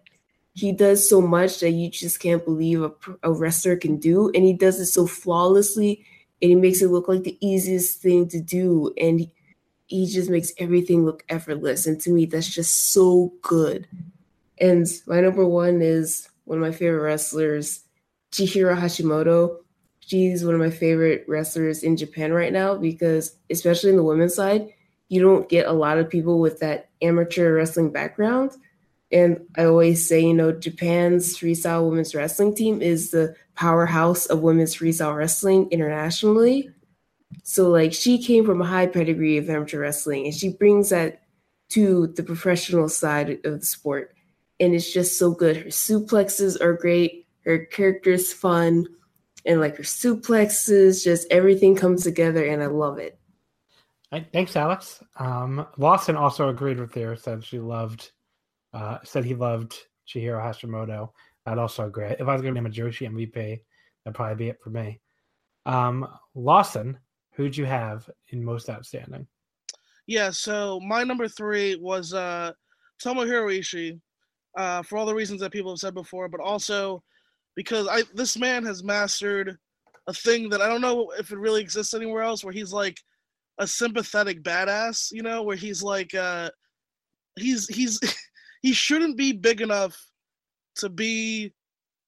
he 0.53 0.71
does 0.71 1.07
so 1.07 1.21
much 1.21 1.59
that 1.59 1.71
you 1.71 1.89
just 1.89 2.19
can't 2.19 2.45
believe 2.45 2.81
a, 2.81 2.91
a 3.23 3.31
wrestler 3.31 3.75
can 3.75 3.97
do, 3.97 4.31
and 4.33 4.43
he 4.43 4.53
does 4.53 4.79
it 4.79 4.87
so 4.87 5.07
flawlessly, 5.07 6.05
and 6.41 6.49
he 6.49 6.55
makes 6.55 6.81
it 6.81 6.89
look 6.89 7.07
like 7.07 7.23
the 7.23 7.37
easiest 7.45 8.01
thing 8.01 8.27
to 8.29 8.39
do, 8.39 8.93
and 8.97 9.21
he, 9.21 9.31
he 9.87 10.07
just 10.07 10.29
makes 10.29 10.53
everything 10.57 11.05
look 11.05 11.23
effortless. 11.29 11.87
And 11.87 11.99
to 12.01 12.11
me, 12.11 12.25
that's 12.25 12.49
just 12.49 12.93
so 12.93 13.33
good. 13.41 13.87
And 14.59 14.87
my 15.07 15.19
number 15.19 15.45
one 15.45 15.81
is 15.81 16.29
one 16.45 16.57
of 16.57 16.63
my 16.63 16.71
favorite 16.71 17.01
wrestlers, 17.01 17.83
Chihiro 18.31 18.77
Hashimoto 18.77 19.57
she's 20.05 20.43
one 20.43 20.53
of 20.53 20.59
my 20.59 20.69
favorite 20.69 21.25
wrestlers 21.27 21.83
in 21.83 21.97
Japan 21.97 22.31
right 22.31 22.53
now 22.53 22.75
because, 22.75 23.37
especially 23.49 23.89
in 23.89 23.95
the 23.95 24.03
women's 24.03 24.35
side, 24.35 24.69
you 25.09 25.21
don't 25.21 25.49
get 25.49 25.67
a 25.67 25.71
lot 25.71 25.97
of 25.97 26.09
people 26.09 26.39
with 26.39 26.59
that 26.59 26.89
amateur 27.01 27.53
wrestling 27.53 27.91
background. 27.91 28.51
And 29.13 29.39
I 29.55 29.65
always 29.65 30.07
say, 30.07 30.21
you 30.21 30.33
know, 30.33 30.51
Japan's 30.51 31.37
freestyle 31.37 31.87
women's 31.87 32.15
wrestling 32.15 32.55
team 32.55 32.81
is 32.81 33.11
the 33.11 33.35
powerhouse 33.55 34.25
of 34.25 34.41
women's 34.41 34.75
freestyle 34.75 35.15
wrestling 35.15 35.69
internationally. 35.71 36.69
So, 37.43 37.69
like, 37.69 37.93
she 37.93 38.21
came 38.21 38.45
from 38.45 38.61
a 38.61 38.65
high 38.65 38.87
pedigree 38.87 39.37
of 39.37 39.49
amateur 39.49 39.79
wrestling 39.79 40.25
and 40.25 40.33
she 40.33 40.49
brings 40.49 40.89
that 40.89 41.21
to 41.69 42.07
the 42.07 42.23
professional 42.23 42.89
side 42.89 43.39
of 43.45 43.59
the 43.59 43.65
sport. 43.65 44.15
And 44.59 44.73
it's 44.73 44.91
just 44.91 45.17
so 45.17 45.31
good. 45.31 45.57
Her 45.57 45.69
suplexes 45.69 46.59
are 46.59 46.73
great, 46.73 47.27
her 47.45 47.59
character's 47.65 48.33
fun 48.33 48.87
and 49.45 49.59
like 49.59 49.77
her 49.77 49.83
suplexes, 49.83 51.03
just 51.03 51.27
everything 51.29 51.75
comes 51.75 52.03
together, 52.03 52.45
and 52.45 52.63
I 52.63 52.67
love 52.67 52.97
it. 52.97 53.19
Thanks, 54.31 54.55
Alex. 54.55 55.03
Um, 55.17 55.65
Lawson 55.77 56.15
also 56.15 56.49
agreed 56.49 56.79
with 56.79 56.95
you. 56.95 57.15
Said 57.15 57.43
she 57.43 57.59
loved, 57.59 58.11
uh, 58.73 58.99
said 59.03 59.25
he 59.25 59.35
loved 59.35 59.75
Chihiro 60.07 60.41
Hashimoto. 60.41 61.09
I'd 61.45 61.57
also 61.57 61.85
agree. 61.85 62.07
If 62.07 62.27
I 62.27 62.33
was 62.33 62.41
going 62.41 62.55
to 62.55 62.61
name 62.61 62.71
a 62.71 62.73
Joshi 62.73 63.09
MVP, 63.09 63.61
that'd 64.05 64.15
probably 64.15 64.35
be 64.35 64.49
it 64.49 64.61
for 64.61 64.69
me. 64.69 64.99
Um, 65.65 66.07
Lawson, 66.35 66.97
who'd 67.33 67.55
you 67.55 67.65
have 67.65 68.09
in 68.29 68.43
most 68.43 68.69
outstanding? 68.69 69.27
Yeah, 70.07 70.31
so 70.31 70.79
my 70.81 71.03
number 71.03 71.27
three 71.27 71.75
was 71.75 72.13
uh, 72.13 72.51
Tomohiro 73.03 73.57
Ishii, 73.57 73.99
uh, 74.57 74.83
for 74.83 74.97
all 74.97 75.05
the 75.05 75.15
reasons 75.15 75.41
that 75.41 75.51
people 75.51 75.71
have 75.71 75.79
said 75.79 75.93
before, 75.93 76.27
but 76.27 76.41
also 76.41 77.01
because 77.55 77.87
I 77.87 78.03
this 78.13 78.37
man 78.37 78.65
has 78.65 78.83
mastered 78.83 79.57
a 80.07 80.13
thing 80.13 80.49
that 80.49 80.61
I 80.61 80.67
don't 80.67 80.81
know 80.81 81.11
if 81.17 81.31
it 81.31 81.37
really 81.37 81.61
exists 81.61 81.93
anywhere 81.93 82.23
else, 82.23 82.43
where 82.43 82.53
he's 82.53 82.73
like 82.73 82.97
a 83.59 83.67
sympathetic 83.67 84.43
badass, 84.43 85.11
you 85.11 85.23
know, 85.23 85.43
where 85.43 85.55
he's 85.55 85.81
like 85.81 86.13
uh, 86.13 86.49
he's 87.37 87.67
he's 87.67 87.99
he 88.63 88.73
shouldn't 88.73 89.17
be 89.17 89.33
big 89.33 89.61
enough 89.61 89.97
to 90.77 90.89
be 90.89 91.53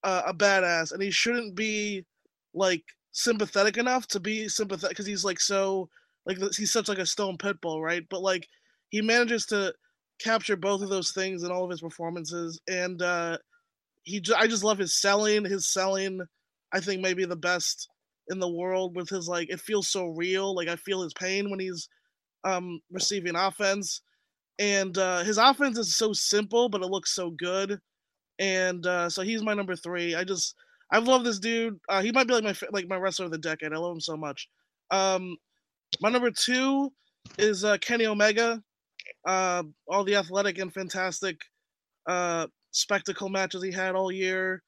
uh, 0.04 0.24
a 0.28 0.34
badass, 0.34 0.92
and 0.94 1.02
he 1.02 1.12
shouldn't 1.12 1.56
be 1.56 2.06
like 2.54 2.84
sympathetic 3.12 3.78
enough 3.78 4.08
to 4.08 4.20
be 4.20 4.48
sympathetic 4.50 4.92
because 4.92 5.06
he's 5.08 5.26
like 5.26 5.40
so 5.40 5.90
like 6.26 6.38
he's 6.56 6.72
such 6.72 6.90
like 6.90 7.00
a 7.00 7.06
stone 7.06 7.38
pit 7.38 7.60
bull, 7.62 7.82
right? 7.82 8.04
But 8.10 8.22
like 8.22 8.48
he 8.90 9.02
manages 9.02 9.46
to 9.48 9.74
capture 10.20 10.56
both 10.58 10.82
of 10.82 10.90
those 10.90 11.12
things 11.12 11.44
in 11.44 11.52
all 11.52 11.66
of 11.66 11.72
his 11.72 11.82
performances, 11.82 12.60
and 12.70 13.02
uh, 13.02 13.38
he 14.04 14.20
j- 14.22 14.34
I 14.38 14.48
just 14.48 14.64
love 14.64 14.78
his 14.78 14.96
selling. 15.00 15.46
His 15.46 15.68
selling, 15.72 16.22
I 16.74 16.80
think, 16.80 17.02
maybe 17.02 17.26
the 17.26 17.36
best 17.36 17.90
in 18.30 18.40
the 18.40 18.50
world. 18.50 18.96
With 18.96 19.10
his 19.10 19.28
like, 19.28 19.50
it 19.50 19.60
feels 19.62 19.90
so 19.90 20.08
real. 20.08 20.56
Like 20.56 20.68
I 20.68 20.76
feel 20.78 21.04
his 21.04 21.14
pain 21.14 21.50
when 21.50 21.60
he's 21.60 21.90
um 22.46 22.80
receiving 22.92 23.36
offense, 23.36 24.02
and 24.60 24.98
uh, 24.98 25.24
his 25.24 25.38
offense 25.38 25.78
is 25.78 25.96
so 25.96 26.14
simple, 26.14 26.70
but 26.70 26.82
it 26.82 26.88
looks 26.88 27.14
so 27.14 27.32
good. 27.32 27.80
And 28.40 28.86
uh, 28.86 29.10
so 29.10 29.22
he's 29.22 29.44
my 29.44 29.54
number 29.54 29.76
three. 29.76 30.16
I 30.16 30.24
just 30.24 30.56
I 30.92 31.00
love 31.00 31.24
this 31.24 31.40
dude. 31.40 31.80
Uh, 31.90 32.02
he 32.02 32.12
might 32.12 32.28
be 32.28 32.34
like 32.34 32.44
my 32.44 32.56
like 32.72 32.88
my 32.88 32.98
wrestler 32.98 33.26
of 33.26 33.32
the 33.32 33.38
decade. 33.38 33.74
I 33.74 33.78
love 33.78 33.94
him 33.94 34.02
so 34.02 34.16
much. 34.16 34.48
Um, 34.92 35.38
my 36.02 36.10
number 36.10 36.32
two 36.32 36.92
is 37.38 37.64
uh, 37.64 37.78
Kenny 37.80 38.06
Omega. 38.06 38.62
Uh, 39.26 39.64
all 39.88 40.04
the 40.04 40.16
athletic 40.16 40.58
and 40.58 40.74
fantastic 40.74 41.38
uh, 42.08 42.48
spectacle 42.72 43.30
matches 43.30 43.64
he 43.64 43.72
had 43.72 43.96
all 43.96 44.12
year. 44.12 44.62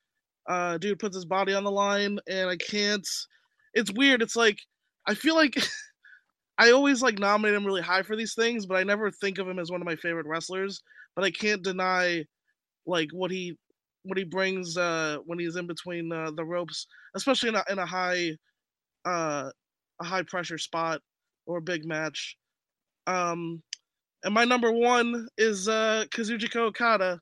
Uh, 0.48 0.78
dude 0.78 1.00
puts 1.00 1.16
his 1.16 1.26
body 1.26 1.54
on 1.54 1.64
the 1.64 1.72
line, 1.72 2.20
and 2.28 2.50
I 2.50 2.58
can't. 2.58 3.08
It's 3.74 3.92
weird. 3.94 4.22
It's 4.22 4.36
like 4.36 4.58
I 5.08 5.14
feel 5.14 5.36
like 5.36 5.56
I 6.58 6.72
always 6.72 7.02
like 7.02 7.20
nominate 7.20 7.56
him 7.56 7.66
really 7.66 7.82
high 7.82 8.04
for 8.04 8.16
these 8.16 8.34
things, 8.34 8.66
but 8.66 8.78
I 8.78 8.84
never 8.84 9.12
think 9.12 9.38
of 9.38 9.48
him 9.48 9.60
as 9.60 9.72
one 9.72 9.82
of 9.82 9.86
my 9.86 9.96
favorite 9.96 10.26
wrestlers. 10.28 10.82
But 11.16 11.26
I 11.26 11.32
can't 11.32 11.64
deny 11.64 12.26
like 12.86 13.10
what 13.14 13.32
he 13.32 13.58
what 14.04 14.18
he 14.18 14.24
brings 14.24 14.78
uh, 14.78 15.18
when 15.26 15.40
he's 15.40 15.56
in 15.58 15.68
between 15.68 16.12
uh, 16.12 16.32
the 16.36 16.46
ropes, 16.46 16.88
especially 17.16 17.50
in 17.50 17.56
a, 17.56 17.64
in 17.70 17.80
a 17.80 17.86
high 17.86 18.34
uh, 19.06 19.50
a 20.02 20.06
high 20.06 20.24
pressure 20.24 20.58
spot 20.58 21.02
or 21.46 21.58
a 21.58 21.62
big 21.62 21.86
match. 21.86 22.38
Um, 23.08 23.62
and 24.24 24.34
my 24.34 24.46
number 24.46 24.72
one 24.72 25.28
is 25.38 25.68
uh, 25.70 26.06
Kazuchika 26.12 26.58
Okada, 26.58 27.20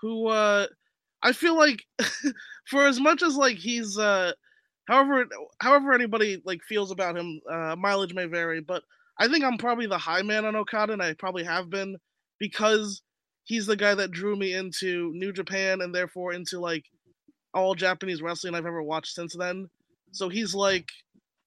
who 0.00 0.28
uh, 0.28 0.66
I 1.22 1.32
feel 1.32 1.56
like 1.56 1.84
for 2.70 2.86
as 2.86 3.00
much 3.00 3.22
as 3.22 3.36
like 3.36 3.56
he's 3.58 3.98
uh, 3.98 4.32
however 4.86 5.26
however 5.60 5.92
anybody 5.92 6.42
like 6.44 6.62
feels 6.62 6.90
about 6.90 7.16
him, 7.16 7.40
uh, 7.50 7.76
mileage 7.76 8.14
may 8.14 8.26
vary, 8.26 8.60
but 8.60 8.82
I 9.18 9.28
think 9.28 9.44
I'm 9.44 9.58
probably 9.58 9.86
the 9.86 9.98
high 9.98 10.22
man 10.22 10.44
on 10.44 10.56
Okada, 10.56 10.92
and 10.92 11.02
I 11.02 11.14
probably 11.14 11.44
have 11.44 11.70
been 11.70 11.96
because 12.38 13.02
he's 13.44 13.66
the 13.66 13.76
guy 13.76 13.94
that 13.94 14.10
drew 14.10 14.36
me 14.36 14.54
into 14.54 15.12
New 15.14 15.32
Japan 15.32 15.80
and 15.80 15.94
therefore 15.94 16.32
into 16.32 16.58
like 16.58 16.84
all 17.52 17.74
Japanese 17.74 18.22
wrestling 18.22 18.54
I've 18.54 18.66
ever 18.66 18.82
watched 18.82 19.14
since 19.14 19.34
then. 19.34 19.68
So 20.12 20.28
he's 20.28 20.54
like 20.54 20.88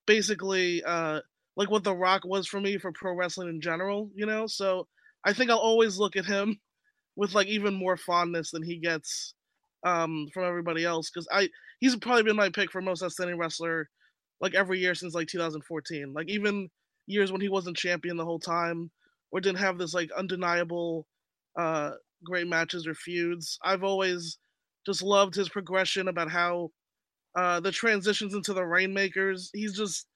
basically 0.06 0.84
uh 0.84 1.20
like 1.58 1.70
what 1.70 1.84
The 1.84 1.96
Rock 1.96 2.24
was 2.24 2.48
for 2.48 2.62
me 2.62 2.78
for 2.78 2.92
pro 2.92 3.14
wrestling 3.14 3.50
in 3.50 3.62
general, 3.62 4.10
you 4.16 4.26
know? 4.26 4.48
So 4.48 4.88
I 5.26 5.34
think 5.34 5.50
I'll 5.50 5.58
always 5.58 5.98
look 5.98 6.16
at 6.16 6.26
him 6.26 6.60
with 7.16 7.34
like 7.34 7.48
even 7.48 7.74
more 7.74 7.98
fondness 7.98 8.52
than 8.52 8.64
he 8.64 8.78
gets 8.78 9.34
um 9.84 10.28
from 10.34 10.44
everybody 10.46 10.84
else 10.86 11.10
cuz 11.10 11.28
I 11.32 11.50
he's 11.80 11.96
probably 11.96 12.24
been 12.24 12.36
my 12.36 12.50
pick 12.50 12.72
for 12.72 12.82
most 12.82 13.04
outstanding 13.04 13.38
wrestler 13.38 13.90
like 14.42 14.54
every 14.56 14.80
year 14.80 14.96
since 14.96 15.14
like 15.14 15.28
2014. 15.28 16.14
Like 16.14 16.30
even 16.30 16.70
years 17.08 17.32
when 17.32 17.42
he 17.42 17.50
wasn't 17.50 17.78
champion 17.78 18.18
the 18.18 18.26
whole 18.26 18.40
time 18.40 18.92
or 19.32 19.40
didn't 19.42 19.60
have 19.60 19.78
this 19.78 19.94
like 19.94 20.12
undeniable 20.18 21.08
uh 21.58 21.92
great 22.24 22.48
matches 22.48 22.88
or 22.88 22.96
feuds. 22.96 23.58
I've 23.64 23.84
always 23.84 24.38
just 24.86 25.02
loved 25.04 25.36
his 25.36 25.50
progression 25.50 26.08
about 26.08 26.32
how 26.32 26.72
uh 27.36 27.60
the 27.60 27.72
transitions 27.72 28.34
into 28.34 28.54
the 28.54 28.66
Rainmakers. 28.66 29.50
He's 29.54 29.76
just 29.76 30.08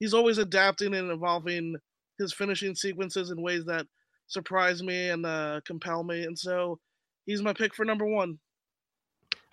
he's 0.00 0.14
always 0.14 0.38
adapting 0.38 0.94
and 0.94 1.10
evolving 1.10 1.76
his 2.18 2.32
finishing 2.32 2.74
sequences 2.74 3.30
in 3.30 3.42
ways 3.42 3.64
that 3.66 3.86
surprise 4.28 4.82
me 4.82 5.08
and 5.10 5.26
uh 5.26 5.60
compel 5.66 6.04
me. 6.04 6.24
And 6.24 6.38
so 6.38 6.78
he's 7.26 7.42
my 7.42 7.52
pick 7.52 7.74
for 7.74 7.84
number 7.84 8.06
one. 8.06 8.38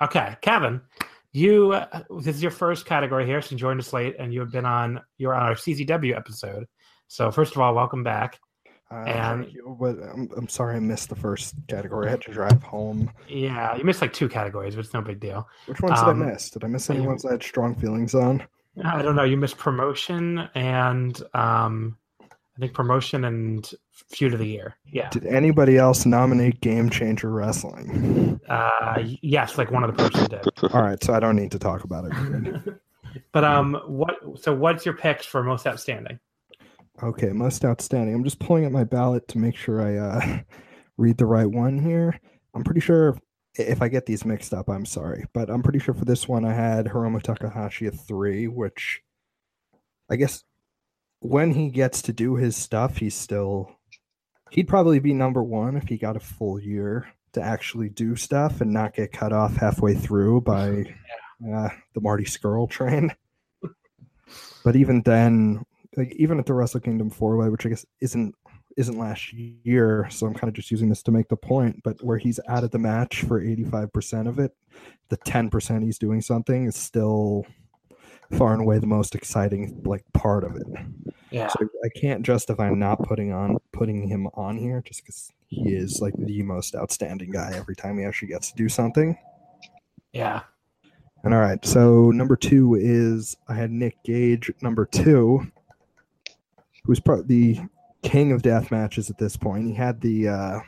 Okay, 0.02 0.36
Kevin, 0.42 0.82
you 1.32 1.72
uh, 1.74 2.02
this 2.20 2.36
is 2.36 2.42
your 2.42 2.52
first 2.52 2.86
category 2.86 3.26
here 3.26 3.42
since 3.42 3.52
you 3.54 3.58
joined 3.58 3.80
us 3.80 3.94
late, 3.94 4.16
and 4.20 4.34
you 4.34 4.40
have 4.42 4.52
been 4.52 4.66
on 4.66 5.02
you're 5.18 5.34
on 5.34 5.44
our 5.44 5.56
CZW 5.56 6.16
episode. 6.16 6.66
So 7.08 7.32
first 7.32 7.56
of 7.56 7.62
all, 7.62 7.74
welcome 7.74 8.04
back. 8.04 8.40
Uh, 8.92 8.96
and 9.08 9.52
you, 9.52 9.76
but 9.80 9.96
I'm, 10.14 10.30
I'm 10.38 10.48
sorry 10.48 10.76
I 10.76 10.80
missed 10.80 11.10
the 11.10 11.16
first 11.16 11.56
category. 11.68 12.08
I 12.08 12.12
had 12.12 12.22
to 12.24 12.32
drive 12.32 12.62
home. 12.62 13.10
yeah, 13.28 13.76
you 13.76 13.84
missed 13.84 14.02
like 14.02 14.14
two 14.14 14.30
categories, 14.30 14.76
but 14.76 14.86
it's 14.86 14.94
no 14.94 15.02
big 15.02 15.20
deal. 15.20 15.48
Which 15.66 15.82
ones 15.82 16.00
Um, 16.00 16.20
did 16.20 16.28
I 16.28 16.32
miss? 16.32 16.50
Did 16.52 16.64
I 16.64 16.68
miss 16.68 16.90
any 16.90 17.02
you- 17.02 17.08
ones 17.08 17.26
I 17.26 17.32
had 17.32 17.44
strong 17.44 17.74
feelings 17.76 18.14
on? 18.14 18.44
I 18.84 19.02
don't 19.02 19.16
know. 19.16 19.24
You 19.24 19.38
missed 19.38 19.58
promotion 19.58 20.50
and 20.54 21.20
um, 21.34 21.98
I 22.56 22.60
think 22.60 22.74
promotion 22.74 23.26
and 23.26 23.70
feud 23.92 24.34
of 24.34 24.40
the 24.40 24.48
year. 24.48 24.76
Yeah. 24.86 25.10
Did 25.10 25.26
anybody 25.26 25.78
else 25.78 26.06
nominate 26.06 26.62
Game 26.62 26.90
Changer 26.90 27.30
Wrestling? 27.30 28.40
Uh, 28.48 29.04
yes, 29.22 29.58
like 29.58 29.72
one 29.72 29.84
other 29.84 29.94
person 29.94 30.30
did. 30.30 30.46
All 30.74 30.82
right, 30.82 31.04
so 31.04 31.14
I 31.14 31.20
don't 31.20 31.36
need 31.36 31.52
to 31.52 31.60
talk 31.60 31.84
about 31.84 32.06
it. 32.06 32.74
But 33.32 33.44
um, 33.44 33.82
what? 33.86 34.18
So 34.42 34.54
what's 34.54 34.86
your 34.86 34.96
picks 34.96 35.26
for 35.26 35.44
most 35.44 35.66
outstanding? 35.66 36.20
Okay, 37.04 37.30
most 37.30 37.66
outstanding. 37.66 38.16
I'm 38.16 38.24
just 38.24 38.40
pulling 38.40 38.66
up 38.66 38.72
my 38.72 38.84
ballot 38.84 39.28
to 39.30 39.38
make 39.38 39.56
sure 39.56 39.82
I 39.82 39.96
uh, 39.98 40.40
read 40.98 41.18
the 41.18 41.26
right 41.26 41.50
one 41.50 41.78
here. 41.78 42.20
I'm 42.54 42.64
pretty 42.64 42.80
sure 42.82 43.18
if 43.58 43.82
I 43.82 43.88
get 43.88 44.06
these 44.06 44.26
mixed 44.26 44.54
up, 44.54 44.70
I'm 44.70 44.86
sorry, 44.86 45.26
but 45.34 45.50
I'm 45.50 45.64
pretty 45.64 45.80
sure 45.80 45.94
for 45.94 46.06
this 46.06 46.28
one 46.28 46.46
I 46.46 46.54
had 46.54 46.88
Hiromu 46.88 47.22
Takahashi 47.22 47.88
at 47.88 48.00
three, 48.00 48.48
which 48.48 49.02
I 50.10 50.16
guess 50.16 50.44
when 51.28 51.52
he 51.52 51.70
gets 51.70 52.02
to 52.04 52.14
do 52.14 52.36
his 52.36 52.56
stuff, 52.56 52.98
he's 52.98 53.16
still 53.16 53.72
he'd 54.52 54.68
probably 54.68 55.00
be 55.00 55.14
number 55.14 55.44
one 55.44 55.76
if 55.76 55.88
he 55.88 55.98
got 55.98 56.16
a 56.16 56.20
full 56.20 56.60
year 56.60 57.08
to 57.34 57.42
actually 57.42 57.90
do 57.90 58.16
stuff 58.16 58.62
and 58.62 58.72
not 58.72 58.96
get 58.96 59.12
cut 59.12 59.34
off 59.34 59.56
halfway 59.56 59.94
through 59.94 60.42
by 60.42 60.86
uh, 61.54 61.70
the 61.94 62.02
Marty 62.02 62.24
Scurll 62.24 62.70
train. 62.70 63.14
but 64.64 64.76
even 64.76 65.02
then, 65.02 65.64
like 65.98 66.14
even 66.16 66.40
at 66.40 66.46
the 66.46 66.54
Wrestle 66.54 66.80
Kingdom 66.80 67.10
four 67.10 67.38
way, 67.38 67.50
which 67.50 67.66
I 67.66 67.70
guess 67.70 67.86
isn't 68.02 68.36
isn't 68.78 68.98
last 68.98 69.32
year, 69.32 70.08
so 70.12 70.28
I'm 70.28 70.34
kind 70.34 70.50
of 70.50 70.54
just 70.54 70.70
using 70.70 70.90
this 70.90 71.04
to 71.04 71.12
make 71.12 71.30
the 71.30 71.38
point. 71.38 71.82
But 71.84 72.04
where 72.04 72.18
he's 72.18 72.40
out 72.48 72.64
of 72.64 72.72
the 72.72 72.80
match 72.80 73.24
for 73.24 73.42
85% 73.42 74.28
of 74.28 74.38
it, 74.38 74.52
the 75.08 75.18
10% 75.18 75.84
he's 75.84 75.98
doing 75.98 76.22
something 76.22 76.66
is 76.66 76.76
still 76.76 77.46
far 78.32 78.54
and 78.54 78.62
away 78.62 78.80
the 78.80 78.88
most 78.88 79.16
exciting 79.16 79.82
like 79.86 80.04
part 80.14 80.44
of 80.44 80.56
it. 80.56 80.68
Yeah. 81.32 81.48
So 81.48 81.68
I 81.84 81.90
can't 82.00 82.24
justify 82.24 82.70
not 82.70 83.04
putting 83.04 83.32
on 83.32 83.58
putting 83.72 84.08
him 84.08 84.28
on 84.36 84.58
here 84.58 84.82
just 84.86 85.04
because 85.04 85.32
he 85.48 85.74
is 85.74 86.02
like 86.02 86.14
the 86.18 86.42
most 86.44 86.76
outstanding 86.76 87.32
guy 87.32 87.52
every 87.56 87.76
time 87.76 87.98
he 87.98 88.06
actually 88.06 88.30
gets 88.30 88.52
to 88.52 88.56
do 88.56 88.70
something. 88.70 89.18
Yeah. 90.14 90.42
And 91.24 91.34
all 91.34 91.40
right, 91.40 91.64
so 91.66 92.12
number 92.12 92.36
two 92.36 92.76
is 92.76 93.36
I 93.50 93.56
had 93.56 93.72
Nick 93.72 94.02
Gage 94.04 94.52
number 94.62 94.86
two, 94.86 95.52
who's 96.84 97.00
probably 97.00 97.56
the 97.56 97.62
king 98.04 98.32
of 98.32 98.44
death 98.44 98.70
matches 98.70 99.10
at 99.10 99.18
this 99.18 99.36
point. 99.36 99.66
He 99.66 99.74
had 99.74 100.02
the 100.02 100.28
uh, 100.28 100.60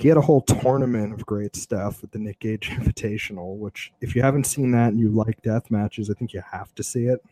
he 0.00 0.08
had 0.08 0.16
a 0.16 0.22
whole 0.22 0.40
tournament 0.40 1.12
of 1.12 1.26
great 1.26 1.54
stuff 1.56 2.00
with 2.00 2.10
the 2.12 2.18
Nick 2.18 2.40
Gage 2.40 2.70
Invitational, 2.70 3.56
which 3.56 3.92
if 4.00 4.14
you 4.14 4.22
haven't 4.22 4.44
seen 4.44 4.70
that 4.72 4.88
and 4.88 5.00
you 5.00 5.10
like 5.10 5.42
death 5.42 5.70
matches, 5.70 6.10
I 6.10 6.14
think 6.14 6.32
you 6.32 6.42
have 6.50 6.74
to 6.76 6.82
see 6.82 7.04
it. 7.04 7.22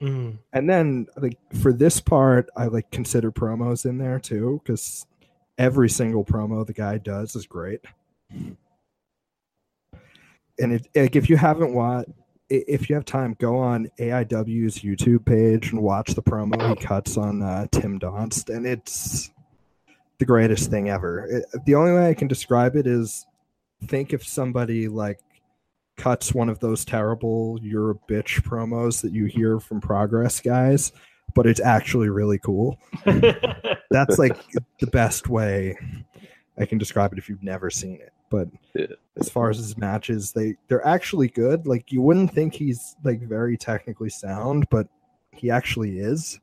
Mm. 0.00 0.38
And 0.52 0.70
then 0.70 1.06
like 1.16 1.38
for 1.60 1.72
this 1.72 2.00
part, 2.00 2.48
I 2.56 2.66
like 2.66 2.90
consider 2.90 3.30
promos 3.30 3.84
in 3.84 3.98
there 3.98 4.18
too, 4.18 4.60
because 4.62 5.06
every 5.58 5.90
single 5.90 6.24
promo 6.24 6.66
the 6.66 6.72
guy 6.72 6.98
does 6.98 7.36
is 7.36 7.46
great. 7.46 7.80
And 8.30 8.56
it 10.58 10.88
like 10.94 11.16
if 11.16 11.28
you 11.28 11.36
haven't 11.36 11.74
watched 11.74 12.10
if 12.50 12.90
you 12.90 12.96
have 12.96 13.04
time, 13.04 13.36
go 13.38 13.56
on 13.56 13.88
AIW's 13.98 14.80
YouTube 14.80 15.24
page 15.24 15.70
and 15.70 15.80
watch 15.80 16.14
the 16.14 16.22
promo 16.22 16.68
he 16.68 16.84
cuts 16.84 17.16
on 17.16 17.42
uh, 17.42 17.68
Tim 17.70 18.00
Donst, 18.00 18.54
and 18.54 18.66
it's 18.66 19.30
the 20.20 20.26
greatest 20.26 20.70
thing 20.70 20.88
ever. 20.88 21.26
It, 21.26 21.64
the 21.64 21.74
only 21.74 21.92
way 21.92 22.08
I 22.08 22.14
can 22.14 22.28
describe 22.28 22.76
it 22.76 22.86
is 22.86 23.26
think 23.86 24.12
if 24.12 24.24
somebody 24.24 24.86
like 24.86 25.18
cuts 25.96 26.32
one 26.32 26.48
of 26.48 26.60
those 26.60 26.84
terrible 26.84 27.58
"you're 27.62 27.90
a 27.90 27.94
bitch" 27.94 28.42
promos 28.42 29.00
that 29.02 29.12
you 29.12 29.24
hear 29.24 29.58
from 29.58 29.80
Progress 29.80 30.40
guys, 30.40 30.92
but 31.34 31.46
it's 31.46 31.60
actually 31.60 32.10
really 32.10 32.38
cool. 32.38 32.78
That's 33.90 34.18
like 34.18 34.36
the 34.78 34.86
best 34.86 35.28
way 35.28 35.76
I 36.58 36.66
can 36.66 36.78
describe 36.78 37.12
it 37.12 37.18
if 37.18 37.28
you've 37.28 37.42
never 37.42 37.70
seen 37.70 37.94
it. 38.00 38.12
But 38.28 38.48
as 39.16 39.28
far 39.28 39.50
as 39.50 39.56
his 39.56 39.76
matches, 39.76 40.32
they 40.32 40.54
they're 40.68 40.86
actually 40.86 41.28
good. 41.28 41.66
Like 41.66 41.90
you 41.90 42.02
wouldn't 42.02 42.32
think 42.32 42.54
he's 42.54 42.94
like 43.02 43.22
very 43.22 43.56
technically 43.56 44.10
sound, 44.10 44.68
but 44.70 44.86
he 45.32 45.50
actually 45.50 45.98
is. 45.98 46.38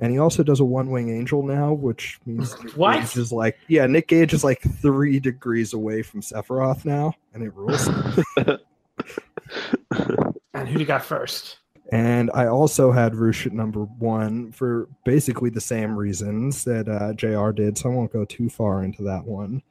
And 0.00 0.12
he 0.12 0.18
also 0.18 0.42
does 0.42 0.60
a 0.60 0.64
one 0.64 0.90
wing 0.90 1.10
angel 1.10 1.42
now, 1.42 1.72
which 1.72 2.18
means 2.24 2.54
Nick 2.64 2.72
What? 2.72 3.00
Gage 3.00 3.16
is 3.16 3.32
like 3.32 3.58
yeah, 3.68 3.86
Nick 3.86 4.08
Gage 4.08 4.32
is 4.32 4.42
like 4.42 4.62
three 4.80 5.20
degrees 5.20 5.74
away 5.74 6.02
from 6.02 6.22
Sephiroth 6.22 6.84
now, 6.84 7.12
and 7.34 7.42
it 7.42 7.52
rules. 7.54 7.88
And 10.60 10.68
who 10.68 10.74
do 10.74 10.80
you 10.80 10.86
got 10.86 11.04
first? 11.04 11.58
And 11.92 12.30
I 12.34 12.46
also 12.46 12.92
had 12.92 13.14
Rush 13.14 13.46
at 13.46 13.52
number 13.52 13.84
one 13.84 14.52
for 14.52 14.88
basically 15.04 15.50
the 15.50 15.60
same 15.60 15.96
reasons 15.96 16.64
that 16.64 16.88
uh, 16.88 17.14
JR 17.14 17.50
did, 17.50 17.78
so 17.78 17.90
I 17.90 17.94
won't 17.94 18.12
go 18.12 18.24
too 18.24 18.48
far 18.48 18.84
into 18.84 19.02
that 19.04 19.24
one. 19.24 19.62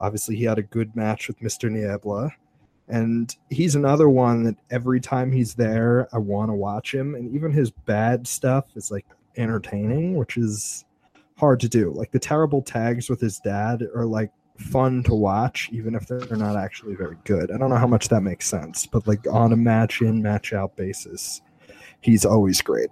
Obviously, 0.00 0.36
he 0.36 0.44
had 0.44 0.58
a 0.58 0.62
good 0.62 0.96
match 0.96 1.28
with 1.28 1.38
Mr. 1.40 1.70
Niebla, 1.70 2.32
and 2.88 3.34
he's 3.50 3.74
another 3.74 4.08
one 4.08 4.44
that 4.44 4.56
every 4.70 5.00
time 5.00 5.30
he's 5.30 5.54
there, 5.54 6.08
I 6.12 6.18
want 6.18 6.50
to 6.50 6.54
watch 6.54 6.94
him, 6.94 7.14
and 7.14 7.32
even 7.34 7.52
his 7.52 7.70
bad 7.70 8.26
stuff 8.26 8.64
is 8.74 8.90
like 8.90 9.06
entertaining, 9.38 10.16
which 10.16 10.36
is 10.36 10.84
hard 11.38 11.60
to 11.60 11.68
do. 11.68 11.90
Like 11.92 12.10
the 12.10 12.18
terrible 12.18 12.60
tags 12.62 13.08
with 13.08 13.20
his 13.20 13.38
dad 13.38 13.82
are 13.94 14.04
like 14.04 14.30
fun 14.58 15.02
to 15.04 15.14
watch, 15.14 15.68
even 15.72 15.94
if 15.94 16.06
they're 16.06 16.36
not 16.36 16.56
actually 16.56 16.96
very 16.96 17.16
good. 17.24 17.50
I 17.52 17.56
don't 17.58 17.70
know 17.70 17.76
how 17.76 17.86
much 17.86 18.08
that 18.08 18.22
makes 18.22 18.46
sense, 18.46 18.86
but 18.86 19.06
like 19.06 19.24
on 19.30 19.52
a 19.52 19.56
match 19.56 20.02
in, 20.02 20.20
match 20.20 20.52
out 20.52 20.76
basis, 20.76 21.40
he's 22.00 22.24
always 22.24 22.60
great. 22.60 22.88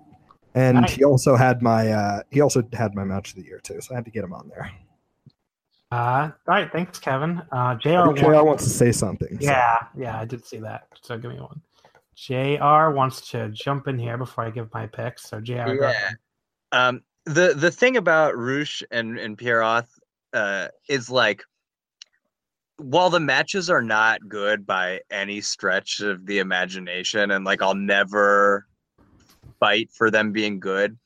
And 0.55 0.81
Nice. 0.83 0.93
he 0.95 1.05
also 1.05 1.37
had 1.37 1.61
my 1.61 1.91
uh 1.91 2.23
he 2.31 2.41
also 2.41 2.63
had 2.73 2.95
my 2.95 3.05
match 3.05 3.31
of 3.31 3.37
the 3.37 3.45
year 3.45 3.59
too, 3.59 3.81
so 3.81 3.93
I 3.95 3.97
had 3.97 4.05
to 4.07 4.11
get 4.11 4.25
him 4.25 4.33
on 4.33 4.49
there. 4.49 4.71
Uh, 5.93 6.31
all 6.49 6.55
right, 6.55 6.71
thanks, 6.73 6.99
Kevin. 6.99 7.39
Uh, 7.53 7.57
I 7.57 7.75
Jr. 7.77 7.89
JR 7.89 7.97
wants- 8.03 8.23
wants 8.23 8.65
to 8.65 8.71
say 8.71 8.91
something. 8.93 9.39
so- 9.41 9.47
Yeah, 9.47 9.79
yeah, 9.97 10.19
I 10.19 10.25
did 10.25 10.45
see 10.45 10.59
that. 10.59 10.89
So 11.03 11.17
give 11.19 11.31
me 11.31 11.39
one. 11.41 11.61
Jr. 12.17 12.91
wants 12.97 13.29
to 13.31 13.51
jump 13.51 13.87
in 13.87 13.99
here 13.99 14.17
before 14.17 14.45
I 14.45 14.51
give 14.51 14.73
my 14.73 14.87
picks. 14.87 15.29
So 15.29 15.41
Jr. 15.41 15.53
go 15.75 15.89
Yeah. 15.89 16.11
Um, 16.73 17.03
the 17.25 17.55
the 17.57 17.71
thing 17.71 17.97
about 17.97 18.37
Rush 18.37 18.83
and 18.91 19.19
and 19.19 19.37
Pierroth 19.37 19.89
uh, 20.33 20.69
is 20.89 21.11
like, 21.11 21.43
while 22.79 23.11
the 23.11 23.21
matches 23.21 23.69
are 23.71 23.83
not 23.83 24.29
good 24.29 24.67
by 24.67 25.01
any 25.11 25.41
stretch 25.41 26.01
of 26.01 26.27
the 26.27 26.39
imagination, 26.39 27.31
and 27.31 27.45
like 27.45 27.63
I'll 27.63 27.75
never 27.75 28.67
fight 29.59 29.91
for 29.93 30.11
them 30.11 30.33
being 30.33 30.61
good, 30.61 30.99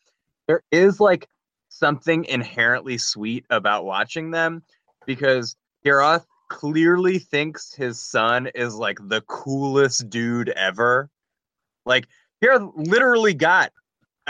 there 0.47 0.63
is 0.71 1.01
like 1.01 1.29
something 1.69 2.25
inherently 2.25 2.99
sweet 2.99 3.45
about 3.51 3.85
watching 3.85 4.31
them 4.31 4.63
because 5.07 5.57
Pierroth 5.85 6.27
clearly 6.49 7.19
thinks 7.19 7.73
his 7.73 8.01
son 8.01 8.49
is 8.55 8.75
like 8.75 8.99
the 9.09 9.23
coolest 9.23 10.11
dude 10.11 10.51
ever. 10.51 11.09
Like 11.87 12.07
Pierroth 12.43 12.73
literally 12.75 13.35
got 13.35 13.73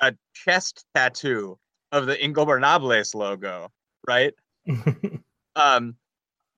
a 0.01 0.15
chest 0.35 0.85
tattoo 0.95 1.59
of 1.93 2.07
the 2.07 2.17
Ingobernables 2.17 3.15
logo, 3.15 3.71
right? 4.07 4.35
um, 5.57 5.97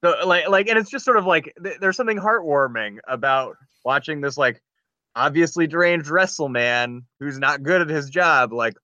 so 0.04 0.14
like 0.26 0.48
like, 0.48 0.68
and 0.68 0.78
it's 0.78 0.90
just 0.90 1.04
sort 1.04 1.16
of 1.16 1.26
like 1.26 1.52
th- 1.62 1.78
there's 1.80 1.96
something 1.96 2.18
heartwarming 2.18 2.98
about 3.06 3.56
watching 3.84 4.20
this 4.20 4.36
like 4.36 4.60
obviously 5.14 5.66
deranged 5.66 6.08
wrestle 6.08 6.48
man 6.48 7.02
who's 7.20 7.38
not 7.38 7.62
good 7.62 7.82
at 7.82 7.88
his 7.88 8.08
job 8.08 8.52
like 8.52 8.74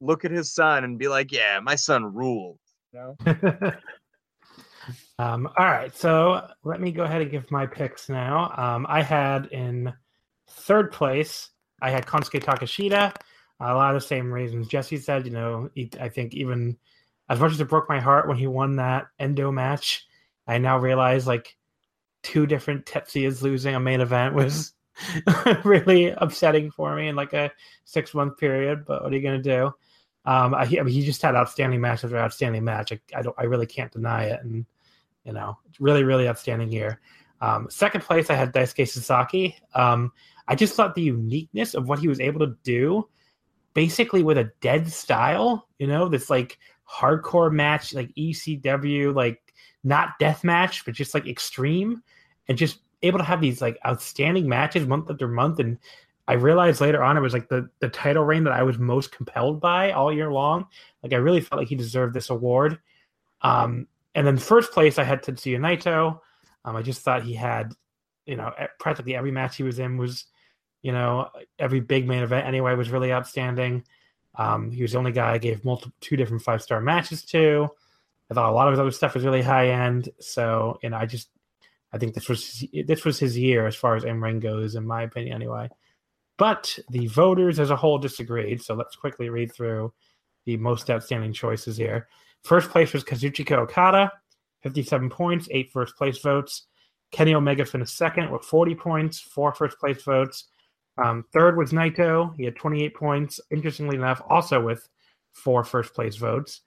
look 0.00 0.24
at 0.24 0.30
his 0.30 0.52
son 0.52 0.84
and 0.84 0.98
be 0.98 1.08
like, 1.08 1.32
yeah, 1.32 1.58
my 1.60 1.74
son 1.74 2.14
rules. 2.14 2.58
You 2.92 3.16
know? 3.26 3.72
Um, 5.18 5.48
all 5.58 5.66
right, 5.66 5.94
so 5.94 6.46
let 6.62 6.80
me 6.80 6.92
go 6.92 7.02
ahead 7.02 7.20
and 7.20 7.30
give 7.30 7.50
my 7.50 7.66
picks 7.66 8.08
now. 8.08 8.54
Um, 8.56 8.86
I 8.88 9.02
had 9.02 9.46
in 9.46 9.92
third 10.48 10.92
place, 10.92 11.50
I 11.82 11.90
had 11.90 12.06
Konosuke 12.06 12.42
Takeshita. 12.42 13.14
A 13.60 13.74
lot 13.74 13.94
of 13.94 14.00
the 14.00 14.06
same 14.06 14.32
reasons 14.32 14.68
Jesse 14.68 14.98
said. 14.98 15.26
You 15.26 15.32
know, 15.32 15.70
he, 15.74 15.90
I 16.00 16.08
think 16.08 16.34
even 16.34 16.76
as 17.28 17.40
much 17.40 17.52
as 17.52 17.60
it 17.60 17.68
broke 17.68 17.88
my 17.88 18.00
heart 18.00 18.28
when 18.28 18.36
he 18.36 18.46
won 18.46 18.76
that 18.76 19.06
Endo 19.18 19.50
match, 19.50 20.06
I 20.46 20.58
now 20.58 20.78
realize 20.78 21.26
like 21.26 21.56
two 22.22 22.46
different 22.46 22.86
Tetsuyas 22.86 23.42
losing 23.42 23.74
a 23.74 23.80
main 23.80 24.00
event 24.00 24.34
was 24.34 24.72
really 25.64 26.10
upsetting 26.10 26.70
for 26.70 26.94
me 26.94 27.08
in 27.08 27.16
like 27.16 27.32
a 27.32 27.50
six 27.84 28.14
month 28.14 28.38
period. 28.38 28.84
But 28.86 29.02
what 29.02 29.12
are 29.12 29.16
you 29.16 29.22
gonna 29.22 29.42
do? 29.42 29.72
Um, 30.24 30.54
I, 30.54 30.62
I 30.62 30.82
mean, 30.82 30.88
he 30.88 31.04
just 31.04 31.22
had 31.22 31.34
outstanding 31.34 31.80
match 31.80 32.04
after 32.04 32.18
outstanding 32.18 32.64
match. 32.64 32.92
I, 32.92 33.00
I 33.16 33.22
don't, 33.22 33.36
I 33.38 33.44
really 33.44 33.66
can't 33.66 33.92
deny 33.92 34.24
it, 34.24 34.40
and 34.42 34.66
you 35.24 35.32
know, 35.32 35.58
really, 35.80 36.04
really 36.04 36.28
outstanding 36.28 36.68
here. 36.68 37.00
Um, 37.40 37.68
second 37.70 38.02
place, 38.02 38.30
I 38.30 38.34
had 38.34 38.52
Daisuke 38.52 38.88
Sasaki. 38.88 39.56
Um, 39.74 40.12
I 40.48 40.54
just 40.54 40.74
thought 40.74 40.94
the 40.94 41.02
uniqueness 41.02 41.74
of 41.74 41.88
what 41.88 41.98
he 41.98 42.08
was 42.08 42.20
able 42.20 42.40
to 42.40 42.56
do, 42.62 43.08
basically 43.78 44.24
with 44.24 44.36
a 44.36 44.50
dead 44.60 44.90
style, 44.90 45.68
you 45.78 45.86
know, 45.86 46.08
this 46.08 46.28
like 46.28 46.58
hardcore 46.90 47.52
match, 47.52 47.94
like 47.94 48.12
ECW, 48.16 49.14
like 49.14 49.40
not 49.84 50.18
death 50.18 50.42
match, 50.42 50.84
but 50.84 50.94
just 50.94 51.14
like 51.14 51.28
extreme, 51.28 52.02
and 52.48 52.58
just 52.58 52.80
able 53.02 53.20
to 53.20 53.24
have 53.24 53.40
these 53.40 53.62
like 53.62 53.78
outstanding 53.86 54.48
matches 54.48 54.84
month 54.84 55.08
after 55.08 55.28
month. 55.28 55.60
And 55.60 55.78
I 56.26 56.32
realized 56.32 56.80
later 56.80 57.04
on 57.04 57.16
it 57.16 57.20
was 57.20 57.32
like 57.32 57.48
the 57.48 57.70
the 57.78 57.88
title 57.88 58.24
reign 58.24 58.42
that 58.42 58.52
I 58.52 58.64
was 58.64 58.80
most 58.80 59.12
compelled 59.12 59.60
by 59.60 59.92
all 59.92 60.12
year 60.12 60.32
long. 60.32 60.66
Like 61.04 61.12
I 61.12 61.18
really 61.18 61.40
felt 61.40 61.60
like 61.60 61.68
he 61.68 61.76
deserved 61.76 62.14
this 62.14 62.30
award. 62.30 62.80
Um, 63.42 63.86
and 64.16 64.26
then 64.26 64.38
first 64.38 64.72
place 64.72 64.98
I 64.98 65.04
had 65.04 65.22
Tetsuya 65.22 65.60
Naito. 65.60 66.18
Um, 66.64 66.74
I 66.74 66.82
just 66.82 67.02
thought 67.02 67.22
he 67.22 67.34
had, 67.34 67.74
you 68.26 68.34
know, 68.34 68.50
practically 68.80 69.14
every 69.14 69.30
match 69.30 69.56
he 69.56 69.62
was 69.62 69.78
in 69.78 69.98
was, 69.98 70.24
you 70.82 70.92
know, 70.92 71.28
every 71.58 71.80
big 71.80 72.06
main 72.06 72.22
event 72.22 72.46
anyway 72.46 72.74
was 72.74 72.90
really 72.90 73.12
outstanding. 73.12 73.84
Um, 74.36 74.70
he 74.70 74.82
was 74.82 74.92
the 74.92 74.98
only 74.98 75.12
guy 75.12 75.32
I 75.32 75.38
gave 75.38 75.64
multiple 75.64 75.94
two 76.00 76.16
different 76.16 76.42
five 76.42 76.62
star 76.62 76.80
matches 76.80 77.24
to. 77.26 77.68
I 78.30 78.34
thought 78.34 78.50
a 78.50 78.52
lot 78.52 78.68
of 78.68 78.72
his 78.72 78.80
other 78.80 78.90
stuff 78.90 79.14
was 79.14 79.24
really 79.24 79.42
high 79.42 79.70
end. 79.70 80.10
So, 80.20 80.78
you 80.82 80.90
know, 80.90 80.96
I 80.96 81.06
just 81.06 81.30
I 81.92 81.98
think 81.98 82.14
this 82.14 82.28
was 82.28 82.64
this 82.86 83.04
was 83.04 83.18
his 83.18 83.36
year 83.36 83.66
as 83.66 83.74
far 83.74 83.96
as 83.96 84.04
in 84.04 84.20
ring 84.20 84.40
goes, 84.40 84.74
in 84.74 84.86
my 84.86 85.02
opinion, 85.02 85.34
anyway. 85.34 85.68
But 86.36 86.78
the 86.90 87.06
voters 87.08 87.58
as 87.58 87.70
a 87.70 87.76
whole 87.76 87.98
disagreed. 87.98 88.62
So 88.62 88.74
let's 88.74 88.96
quickly 88.96 89.28
read 89.28 89.52
through 89.52 89.92
the 90.44 90.56
most 90.56 90.88
outstanding 90.90 91.32
choices 91.32 91.76
here. 91.76 92.08
First 92.44 92.70
place 92.70 92.92
was 92.92 93.02
Kazuchika 93.02 93.58
Okada, 93.58 94.12
57 94.62 95.10
points, 95.10 95.48
eight 95.50 95.72
first 95.72 95.96
place 95.96 96.18
votes. 96.18 96.66
Kenny 97.10 97.34
Omega 97.34 97.64
finished 97.64 97.96
second 97.96 98.30
with 98.30 98.44
40 98.44 98.74
points, 98.74 99.18
four 99.18 99.52
first 99.52 99.78
place 99.78 100.02
votes. 100.02 100.44
Um, 101.02 101.24
third 101.32 101.56
was 101.56 101.72
Naito. 101.72 102.34
He 102.36 102.44
had 102.44 102.56
28 102.56 102.94
points. 102.94 103.40
Interestingly 103.50 103.96
enough, 103.96 104.20
also 104.28 104.60
with 104.60 104.88
four 105.32 105.64
first 105.64 105.94
place 105.94 106.16
votes. 106.16 106.60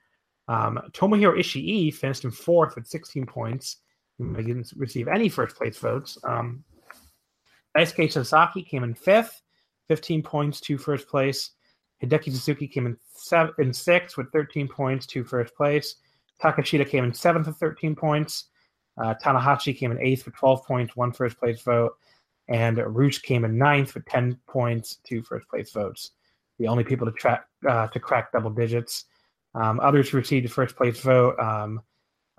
Um, 0.48 0.80
Tomohiro 0.92 1.38
Ishii 1.38 1.94
finished 1.94 2.24
in 2.24 2.32
fourth 2.32 2.76
with 2.76 2.88
16 2.88 3.26
points. 3.26 3.78
He 4.18 4.44
didn't 4.44 4.72
receive 4.76 5.08
any 5.08 5.30
first 5.30 5.56
place 5.56 5.78
votes. 5.78 6.18
Um, 6.24 6.64
Daisuke 7.76 8.12
Sasaki 8.12 8.64
came 8.64 8.84
in 8.84 8.94
fifth, 8.94 9.42
15 9.88 10.22
points 10.22 10.60
to 10.62 10.78
first 10.78 11.08
place. 11.08 11.52
Hideki 12.04 12.32
Suzuki 12.32 12.68
came 12.68 12.86
in 12.86 12.98
seven 13.14 13.54
in 13.60 13.74
sixth 13.74 14.18
with 14.18 14.32
13 14.32 14.68
points 14.68 15.06
to 15.08 15.24
first 15.24 15.56
place. 15.56 15.96
Takeshita 16.42 16.88
came 16.88 17.04
in 17.04 17.14
seventh 17.14 17.48
with 17.48 17.58
13 17.58 17.96
points. 17.96 18.46
Uh, 18.98 19.14
Tanahashi 19.24 19.78
came 19.78 19.92
in 19.92 20.00
eighth 20.02 20.26
with 20.26 20.36
12 20.36 20.66
points, 20.66 20.96
one 20.96 21.12
first 21.12 21.38
place 21.38 21.62
vote. 21.62 21.94
And 22.48 22.78
Rush 22.78 23.20
came 23.20 23.46
in 23.46 23.58
ninth 23.58 23.94
with 23.94 24.06
10 24.06 24.38
points, 24.48 24.98
two 25.04 25.22
first 25.22 25.48
place 25.48 25.72
votes. 25.72 26.12
The 26.60 26.68
only 26.68 26.84
people 26.84 27.08
to 27.08 27.14
track 27.14 27.46
uh, 27.68 27.88
to 27.88 28.00
crack 28.00 28.32
double 28.32 28.50
digits. 28.50 29.06
Um, 29.56 29.80
others 29.82 30.10
who 30.10 30.18
received 30.18 30.46
the 30.46 30.52
first 30.52 30.76
place 30.76 31.00
vote 31.00 31.40
um, 31.40 31.82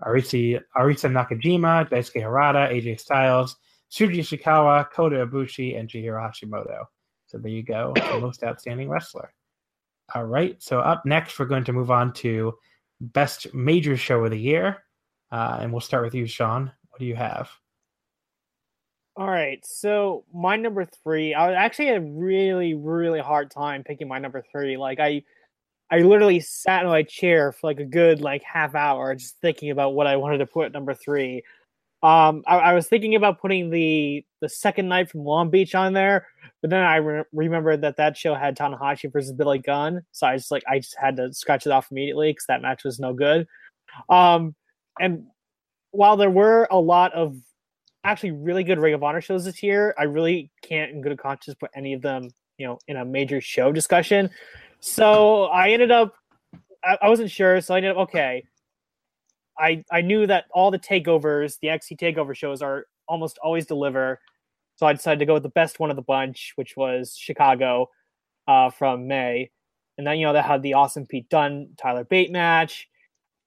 Arisa, 0.03 0.61
Arisa 0.77 1.11
Nakajima, 1.11 1.89
Daisuke 1.89 2.23
Harada, 2.23 2.71
AJ 2.71 3.01
Styles, 3.01 3.57
Shuji 3.91 4.19
Ishikawa, 4.19 4.91
Kota 4.91 5.27
Ibushi, 5.27 5.79
and 5.79 5.89
Chihiro 5.89 6.21
Hashimoto. 6.21 6.85
So 7.27 7.39
there 7.39 7.51
you 7.51 7.63
go, 7.63 7.93
the 7.95 8.19
most 8.21 8.43
outstanding 8.43 8.89
wrestler. 8.89 9.33
All 10.15 10.25
right. 10.25 10.63
So 10.63 10.81
up 10.81 11.07
next, 11.07 11.39
we're 11.39 11.47
going 11.47 11.65
to 11.65 11.73
move 11.73 11.91
on 11.91 12.13
to 12.15 12.55
best 13.01 13.53
major 13.55 13.97
show 13.97 14.25
of 14.25 14.31
the 14.31 14.39
year, 14.39 14.85
uh, 15.31 15.59
and 15.61 15.73
we'll 15.73 15.81
start 15.81 16.05
with 16.05 16.15
you, 16.15 16.27
Sean. 16.27 16.71
What 16.91 17.01
do 17.01 17.07
you 17.07 17.17
have? 17.17 17.49
All 19.17 19.29
right. 19.29 19.65
So 19.65 20.25
my 20.33 20.57
number 20.57 20.87
three, 21.05 21.35
I 21.35 21.53
actually 21.53 21.89
had 21.89 21.99
a 21.99 22.01
really, 22.01 22.75
really 22.75 23.21
hard 23.21 23.51
time 23.51 23.85
picking 23.85 24.09
my 24.09 24.19
number 24.19 24.43
three. 24.51 24.79
Like 24.79 25.01
I, 25.01 25.23
I 25.91 25.99
literally 25.99 26.41
sat 26.41 26.83
in 26.83 26.89
my 26.89 27.03
chair 27.03 27.53
for 27.53 27.67
like 27.67 27.81
a 27.81 27.85
good 27.85 28.23
like 28.23 28.43
half 28.43 28.75
hour 28.75 29.15
just 29.15 29.37
thinking 29.43 29.71
about 29.71 29.95
what 29.95 30.07
I 30.07 30.17
wanted 30.17 30.39
to 30.39 30.47
put 30.47 30.73
number 30.73 30.95
three. 30.95 31.43
Um, 32.03 32.43
I, 32.47 32.57
I 32.57 32.73
was 32.75 32.89
thinking 32.89 33.15
about 33.15 33.41
putting 33.41 33.71
the 33.71 34.25
the 34.41 34.49
second 34.49 34.89
night 34.89 35.11
from 35.11 35.25
Long 35.25 35.51
Beach 35.51 35.75
on 35.75 35.93
there, 35.93 36.27
but 36.61 36.71
then 36.71 36.83
I 36.83 36.97
re- 36.97 37.25
remembered 37.33 37.83
that 37.83 37.97
that 37.99 38.17
show 38.17 38.35
had 38.35 38.57
Tanahashi 38.57 39.13
versus 39.13 39.33
Billy 39.33 39.59
Gunn, 39.59 40.03
so 40.11 40.27
I 40.27 40.37
just 40.37 40.51
like 40.51 40.65
I 40.69 40.81
just 40.81 40.97
had 40.99 41.17
to 41.19 41.33
scratch 41.33 41.65
it 41.65 41.71
off 41.71 41.93
immediately 41.93 42.31
because 42.31 42.47
that 42.47 42.63
match 42.63 42.83
was 42.83 42.99
no 42.99 43.13
good. 43.13 43.47
Um, 44.09 44.57
and 44.99 45.27
while 45.93 46.17
there 46.17 46.31
were 46.31 46.67
a 46.73 46.81
lot 46.81 47.13
of 47.13 47.37
actually 48.05 48.33
really 48.33 48.65
good 48.65 48.79
Ring 48.79 48.95
of 48.95 49.03
Honor 49.03 49.21
shows 49.21 49.45
this 49.45 49.63
year, 49.63 49.95
I 49.99 50.05
really 50.05 50.51
can't 50.63 50.91
in 50.91 51.03
good 51.03 51.19
conscience 51.19 51.57
put 51.59 51.71
any 51.75 51.93
of 51.93 52.03
them, 52.03 52.29
you 52.59 52.67
know, 52.67 52.79
in 52.89 52.97
a 52.97 53.05
major 53.05 53.41
show 53.41 53.73
discussion. 53.73 54.31
So 54.81 55.45
I 55.45 55.71
ended 55.71 55.91
up 55.91 56.15
I, 56.85 56.99
I 57.03 57.09
wasn't 57.09 57.31
sure, 57.31 57.61
so 57.61 57.75
I 57.75 57.79
ended 57.79 57.93
up 57.93 57.99
okay. 57.99 58.45
I 59.59 59.85
I 59.91 60.01
knew 60.01 60.27
that 60.27 60.45
all 60.53 60.71
the 60.71 60.79
takeovers, 60.79 61.59
the 61.61 61.69
XC 61.69 61.97
takeover 61.97 62.35
shows 62.35 62.63
are 62.63 62.87
almost 63.09 63.39
always 63.39 63.67
deliver. 63.67 64.21
So 64.77 64.87
I 64.87 64.93
decided 64.93 65.21
to 65.21 65.27
go 65.27 65.35
with 65.35 65.43
the 65.43 65.51
best 65.51 65.79
one 65.79 65.91
of 65.91 65.97
the 65.97 66.03
bunch, 66.03 66.53
which 66.57 66.77
was 66.77 67.17
Chicago 67.17 67.89
uh, 68.49 68.71
from 68.71 69.07
May. 69.07 69.51
And 69.99 70.07
then, 70.07 70.19
you 70.19 70.27
know, 70.27 70.33
that 70.33 70.45
had 70.45 70.63
the 70.63 70.75
awesome 70.75 71.07
Pete 71.07 71.29
Dunne 71.29 71.69
Tyler 71.77 72.05
Bate 72.05 72.33
match. 72.33 72.89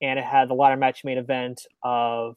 And 0.01 0.19
it 0.19 0.25
had 0.25 0.49
the 0.49 0.53
ladder 0.53 0.77
match 0.77 1.03
main 1.03 1.17
event 1.17 1.65
of 1.81 2.35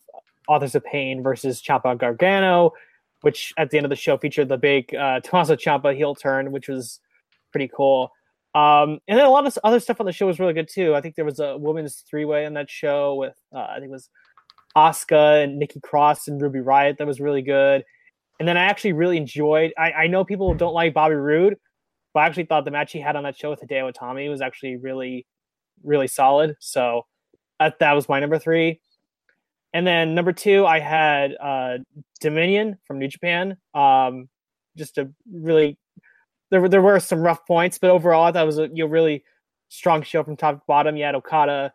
Authors 0.49 0.75
of 0.75 0.85
Pain 0.85 1.23
versus 1.23 1.63
Ciampa 1.63 1.99
Gargano, 1.99 2.73
which 3.21 3.53
at 3.59 3.71
the 3.71 3.77
end 3.77 3.85
of 3.85 3.91
the 3.91 3.97
show 3.97 4.17
featured 4.17 4.49
the 4.49 4.57
big 4.57 4.95
uh, 4.95 5.21
Tommaso 5.21 5.57
heel 5.57 6.15
turn, 6.15 6.53
which 6.53 6.69
was 6.69 7.01
pretty 7.53 7.71
cool. 7.75 8.11
Um, 8.55 8.99
and 9.07 9.19
then 9.19 9.27
a 9.27 9.31
lot 9.31 9.47
of 9.47 9.59
other 9.63 9.79
stuff 9.79 10.01
on 10.01 10.07
the 10.07 10.13
show 10.13 10.27
was 10.27 10.41
really 10.41 10.55
good 10.55 10.69
too. 10.69 10.95
I 10.95 11.01
think 11.01 11.15
there 11.15 11.25
was 11.25 11.39
a 11.39 11.57
women's 11.57 12.03
three 12.09 12.25
way 12.25 12.47
on 12.47 12.55
that 12.55 12.71
show 12.71 13.15
with 13.15 13.37
uh, 13.55 13.59
I 13.59 13.75
think 13.75 13.87
it 13.87 13.91
was 13.91 14.09
Asuka 14.77 15.45
and 15.45 15.59
Nikki 15.59 15.81
Cross 15.81 16.29
and 16.29 16.41
Ruby 16.41 16.61
Riott 16.61 16.99
that 16.99 17.07
was 17.07 17.21
really 17.21 17.43
good. 17.43 17.85
And 18.39 18.49
then 18.49 18.57
I 18.57 18.65
actually 18.65 18.93
really 18.93 19.17
enjoyed. 19.17 19.73
I, 19.77 19.93
I 19.93 20.07
know 20.07 20.25
people 20.25 20.55
don't 20.55 20.75
like 20.75 20.95
Bobby 20.95 21.17
Roode, 21.17 21.57
but 22.15 22.21
I 22.21 22.27
actually 22.27 22.45
thought 22.45 22.65
the 22.65 22.71
match 22.71 22.93
he 22.93 23.01
had 23.01 23.17
on 23.17 23.25
that 23.25 23.37
show 23.37 23.51
with 23.51 23.61
Hideo 23.61 23.93
Itami 23.93 24.31
was 24.31 24.41
actually 24.41 24.77
really, 24.77 25.27
really 25.83 26.07
solid. 26.07 26.57
So 26.61 27.07
that 27.59 27.79
that 27.81 27.93
was 27.93 28.09
my 28.09 28.21
number 28.21 28.39
three. 28.39 28.81
And 29.73 29.87
then 29.87 30.15
number 30.15 30.33
two, 30.33 30.67
I 30.67 30.81
had 30.81 31.35
uh, 31.41 31.79
Dominion 32.21 32.79
from 32.87 32.99
New 32.99 33.09
Japan. 33.09 33.57
Um, 33.75 34.29
just 34.77 34.99
a 34.99 35.11
really 35.31 35.77
there 36.51 36.61
were 36.61 36.69
there 36.69 36.83
were 36.83 37.01
some 37.01 37.21
rough 37.21 37.47
points, 37.47 37.79
but 37.79 37.91
overall, 37.91 38.25
I 38.25 38.33
thought 38.33 38.43
it 38.43 38.47
was 38.47 38.59
a 38.59 38.69
you 38.69 38.85
know, 38.85 38.87
really 38.87 39.25
strong 39.69 40.03
show 40.03 40.23
from 40.23 40.37
top 40.37 40.57
to 40.57 40.63
bottom. 40.67 40.97
You 40.97 41.05
had 41.05 41.15
Okada, 41.15 41.73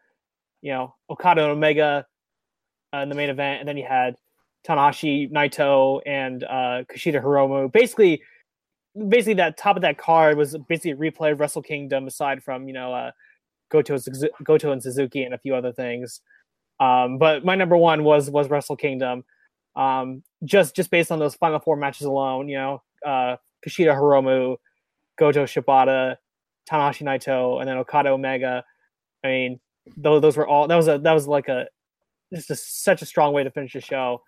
you 0.61 0.71
know, 0.71 0.95
Okada 1.09 1.43
and 1.43 1.51
Omega 1.51 2.05
uh, 2.93 2.99
in 2.99 3.09
the 3.09 3.15
main 3.15 3.29
event, 3.29 3.59
and 3.59 3.67
then 3.67 3.77
you 3.77 3.85
had 3.87 4.15
Tanahashi, 4.67 5.31
Naito, 5.31 6.01
and 6.05 6.43
uh, 6.43 6.83
Kushida 6.91 7.21
Hiromu. 7.21 7.71
Basically, 7.71 8.21
basically 9.07 9.35
that 9.35 9.57
top 9.57 9.75
of 9.75 9.81
that 9.83 9.97
card 9.97 10.37
was 10.37 10.57
basically 10.67 10.91
a 10.91 10.95
replay 10.95 11.31
of 11.31 11.39
Wrestle 11.39 11.61
Kingdom, 11.61 12.07
aside 12.07 12.43
from 12.43 12.67
you 12.67 12.73
know 12.73 12.93
uh, 12.93 13.11
Goto, 13.69 13.97
Goto 14.43 14.71
and 14.71 14.81
Suzuki 14.81 15.23
and 15.23 15.33
a 15.33 15.39
few 15.39 15.53
other 15.53 15.71
things. 15.71 16.21
Um, 16.79 17.17
but 17.17 17.45
my 17.45 17.55
number 17.55 17.77
one 17.77 18.03
was 18.03 18.29
was 18.29 18.49
Wrestle 18.49 18.75
Kingdom. 18.75 19.23
Um, 19.75 20.23
just 20.43 20.75
just 20.75 20.91
based 20.91 21.11
on 21.11 21.19
those 21.19 21.35
final 21.35 21.59
four 21.59 21.75
matches 21.75 22.05
alone, 22.05 22.49
you 22.49 22.57
know, 22.57 22.81
uh, 23.05 23.37
Kushida 23.65 23.95
Hiromu, 23.95 24.57
Goto 25.17 25.45
Shibata, 25.45 26.17
Tanahashi 26.69 27.03
Naito, 27.03 27.59
and 27.59 27.67
then 27.67 27.77
Okada 27.77 28.09
Omega. 28.09 28.63
I 29.23 29.27
mean, 29.27 29.59
those 29.97 30.21
those 30.21 30.37
were 30.37 30.47
all 30.47 30.67
that 30.67 30.75
was 30.75 30.87
a 30.87 30.97
that 30.99 31.13
was 31.13 31.27
like 31.27 31.47
a 31.47 31.67
just 32.33 32.49
a, 32.49 32.55
such 32.55 33.01
a 33.01 33.05
strong 33.05 33.33
way 33.33 33.43
to 33.43 33.51
finish 33.51 33.73
the 33.73 33.81
show. 33.81 34.21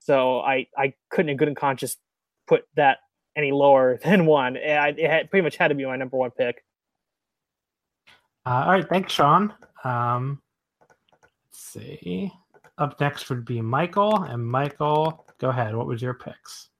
So 0.00 0.40
I 0.40 0.66
I 0.76 0.94
couldn't 1.10 1.30
in 1.30 1.36
good 1.36 1.48
and 1.48 1.56
conscious 1.56 1.96
put 2.46 2.66
that 2.76 2.98
any 3.36 3.52
lower 3.52 3.98
than 4.04 4.26
one. 4.26 4.56
It, 4.56 4.98
it 4.98 5.10
had, 5.10 5.30
pretty 5.30 5.42
much 5.42 5.56
had 5.56 5.68
to 5.68 5.74
be 5.74 5.84
my 5.84 5.96
number 5.96 6.16
one 6.16 6.30
pick. 6.30 6.64
Uh, 8.46 8.64
all 8.66 8.72
right, 8.72 8.88
thanks, 8.88 9.12
Sean. 9.12 9.54
Um, 9.84 10.42
let's 11.54 11.62
see. 11.62 12.32
Up 12.78 13.00
next 13.00 13.30
would 13.30 13.44
be 13.44 13.60
Michael, 13.60 14.24
and 14.24 14.44
Michael, 14.44 15.24
go 15.38 15.50
ahead. 15.50 15.76
What 15.76 15.86
was 15.86 16.02
your 16.02 16.14
picks? 16.14 16.70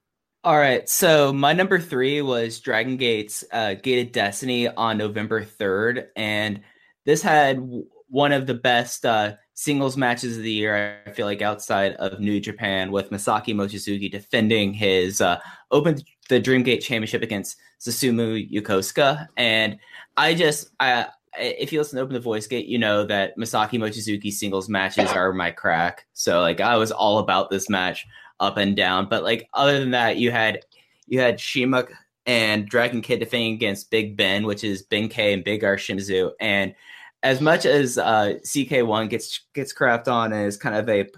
All 0.43 0.59
right, 0.59 0.89
so 0.89 1.33
my 1.33 1.53
number 1.53 1.79
three 1.79 2.21
was 2.21 2.59
Dragon 2.59 2.97
Gate's 2.97 3.45
uh, 3.53 3.75
Gated 3.75 4.11
Destiny 4.13 4.69
on 4.69 4.99
November 4.99 5.45
third, 5.45 6.09
and 6.17 6.61
this 7.07 7.23
had 7.23 7.57
w- 7.57 7.87
one 8.09 8.33
of 8.33 8.47
the 8.47 8.55
best 8.55 9.07
uh, 9.07 9.35
singles 9.55 9.97
matches 9.97 10.37
of 10.37 10.43
the 10.43 10.51
year. 10.51 11.01
I 11.07 11.11
feel 11.13 11.27
like 11.27 11.41
outside 11.41 11.93
of 11.95 12.19
New 12.19 12.41
Japan, 12.41 12.91
with 12.91 13.11
Masaki 13.11 13.55
Mochizuki 13.55 14.11
defending 14.11 14.75
his 14.75 15.21
uh, 15.21 15.39
Open 15.71 15.99
the 16.29 16.41
Dreamgate 16.41 16.83
Championship 16.83 17.23
against 17.23 17.57
Susumu 17.81 18.51
Yokosuka, 18.51 19.29
and 19.37 19.79
I 20.17 20.35
just 20.35 20.71
I 20.81 21.07
if 21.39 21.73
you 21.73 21.79
listen 21.79 21.97
to 21.97 22.03
Open 22.03 22.15
the 22.15 22.21
Voice 22.21 22.47
Gate, 22.47 22.67
you 22.67 22.79
know 22.79 23.05
that 23.05 23.37
Masaki 23.37 23.79
Mochizuki 23.79 24.33
singles 24.33 24.69
matches 24.69 25.11
are 25.11 25.33
my 25.33 25.51
crack. 25.51 26.07
So 26.13 26.41
like 26.41 26.61
I 26.61 26.77
was 26.77 26.93
all 26.93 27.19
about 27.19 27.51
this 27.51 27.69
match 27.69 28.07
up 28.41 28.57
and 28.57 28.77
down. 28.77 29.09
But 29.09 29.23
like 29.23 29.49
other 29.55 29.79
than 29.79 29.93
that, 29.93 30.17
you 30.17 30.31
had 30.31 30.61
you 31.07 31.21
had 31.21 31.41
Shima 31.41 31.85
and 32.27 32.69
Dragon 32.69 33.03
Kid 33.03 33.21
defending 33.21 33.55
against 33.55 33.91
Big 33.91 34.17
Ben, 34.17 34.47
which 34.47 34.65
is 34.65 34.83
Ben 34.83 35.09
K 35.09 35.33
and 35.33 35.45
Big 35.45 35.65
R 35.65 35.77
Shimizu. 35.77 36.33
And 36.41 36.75
as 37.23 37.41
much 37.41 37.67
as 37.67 37.99
uh, 37.99 38.35
CK1 38.45 39.09
gets 39.11 39.41
gets 39.55 39.75
crapped 39.75 40.09
on 40.09 40.33
as 40.33 40.57
kind 40.57 40.77
of 40.77 40.89
a 40.89 41.09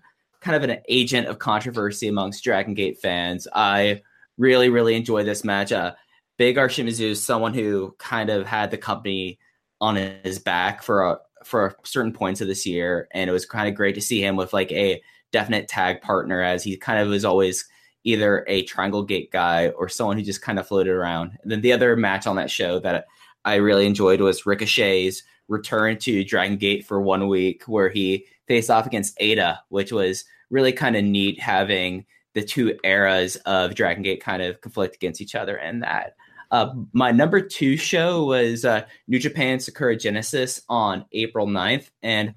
kind 0.41 0.57
of 0.57 0.69
an 0.69 0.79
agent 0.89 1.27
of 1.27 1.39
controversy 1.39 2.09
amongst 2.09 2.45
Dragon 2.45 2.75
Gate 2.75 2.99
fans, 3.01 3.47
I 3.53 4.03
really 4.39 4.69
really 4.69 4.95
enjoy 4.95 5.25
this 5.25 5.45
match. 5.45 5.73
Uh, 5.73 5.95
Big 6.39 6.59
R 6.59 6.69
Shimizu 6.69 7.11
is 7.11 7.25
someone 7.25 7.55
who 7.55 7.95
kind 7.99 8.31
of 8.31 8.47
had 8.47 8.71
the 8.71 8.79
company 8.79 9.39
on 9.81 9.97
his 9.97 10.39
back 10.39 10.83
for 10.83 11.05
a, 11.05 11.19
for 11.45 11.77
certain 11.85 12.13
points 12.13 12.41
of 12.41 12.49
this 12.49 12.67
year, 12.67 13.09
and 13.13 13.29
it 13.29 13.33
was 13.33 13.47
kind 13.47 13.69
of 13.69 13.75
great 13.75 13.95
to 13.95 14.01
see 14.01 14.21
him 14.23 14.37
with 14.37 14.53
like 14.53 14.73
a 14.73 15.01
definite 15.33 15.69
tag 15.69 16.01
partner, 16.01 16.43
as 16.43 16.65
he 16.65 16.77
kind 16.77 17.01
of 17.01 17.09
was 17.09 17.25
always 17.25 17.69
either 18.05 18.45
a 18.49 18.63
Triangle 18.63 19.03
Gate 19.03 19.33
guy 19.33 19.69
or 19.71 19.89
someone 19.89 20.17
who 20.17 20.23
just 20.23 20.43
kind 20.43 20.59
of 20.59 20.67
floated 20.67 20.93
around. 20.93 21.33
And 21.43 21.51
then 21.51 21.61
the 21.61 21.73
other 21.73 21.97
match 21.97 22.27
on 22.27 22.37
that 22.37 22.51
show 22.51 22.79
that 22.81 23.07
I 23.45 23.57
really 23.57 23.87
enjoyed 23.87 24.21
was 24.21 24.47
Ricochet's 24.47 25.23
return 25.49 25.99
to 25.99 26.25
Dragon 26.25 26.57
Gate 26.57 26.87
for 26.87 27.01
one 27.01 27.29
week, 27.29 27.65
where 27.67 27.89
he 27.89 28.27
faced 28.49 28.71
off 28.71 28.87
against 28.87 29.17
Ada, 29.21 29.61
which 29.69 29.93
was 29.93 30.25
really 30.51 30.73
kind 30.73 30.97
of 30.97 31.05
neat 31.05 31.41
having 31.41 32.07
the 32.35 32.43
two 32.43 32.79
eras 32.85 33.37
of 33.47 33.75
Dragon 33.75 34.03
Gate 34.03 34.23
kind 34.23 34.43
of 34.43 34.61
conflict 34.61 34.95
against 34.95 35.21
each 35.21 35.35
other 35.35 35.57
and 35.57 35.83
that. 35.83 36.15
Uh, 36.51 36.75
my 36.93 37.11
number 37.11 37.41
two 37.41 37.77
show 37.77 38.25
was 38.25 38.65
uh, 38.65 38.85
New 39.09 39.19
Japan 39.19 39.59
Sakura 39.61 39.97
Genesis 39.97 40.63
on 40.69 41.05
April 41.13 41.47
9th. 41.47 41.91
And 42.03 42.35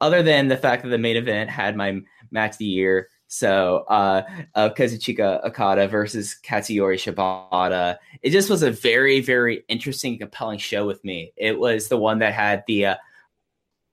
other 0.00 0.22
than 0.22 0.48
the 0.48 0.56
fact 0.56 0.82
that 0.82 0.88
the 0.90 0.98
main 0.98 1.16
event 1.16 1.50
had 1.50 1.76
my 1.76 2.00
match 2.30 2.52
of 2.52 2.58
the 2.58 2.64
year, 2.66 3.08
so 3.28 3.84
uh, 3.88 4.22
of 4.54 4.74
Kazuchika 4.74 5.44
Okada 5.44 5.86
versus 5.86 6.36
Katsuyori 6.42 6.96
Shibata, 6.96 7.98
it 8.22 8.30
just 8.30 8.48
was 8.48 8.62
a 8.62 8.70
very, 8.70 9.20
very 9.20 9.64
interesting, 9.68 10.18
compelling 10.18 10.58
show 10.58 10.86
with 10.86 11.04
me. 11.04 11.32
It 11.36 11.58
was 11.58 11.88
the 11.88 11.98
one 11.98 12.18
that 12.20 12.32
had 12.32 12.64
the 12.66 12.86
uh, 12.86 12.96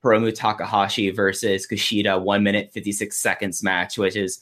Takahashi 0.03 1.09
versus 1.09 1.67
Kushida 1.67 2.21
one 2.21 2.43
minute, 2.43 2.71
56 2.71 3.17
seconds 3.17 3.61
match, 3.61 3.97
which 3.97 4.15
is 4.15 4.39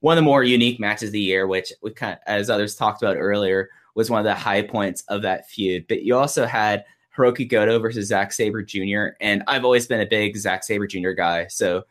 one 0.00 0.16
of 0.16 0.22
the 0.22 0.26
more 0.26 0.44
unique 0.44 0.78
matches 0.78 1.08
of 1.08 1.12
the 1.12 1.20
year, 1.20 1.46
which 1.46 1.72
we 1.82 1.90
kind 1.90 2.14
of, 2.14 2.18
as 2.26 2.50
others 2.50 2.74
talked 2.74 3.02
about 3.02 3.16
earlier, 3.16 3.68
was 3.94 4.10
one 4.10 4.20
of 4.20 4.24
the 4.24 4.34
high 4.34 4.62
points 4.62 5.02
of 5.08 5.22
that 5.22 5.48
feud. 5.48 5.86
But 5.88 6.02
you 6.02 6.16
also 6.16 6.46
had 6.46 6.84
Hiroki 7.16 7.48
Goto 7.48 7.78
versus 7.78 8.08
Zack 8.08 8.32
Sabre 8.32 8.62
Jr. 8.62 9.08
And 9.20 9.42
I've 9.46 9.64
always 9.64 9.86
been 9.86 10.00
a 10.00 10.06
big 10.06 10.36
Zack 10.36 10.64
Sabre 10.64 10.86
Jr. 10.86 11.10
guy, 11.10 11.46
so 11.48 11.84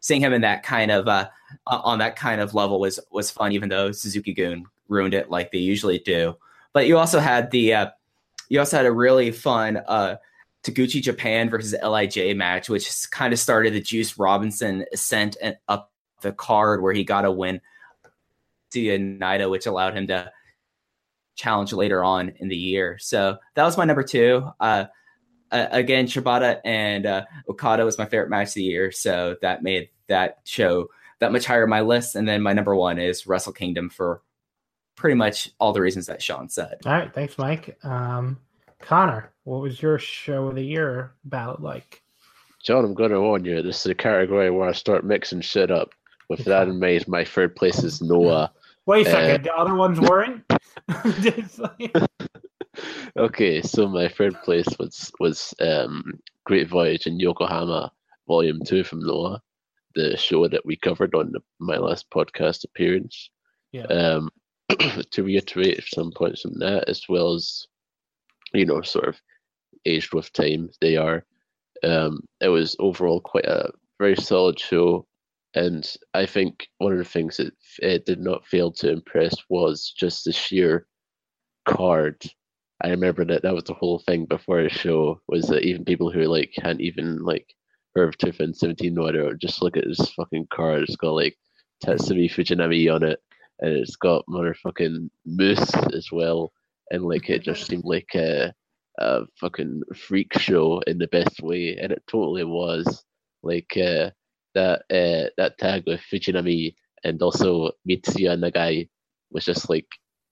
seeing 0.00 0.20
him 0.20 0.32
in 0.32 0.40
that 0.42 0.62
kind 0.62 0.90
of 0.90 1.08
uh, 1.08 1.28
on 1.66 1.98
that 1.98 2.16
kind 2.16 2.40
of 2.40 2.54
level 2.54 2.80
was 2.80 2.98
was 3.10 3.30
fun. 3.30 3.52
Even 3.52 3.68
though 3.68 3.92
Suzuki-gun 3.92 4.66
ruined 4.88 5.14
it 5.14 5.30
like 5.30 5.50
they 5.50 5.58
usually 5.58 5.98
do. 5.98 6.36
But 6.72 6.86
you 6.86 6.98
also 6.98 7.20
had 7.20 7.50
the 7.50 7.74
uh, 7.74 7.90
you 8.48 8.58
also 8.58 8.76
had 8.76 8.86
a 8.86 8.92
really 8.92 9.30
fun 9.30 9.78
uh, 9.88 10.16
Taguchi 10.62 11.02
Japan 11.02 11.50
versus 11.50 11.74
Lij 11.82 12.36
match, 12.36 12.68
which 12.68 13.10
kind 13.10 13.32
of 13.32 13.38
started 13.38 13.74
the 13.74 13.80
Juice 13.80 14.18
Robinson 14.18 14.84
ascent 14.92 15.36
and 15.42 15.56
up 15.68 15.90
the 16.20 16.32
card 16.32 16.82
where 16.82 16.92
he 16.92 17.04
got 17.04 17.24
a 17.24 17.30
win 17.30 17.60
to 18.72 18.98
Naito, 18.98 19.50
which 19.50 19.66
allowed 19.66 19.96
him 19.96 20.06
to 20.06 20.30
challenge 21.34 21.72
later 21.72 22.04
on 22.04 22.32
in 22.36 22.48
the 22.48 22.56
year. 22.56 22.98
So 23.00 23.38
that 23.54 23.64
was 23.64 23.76
my 23.76 23.84
number 23.84 24.02
two. 24.02 24.48
Uh, 24.60 24.84
uh, 25.50 25.66
again, 25.70 26.06
Shibata 26.06 26.60
and 26.64 27.04
uh, 27.06 27.24
Okada 27.48 27.84
was 27.84 27.98
my 27.98 28.06
favorite 28.06 28.30
match 28.30 28.48
of 28.48 28.54
the 28.54 28.62
year, 28.62 28.90
so 28.90 29.36
that 29.42 29.62
made 29.62 29.90
that 30.08 30.40
show 30.44 30.88
that 31.20 31.32
much 31.32 31.44
higher 31.44 31.64
on 31.64 31.70
my 31.70 31.82
list. 31.82 32.16
And 32.16 32.26
then 32.26 32.42
my 32.42 32.52
number 32.52 32.74
one 32.74 32.98
is 32.98 33.26
Wrestle 33.26 33.52
Kingdom 33.52 33.90
for 33.90 34.22
pretty 34.96 35.14
much 35.14 35.50
all 35.58 35.72
the 35.72 35.80
reasons 35.80 36.06
that 36.06 36.22
Sean 36.22 36.48
said. 36.48 36.78
All 36.86 36.92
right, 36.92 37.12
thanks, 37.12 37.36
Mike. 37.38 37.78
Um, 37.84 38.38
Connor, 38.80 39.32
what 39.44 39.60
was 39.60 39.80
your 39.80 39.98
show 39.98 40.48
of 40.48 40.56
the 40.56 40.64
year 40.64 41.12
ballot 41.24 41.60
like? 41.60 42.02
John, 42.62 42.84
I'm 42.84 42.94
going 42.94 43.10
to 43.10 43.20
warn 43.20 43.44
you. 43.44 43.60
This 43.62 43.80
is 43.80 43.86
a 43.86 43.94
category 43.94 44.50
where 44.50 44.68
I 44.68 44.72
start 44.72 45.04
mixing 45.04 45.40
shit 45.40 45.70
up. 45.70 45.90
With 46.28 46.44
that 46.44 46.68
in 46.68 46.78
mind, 46.78 47.08
my 47.08 47.24
third 47.24 47.56
place 47.56 47.82
is 47.82 48.00
Noah. 48.00 48.52
Wait 48.86 49.06
a 49.06 49.10
second, 49.10 49.40
uh, 49.40 49.44
the 49.44 49.54
other 49.54 49.74
ones 49.74 50.00
weren't. 50.00 50.44
okay, 53.18 53.62
so 53.62 53.88
my 53.88 54.08
third 54.08 54.34
place 54.42 54.66
was 54.78 55.12
was 55.20 55.54
um, 55.60 56.02
Great 56.44 56.68
Voyage 56.68 57.06
in 57.06 57.20
Yokohama, 57.20 57.92
Volume 58.26 58.60
Two 58.64 58.84
from 58.84 59.00
Noah, 59.00 59.40
the 59.94 60.16
show 60.16 60.48
that 60.48 60.66
we 60.66 60.76
covered 60.76 61.14
on 61.14 61.32
the, 61.32 61.40
my 61.60 61.76
last 61.76 62.10
podcast 62.10 62.64
appearance. 62.64 63.30
Yeah. 63.72 63.84
Um, 63.84 64.30
to 65.10 65.22
reiterate 65.22 65.84
some 65.84 66.10
points 66.12 66.42
from 66.42 66.58
that, 66.58 66.88
as 66.88 67.02
well 67.08 67.34
as 67.34 67.66
you 68.54 68.66
know, 68.66 68.82
sort 68.82 69.08
of 69.08 69.20
aged 69.86 70.14
with 70.14 70.32
time, 70.32 70.70
they 70.80 70.96
are. 70.96 71.24
Um, 71.82 72.20
it 72.40 72.48
was 72.48 72.76
overall 72.78 73.20
quite 73.20 73.46
a 73.46 73.70
very 73.98 74.16
solid 74.16 74.58
show. 74.58 75.06
And 75.54 75.88
I 76.14 76.26
think 76.26 76.68
one 76.78 76.92
of 76.92 76.98
the 76.98 77.04
things 77.04 77.36
that 77.36 77.52
it 77.80 78.06
did 78.06 78.20
not 78.20 78.46
fail 78.46 78.72
to 78.72 78.90
impress 78.90 79.34
was 79.50 79.92
just 79.96 80.24
the 80.24 80.32
sheer 80.32 80.86
card. 81.66 82.22
I 82.82 82.88
remember 82.88 83.24
that 83.26 83.42
that 83.42 83.54
was 83.54 83.64
the 83.64 83.74
whole 83.74 83.98
thing 84.00 84.24
before 84.24 84.62
the 84.62 84.68
show 84.68 85.20
was 85.28 85.46
that 85.48 85.62
even 85.62 85.84
people 85.84 86.10
who 86.10 86.22
like 86.24 86.52
hadn't 86.56 86.80
even 86.80 87.22
like 87.22 87.46
heard 87.94 88.08
of 88.08 88.18
2017 88.18 88.94
no 88.94 89.08
idea 89.08 89.34
just 89.34 89.62
look 89.62 89.76
at 89.76 89.84
this 89.84 90.10
fucking 90.14 90.48
card. 90.52 90.82
It's 90.82 90.96
got 90.96 91.10
like 91.10 91.36
Tatsumi 91.84 92.30
Fujinami 92.30 92.92
on 92.92 93.02
it, 93.02 93.20
and 93.60 93.72
it's 93.72 93.96
got 93.96 94.24
motherfucking 94.28 95.10
Moose 95.26 95.74
as 95.92 96.10
well, 96.10 96.52
and 96.90 97.04
like 97.04 97.28
it 97.28 97.42
just 97.42 97.66
seemed 97.66 97.84
like 97.84 98.08
a, 98.14 98.52
a 98.98 99.22
fucking 99.38 99.82
freak 99.94 100.38
show 100.38 100.80
in 100.86 100.98
the 100.98 101.08
best 101.08 101.40
way, 101.42 101.76
and 101.76 101.92
it 101.92 102.02
totally 102.08 102.44
was. 102.44 103.04
Like 103.42 103.76
uh, 103.76 104.10
that 104.54 104.82
uh, 104.90 105.30
that 105.36 105.58
tag 105.58 105.84
with 105.86 106.00
Fujinami 106.00 106.74
and 107.04 107.20
also 107.22 107.72
Mitsuya 107.88 108.38
Nagai 108.38 108.88
was 109.30 109.44
just 109.44 109.68
like 109.68 109.88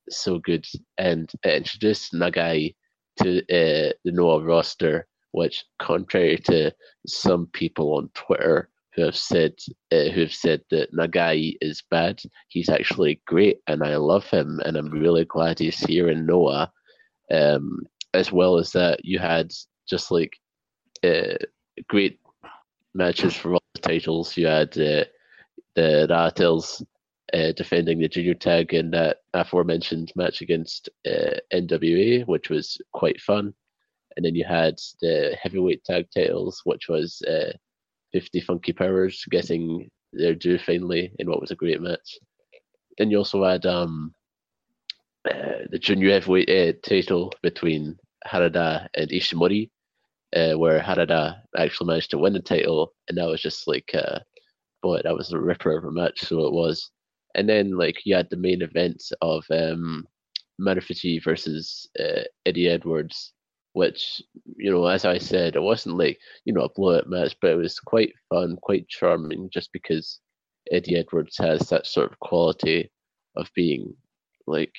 so 0.08 0.38
good, 0.38 0.66
and 0.98 1.30
it 1.44 1.54
introduced 1.54 2.12
Nagai 2.12 2.74
to 3.22 3.38
uh, 3.40 3.92
the 4.04 4.12
Noah 4.12 4.42
roster, 4.42 5.06
which, 5.32 5.64
contrary 5.78 6.38
to 6.44 6.72
some 7.06 7.46
people 7.52 7.94
on 7.94 8.10
Twitter 8.14 8.68
who 8.94 9.02
have 9.02 9.16
said 9.16 9.54
uh, 9.92 10.10
who 10.10 10.22
have 10.22 10.34
said 10.34 10.62
that 10.70 10.92
Nagai 10.92 11.54
is 11.60 11.82
bad, 11.90 12.20
he's 12.48 12.68
actually 12.68 13.20
great, 13.26 13.58
and 13.66 13.82
I 13.82 13.96
love 13.96 14.26
him, 14.26 14.60
and 14.64 14.76
I'm 14.76 14.90
really 14.90 15.24
glad 15.24 15.58
he's 15.58 15.78
here 15.78 16.08
in 16.08 16.26
Noah. 16.26 16.72
Um, 17.32 17.82
as 18.12 18.32
well 18.32 18.58
as 18.58 18.72
that, 18.72 19.04
you 19.04 19.20
had 19.20 19.52
just 19.88 20.10
like 20.10 20.36
uh, 21.04 21.36
great 21.88 22.18
matches 22.94 23.34
for 23.34 23.59
titles. 23.80 24.36
You 24.36 24.46
had 24.46 24.70
uh, 24.78 25.04
the 25.74 26.06
Ratels 26.08 26.82
uh, 27.32 27.52
defending 27.52 28.00
the 28.00 28.08
junior 28.08 28.34
tag 28.34 28.74
in 28.74 28.90
that 28.90 29.18
aforementioned 29.34 30.12
match 30.16 30.40
against 30.40 30.88
uh, 31.06 31.38
NWA, 31.52 32.26
which 32.26 32.50
was 32.50 32.78
quite 32.92 33.20
fun. 33.20 33.54
And 34.16 34.24
then 34.24 34.34
you 34.34 34.44
had 34.44 34.74
the 35.00 35.36
heavyweight 35.40 35.84
tag 35.84 36.06
titles, 36.14 36.62
which 36.64 36.88
was 36.88 37.22
uh, 37.22 37.52
50 38.12 38.40
Funky 38.40 38.72
Powers 38.72 39.24
getting 39.30 39.88
their 40.12 40.34
due 40.34 40.58
finally 40.58 41.12
in 41.18 41.28
what 41.28 41.40
was 41.40 41.52
a 41.52 41.56
great 41.56 41.80
match. 41.80 42.18
Then 42.98 43.10
you 43.10 43.18
also 43.18 43.44
had 43.44 43.64
um, 43.66 44.12
uh, 45.30 45.66
the 45.70 45.78
junior 45.78 46.10
heavyweight 46.10 46.50
uh, 46.50 46.78
title 46.82 47.32
between 47.42 47.96
Harada 48.26 48.88
and 48.94 49.10
Ishimori, 49.10 49.70
uh, 50.34 50.52
where 50.54 50.80
Harada 50.80 51.40
actually 51.56 51.88
managed 51.88 52.10
to 52.10 52.18
win 52.18 52.32
the 52.32 52.40
title, 52.40 52.92
and 53.08 53.18
that 53.18 53.28
was 53.28 53.42
just 53.42 53.66
like, 53.66 53.90
uh, 53.94 54.20
boy, 54.82 55.00
that 55.02 55.16
was 55.16 55.32
a 55.32 55.38
ripper 55.38 55.76
of 55.76 55.84
a 55.84 55.90
match. 55.90 56.20
So 56.20 56.46
it 56.46 56.52
was. 56.52 56.90
And 57.36 57.48
then 57.48 57.76
like 57.76 58.04
you 58.04 58.14
had 58.16 58.28
the 58.30 58.36
main 58.36 58.60
event 58.60 59.02
of 59.22 59.44
um, 59.50 60.04
Marufuji 60.60 61.22
versus 61.22 61.88
uh, 61.98 62.22
Eddie 62.44 62.68
Edwards, 62.68 63.32
which 63.72 64.20
you 64.56 64.70
know, 64.70 64.86
as 64.86 65.04
I 65.04 65.18
said, 65.18 65.56
it 65.56 65.62
wasn't 65.62 65.96
like 65.96 66.18
you 66.44 66.52
know 66.52 66.62
a 66.62 66.72
blowout 66.72 67.08
match, 67.08 67.36
but 67.40 67.52
it 67.52 67.56
was 67.56 67.78
quite 67.78 68.12
fun, 68.28 68.56
quite 68.62 68.88
charming, 68.88 69.48
just 69.52 69.72
because 69.72 70.20
Eddie 70.70 70.96
Edwards 70.96 71.36
has 71.38 71.68
that 71.68 71.86
sort 71.86 72.10
of 72.10 72.18
quality 72.18 72.90
of 73.36 73.48
being 73.54 73.94
like 74.46 74.74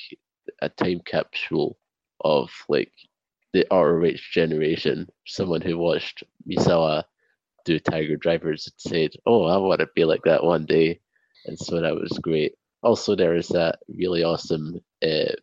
a 0.62 0.70
time 0.70 1.02
capsule 1.06 1.78
of 2.22 2.52
like 2.70 2.92
the 3.54 3.66
ROH 3.72 4.20
generation. 4.32 5.08
Someone 5.26 5.62
who 5.62 5.78
watched 5.78 6.24
Misawa 6.50 7.04
do 7.66 7.80
Tiger 7.80 8.18
Drivers 8.18 8.72
said, 8.78 9.12
"Oh, 9.26 9.46
I 9.46 9.58
want 9.58 9.82
to 9.82 9.90
be 9.96 10.06
like 10.06 10.24
that 10.24 10.44
one 10.44 10.66
day," 10.66 11.00
and 11.46 11.58
so 11.58 11.80
that 11.80 11.96
was 11.96 12.18
great. 12.22 12.56
Also, 12.84 13.16
there 13.16 13.36
is 13.36 13.48
that 13.50 13.80
really 13.88 14.24
awesome 14.24 14.80
uh, 15.04 15.34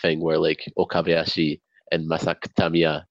thing 0.00 0.20
where 0.20 0.38
like 0.38 0.72
Okabayashi 0.78 1.60
and 1.92 2.08
Masa 2.08 2.34
Kitamiya 2.34 3.04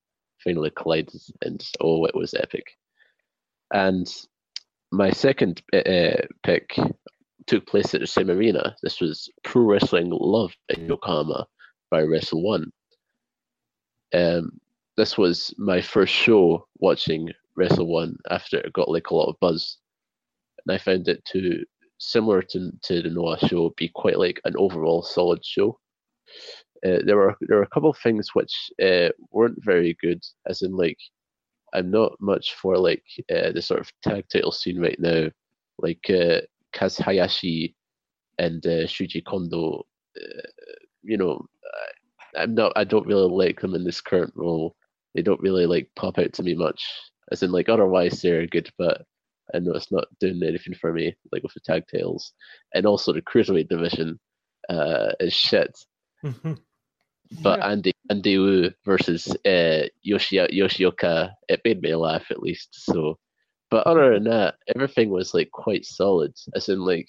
finally 0.43 0.71
collided, 0.71 1.21
and 1.41 1.63
oh, 1.81 2.05
it 2.05 2.15
was 2.15 2.33
epic. 2.33 2.65
And 3.73 4.07
my 4.91 5.11
second 5.11 5.61
uh, 5.73 6.21
pick 6.43 6.77
took 7.47 7.67
place 7.67 7.93
at 7.93 8.01
the 8.01 8.07
same 8.07 8.29
arena. 8.29 8.75
This 8.81 9.01
was 9.01 9.29
Pro 9.43 9.63
Wrestling 9.63 10.09
Love 10.11 10.53
in 10.69 10.87
Yokohama 10.87 11.47
by 11.91 12.01
Wrestle 12.01 12.43
One. 12.43 12.71
Um, 14.15 14.59
this 14.97 15.17
was 15.17 15.53
my 15.57 15.81
first 15.81 16.13
show 16.13 16.67
watching 16.79 17.31
Wrestle 17.57 17.87
One 17.87 18.17
after 18.29 18.57
it 18.59 18.73
got 18.73 18.89
like 18.89 19.09
a 19.09 19.15
lot 19.15 19.29
of 19.29 19.39
buzz, 19.41 19.77
and 20.65 20.73
I 20.73 20.77
found 20.77 21.07
it 21.09 21.23
to 21.33 21.65
similar 21.99 22.41
to 22.41 22.71
to 22.83 23.01
the 23.01 23.09
Noah 23.09 23.39
show 23.47 23.73
be 23.77 23.89
quite 23.89 24.17
like 24.19 24.39
an 24.45 24.55
overall 24.57 25.03
solid 25.03 25.45
show. 25.45 25.79
Uh, 26.85 26.99
there 27.05 27.17
were 27.17 27.35
there 27.41 27.57
were 27.57 27.63
a 27.63 27.69
couple 27.69 27.89
of 27.89 27.97
things 27.97 28.29
which 28.33 28.53
uh, 28.81 29.09
weren't 29.31 29.63
very 29.63 29.97
good, 30.01 30.23
as 30.47 30.61
in 30.61 30.75
like 30.77 30.99
I'm 31.73 31.91
not 31.91 32.13
much 32.21 32.53
for 32.55 32.77
like 32.77 33.03
uh, 33.29 33.51
the 33.51 33.61
sort 33.61 33.81
of 33.81 33.91
tag 34.01 34.25
title 34.31 34.51
scene 34.53 34.79
right 34.79 34.99
now, 34.99 35.29
like 35.79 36.05
uh, 36.09 36.41
Kaz 36.73 36.99
Hayashi 37.01 37.75
and 38.39 38.65
uh, 38.65 38.87
Shuji 38.87 39.23
Kondo. 39.25 39.85
Uh, 40.17 40.47
you 41.03 41.17
know, 41.17 41.45
I'm 42.37 42.55
not. 42.55 42.73
I 42.75 42.83
don't 42.83 43.07
really 43.07 43.29
like 43.29 43.61
them 43.61 43.75
in 43.75 43.83
this 43.83 44.01
current 44.01 44.33
role. 44.35 44.75
They 45.13 45.21
don't 45.21 45.41
really 45.41 45.65
like 45.65 45.89
pop 45.95 46.19
out 46.19 46.33
to 46.33 46.43
me 46.43 46.55
much. 46.55 46.85
As 47.31 47.41
in, 47.43 47.51
like 47.51 47.69
otherwise 47.69 48.21
they're 48.21 48.45
good, 48.47 48.69
but 48.77 49.03
I 49.53 49.59
know 49.59 49.73
it's 49.73 49.91
not 49.91 50.07
doing 50.19 50.41
anything 50.43 50.75
for 50.75 50.93
me, 50.93 51.15
like 51.31 51.43
with 51.43 51.53
the 51.53 51.59
tag 51.61 51.83
tails. 51.87 52.33
And 52.73 52.85
also 52.85 53.13
the 53.13 53.21
cruiserweight 53.21 53.69
division 53.69 54.19
uh, 54.69 55.13
is 55.19 55.33
shit. 55.33 55.77
But 57.41 57.59
Yeah. 57.59 57.69
Andy 57.69 57.91
Andy 58.09 58.37
Wu 58.37 58.71
versus 58.85 59.27
uh, 59.45 59.87
Yoshi 60.03 60.37
Yoshioka, 60.37 61.31
it 61.49 61.61
made 61.65 61.81
me 61.81 61.95
laugh 61.95 62.29
at 62.29 62.41
least. 62.41 62.69
So, 62.71 63.17
but 63.71 63.87
other 63.87 64.13
than 64.13 64.25
that, 64.25 64.55
everything 64.75 65.09
was 65.09 65.33
like 65.33 65.49
quite 65.51 65.85
solid. 65.85 66.33
As 66.55 66.69
in, 66.69 66.79
like 66.85 67.07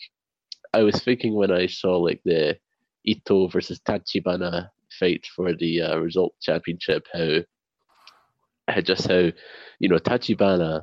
I 0.73 0.83
was 0.83 0.97
thinking 1.03 1.35
when 1.35 1.51
I 1.51 1.67
saw 1.67 1.99
like 1.99 2.21
the 2.25 2.59
Ito 3.05 3.49
versus 3.49 3.81
Tachibana 3.81 4.69
fight 4.99 5.27
for 5.35 5.55
the 5.55 5.83
uh, 5.83 5.99
result 5.99 6.35
championship, 6.41 7.07
how 7.13 7.41
how 8.69 8.81
just 8.81 9.07
how 9.07 9.31
you 9.79 9.89
know 9.89 9.99
Tachibana 9.99 10.83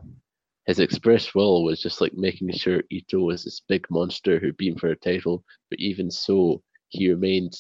his 0.66 0.80
express 0.80 1.36
will 1.36 1.64
was 1.64 1.82
just 1.82 2.00
like 2.00 2.14
making 2.14 2.52
sure 2.54 2.84
Ito 2.90 3.20
was 3.20 3.44
this 3.44 3.62
big 3.68 3.86
monster 3.90 4.40
who 4.40 4.54
beat 4.54 4.74
him 4.74 4.80
for 4.80 4.90
a 4.90 4.96
title, 4.96 5.44
but 5.70 5.80
even 5.80 6.10
so, 6.10 6.62
he 6.90 7.10
remained 7.10 7.54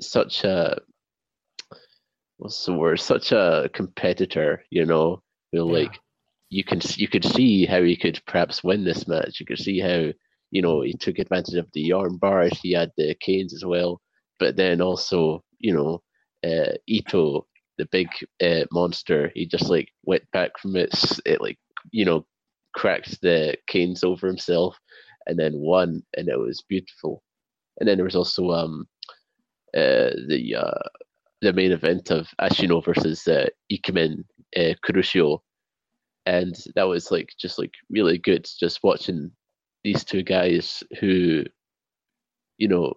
such 0.00 0.44
a 0.44 0.78
what's 2.36 2.64
the 2.66 2.72
word? 2.72 3.00
Such 3.00 3.32
a 3.32 3.68
competitor, 3.72 4.62
you 4.70 4.84
know, 4.86 5.22
who 5.52 5.62
like 5.62 5.98
you 6.50 6.62
can 6.62 6.80
you 6.96 7.08
could 7.08 7.24
see 7.24 7.66
how 7.66 7.82
he 7.82 7.96
could 7.96 8.20
perhaps 8.26 8.62
win 8.62 8.84
this 8.84 9.08
match. 9.08 9.40
You 9.40 9.46
could 9.46 9.58
see 9.58 9.80
how 9.80 10.12
you 10.50 10.62
know 10.62 10.82
he 10.82 10.92
took 10.92 11.18
advantage 11.18 11.56
of 11.56 11.68
the 11.72 11.92
arm 11.92 12.18
bars. 12.18 12.58
He 12.62 12.72
had 12.72 12.92
the 12.96 13.16
canes 13.16 13.54
as 13.54 13.64
well, 13.64 14.00
but 14.38 14.56
then 14.56 14.80
also 14.80 15.42
you 15.58 15.72
know 15.72 16.02
uh, 16.44 16.74
Ito, 16.86 17.46
the 17.78 17.86
big 17.90 18.08
uh, 18.42 18.64
monster, 18.70 19.30
he 19.34 19.46
just 19.46 19.70
like 19.70 19.88
went 20.04 20.24
back 20.32 20.58
from 20.58 20.76
it, 20.76 20.90
it 21.24 21.40
like 21.40 21.58
you 21.90 22.04
know 22.04 22.26
cracked 22.74 23.20
the 23.22 23.56
canes 23.66 24.04
over 24.04 24.26
himself, 24.26 24.76
and 25.26 25.38
then 25.38 25.52
won, 25.54 26.02
and 26.16 26.28
it 26.28 26.38
was 26.38 26.64
beautiful. 26.68 27.22
And 27.78 27.88
then 27.88 27.96
there 27.96 28.04
was 28.04 28.16
also 28.16 28.50
um 28.50 28.86
uh, 29.74 30.10
the 30.28 30.54
uh, 30.56 30.88
the 31.40 31.52
main 31.52 31.72
event 31.72 32.10
of 32.10 32.28
Ashino 32.40 32.84
versus 32.84 33.26
uh, 33.26 33.46
Ikemen 33.72 34.24
uh, 34.56 34.74
Kuroshio, 34.84 35.40
and 36.26 36.54
that 36.74 36.84
was 36.84 37.10
like 37.10 37.30
just 37.38 37.58
like 37.58 37.72
really 37.90 38.18
good. 38.18 38.46
Just 38.60 38.80
watching 38.82 39.30
these 39.82 40.04
two 40.04 40.22
guys 40.22 40.82
who, 41.00 41.44
you 42.56 42.68
know, 42.68 42.94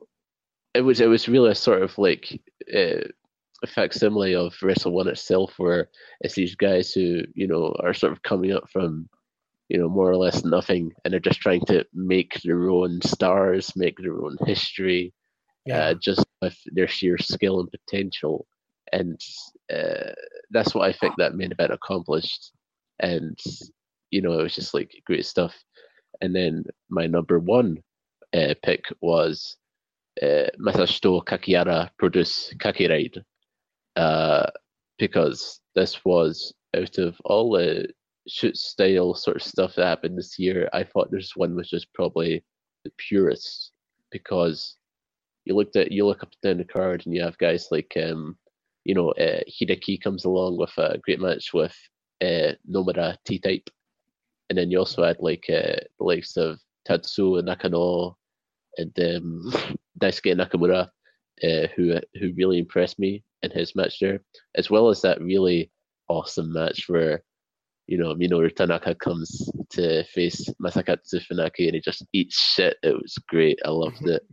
it 0.78 0.82
was 0.82 1.02
it 1.02 1.08
was 1.08 1.28
really 1.28 1.52
a 1.52 1.56
sort 1.56 1.82
of 1.82 1.98
like 1.98 2.40
uh, 2.74 3.08
a 3.64 3.68
facsimile 3.68 4.36
of 4.36 4.56
Wrestle 4.62 4.94
One 4.94 5.08
itself, 5.08 5.54
where 5.58 5.90
it's 6.22 6.36
these 6.36 6.56
guys 6.56 6.94
who 6.94 7.24
you 7.34 7.48
know 7.48 7.76
are 7.80 7.94
sort 7.94 8.14
of 8.14 8.22
coming 8.24 8.52
up 8.52 8.70
from 8.70 9.10
you 9.70 9.78
know 9.80 9.90
more 9.90 10.10
or 10.10 10.18
less 10.18 10.46
nothing, 10.46 10.94
and 11.04 11.12
they're 11.12 11.20
just 11.20 11.42
trying 11.42 11.66
to 11.66 11.86
make 11.94 12.40
their 12.42 12.70
own 12.70 13.02
stars, 13.02 13.76
make 13.76 13.98
their 13.98 14.24
own 14.24 14.38
history, 14.46 15.14
uh, 15.72 15.94
just 15.96 16.26
with 16.42 16.58
their 16.68 16.88
sheer 16.88 17.18
skill 17.18 17.60
and 17.60 17.72
potential. 17.72 18.46
And 18.94 19.20
uh, 19.74 20.14
that's 20.50 20.74
what 20.74 20.88
I 20.88 20.94
think 20.94 21.16
that 21.18 21.36
main 21.36 21.52
event 21.52 21.74
accomplished. 21.74 22.52
And, 23.00 23.38
you 24.12 24.22
know, 24.22 24.40
it 24.40 24.44
was 24.44 24.56
just 24.56 24.74
like 24.74 24.92
great 25.06 25.26
stuff. 25.26 25.54
And 26.22 26.36
then 26.36 26.64
my 26.90 27.06
number 27.06 27.40
one 27.40 27.84
uh, 28.34 28.54
pick 28.64 28.86
was 29.02 29.58
uh, 30.22 30.50
Masashito 30.60 31.24
Kakiara 31.24 31.90
produce 31.98 32.54
Kakiride. 32.60 33.22
Uh, 33.96 34.48
because 35.00 35.60
this 35.76 36.04
was 36.06 36.54
out 36.76 36.98
of 36.98 37.16
all 37.26 37.52
the 37.52 37.88
shoot 38.28 38.58
style 38.58 39.14
sort 39.14 39.38
of 39.38 39.44
stuff 39.44 39.76
that 39.76 39.86
happened 39.86 40.18
this 40.18 40.38
year, 40.38 40.70
I 40.74 40.84
thought 40.84 41.12
this 41.12 41.36
one 41.36 41.56
was 41.56 41.70
just 41.70 41.94
probably 41.94 42.44
the 42.84 42.92
purest 42.98 43.72
because 44.12 44.76
you 45.46 45.56
looked 45.56 45.76
at 45.76 45.92
you 45.92 46.06
look 46.06 46.24
up 46.24 46.30
and 46.44 46.58
down 46.58 46.58
the 46.58 46.72
card 46.72 47.06
and 47.06 47.16
you 47.16 47.22
have 47.22 47.38
guys 47.38 47.68
like 47.72 47.94
um 48.02 48.38
you 48.84 48.94
know 48.94 49.12
uh, 49.12 49.42
Hideki 49.50 50.02
comes 50.02 50.26
along 50.26 50.58
with 50.58 50.72
a 50.78 50.98
great 51.00 51.20
match 51.20 51.54
with 51.54 51.76
uh, 52.22 52.54
Nomura 52.70 53.18
T 53.26 53.40
Type, 53.40 53.70
and 54.50 54.58
then 54.58 54.72
you 54.72 54.80
also 54.80 55.04
had 55.04 55.18
like 55.20 55.46
uh, 55.50 55.80
the 56.00 56.04
likes 56.04 56.38
of 56.38 56.60
Tatsuo 56.88 57.44
Nakano 57.44 58.18
and 58.78 58.92
um, 59.00 59.52
Daisuke 60.00 60.36
Nakamura, 60.36 60.90
uh, 61.44 61.68
who 61.76 62.00
who 62.20 62.34
really 62.36 62.60
impressed 62.60 63.00
me 63.00 63.24
in 63.44 63.52
his 63.52 63.76
match 63.76 64.00
there, 64.00 64.22
as 64.56 64.70
well 64.70 64.90
as 64.90 65.02
that 65.02 65.22
really 65.22 65.72
awesome 66.10 66.54
match 66.54 66.86
where 66.88 67.24
you 67.88 67.98
know 67.98 68.14
Minoru 68.16 68.54
Tanaka 68.56 68.96
comes 68.96 69.50
to 69.72 70.04
face 70.06 70.50
Masakatsu 70.62 71.22
Funaki 71.26 71.66
and 71.66 71.76
he 71.76 71.82
just 71.82 72.06
eats 72.14 72.40
shit. 72.40 72.78
It 72.84 72.94
was 72.94 73.16
great. 73.28 73.60
I 73.66 73.70
loved 73.70 74.08
it. 74.08 74.24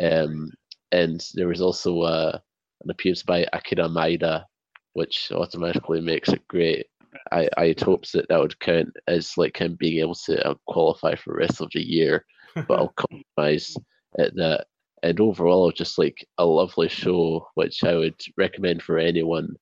Um, 0.00 0.50
and 0.92 1.24
there 1.34 1.48
was 1.48 1.60
also 1.60 2.02
uh, 2.02 2.38
an 2.84 2.90
appearance 2.90 3.22
by 3.22 3.46
Akira 3.52 3.88
Maeda, 3.88 4.44
which 4.92 5.30
automatically 5.32 6.00
makes 6.00 6.28
it 6.28 6.46
great. 6.48 6.86
I, 7.32 7.48
I 7.56 7.68
had 7.68 7.80
hopes 7.80 8.12
that 8.12 8.28
that 8.28 8.40
would 8.40 8.58
count 8.60 8.88
as 9.06 9.36
like 9.36 9.56
him 9.56 9.76
being 9.78 10.00
able 10.00 10.14
to 10.26 10.48
uh, 10.48 10.54
qualify 10.66 11.14
for 11.14 11.32
the 11.32 11.38
rest 11.38 11.60
of 11.60 11.70
the 11.72 11.82
year, 11.82 12.24
but 12.54 12.78
I'll 12.78 12.94
compromise 12.96 13.76
at 14.18 14.34
that. 14.36 14.66
And 15.02 15.20
overall, 15.20 15.70
just 15.70 15.98
like 15.98 16.26
a 16.38 16.46
lovely 16.46 16.88
show, 16.88 17.46
which 17.54 17.84
I 17.84 17.94
would 17.94 18.20
recommend 18.36 18.82
for 18.82 18.98
anyone. 18.98 19.54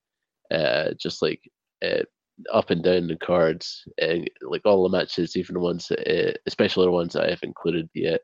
Uh, 0.51 0.93
just 0.99 1.21
like 1.21 1.41
uh, 1.83 2.03
up 2.51 2.69
and 2.69 2.83
down 2.83 3.07
the 3.07 3.15
cards, 3.17 3.83
and 3.97 4.29
like 4.41 4.61
all 4.65 4.83
the 4.83 4.97
matches, 4.97 5.35
even 5.35 5.55
the 5.55 5.59
ones, 5.59 5.87
that, 5.87 5.99
uh, 6.07 6.33
especially 6.45 6.85
the 6.85 6.91
ones 6.91 7.13
that 7.13 7.25
I 7.25 7.29
have 7.29 7.43
included 7.43 7.89
yet, 7.93 8.21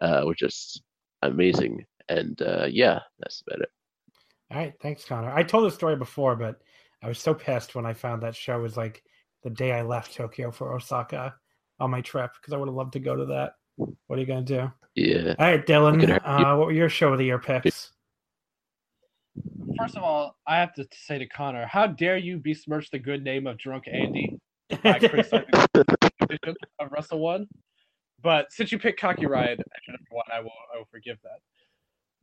uh, 0.00 0.22
were 0.24 0.34
just 0.34 0.82
amazing. 1.22 1.84
And 2.08 2.40
uh, 2.42 2.66
yeah, 2.70 3.00
that's 3.18 3.42
about 3.46 3.60
it. 3.60 3.68
All 4.50 4.58
right, 4.58 4.74
thanks, 4.80 5.04
Connor. 5.04 5.30
I 5.30 5.42
told 5.42 5.66
the 5.66 5.70
story 5.74 5.96
before, 5.96 6.34
but 6.34 6.60
I 7.02 7.08
was 7.08 7.18
so 7.18 7.34
pissed 7.34 7.74
when 7.74 7.84
I 7.86 7.92
found 7.92 8.22
that 8.22 8.34
show 8.34 8.60
was 8.60 8.76
like 8.76 9.02
the 9.42 9.50
day 9.50 9.72
I 9.72 9.82
left 9.82 10.14
Tokyo 10.14 10.50
for 10.50 10.74
Osaka 10.74 11.34
on 11.78 11.90
my 11.90 12.00
trip 12.00 12.30
because 12.40 12.52
I 12.52 12.56
would 12.56 12.68
have 12.68 12.74
loved 12.74 12.94
to 12.94 13.00
go 13.00 13.14
to 13.14 13.26
that. 13.26 13.52
What 13.78 14.16
are 14.16 14.20
you 14.20 14.26
gonna 14.26 14.42
do? 14.42 14.70
Yeah. 14.94 15.34
All 15.38 15.46
right, 15.46 15.64
Dylan. 15.64 16.20
Uh, 16.24 16.56
what 16.56 16.66
were 16.66 16.72
your 16.72 16.88
show 16.88 17.12
of 17.12 17.18
the 17.18 17.24
year 17.24 17.38
picks? 17.38 17.92
First 19.78 19.96
of 19.96 20.02
all, 20.02 20.36
I 20.46 20.56
have 20.56 20.74
to 20.74 20.86
say 20.92 21.18
to 21.18 21.26
Connor, 21.28 21.64
how 21.66 21.86
dare 21.86 22.16
you 22.16 22.38
besmirch 22.38 22.90
the 22.90 22.98
good 22.98 23.22
name 23.22 23.46
of 23.46 23.58
Drunk 23.58 23.84
Andy 23.86 24.36
by 24.82 24.98
criticizing 24.98 25.46
the 25.72 25.84
division 26.20 26.56
of 26.80 26.90
Wrestle 26.90 27.20
One? 27.20 27.46
But 28.20 28.52
since 28.52 28.72
you 28.72 28.78
picked 28.80 29.00
Cocky 29.00 29.26
Ride 29.26 29.60
at 29.60 30.00
one, 30.10 30.24
I 30.32 30.40
will 30.40 30.50
I 30.74 30.78
will 30.78 30.88
forgive 30.90 31.18
that. 31.22 31.38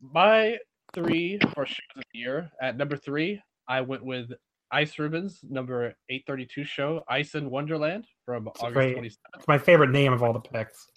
My 0.02 0.58
three 0.94 1.40
for 1.54 1.66
shows 1.66 1.78
of 1.96 2.04
the 2.12 2.20
year 2.20 2.52
at 2.62 2.76
number 2.76 2.98
three, 2.98 3.42
I 3.70 3.80
went 3.80 4.04
with 4.04 4.32
Ice 4.72 5.00
Ribbons 5.00 5.40
number 5.50 5.94
eight 6.10 6.26
thirty 6.28 6.46
two 6.46 6.66
show 6.66 7.02
Ice 7.08 7.36
in 7.36 7.50
Wonderland 7.50 8.06
from 8.26 8.48
It's, 8.50 8.62
August 8.62 8.94
twenty 8.94 9.10
seventh. 9.10 9.36
it's 9.36 9.48
my 9.48 9.58
favorite 9.58 9.92
name 9.92 10.12
of 10.12 10.22
all 10.22 10.34
the 10.34 10.42
picks. 10.42 10.90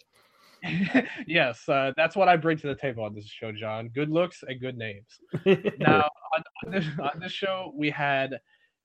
yes, 1.26 1.68
uh, 1.68 1.92
that's 1.96 2.16
what 2.16 2.28
I 2.28 2.36
bring 2.36 2.58
to 2.58 2.66
the 2.66 2.74
table 2.74 3.04
on 3.04 3.14
this 3.14 3.26
show, 3.26 3.52
John. 3.52 3.88
Good 3.88 4.10
looks 4.10 4.42
and 4.46 4.60
good 4.60 4.76
names. 4.76 5.20
now, 5.78 6.08
on, 6.34 6.42
on, 6.64 6.72
this, 6.72 6.84
on 7.00 7.20
this 7.20 7.32
show, 7.32 7.72
we 7.76 7.90
had 7.90 8.38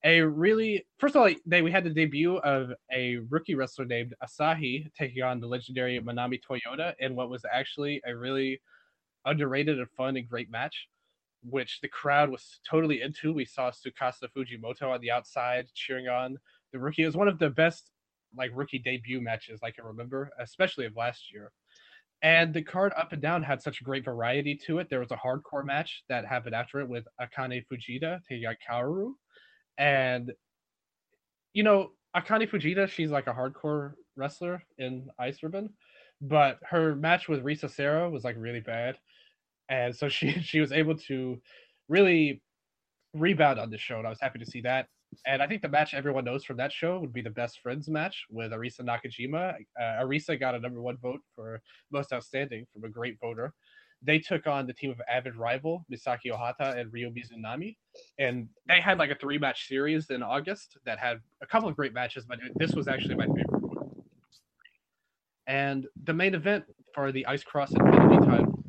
a 0.03 0.21
really 0.21 0.85
first 0.99 1.15
of 1.15 1.21
all, 1.21 1.29
they 1.45 1.61
we 1.61 1.71
had 1.71 1.83
the 1.83 1.89
debut 1.89 2.37
of 2.37 2.71
a 2.91 3.17
rookie 3.29 3.55
wrestler 3.55 3.85
named 3.85 4.13
Asahi 4.23 4.91
taking 4.93 5.23
on 5.23 5.39
the 5.39 5.47
legendary 5.47 5.99
Manami 5.99 6.39
Toyota 6.41 6.93
in 6.99 7.15
what 7.15 7.29
was 7.29 7.45
actually 7.51 8.01
a 8.05 8.15
really 8.15 8.61
underrated 9.25 9.79
and 9.79 9.89
fun 9.91 10.17
and 10.17 10.27
great 10.27 10.51
match, 10.51 10.89
which 11.43 11.79
the 11.81 11.87
crowd 11.87 12.29
was 12.29 12.59
totally 12.69 13.01
into. 13.01 13.33
We 13.33 13.45
saw 13.45 13.71
Tsukasa 13.71 14.27
Fujimoto 14.35 14.93
on 14.93 14.99
the 14.99 15.11
outside 15.11 15.67
cheering 15.73 16.09
on 16.09 16.37
the 16.73 16.79
rookie. 16.79 17.03
It 17.03 17.07
was 17.07 17.17
one 17.17 17.29
of 17.29 17.39
the 17.39 17.49
best 17.49 17.89
like 18.35 18.51
rookie 18.53 18.79
debut 18.79 19.21
matches 19.21 19.61
I 19.63 19.71
can 19.71 19.85
remember, 19.85 20.31
especially 20.39 20.85
of 20.85 20.95
last 20.95 21.31
year. 21.31 21.51
And 22.23 22.53
the 22.53 22.61
card 22.61 22.93
up 22.97 23.11
and 23.11 23.21
down 23.21 23.43
had 23.43 23.61
such 23.61 23.81
a 23.81 23.83
great 23.83 24.05
variety 24.05 24.55
to 24.65 24.79
it. 24.79 24.89
There 24.89 25.01
was 25.01 25.11
a 25.11 25.17
hardcore 25.17 25.65
match 25.65 26.03
that 26.07 26.25
happened 26.25 26.55
after 26.55 26.79
it 26.79 26.87
with 26.87 27.05
Akane 27.21 27.63
Fujita 27.71 28.21
taking 28.27 28.47
on 28.47 28.55
Kaoru. 28.67 29.11
And, 29.77 30.31
you 31.53 31.63
know, 31.63 31.91
Akane 32.15 32.49
Fujita, 32.49 32.87
she's 32.87 33.11
like 33.11 33.27
a 33.27 33.33
hardcore 33.33 33.93
wrestler 34.15 34.63
in 34.77 35.09
Ice 35.19 35.43
Ribbon, 35.43 35.69
but 36.21 36.59
her 36.63 36.95
match 36.95 37.27
with 37.27 37.43
Risa 37.43 37.69
Sera 37.69 38.09
was 38.09 38.23
like 38.23 38.35
really 38.37 38.61
bad. 38.61 38.97
And 39.67 39.95
so 39.95 40.07
she 40.07 40.31
she 40.41 40.61
was 40.61 40.71
able 40.71 40.95
to 41.09 41.41
really 41.89 42.41
rebound 43.13 43.59
on 43.59 43.69
this 43.69 43.81
show, 43.81 43.97
and 43.97 44.07
I 44.07 44.09
was 44.09 44.21
happy 44.21 44.39
to 44.39 44.45
see 44.45 44.61
that. 44.61 44.87
And 45.25 45.41
I 45.41 45.47
think 45.47 45.61
the 45.61 45.69
match 45.69 45.93
everyone 45.93 46.25
knows 46.25 46.43
from 46.43 46.57
that 46.57 46.71
show 46.71 46.99
would 46.99 47.13
be 47.13 47.21
the 47.21 47.29
best 47.29 47.59
friends 47.61 47.87
match 47.89 48.25
with 48.29 48.51
Arisa 48.51 48.81
Nakajima. 48.81 49.55
Uh, 49.79 50.03
Arisa 50.03 50.39
got 50.39 50.55
a 50.55 50.59
number 50.59 50.81
one 50.81 50.97
vote 50.97 51.21
for 51.35 51.61
most 51.91 52.13
outstanding 52.13 52.65
from 52.73 52.83
a 52.83 52.89
great 52.89 53.17
voter. 53.19 53.53
They 54.05 54.19
took 54.19 54.47
on 54.47 54.67
the 54.67 54.73
team 54.73 54.91
of 54.91 54.99
avid 55.09 55.35
rival 55.35 55.85
Misaki 55.91 56.27
Ohata 56.27 56.77
and 56.77 56.91
Ryo 56.91 57.09
Mizunami, 57.09 57.77
and 58.19 58.49
they 58.67 58.81
had 58.81 58.97
like 58.97 59.11
a 59.11 59.15
three 59.15 59.37
match 59.37 59.67
series 59.67 60.09
in 60.09 60.21
August 60.21 60.77
that 60.85 60.99
had 60.99 61.21
a 61.41 61.45
couple 61.45 61.69
of 61.69 61.75
great 61.75 61.93
matches, 61.93 62.25
but 62.25 62.39
this 62.55 62.73
was 62.73 62.89
actually 62.89 63.15
my 63.15 63.27
favorite 63.27 63.61
one. 63.61 63.89
And 65.47 65.87
the 66.03 66.13
main 66.13 66.35
event 66.35 66.65
for 66.93 67.11
the 67.11 67.25
Ice 67.27 67.43
Cross 67.43 67.71
Infinity 67.71 68.25
title, 68.25 68.63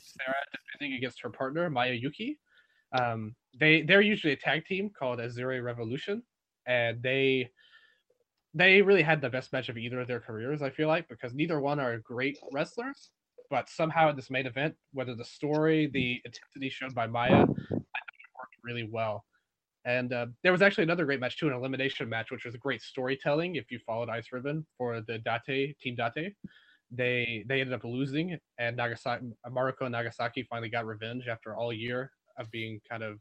Sera 0.00 0.34
defending 0.52 0.96
against 0.96 1.20
her 1.22 1.30
partner 1.30 1.68
Maya 1.70 1.92
Yuki. 1.92 2.38
Um, 2.92 3.34
they 3.58 3.82
they're 3.82 4.00
usually 4.00 4.32
a 4.32 4.36
tag 4.36 4.64
team 4.64 4.90
called 4.90 5.20
Azure 5.20 5.62
Revolution, 5.62 6.22
and 6.66 7.02
they 7.02 7.50
they 8.54 8.82
really 8.82 9.02
had 9.02 9.20
the 9.20 9.30
best 9.30 9.52
match 9.52 9.68
of 9.68 9.76
either 9.76 10.00
of 10.00 10.08
their 10.08 10.20
careers. 10.20 10.62
I 10.62 10.70
feel 10.70 10.88
like 10.88 11.08
because 11.08 11.34
neither 11.34 11.60
one 11.60 11.78
are 11.78 11.98
great 11.98 12.38
wrestlers, 12.52 13.10
but 13.50 13.68
somehow 13.68 14.10
in 14.10 14.16
this 14.16 14.30
main 14.30 14.46
event, 14.46 14.74
whether 14.92 15.14
the 15.14 15.24
story, 15.24 15.88
the 15.92 16.20
intensity 16.24 16.70
shown 16.70 16.92
by 16.92 17.06
Maya, 17.06 17.46
worked 17.46 18.56
really 18.64 18.88
well. 18.90 19.24
And 19.84 20.12
uh, 20.12 20.26
there 20.42 20.52
was 20.52 20.60
actually 20.60 20.84
another 20.84 21.04
great 21.04 21.20
match 21.20 21.38
too, 21.38 21.48
an 21.48 21.54
elimination 21.54 22.08
match, 22.08 22.30
which 22.30 22.44
was 22.44 22.54
a 22.54 22.58
great 22.58 22.82
storytelling. 22.82 23.56
If 23.56 23.70
you 23.70 23.78
followed 23.86 24.08
Ice 24.08 24.26
Ribbon 24.32 24.66
for 24.76 25.00
the 25.00 25.18
Date 25.18 25.78
team 25.80 25.96
Date, 25.96 26.34
they 26.90 27.44
they 27.48 27.60
ended 27.60 27.74
up 27.74 27.84
losing, 27.84 28.38
and 28.58 28.76
Nagasaki 28.76 29.26
Mariko 29.46 29.82
and 29.82 29.92
Nagasaki 29.92 30.42
finally 30.48 30.70
got 30.70 30.86
revenge 30.86 31.28
after 31.28 31.54
all 31.54 31.72
year 31.72 32.10
of 32.38 32.50
being 32.50 32.80
kind 32.88 33.02
of 33.02 33.20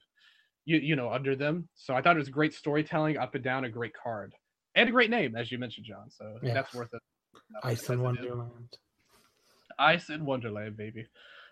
you 0.68 0.78
you 0.80 0.96
know 0.96 1.10
under 1.12 1.36
them. 1.36 1.68
So 1.76 1.96
I 1.96 2.02
thought 2.02 2.16
it 2.18 2.20
was 2.20 2.30
great 2.30 2.54
storytelling, 2.54 3.18
up 3.18 3.34
and 3.36 3.44
down, 3.44 3.64
a 3.64 3.70
great 3.70 3.94
card, 3.96 4.36
and 4.76 4.88
a 4.90 4.92
great 4.92 5.10
name, 5.10 5.36
as 5.36 5.52
you 5.52 5.58
mentioned, 5.58 5.86
John. 5.88 6.10
So 6.10 6.38
Yeah. 6.44 6.54
that's 6.54 6.74
worth 6.76 6.94
it. 6.94 7.02
Ice 7.64 7.90
in 7.90 8.02
Wonderland. 8.02 8.78
Ice 9.80 10.10
in 10.10 10.26
Wonderland, 10.26 10.76
baby. 10.76 11.08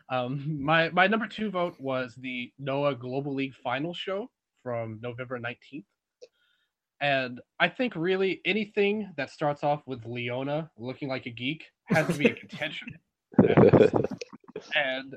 Um, 0.09 0.61
my 0.61 0.89
my 0.89 1.07
number 1.07 1.27
two 1.27 1.49
vote 1.49 1.75
was 1.79 2.13
the 2.15 2.51
Noah 2.59 2.95
Global 2.95 3.33
League 3.33 3.55
final 3.63 3.93
show 3.93 4.29
from 4.61 4.99
November 5.01 5.39
nineteenth, 5.39 5.85
and 6.99 7.39
I 7.59 7.69
think 7.69 7.95
really 7.95 8.41
anything 8.45 9.11
that 9.17 9.29
starts 9.29 9.63
off 9.63 9.81
with 9.87 10.05
Leona 10.05 10.69
looking 10.77 11.07
like 11.07 11.25
a 11.25 11.31
geek 11.31 11.65
has 11.85 12.05
to 12.07 12.13
be 12.13 12.25
a 12.25 12.33
contention. 12.43 12.89
and 14.75 15.15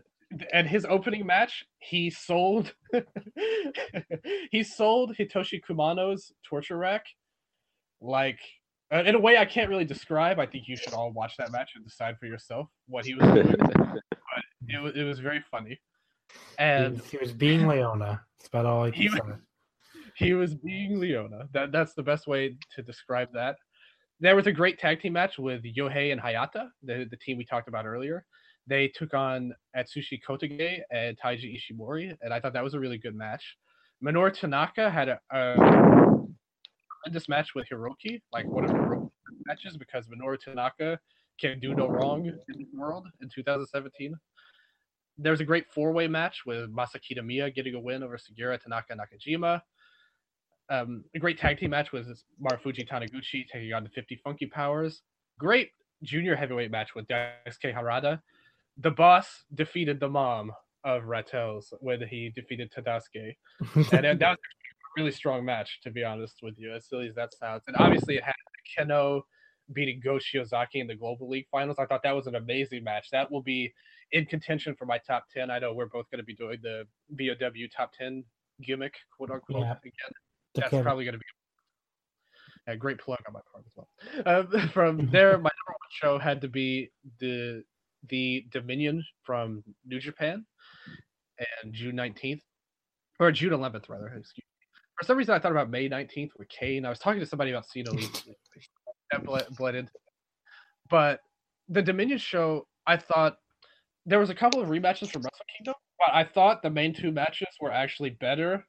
and 0.52 0.66
his 0.68 0.84
opening 0.88 1.26
match, 1.26 1.64
he 1.78 2.10
sold 2.10 2.74
he 4.50 4.62
sold 4.62 5.16
Hitoshi 5.16 5.60
Kumano's 5.68 6.32
torture 6.48 6.76
rack 6.76 7.04
like 8.00 8.38
uh, 8.92 9.02
in 9.04 9.14
a 9.14 9.18
way 9.18 9.36
I 9.36 9.44
can't 9.44 9.68
really 9.68 9.84
describe. 9.84 10.38
I 10.38 10.46
think 10.46 10.64
you 10.66 10.76
should 10.76 10.92
all 10.94 11.12
watch 11.12 11.36
that 11.38 11.52
match 11.52 11.72
and 11.74 11.84
decide 11.84 12.18
for 12.18 12.26
yourself 12.26 12.68
what 12.86 13.04
he 13.04 13.14
was 13.14 13.26
doing. 13.34 13.54
but 13.58 14.02
it 14.68 14.82
was 14.82 14.92
it 14.96 15.04
was 15.04 15.20
very 15.20 15.42
funny. 15.50 15.78
And 16.58 17.00
he 17.02 17.16
was 17.18 17.32
being 17.32 17.66
Leona. 17.66 18.22
That's 18.38 18.48
about 18.48 18.66
all 18.66 18.84
I 18.84 18.90
can 18.90 19.02
He 19.02 19.08
say. 19.08 19.18
was- 19.24 19.38
he 20.16 20.34
was 20.34 20.54
being 20.54 20.98
Leona. 20.98 21.48
That 21.52 21.72
that's 21.72 21.94
the 21.94 22.02
best 22.02 22.26
way 22.26 22.56
to 22.74 22.82
describe 22.82 23.28
that. 23.34 23.56
There 24.20 24.34
was 24.34 24.46
a 24.48 24.52
great 24.52 24.78
tag 24.78 25.00
team 25.00 25.12
match 25.12 25.38
with 25.38 25.62
Yohei 25.62 26.10
and 26.10 26.20
Hayata, 26.20 26.70
the, 26.82 27.06
the 27.08 27.16
team 27.16 27.38
we 27.38 27.44
talked 27.44 27.68
about 27.68 27.86
earlier. 27.86 28.24
They 28.68 28.88
took 28.88 29.14
on 29.14 29.54
Atsushi 29.76 30.20
Kotoge 30.26 30.80
and 30.90 31.16
Taiji 31.18 31.58
Ishimori, 31.58 32.14
and 32.20 32.34
I 32.34 32.40
thought 32.40 32.52
that 32.52 32.62
was 32.62 32.74
a 32.74 32.80
really 32.80 32.98
good 32.98 33.14
match. 33.14 33.56
Minoru 34.04 34.32
Tanaka 34.32 34.90
had 34.90 35.08
a, 35.08 35.18
a 35.32 35.54
tremendous 37.02 37.28
match 37.28 37.54
with 37.54 37.66
Hiroki, 37.72 38.20
like 38.32 38.46
one 38.46 38.64
of 38.64 38.70
Hiroki's 38.70 39.10
matches, 39.46 39.76
because 39.76 40.06
Minoru 40.06 40.38
Tanaka 40.38 40.98
can 41.40 41.58
do 41.60 41.74
no 41.74 41.88
wrong 41.88 42.26
in 42.26 42.58
this 42.58 42.68
world 42.74 43.06
in 43.22 43.28
2017. 43.34 44.14
There 45.16 45.32
was 45.32 45.40
a 45.40 45.44
great 45.44 45.64
four-way 45.74 46.06
match 46.06 46.42
with 46.46 46.70
Masa 46.70 46.96
Kitamiya 46.96 47.54
getting 47.54 47.74
a 47.74 47.80
win 47.80 48.02
over 48.02 48.18
Sugiura 48.18 48.60
Tanaka 48.62 48.94
Nakajima. 48.94 49.62
Um, 50.70 51.04
a 51.14 51.18
great 51.18 51.38
tag 51.38 51.58
team 51.58 51.70
match 51.70 51.92
with 51.92 52.06
Marufuji 52.42 52.86
Taniguchi 52.86 53.46
taking 53.50 53.72
on 53.72 53.84
the 53.84 53.90
50 53.90 54.20
Funky 54.22 54.46
Powers. 54.46 55.02
Great 55.38 55.70
junior 56.02 56.36
heavyweight 56.36 56.70
match 56.70 56.94
with 56.94 57.06
Daisuke 57.08 57.74
Harada. 57.74 58.20
The 58.78 58.90
boss 58.90 59.44
defeated 59.54 60.00
the 60.00 60.08
mom 60.08 60.52
of 60.84 61.04
Ratels 61.04 61.72
when 61.80 62.00
he 62.06 62.30
defeated 62.34 62.72
Tadasuke. 62.72 63.34
and 63.92 64.04
that 64.04 64.18
that 64.20 64.30
was 64.30 64.38
a 64.96 65.00
really 65.00 65.10
strong 65.12 65.44
match, 65.44 65.80
to 65.82 65.90
be 65.90 66.04
honest 66.04 66.38
with 66.42 66.54
you, 66.58 66.72
as 66.74 66.88
silly 66.88 67.08
as 67.08 67.14
that 67.16 67.34
sounds. 67.34 67.64
And 67.66 67.76
obviously, 67.76 68.16
it 68.16 68.22
had 68.24 68.34
Kenoh 68.78 69.22
beating 69.72 70.00
Go 70.02 70.14
Shiozaki 70.18 70.76
in 70.76 70.86
the 70.86 70.94
Global 70.94 71.28
League 71.28 71.46
Finals. 71.50 71.78
I 71.78 71.86
thought 71.86 72.02
that 72.04 72.14
was 72.14 72.26
an 72.26 72.36
amazing 72.36 72.84
match. 72.84 73.08
That 73.10 73.30
will 73.30 73.42
be 73.42 73.72
in 74.12 74.24
contention 74.24 74.74
for 74.78 74.86
my 74.86 74.98
top 75.06 75.24
10. 75.34 75.50
I 75.50 75.58
know 75.58 75.74
we're 75.74 75.86
both 75.86 76.10
going 76.10 76.20
to 76.20 76.24
be 76.24 76.34
doing 76.34 76.58
the 76.62 76.84
BOW 77.10 77.66
top 77.76 77.92
10 77.98 78.24
gimmick, 78.62 78.94
quote 79.16 79.30
unquote, 79.30 79.62
Yeah. 79.62 79.72
again. 79.72 80.12
That's 80.54 80.70
probably 80.70 81.04
going 81.04 81.14
to 81.14 81.18
be 81.18 82.72
a 82.72 82.76
great 82.76 82.98
plug 82.98 83.18
on 83.26 83.32
my 83.34 83.40
part 83.52 83.64
as 83.66 83.72
well. 83.76 83.88
Uh, 84.24 84.66
from 84.72 85.08
there, 85.10 85.32
my 85.32 85.50
number 85.50 85.66
one 85.66 85.90
show 85.90 86.18
had 86.18 86.40
to 86.42 86.48
be 86.48 86.90
the 87.20 87.62
the 88.08 88.46
Dominion 88.50 89.04
from 89.24 89.62
New 89.86 90.00
Japan, 90.00 90.44
and 91.62 91.72
June 91.72 91.96
nineteenth, 91.96 92.42
or 93.20 93.30
June 93.32 93.52
eleventh 93.52 93.88
rather. 93.88 94.06
Excuse 94.06 94.36
me. 94.36 94.42
For 94.98 95.06
some 95.06 95.16
reason, 95.16 95.34
I 95.34 95.38
thought 95.38 95.52
about 95.52 95.70
May 95.70 95.88
nineteenth 95.88 96.32
with 96.38 96.48
Kane. 96.48 96.84
I 96.84 96.90
was 96.90 96.98
talking 96.98 97.20
to 97.20 97.26
somebody 97.26 97.50
about 97.50 97.66
Cena 97.66 97.90
that 99.10 99.24
bled, 99.24 99.46
bled 99.56 99.74
into. 99.74 99.92
But 100.90 101.20
the 101.68 101.82
Dominion 101.82 102.18
show, 102.18 102.66
I 102.86 102.96
thought 102.96 103.36
there 104.06 104.18
was 104.18 104.30
a 104.30 104.34
couple 104.34 104.60
of 104.60 104.68
rematches 104.68 105.10
from 105.10 105.22
Wrestle 105.22 105.46
Kingdom, 105.56 105.74
but 105.98 106.14
I 106.14 106.24
thought 106.24 106.62
the 106.62 106.70
main 106.70 106.94
two 106.94 107.12
matches 107.12 107.48
were 107.60 107.70
actually 107.70 108.10
better 108.10 108.64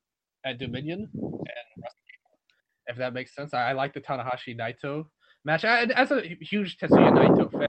at 0.46 0.58
Dominion 0.58 1.00
and 1.00 1.66
Wrestle 1.78 2.04
Kingdom, 2.10 2.88
if 2.88 2.98
that 2.98 3.14
makes 3.14 3.34
sense. 3.34 3.54
I, 3.54 3.70
I 3.70 3.72
like 3.74 3.94
the 3.94 4.02
Tanahashi 4.02 4.58
Naito 4.58 5.06
match. 5.46 5.64
I, 5.64 5.84
as 5.84 6.12
a 6.12 6.22
huge 6.42 6.78
Tetsuya 6.78 7.12
Naito 7.12 7.52
fan, 7.52 7.68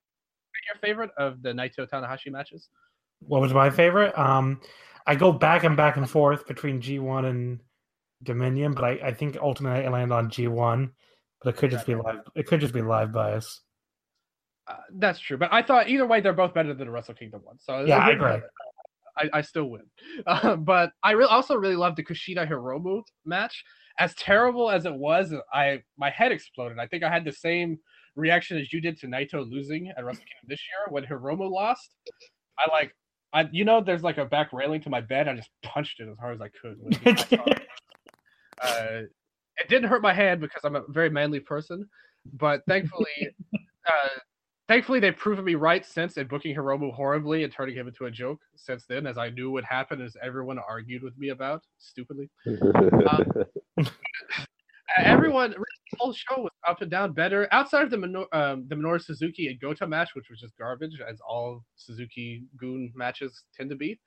favorite 0.91 1.11
of 1.17 1.43
the 1.43 1.51
Naito 1.51 1.89
Tanahashi 1.89 2.31
matches? 2.31 2.69
What 3.21 3.41
was 3.41 3.55
my 3.55 3.71
favorite? 3.71 4.19
Um, 4.19 4.61
I 5.07 5.15
go 5.15 5.33
back 5.33 5.65
and 5.65 5.77
back 5.77 5.97
and 5.97 6.09
forth 6.09 6.47
between 6.47 6.81
G1 6.81 7.27
and 7.27 7.61
Dominion, 8.23 8.73
but 8.73 8.85
I, 8.85 8.91
I 9.05 9.13
think 9.15 9.37
ultimately 9.41 9.87
I 9.87 9.89
land 9.89 10.13
on 10.13 10.31
G1. 10.31 10.91
But 11.43 11.55
it 11.55 11.57
could 11.59 11.71
just 11.71 11.87
be 11.87 11.95
live. 11.95 12.21
It 12.35 12.47
could 12.47 12.61
just 12.61 12.75
be 12.75 12.83
live 12.83 13.13
bias. 13.13 13.63
Uh, 14.67 14.75
that's 14.99 15.19
true, 15.19 15.39
but 15.39 15.49
I 15.53 15.63
thought 15.63 15.89
either 15.89 16.07
way 16.07 16.21
they're 16.21 16.35
both 16.35 16.53
better 16.53 16.75
than 16.75 16.87
the 16.87 16.93
Wrestle 16.93 17.15
Kingdom 17.15 17.41
one. 17.45 17.59
So 17.59 17.85
Yeah, 17.85 17.99
I 17.99 18.11
agree. 18.11 18.41
I, 19.17 19.29
I 19.33 19.41
still 19.41 19.65
win. 19.65 19.83
Uh, 20.27 20.55
but 20.57 20.93
I 21.03 21.13
re- 21.13 21.25
also 21.25 21.55
really 21.55 21.77
loved 21.77 21.97
the 21.97 22.05
Kushida 22.05 22.49
Hiromu 22.49 23.03
match. 23.25 23.65
As 23.99 24.15
terrible 24.15 24.71
as 24.71 24.85
it 24.85 24.95
was, 24.95 25.33
I 25.53 25.83
my 25.97 26.11
head 26.11 26.31
exploded. 26.31 26.79
I 26.79 26.87
think 26.87 27.03
I 27.03 27.11
had 27.11 27.25
the 27.25 27.33
same 27.33 27.79
reaction 28.17 28.59
as 28.59 28.73
you 28.73 28.81
did 28.81 28.99
to 29.01 29.07
Naito 29.07 29.49
losing 29.49 29.89
at 29.97 30.05
Wrestle 30.05 30.25
Kingdom 30.25 30.47
this 30.47 30.61
year 30.61 30.93
when 30.93 31.05
Hiromu 31.05 31.51
lost. 31.51 31.95
I 32.59 32.71
like, 32.71 32.95
I 33.33 33.49
you 33.53 33.65
know, 33.65 33.81
there's 33.81 34.03
like 34.03 34.19
a 34.19 34.25
back 34.25 34.53
railing 34.53 34.81
to 34.83 34.91
my 34.91 35.01
bed. 35.01 35.29
I 35.29 35.35
just 35.35 35.51
punched 35.63 36.01
it 36.01 36.09
as 36.09 36.19
hard 36.19 36.35
as 36.35 36.41
I 36.41 36.49
could. 36.49 36.79
it 36.85 37.21
hit 37.21 37.31
my 37.31 37.37
car. 37.39 37.57
uh, 38.63 39.03
it 39.57 39.69
didn't 39.69 39.89
hurt 39.89 40.03
my 40.03 40.13
hand 40.13 40.41
because 40.41 40.63
I'm 40.65 40.77
a 40.77 40.83
very 40.89 41.11
manly 41.11 41.41
person, 41.41 41.89
but 42.35 42.63
thankfully, 42.67 43.29
uh, 43.87 44.09
thankfully 44.69 45.01
they've 45.01 45.17
proven 45.17 45.45
me 45.45 45.55
right 45.55 45.85
since 45.85 46.17
in 46.17 46.27
booking 46.27 46.57
Hiromu 46.57 46.93
horribly 46.95 47.45
and 47.45 47.53
turning 47.53 47.77
him 47.77 47.89
into 47.89 48.07
a 48.07 48.11
joke 48.11 48.41
since 48.57 48.85
then, 48.87 49.07
as 49.07 49.19
I 49.19 49.31
knew 49.31 49.51
would 49.51 49.65
happen, 49.65 50.01
as 50.01 50.17
everyone 50.23 50.59
argued 50.59 51.03
with 51.03 51.17
me 51.19 51.29
about 51.31 51.63
stupidly. 51.79 52.31
Um, 54.99 55.07
everyone, 55.07 55.51
the 55.53 55.65
whole 55.99 56.13
show 56.13 56.43
was 56.43 56.53
up 56.67 56.83
and 56.83 56.91
down 56.91 57.13
better. 57.13 57.49
Outside 57.53 57.83
of 57.83 57.91
the 57.91 57.99
Minor, 57.99 58.25
um, 58.33 58.67
the 58.69 58.75
Minoru 58.75 59.03
Suzuki 59.03 59.49
and 59.49 59.61
Goto 59.61 59.87
match, 59.87 60.15
which 60.15 60.31
was 60.31 60.41
just 60.41 60.57
garbage, 60.59 61.01
as 61.01 61.21
all 61.27 61.65
Suzuki 61.77 62.45
Goon 62.57 62.93
matches 62.95 63.45
tend 63.57 63.71
to 63.71 63.77
be. 63.77 63.99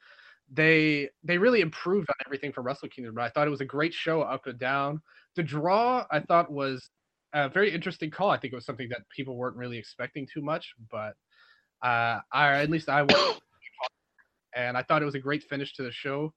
They 0.51 1.09
they 1.23 1.37
really 1.37 1.61
improved 1.61 2.09
on 2.09 2.15
everything 2.25 2.51
from 2.51 2.65
Wrestle 2.65 2.89
Kingdom. 2.89 3.15
But 3.15 3.23
I 3.23 3.29
thought 3.29 3.47
it 3.47 3.51
was 3.51 3.61
a 3.61 3.65
great 3.65 3.93
show 3.93 4.21
up 4.21 4.45
and 4.45 4.59
down. 4.59 5.01
The 5.35 5.43
draw 5.43 6.05
I 6.11 6.19
thought 6.19 6.51
was 6.51 6.89
a 7.33 7.49
very 7.49 7.71
interesting 7.71 8.11
call. 8.11 8.29
I 8.29 8.37
think 8.37 8.53
it 8.53 8.55
was 8.55 8.65
something 8.65 8.89
that 8.89 9.07
people 9.09 9.35
weren't 9.35 9.57
really 9.57 9.77
expecting 9.77 10.27
too 10.31 10.41
much, 10.41 10.73
but 10.91 11.13
uh, 11.81 12.19
I 12.31 12.61
at 12.61 12.69
least 12.69 12.89
I 12.89 13.03
was, 13.03 13.41
and 14.55 14.77
I 14.77 14.83
thought 14.83 15.01
it 15.01 15.05
was 15.05 15.15
a 15.15 15.19
great 15.19 15.43
finish 15.43 15.73
to 15.75 15.83
the 15.83 15.91
show. 15.91 16.33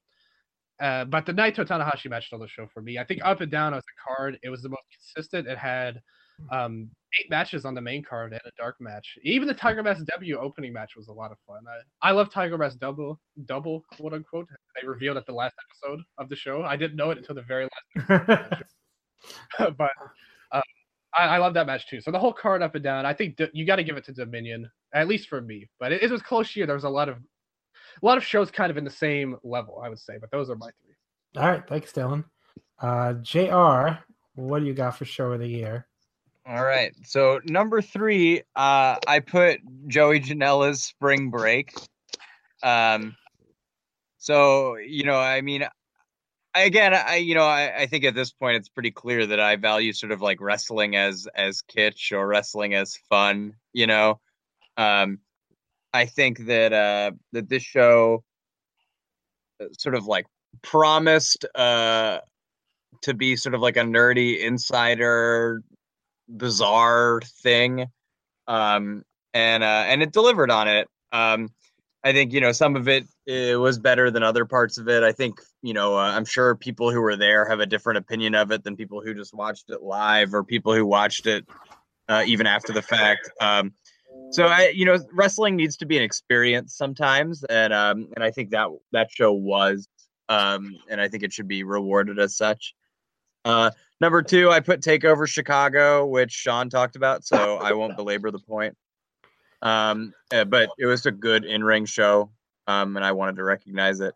Uh, 0.81 1.05
but 1.05 1.25
the 1.25 1.33
Naito 1.33 1.67
Tanahashi 1.67 2.11
match 2.11 2.27
stole 2.27 2.41
the 2.41 2.49
show 2.49 2.67
for 2.73 2.83
me. 2.83 2.99
I 2.99 3.05
think 3.05 3.21
up 3.25 3.41
and 3.41 3.51
down 3.51 3.75
as 3.75 3.83
a 3.83 4.15
card, 4.15 4.39
it 4.43 4.51
was 4.51 4.63
the 4.63 4.69
most 4.69 4.85
consistent. 4.93 5.49
It 5.49 5.59
had 5.59 6.03
um, 6.51 6.91
eight 7.19 7.31
matches 7.31 7.65
on 7.65 7.75
the 7.75 7.81
main 7.81 8.03
card 8.03 8.33
and 8.33 8.41
a 8.45 8.51
dark 8.59 8.77
match. 8.81 9.17
Even 9.23 9.49
the 9.49 9.55
Tiger 9.55 9.83
Mask 9.83 10.05
W 10.05 10.39
opening 10.39 10.73
match 10.73 10.97
was 10.97 11.09
a 11.09 11.13
lot 11.13 11.33
of 11.33 11.39
fun. 11.47 11.63
I, 12.03 12.09
I 12.09 12.13
love 12.13 12.31
Tiger 12.31 12.59
Mask 12.59 12.79
double, 12.79 13.19
double 13.47 13.85
quote 13.97 14.13
unquote. 14.13 14.49
They 14.81 14.87
revealed 14.87 15.17
at 15.17 15.27
the 15.27 15.33
last 15.33 15.55
episode 15.71 16.05
of 16.19 16.29
the 16.29 16.37
show. 16.37 16.63
I 16.63 16.77
didn't 16.77 16.97
know 16.97 17.11
it 17.11 17.19
until 17.19 17.35
the 17.35 17.43
very 17.43 17.69
last. 18.09 18.63
but 19.59 19.91
um, 20.53 20.63
I, 21.19 21.25
I 21.25 21.39
love 21.39 21.55
that 21.55 21.67
match 21.67 21.89
too. 21.89 22.01
So 22.01 22.11
the 22.11 22.19
whole 22.19 22.33
card 22.33 22.63
up 22.63 22.75
and 22.75 22.85
down. 22.85 23.07
I 23.07 23.15
think 23.15 23.37
D- 23.37 23.49
you 23.53 23.65
got 23.65 23.77
to 23.77 23.85
give 23.85 23.97
it 23.97 24.05
to 24.05 24.13
Dominion, 24.13 24.71
at 24.95 25.09
least 25.09 25.29
for 25.29 25.41
me. 25.41 25.69
But 25.81 25.93
it, 25.93 26.03
it 26.03 26.11
was 26.11 26.23
close 26.23 26.55
year. 26.55 26.67
There 26.67 26.75
was 26.75 26.85
a 26.85 26.91
lot 26.91 27.09
of 27.09 27.17
a 28.03 28.07
lot 28.07 28.19
of 28.19 28.25
shows 28.25 28.51
kind 28.51 28.71
of 28.71 28.77
in 28.77 28.85
the 28.85 28.91
same 28.91 29.37
level, 29.43 29.81
I 29.83 29.89
would 29.89 29.99
say. 29.99 30.15
But 30.21 30.31
those 30.31 30.51
are 30.51 30.57
my 30.57 30.71
three. 30.83 31.43
All 31.43 31.49
right, 31.49 31.63
thanks, 31.69 31.93
Dylan. 31.93 32.25
Uh, 32.81 33.15
Jr. 33.15 34.01
What 34.35 34.61
do 34.61 34.67
you 34.67 34.75
got 34.75 34.97
for 34.97 35.05
show 35.05 35.33
of 35.33 35.41
the 35.41 35.47
year? 35.47 35.87
All 36.49 36.65
right. 36.65 36.95
So 37.05 37.41
number 37.45 37.83
three, 37.83 38.43
uh, 38.55 38.97
I 39.07 39.21
put 39.27 39.61
Joey 39.89 40.21
Janela's 40.21 40.83
Spring 40.83 41.31
Break. 41.31 41.73
Um, 42.63 43.17
so 44.19 44.77
you 44.77 45.05
know, 45.05 45.19
I 45.19 45.41
mean, 45.41 45.67
I, 46.55 46.63
again, 46.63 46.95
I 46.95 47.17
you 47.17 47.35
know, 47.35 47.45
I, 47.45 47.81
I 47.81 47.87
think 47.87 48.05
at 48.05 48.15
this 48.15 48.31
point 48.31 48.57
it's 48.57 48.69
pretty 48.69 48.93
clear 48.93 49.27
that 49.27 49.41
I 49.41 49.57
value 49.57 49.93
sort 49.93 50.13
of 50.13 50.23
like 50.23 50.41
wrestling 50.41 50.95
as 50.95 51.27
as 51.35 51.63
kitsch 51.63 52.13
or 52.13 52.27
wrestling 52.27 52.75
as 52.75 52.97
fun. 53.09 53.55
You 53.73 53.89
know, 53.89 54.21
um, 54.77 55.19
I 55.97 56.07
think 56.07 56.47
that 56.47 56.73
uh, 56.73 57.13
that 57.33 57.49
this 57.49 57.63
show 57.63 58.23
uh, 59.61 59.67
sort 59.79 59.95
of 59.95 60.07
like 60.07 60.27
promised 60.63 61.45
uh, 61.55 62.19
to 63.03 63.15
be 63.15 63.37
sort 63.37 63.55
of 63.55 63.61
like 63.61 63.77
a 63.77 63.81
nerdy 63.81 64.41
insider 64.41 65.63
bizarre 66.29 67.21
thing 67.43 67.87
um 68.49 69.05
and 69.33 69.63
uh 69.63 69.85
and 69.87 70.03
it 70.03 70.13
delivered 70.13 70.51
on 70.51 70.67
it. 70.69 70.89
Um 71.13 71.49
i 72.05 72.13
think 72.13 72.33
you 72.33 72.41
know 72.41 72.53
some 72.53 72.77
of 72.77 72.89
it, 72.89 73.05
it 73.27 73.59
was 73.59 73.79
better 73.79 74.11
than 74.11 74.23
other 74.23 74.45
parts 74.45 74.79
of 74.79 74.89
it. 74.89 75.03
I 75.03 75.13
think 75.13 75.41
you 75.63 75.73
know 75.73 75.97
uh, 75.97 76.13
i'm 76.17 76.25
sure 76.25 76.55
people 76.57 76.91
who 76.91 77.01
were 77.01 77.17
there 77.17 77.49
have 77.49 77.61
a 77.61 77.67
different 77.67 77.99
opinion 77.99 78.35
of 78.35 78.51
it 78.51 78.65
than 78.65 78.77
people 78.77 79.01
who 79.03 79.15
just 79.15 79.35
watched 79.35 79.71
it 79.71 79.83
live 79.83 80.35
or 80.35 80.43
people 80.43 80.75
who 80.75 80.85
watched 80.85 81.27
it 81.27 81.47
uh, 82.09 82.23
even 82.27 82.47
after 82.47 82.73
the 82.73 82.83
fact. 82.83 83.31
Um 83.41 83.73
so 84.31 84.47
i 84.47 84.69
you 84.75 84.85
know 84.85 84.99
wrestling 85.13 85.57
needs 85.57 85.77
to 85.77 85.87
be 85.87 85.97
an 85.97 86.03
experience 86.03 86.77
sometimes 86.77 87.45
and 87.45 87.73
um 87.73 88.09
and 88.15 88.25
i 88.25 88.31
think 88.31 88.51
that 88.51 88.69
that 88.93 89.11
show 89.11 89.33
was 89.33 89.89
um 90.29 90.77
and 90.89 91.01
i 91.01 91.09
think 91.09 91.23
it 91.23 91.33
should 91.33 91.49
be 91.49 91.63
rewarded 91.63 92.19
as 92.19 92.37
such 92.37 92.75
uh 93.45 93.71
Number 94.01 94.23
two, 94.23 94.51
I 94.51 94.61
put 94.61 94.83
Takeover 94.83 95.27
Chicago, 95.27 96.05
which 96.05 96.31
Sean 96.31 96.69
talked 96.69 96.97
about, 96.97 97.25
so 97.25 97.57
I 97.57 97.73
won't 97.73 97.97
belabor 97.97 98.31
the 98.31 98.39
point. 98.39 98.77
Um, 99.63 100.13
uh, 100.33 100.45
but 100.45 100.69
it 100.79 100.85
was 100.85 101.07
a 101.07 101.11
good 101.11 101.47
in-ring 101.47 101.87
show, 101.87 102.31
um, 102.67 102.97
and 102.97 103.05
I 103.05 103.13
wanted 103.13 103.37
to 103.37 103.45
recognize 103.45 104.01
it. 104.01 104.15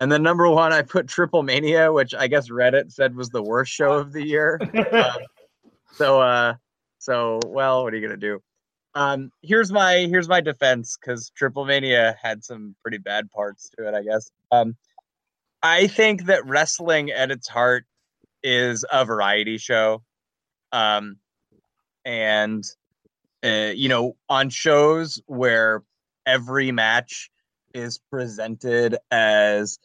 And 0.00 0.12
then 0.12 0.22
number 0.22 0.46
one, 0.50 0.74
I 0.74 0.82
put 0.82 1.08
Triple 1.08 1.42
Mania, 1.42 1.90
which 1.90 2.14
I 2.14 2.26
guess 2.26 2.50
Reddit 2.50 2.92
said 2.92 3.16
was 3.16 3.30
the 3.30 3.42
worst 3.42 3.72
show 3.72 3.92
of 3.92 4.12
the 4.12 4.22
year. 4.22 4.60
um, 4.92 5.18
so, 5.92 6.20
uh, 6.20 6.54
so 6.98 7.40
well, 7.46 7.84
what 7.84 7.94
are 7.94 7.96
you 7.96 8.06
gonna 8.06 8.18
do? 8.18 8.42
Um, 8.96 9.30
here's 9.42 9.72
my 9.72 10.06
here's 10.08 10.28
my 10.28 10.40
defense 10.40 10.96
because 11.00 11.30
Triple 11.36 11.64
Mania 11.64 12.16
had 12.22 12.44
some 12.44 12.76
pretty 12.82 12.98
bad 12.98 13.30
parts 13.30 13.70
to 13.76 13.88
it, 13.88 13.94
I 13.94 14.02
guess. 14.02 14.30
Um, 14.52 14.76
I 15.62 15.86
think 15.86 16.26
that 16.26 16.46
wrestling 16.46 17.10
at 17.10 17.30
its 17.30 17.48
heart 17.48 17.86
is 18.42 18.84
a 18.92 19.04
variety 19.04 19.58
show. 19.58 20.02
Um, 20.72 21.16
and, 22.04 22.62
uh, 23.42 23.72
you 23.74 23.88
know, 23.88 24.16
on 24.28 24.50
shows 24.50 25.20
where 25.26 25.82
every 26.26 26.70
match 26.70 27.30
is 27.72 27.98
presented 28.10 28.96
as 29.10 29.78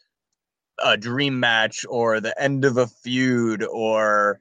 a 0.84 0.98
dream 0.98 1.40
match 1.40 1.86
or 1.90 2.20
the 2.20 2.40
end 2.42 2.66
of 2.66 2.78
a 2.78 2.88
feud 2.88 3.64
or 3.64 4.40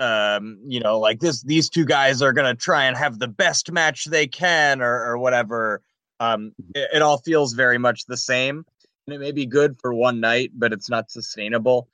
um 0.00 0.58
you 0.66 0.80
know 0.80 0.98
like 0.98 1.20
this 1.20 1.42
these 1.42 1.68
two 1.68 1.84
guys 1.84 2.22
are 2.22 2.32
gonna 2.32 2.54
try 2.54 2.84
and 2.84 2.96
have 2.96 3.18
the 3.18 3.28
best 3.28 3.70
match 3.70 4.06
they 4.06 4.26
can 4.26 4.80
or, 4.82 5.04
or 5.04 5.18
whatever. 5.18 5.82
Um 6.18 6.52
it, 6.74 6.88
it 6.94 7.02
all 7.02 7.18
feels 7.18 7.52
very 7.52 7.78
much 7.78 8.06
the 8.06 8.16
same. 8.16 8.64
And 9.06 9.14
it 9.14 9.20
may 9.20 9.32
be 9.32 9.46
good 9.46 9.78
for 9.80 9.94
one 9.94 10.20
night 10.20 10.52
but 10.54 10.72
it's 10.72 10.90
not 10.90 11.10
sustainable. 11.10 11.88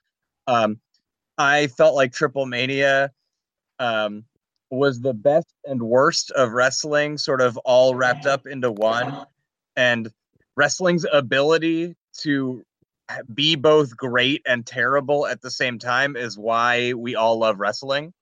Um 0.47 0.79
I 1.37 1.67
felt 1.67 1.95
like 1.95 2.13
Triple 2.13 2.45
Mania 2.45 3.11
um, 3.79 4.23
was 4.71 5.01
the 5.01 5.13
best 5.13 5.53
and 5.65 5.81
worst 5.81 6.31
of 6.31 6.51
wrestling, 6.51 7.17
sort 7.17 7.41
of 7.41 7.57
all 7.57 7.95
wrapped 7.95 8.25
up 8.25 8.47
into 8.47 8.71
one. 8.71 9.25
And 9.75 10.11
wrestling's 10.55 11.05
ability 11.11 11.95
to 12.19 12.65
be 13.33 13.55
both 13.55 13.95
great 13.95 14.41
and 14.45 14.65
terrible 14.65 15.27
at 15.27 15.41
the 15.41 15.51
same 15.51 15.79
time 15.79 16.15
is 16.15 16.37
why 16.37 16.93
we 16.93 17.15
all 17.15 17.39
love 17.39 17.59
wrestling. 17.59 18.13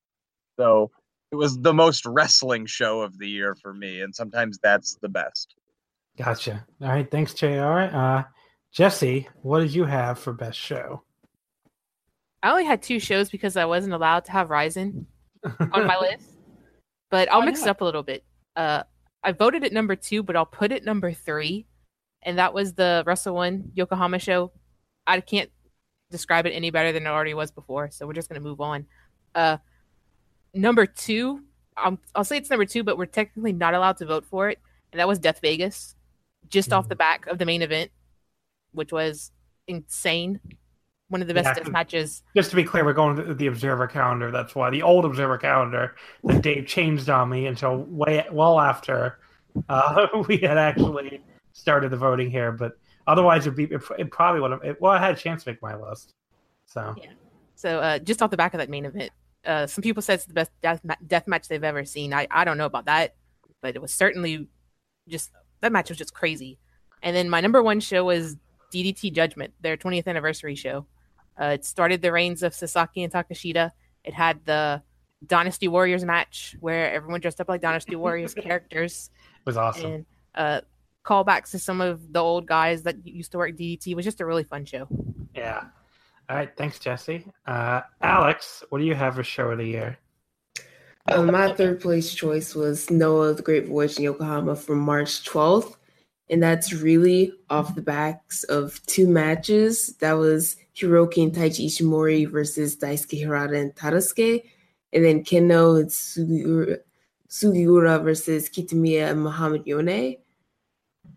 So 0.60 0.92
it 1.32 1.36
was 1.36 1.58
the 1.60 1.74
most 1.74 2.06
wrestling 2.06 2.66
show 2.66 3.02
of 3.02 3.18
the 3.18 3.28
year 3.28 3.56
for 3.56 3.74
me, 3.74 4.02
and 4.02 4.16
sometimes 4.16 4.60
that's 4.62 4.96
the 5.02 5.10
best. 5.10 5.56
Gotcha. 6.18 6.66
All 6.82 6.90
right, 6.90 7.10
thanks, 7.10 7.34
Jr. 7.34 7.90
Uh, 7.92 8.24
Jesse, 8.72 9.28
what 9.42 9.60
did 9.60 9.74
you 9.74 9.86
have 9.86 10.20
for 10.20 10.34
best 10.34 10.58
show? 10.58 11.04
I 12.44 12.52
only 12.52 12.66
had 12.66 12.82
two 12.82 13.00
shows 13.00 13.30
because 13.30 13.58
I 13.58 13.66
wasn't 13.66 13.94
allowed 13.94 14.26
to 14.26 14.32
have 14.32 14.50
Rizin 14.50 15.08
on 15.74 15.88
my 15.88 15.98
list. 16.00 16.30
But 17.10 17.32
I'll 17.32 17.40
Why 17.40 17.46
mix 17.48 17.64
it 17.64 17.68
up 17.68 17.82
a 17.82 17.86
little 17.86 18.04
bit. 18.04 18.24
Uh, 18.56 18.84
I 19.24 19.32
voted 19.32 19.64
at 19.64 19.74
number 19.74 19.96
two, 19.96 20.24
but 20.24 20.36
I'll 20.36 20.46
put 20.46 20.72
it 20.72 20.86
number 20.86 21.12
three, 21.12 21.66
and 22.22 22.38
that 22.38 22.54
was 22.54 22.74
the 22.74 23.04
Wrestle 23.06 23.36
One 23.36 23.72
Yokohama 23.74 24.20
show. 24.20 24.52
I 25.08 25.20
can't 25.22 25.50
describe 26.12 26.46
it 26.46 26.52
any 26.52 26.70
better 26.72 26.92
than 26.92 27.04
it 27.06 27.10
already 27.10 27.34
was 27.34 27.52
before, 27.52 27.90
so 27.92 28.08
we're 28.08 28.14
just 28.14 28.30
gonna 28.30 28.42
move 28.42 28.62
on. 28.62 28.86
Uh, 29.34 29.58
number 30.54 30.86
two, 30.86 31.44
um, 31.78 32.00
I'll 32.14 32.24
say 32.24 32.38
it's 32.38 32.50
number 32.50 32.66
two, 32.66 32.84
but 32.84 32.98
we're 32.98 33.06
technically 33.06 33.54
not 33.54 33.74
allowed 33.74 33.98
to 33.98 34.06
vote 34.06 34.26
for 34.26 34.50
it, 34.50 34.60
and 34.92 35.00
that 35.00 35.08
was 35.08 35.20
Death 35.20 35.40
Vegas, 35.42 35.96
just 36.48 36.72
off 36.72 36.88
the 36.88 36.96
back 36.96 37.28
of 37.28 37.38
the 37.38 37.46
main 37.46 37.62
event, 37.62 37.92
which 38.72 38.92
was 38.92 39.32
insane. 39.68 40.40
One 41.10 41.22
of 41.22 41.28
the 41.28 41.36
best 41.36 41.60
Yeah, 41.64 41.70
matches 41.70 42.24
Just 42.36 42.50
to 42.50 42.56
be 42.56 42.64
clear, 42.64 42.84
we're 42.84 42.94
going 42.94 43.16
to 43.16 43.36
the 43.36 43.46
Observer 43.46 43.86
calendar. 43.86 44.32
That's 44.32 44.56
why 44.56 44.72
the 44.72 44.82
old 44.82 45.06
Observer 45.06 45.38
calendar 45.38 45.96
that 46.24 46.42
Dave 46.42 46.66
changed 46.66 47.10
on 47.10 47.30
me 47.30 47.46
until 47.46 47.78
way 47.78 48.26
well 48.32 48.60
after 48.60 49.20
uh, 49.70 50.08
we 50.28 50.38
had 50.38 50.58
actually 50.58 51.22
started 51.54 51.92
the 51.92 51.98
voting 51.98 52.32
here. 52.32 52.52
But 52.52 52.78
otherwise, 53.08 53.48
it'd 53.48 53.56
be 53.56 53.66
it, 53.66 53.82
it 53.98 54.12
probably 54.12 54.42
would 54.42 54.52
have. 54.52 54.78
Well, 54.80 54.92
I 54.92 55.00
had 55.00 55.16
a 55.16 55.18
chance 55.18 55.44
to 55.44 55.52
make 55.52 55.62
my 55.62 55.76
list. 55.76 56.14
So 56.66 56.96
So 57.56 57.80
uh, 57.80 58.00
just 58.00 58.22
off 58.22 58.32
the 58.32 58.38
back 58.38 58.54
of 58.54 58.60
that 58.60 58.70
main 58.70 58.86
event, 58.86 59.12
uh, 59.46 59.68
some 59.68 59.82
people 59.82 60.02
said 60.02 60.16
it's 60.16 60.26
the 60.26 60.34
best 60.34 60.52
death, 60.62 60.82
ma- 60.84 60.96
death 61.06 61.28
match 61.28 61.48
they've 61.48 61.64
ever 61.64 61.86
seen. 61.86 62.14
I, 62.14 62.28
I 62.32 62.44
don't 62.44 62.58
know 62.58 62.66
about 62.66 62.86
that, 62.86 63.16
but 63.62 63.76
it 63.76 63.82
was 63.82 63.94
certainly 63.94 64.48
just 65.08 65.32
that 65.62 65.72
match 65.72 65.90
was 65.90 65.98
just 65.98 66.14
crazy. 66.14 66.60
And 67.02 67.16
then 67.16 67.30
my 67.30 67.42
number 67.42 67.62
one 67.62 67.80
show 67.80 68.04
was 68.04 68.36
DDT 68.74 69.14
Judgment, 69.14 69.54
their 69.62 69.78
20th 69.78 70.08
anniversary 70.08 70.56
show. 70.56 70.86
Uh, 71.40 71.46
it 71.46 71.66
started 71.66 72.02
the 72.02 72.12
reigns 72.12 72.44
of 72.44 72.54
Sasaki 72.54 73.04
and 73.04 73.12
Takeshita. 73.12 73.72
It 74.04 74.14
had 74.14 74.46
the 74.46 74.82
Dynasty 75.26 75.68
Warriors 75.68 76.04
match 76.04 76.56
where 76.60 76.92
everyone 76.92 77.20
dressed 77.20 77.42
up 77.42 77.50
like 77.50 77.62
Dynasty 77.62 77.96
Warriors 77.96 78.34
characters. 78.40 79.10
It 79.40 79.46
was 79.46 79.58
awesome. 79.58 79.92
And 79.92 80.06
uh, 80.34 80.62
callbacks 81.06 81.52
to 81.52 81.60
some 81.60 81.82
of 81.82 82.12
the 82.12 82.20
old 82.20 82.48
guys 82.48 82.84
that 82.84 83.06
used 83.06 83.32
to 83.32 83.38
work 83.38 83.56
DDT 83.56 83.88
it 83.88 83.96
was 83.96 84.06
just 84.06 84.22
a 84.22 84.26
really 84.26 84.44
fun 84.44 84.66
show. 84.66 84.88
Yeah. 85.36 85.66
All 86.30 86.36
right. 86.36 86.50
Thanks, 86.58 86.80
Jesse. 86.80 87.26
Uh, 87.46 87.82
Alex, 88.02 88.64
what 88.70 88.80
do 88.80 88.86
you 88.86 88.96
have 88.96 89.16
for 89.16 89.24
show 89.24 89.52
of 89.52 89.60
the 89.60 89.66
year? 89.66 89.98
Uh, 91.08 91.22
my 91.22 91.54
third 91.54 91.80
place 91.80 92.14
choice 92.14 92.56
was 92.56 92.90
Noah, 92.90 93.36
the 93.36 93.44
Great 93.44 93.68
Voyage 93.68 93.98
in 93.98 94.04
Yokohama 94.04 94.56
from 94.56 94.80
March 94.80 95.24
12th. 95.24 95.76
And 96.32 96.42
that's 96.42 96.74
really 96.74 97.32
off 97.52 97.76
the 97.76 97.84
backs 97.84 98.44
of 98.46 98.82
two 98.88 99.08
matches. 99.08 99.96
That 99.98 100.14
was 100.14 100.56
Hiroki 100.76 101.22
and 101.22 101.32
Taiji 101.32 101.68
Ishimori 101.68 102.28
versus 102.28 102.76
Daisuke 102.76 103.24
Harada 103.24 103.62
and 103.62 103.76
Tadasuke. 103.76 104.44
And 104.94 105.06
then 105.06 105.24
Kenoh 105.24 105.80
and 105.80 105.90
Sugiura, 105.90 106.80
Sugiura 107.30 108.04
versus 108.04 108.50
Kitamiya 108.50 109.12
and 109.12 109.22
Muhammad 109.22 109.68
Yone. 109.68 110.18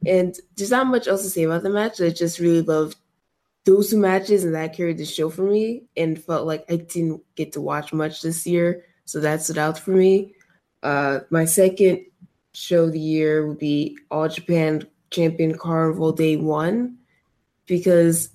And 0.06 0.36
there's 0.56 0.70
not 0.70 0.86
much 0.86 1.08
else 1.08 1.22
to 1.22 1.30
say 1.30 1.42
about 1.42 1.62
the 1.62 1.70
match. 1.70 2.00
I 2.00 2.10
just 2.10 2.38
really 2.38 2.62
loved 2.62 2.96
those 3.64 3.90
two 3.90 3.98
matches, 3.98 4.44
and 4.44 4.54
that 4.54 4.74
carried 4.74 4.98
the 4.98 5.04
show 5.04 5.28
for 5.28 5.42
me. 5.42 5.82
And 5.96 6.22
felt 6.22 6.46
like 6.46 6.64
I 6.70 6.76
didn't 6.76 7.22
get 7.34 7.52
to 7.52 7.60
watch 7.60 7.92
much 7.92 8.22
this 8.22 8.46
year, 8.46 8.84
so 9.04 9.20
that 9.20 9.42
stood 9.42 9.58
out 9.58 9.78
for 9.78 9.90
me. 9.90 10.34
Uh, 10.82 11.20
my 11.30 11.44
second 11.44 12.06
show 12.52 12.84
of 12.84 12.92
the 12.92 13.00
year 13.00 13.46
would 13.46 13.58
be 13.58 13.98
All 14.10 14.28
Japan 14.28 14.86
Champion 15.10 15.56
Carnival 15.58 16.12
Day 16.12 16.36
One, 16.36 16.98
because 17.66 18.30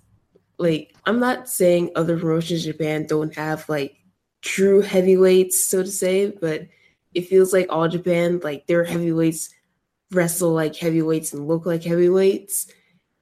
like 0.57 0.95
I'm 1.05 1.19
not 1.19 1.49
saying 1.49 1.91
other 1.95 2.17
promotions 2.17 2.65
in 2.65 2.71
Japan 2.71 3.07
don't 3.07 3.35
have 3.35 3.67
like 3.67 3.97
true 4.41 4.81
heavyweights, 4.81 5.65
so 5.65 5.83
to 5.83 5.89
say, 5.89 6.27
but 6.27 6.67
it 7.13 7.27
feels 7.27 7.53
like 7.53 7.67
All 7.69 7.87
Japan, 7.87 8.39
like 8.43 8.67
their 8.67 8.83
heavyweights 8.83 9.49
wrestle 10.13 10.51
like 10.51 10.75
heavyweights 10.75 11.33
and 11.33 11.47
look 11.47 11.65
like 11.65 11.83
heavyweights. 11.83 12.67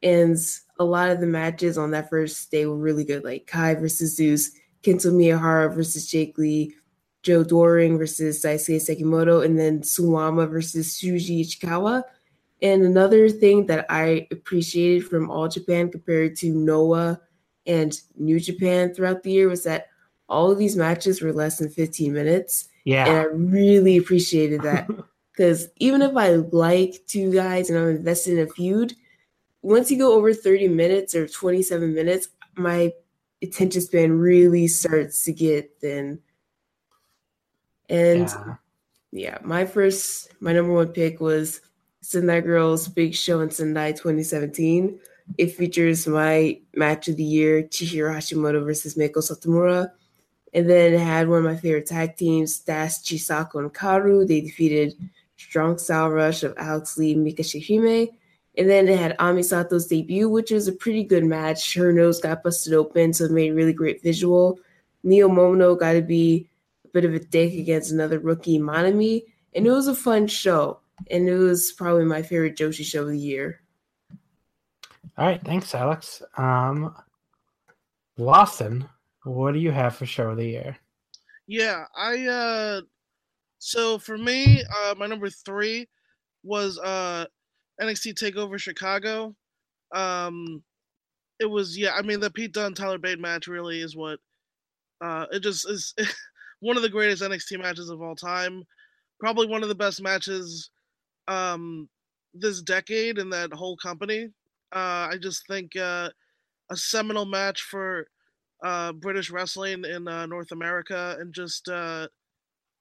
And 0.03 0.37
a 0.79 0.83
lot 0.83 1.09
of 1.09 1.19
the 1.19 1.27
matches 1.27 1.77
on 1.77 1.91
that 1.91 2.09
first 2.09 2.49
day 2.51 2.65
were 2.65 2.77
really 2.77 3.03
good, 3.03 3.23
like 3.23 3.47
Kai 3.47 3.75
versus 3.75 4.15
Zeus, 4.15 4.51
Kento 4.83 5.11
Miyahara 5.11 5.73
versus 5.73 6.09
Jake 6.09 6.37
Lee, 6.37 6.73
Joe 7.23 7.43
Doering 7.43 7.97
versus 7.97 8.41
Daisuke 8.41 8.77
Sekimoto, 8.77 9.45
and 9.45 9.59
then 9.59 9.81
Suwama 9.81 10.49
versus 10.49 10.99
Shuji 10.99 11.41
Ishikawa. 11.41 12.03
And 12.63 12.83
another 12.83 13.29
thing 13.29 13.67
that 13.67 13.85
I 13.89 14.27
appreciated 14.31 15.05
from 15.05 15.29
All 15.29 15.47
Japan 15.47 15.91
compared 15.91 16.35
to 16.37 16.49
Noah 16.49 17.19
and 17.65 17.99
New 18.17 18.39
Japan 18.39 18.93
throughout 18.93 19.23
the 19.23 19.31
year 19.31 19.49
was 19.49 19.63
that 19.63 19.87
all 20.29 20.51
of 20.51 20.57
these 20.57 20.75
matches 20.75 21.21
were 21.21 21.33
less 21.33 21.57
than 21.57 21.69
15 21.69 22.13
minutes. 22.13 22.69
Yeah. 22.85 23.07
And 23.07 23.17
I 23.17 23.23
really 23.23 23.97
appreciated 23.97 24.61
that. 24.61 24.89
Because 25.41 25.69
even 25.77 26.03
if 26.03 26.15
I 26.15 26.35
like 26.35 27.01
two 27.07 27.33
guys 27.33 27.71
and 27.71 27.79
I'm 27.79 27.89
invested 27.89 28.37
in 28.37 28.47
a 28.47 28.51
feud, 28.51 28.93
once 29.63 29.89
you 29.89 29.97
go 29.97 30.13
over 30.13 30.35
30 30.35 30.67
minutes 30.67 31.15
or 31.15 31.27
27 31.27 31.95
minutes, 31.95 32.27
my 32.57 32.93
attention 33.41 33.81
span 33.81 34.19
really 34.19 34.67
starts 34.67 35.23
to 35.23 35.33
get 35.33 35.71
thin. 35.81 36.19
And 37.89 38.27
Yeah. 38.29 38.55
yeah, 39.11 39.37
my 39.43 39.65
first, 39.65 40.29
my 40.41 40.53
number 40.53 40.73
one 40.73 40.89
pick 40.89 41.19
was 41.19 41.61
Sendai 42.01 42.41
Girls 42.41 42.87
Big 42.87 43.15
Show 43.15 43.39
in 43.39 43.49
Sendai 43.49 43.93
2017. 43.93 44.99
It 45.39 45.55
features 45.55 46.05
my 46.05 46.61
match 46.75 47.07
of 47.07 47.17
the 47.17 47.23
year, 47.23 47.63
Chihiro 47.63 48.13
Hashimoto 48.13 48.63
versus 48.63 48.93
Meiko 48.93 49.23
Satomura. 49.23 49.89
And 50.53 50.69
then 50.69 50.93
it 50.93 50.99
had 50.99 51.27
one 51.27 51.39
of 51.39 51.45
my 51.45 51.55
favorite 51.55 51.87
tag 51.87 52.15
teams, 52.15 52.59
Dash 52.59 52.99
Chisako 52.99 53.55
and 53.55 53.73
Karu. 53.73 54.27
They 54.27 54.41
defeated 54.41 54.93
Strong 55.47 55.77
Style 55.79 56.09
Rush 56.09 56.43
of 56.43 56.53
Alex 56.57 56.97
Lee 56.97 57.13
and 57.13 57.23
Mika 57.23 57.43
Shihime. 57.43 58.09
And 58.57 58.69
then 58.69 58.87
it 58.87 58.99
had 58.99 59.15
Ami 59.19 59.41
Sato's 59.41 59.87
debut, 59.87 60.29
which 60.29 60.51
was 60.51 60.67
a 60.67 60.73
pretty 60.73 61.03
good 61.03 61.23
match. 61.23 61.73
Her 61.73 61.93
nose 61.93 62.19
got 62.19 62.43
busted 62.43 62.73
open, 62.73 63.13
so 63.13 63.25
it 63.25 63.31
made 63.31 63.51
a 63.51 63.55
really 63.55 63.73
great 63.73 64.03
visual. 64.03 64.59
Neo 65.03 65.29
Momono 65.29 65.79
got 65.79 65.93
to 65.93 66.01
be 66.01 66.49
a 66.85 66.89
bit 66.89 67.05
of 67.05 67.13
a 67.13 67.19
dick 67.19 67.53
against 67.53 67.91
another 67.91 68.19
rookie, 68.19 68.59
Manami. 68.59 69.23
And 69.55 69.65
it 69.65 69.71
was 69.71 69.87
a 69.87 69.95
fun 69.95 70.27
show. 70.27 70.79
And 71.09 71.27
it 71.27 71.37
was 71.37 71.71
probably 71.71 72.05
my 72.05 72.21
favorite 72.21 72.57
Joshi 72.57 72.83
show 72.83 73.03
of 73.03 73.09
the 73.09 73.17
year. 73.17 73.61
All 75.17 75.25
right. 75.25 75.41
Thanks, 75.43 75.73
Alex. 75.73 76.21
Um, 76.37 76.95
Lawson, 78.17 78.87
what 79.23 79.53
do 79.53 79.59
you 79.59 79.71
have 79.71 79.95
for 79.95 80.05
show 80.05 80.29
of 80.29 80.37
the 80.37 80.47
year? 80.47 80.77
Yeah, 81.47 81.85
I 81.95 82.27
uh 82.27 82.81
so 83.61 83.99
for 83.99 84.17
me, 84.17 84.63
uh 84.63 84.95
my 84.97 85.05
number 85.05 85.29
3 85.29 85.87
was 86.43 86.79
uh 86.79 87.25
NXT 87.79 88.15
Takeover 88.15 88.59
Chicago. 88.59 89.35
Um 89.93 90.63
it 91.39 91.45
was 91.45 91.77
yeah, 91.77 91.93
I 91.95 92.01
mean 92.01 92.19
the 92.19 92.31
Pete 92.31 92.53
Dunne 92.53 92.73
Tyler 92.73 92.97
Bate 92.97 93.19
match 93.19 93.47
really 93.47 93.81
is 93.81 93.95
what 93.95 94.19
uh 95.01 95.27
it 95.31 95.41
just 95.41 95.69
is 95.69 95.93
one 96.61 96.75
of 96.75 96.83
the 96.83 96.89
greatest 96.89 97.21
NXT 97.23 97.61
matches 97.61 97.89
of 97.91 98.01
all 98.01 98.15
time. 98.15 98.63
Probably 99.19 99.47
one 99.47 99.61
of 99.63 99.69
the 99.69 99.75
best 99.75 100.01
matches 100.01 100.71
um 101.27 101.87
this 102.33 102.63
decade 102.63 103.19
in 103.19 103.29
that 103.29 103.53
whole 103.53 103.77
company. 103.77 104.29
Uh 104.75 105.09
I 105.11 105.17
just 105.21 105.45
think 105.47 105.75
uh 105.75 106.09
a 106.71 106.75
seminal 106.77 107.25
match 107.25 107.61
for 107.61 108.07
uh, 108.63 108.93
British 108.93 109.29
wrestling 109.31 109.85
in 109.85 110.07
uh, 110.07 110.25
North 110.25 110.51
America, 110.51 111.17
and 111.19 111.33
just 111.33 111.67
uh, 111.67 112.07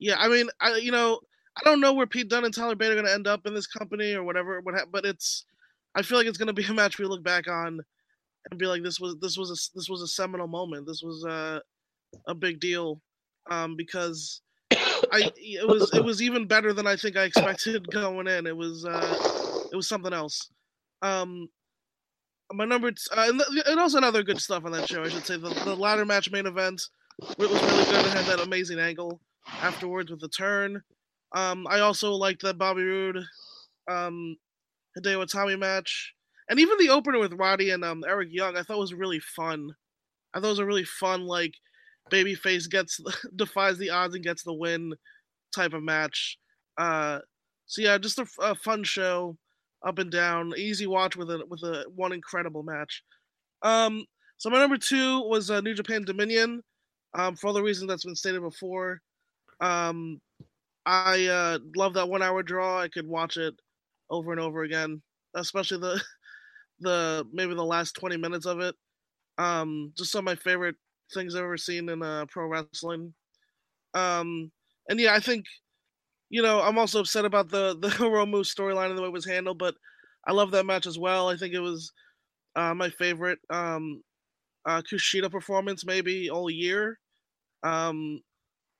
yeah, 0.00 0.16
I 0.18 0.28
mean, 0.28 0.48
I 0.60 0.76
you 0.76 0.90
know, 0.90 1.20
I 1.56 1.60
don't 1.64 1.80
know 1.80 1.92
where 1.92 2.06
Pete 2.06 2.28
Dunne 2.28 2.44
and 2.44 2.54
Tyler 2.54 2.74
Bate 2.74 2.90
are 2.90 2.94
going 2.94 3.06
to 3.06 3.12
end 3.12 3.26
up 3.26 3.46
in 3.46 3.54
this 3.54 3.66
company 3.66 4.14
or 4.14 4.24
whatever, 4.24 4.60
what 4.62 4.74
but 4.90 5.04
it's, 5.04 5.44
I 5.94 6.02
feel 6.02 6.18
like 6.18 6.26
it's 6.26 6.38
going 6.38 6.48
to 6.48 6.52
be 6.54 6.64
a 6.64 6.72
match 6.72 6.98
we 6.98 7.04
look 7.04 7.22
back 7.22 7.48
on 7.48 7.80
and 8.50 8.58
be 8.58 8.66
like, 8.66 8.82
this 8.82 8.98
was 8.98 9.16
this 9.20 9.36
was 9.36 9.50
a 9.50 9.58
this 9.76 9.88
was 9.88 10.02
a 10.02 10.08
seminal 10.08 10.48
moment. 10.48 10.86
This 10.86 11.02
was 11.02 11.24
a 11.24 11.62
a 12.26 12.34
big 12.34 12.60
deal 12.60 13.00
um, 13.50 13.76
because 13.76 14.40
I 14.72 15.30
it 15.36 15.68
was 15.68 15.92
it 15.92 16.04
was 16.04 16.22
even 16.22 16.46
better 16.46 16.72
than 16.72 16.86
I 16.86 16.96
think 16.96 17.16
I 17.16 17.24
expected 17.24 17.90
going 17.90 18.26
in. 18.26 18.46
It 18.46 18.56
was 18.56 18.86
uh, 18.86 19.66
it 19.70 19.76
was 19.76 19.88
something 19.88 20.14
else. 20.14 20.50
Um, 21.02 21.48
my 22.52 22.64
number, 22.64 22.90
t- 22.90 22.98
uh, 23.16 23.26
and, 23.28 23.40
th- 23.50 23.64
and 23.66 23.78
also 23.78 23.98
another 23.98 24.22
good 24.22 24.40
stuff 24.40 24.64
on 24.64 24.72
that 24.72 24.88
show. 24.88 25.04
I 25.04 25.08
should 25.08 25.24
say 25.24 25.36
the, 25.36 25.50
the 25.64 25.76
ladder 25.76 26.04
match 26.04 26.30
main 26.30 26.46
event 26.46 26.82
it 27.38 27.38
was 27.38 27.62
really 27.62 27.84
good. 27.84 28.06
It 28.06 28.12
had 28.12 28.24
that 28.26 28.40
amazing 28.40 28.78
angle 28.78 29.20
afterwards 29.60 30.10
with 30.10 30.20
the 30.20 30.28
turn. 30.28 30.82
Um, 31.34 31.66
I 31.68 31.80
also 31.80 32.12
liked 32.12 32.42
that 32.42 32.58
Bobby 32.58 32.82
Roode, 32.82 33.18
um, 33.88 34.36
Hideo 34.98 35.24
Itami 35.24 35.58
match, 35.58 36.12
and 36.48 36.58
even 36.58 36.78
the 36.78 36.90
opener 36.90 37.18
with 37.18 37.34
Roddy 37.34 37.70
and 37.70 37.84
um, 37.84 38.02
Eric 38.06 38.28
Young. 38.32 38.56
I 38.56 38.62
thought 38.62 38.78
was 38.78 38.94
really 38.94 39.20
fun. 39.20 39.70
I 40.34 40.40
thought 40.40 40.46
it 40.46 40.50
was 40.50 40.58
a 40.58 40.66
really 40.66 40.84
fun 40.84 41.26
like 41.26 41.54
babyface 42.10 42.68
gets 42.68 43.00
defies 43.36 43.78
the 43.78 43.90
odds 43.90 44.14
and 44.14 44.24
gets 44.24 44.42
the 44.42 44.52
win 44.52 44.92
type 45.54 45.72
of 45.72 45.82
match. 45.82 46.38
Uh, 46.78 47.20
so 47.66 47.82
yeah, 47.82 47.98
just 47.98 48.18
a 48.40 48.54
fun 48.56 48.82
show, 48.82 49.36
up 49.86 49.98
and 49.98 50.10
down, 50.10 50.52
easy 50.56 50.86
watch 50.86 51.16
with 51.16 51.30
a 51.30 51.44
with 51.48 51.62
a 51.62 51.84
one 51.94 52.12
incredible 52.12 52.64
match. 52.64 53.02
Um, 53.62 54.04
so 54.38 54.50
my 54.50 54.58
number 54.58 54.76
two 54.76 55.20
was 55.22 55.50
uh, 55.50 55.60
New 55.60 55.74
Japan 55.74 56.02
Dominion, 56.04 56.62
um, 57.14 57.36
for 57.36 57.48
all 57.48 57.52
the 57.52 57.62
reasons 57.62 57.88
that's 57.88 58.04
been 58.04 58.16
stated 58.16 58.42
before. 58.42 59.00
Um, 59.60 60.20
I 60.86 61.26
uh, 61.26 61.58
love 61.76 61.94
that 61.94 62.08
one 62.08 62.22
hour 62.22 62.42
draw. 62.42 62.80
I 62.80 62.88
could 62.88 63.06
watch 63.06 63.36
it 63.36 63.54
over 64.10 64.32
and 64.32 64.40
over 64.40 64.62
again, 64.64 65.02
especially 65.34 65.78
the 65.78 66.02
the 66.80 67.26
maybe 67.32 67.54
the 67.54 67.64
last 67.64 67.94
twenty 67.94 68.16
minutes 68.16 68.46
of 68.46 68.60
it. 68.60 68.74
Um, 69.38 69.92
just 69.96 70.12
some 70.12 70.20
of 70.20 70.24
my 70.24 70.34
favorite 70.36 70.76
things 71.14 71.34
I've 71.34 71.44
ever 71.44 71.56
seen 71.58 71.88
in 71.88 72.02
uh, 72.02 72.26
pro 72.28 72.46
wrestling. 72.46 73.14
Um, 73.94 74.50
and 74.88 75.00
yeah, 75.00 75.14
I 75.14 75.20
think 75.20 75.46
you 76.30 76.42
know 76.42 76.60
I'm 76.60 76.78
also 76.78 77.00
upset 77.00 77.24
about 77.24 77.50
the 77.50 77.76
the 77.82 77.88
Hiromu 77.88 78.42
storyline 78.44 78.90
and 78.90 78.98
the 78.98 79.02
way 79.02 79.08
it 79.08 79.12
was 79.12 79.26
handled, 79.26 79.58
but 79.58 79.74
I 80.26 80.32
love 80.32 80.50
that 80.52 80.66
match 80.66 80.86
as 80.86 80.98
well. 80.98 81.28
I 81.28 81.36
think 81.36 81.54
it 81.54 81.60
was 81.60 81.92
uh, 82.56 82.74
my 82.74 82.90
favorite 82.90 83.38
um, 83.50 84.02
uh, 84.66 84.82
Kushida 84.82 85.30
performance 85.30 85.84
maybe 85.86 86.30
all 86.30 86.50
year. 86.50 86.98
Um, 87.62 88.20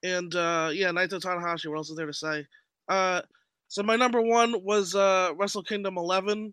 and 0.03 0.35
uh, 0.35 0.71
yeah, 0.73 0.89
Naito 0.91 1.21
Tanahashi. 1.21 1.67
What 1.69 1.77
else 1.79 1.91
is 1.91 1.97
there 1.97 2.07
to 2.07 2.13
say? 2.13 2.47
Uh, 2.89 3.23
so 3.69 3.83
my 3.83 3.97
number 3.97 4.21
one 4.21 4.63
was 4.65 4.95
uh, 4.95 5.31
Wrestle 5.37 5.63
Kingdom 5.63 5.97
11 5.97 6.53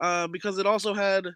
uh, 0.00 0.26
because 0.28 0.58
it 0.58 0.66
also 0.66 0.94
had 0.94 1.26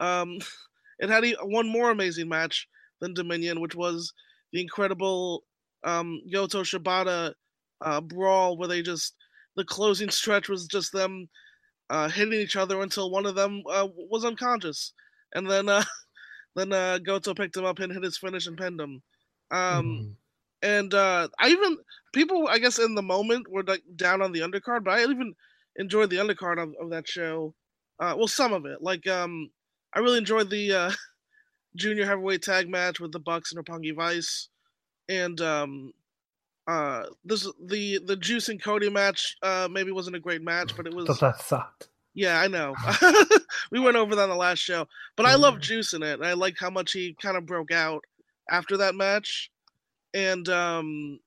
um, 0.00 0.38
it 0.98 1.10
had 1.10 1.24
one 1.42 1.68
more 1.68 1.90
amazing 1.90 2.28
match 2.28 2.68
than 3.00 3.14
Dominion, 3.14 3.60
which 3.60 3.74
was 3.74 4.12
the 4.52 4.60
incredible 4.60 5.44
um, 5.84 6.20
Goto 6.32 6.62
Shibata 6.62 7.34
uh, 7.82 8.00
brawl 8.00 8.56
where 8.56 8.68
they 8.68 8.82
just 8.82 9.14
the 9.56 9.64
closing 9.64 10.10
stretch 10.10 10.48
was 10.48 10.66
just 10.66 10.92
them 10.92 11.28
uh, 11.90 12.08
hitting 12.08 12.40
each 12.40 12.56
other 12.56 12.80
until 12.82 13.10
one 13.10 13.26
of 13.26 13.34
them 13.34 13.62
uh, 13.70 13.86
was 14.10 14.24
unconscious. 14.24 14.92
and 15.34 15.48
then 15.50 15.68
uh, 15.68 15.82
then 16.56 16.72
uh, 16.72 16.98
Goto 16.98 17.34
picked 17.34 17.56
him 17.56 17.64
up 17.64 17.78
and 17.78 17.92
hit 17.92 18.02
his 18.02 18.18
finish 18.18 18.46
and 18.46 18.56
pinned 18.56 18.80
him. 18.80 19.02
Um, 19.50 19.60
Mhm. 19.86 20.16
And 20.62 20.92
uh, 20.94 21.28
I 21.38 21.48
even 21.48 21.76
people 22.12 22.48
I 22.48 22.58
guess 22.58 22.78
in 22.78 22.94
the 22.94 23.02
moment 23.02 23.50
were 23.50 23.62
like 23.62 23.82
down 23.94 24.22
on 24.22 24.32
the 24.32 24.40
undercard, 24.40 24.84
but 24.84 24.94
I 24.94 25.02
even 25.02 25.34
enjoyed 25.76 26.10
the 26.10 26.16
undercard 26.16 26.62
of, 26.62 26.74
of 26.80 26.90
that 26.90 27.08
show. 27.08 27.54
Uh, 27.98 28.14
well, 28.16 28.28
some 28.28 28.52
of 28.52 28.66
it, 28.66 28.82
like 28.82 29.06
um, 29.06 29.50
I 29.94 30.00
really 30.00 30.18
enjoyed 30.18 30.50
the 30.50 30.72
uh, 30.72 30.90
junior 31.76 32.06
heavyweight 32.06 32.42
tag 32.42 32.68
match 32.68 33.00
with 33.00 33.12
the 33.12 33.18
Bucks 33.18 33.52
and 33.52 33.64
Roppongi 33.64 33.94
Vice, 33.94 34.48
and 35.08 35.40
um, 35.40 35.92
uh, 36.66 37.04
this 37.24 37.50
the 37.64 38.00
the 38.04 38.16
Juice 38.16 38.48
and 38.48 38.62
Cody 38.62 38.90
match 38.90 39.36
uh, 39.42 39.68
maybe 39.70 39.92
wasn't 39.92 40.16
a 40.16 40.20
great 40.20 40.42
match, 40.42 40.76
but 40.76 40.86
it 40.86 40.94
was 40.94 41.06
that 41.20 41.40
sucked. 41.40 41.88
yeah, 42.14 42.40
I 42.40 42.48
know. 42.48 42.74
we 43.70 43.80
went 43.80 43.96
over 43.96 44.14
that 44.16 44.24
on 44.24 44.30
the 44.30 44.36
last 44.36 44.58
show, 44.58 44.86
but 45.16 45.26
I 45.26 45.36
love 45.36 45.60
Juice 45.60 45.92
in 45.92 46.02
it, 46.02 46.14
and 46.14 46.26
I 46.26 46.32
like 46.32 46.56
how 46.58 46.70
much 46.70 46.92
he 46.92 47.16
kind 47.20 47.36
of 47.36 47.46
broke 47.46 47.70
out 47.70 48.04
after 48.50 48.76
that 48.78 48.94
match, 48.94 49.50
and 50.16 50.48
um, 50.48 51.20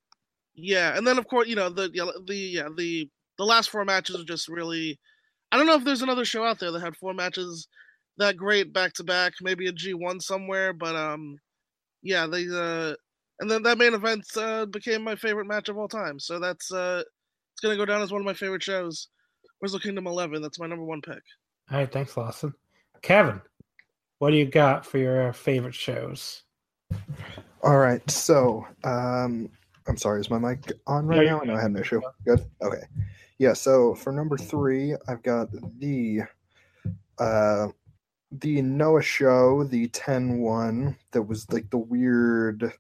yeah, 0.56 0.98
and 0.98 1.06
then 1.06 1.18
of 1.20 1.28
course 1.28 1.48
you 1.48 1.56
know 1.56 1.70
the 1.70 1.90
the 2.26 2.36
yeah, 2.36 2.68
the 2.76 3.08
the 3.38 3.46
last 3.46 3.70
four 3.70 3.86
matches 3.86 4.16
are 4.20 4.26
just 4.26 4.50
really. 4.50 5.00
I 5.52 5.58
don't 5.58 5.66
know 5.66 5.76
if 5.76 5.84
there's 5.84 6.04
another 6.04 6.26
show 6.26 6.44
out 6.44 6.60
there 6.60 6.72
that 6.72 6.82
had 6.82 6.96
four 6.96 7.14
matches 7.14 7.68
that 8.18 8.38
great 8.38 8.74
back 8.74 8.94
to 8.94 9.04
back. 9.04 9.34
Maybe 9.42 9.68
a 9.68 9.72
G 9.72 9.94
one 9.94 10.20
somewhere, 10.20 10.74
but 10.74 10.96
um, 10.96 11.38
yeah, 12.02 12.28
they 12.28 12.48
uh, 12.52 12.96
and 13.40 13.50
then 13.50 13.64
that 13.64 13.78
main 13.78 13.94
event 13.94 14.26
uh, 14.36 14.66
became 14.66 15.04
my 15.04 15.16
favorite 15.16 15.48
match 15.48 15.70
of 15.70 15.78
all 15.78 15.88
time. 15.88 16.20
So 16.20 16.40
that's 16.40 16.72
uh, 16.72 17.04
it's 17.54 17.62
gonna 17.62 17.78
go 17.78 17.86
down 17.86 18.02
as 18.02 18.12
one 18.12 18.22
of 18.22 18.26
my 18.26 18.34
favorite 18.34 18.64
shows. 18.64 19.08
Wrestle 19.62 19.80
Kingdom 19.80 20.08
11. 20.08 20.42
That's 20.42 20.60
my 20.60 20.68
number 20.68 20.86
one 20.86 21.02
pick. 21.02 21.22
All 21.72 21.80
right, 21.80 21.92
thanks, 21.92 22.16
Lawson. 22.16 22.54
Kevin, 23.02 23.42
what 24.20 24.32
do 24.32 24.38
you 24.38 24.46
got 24.46 24.86
for 24.86 24.98
your 24.98 25.34
favorite 25.34 25.76
shows? 25.76 26.44
All 27.62 27.78
right, 27.78 28.10
so 28.10 28.66
um, 28.84 29.50
I'm 29.88 29.98
sorry, 29.98 30.22
is 30.22 30.30
my 30.30 30.40
mic 30.40 30.72
on 30.88 31.08
right 31.08 31.26
Yeah, 31.26 31.32
now? 31.32 31.42
I 31.42 31.46
know 31.46 31.56
I 31.56 31.62
had 31.62 31.72
an 31.72 31.78
issue. 31.78 32.02
Good. 32.26 32.46
Okay. 32.62 32.84
Yeah. 33.38 33.54
So 33.54 33.96
for 33.96 34.12
number 34.12 34.38
three, 34.38 34.96
I've 35.08 35.24
got 35.24 35.50
the 35.80 36.22
uh, 37.18 37.68
the 38.32 38.62
Noah 38.62 39.02
show, 39.02 39.64
the 39.64 39.88
10-1 39.90 40.96
that 41.12 41.24
was 41.24 41.52
like 41.52 41.70
the 41.70 41.78
weird 41.78 42.72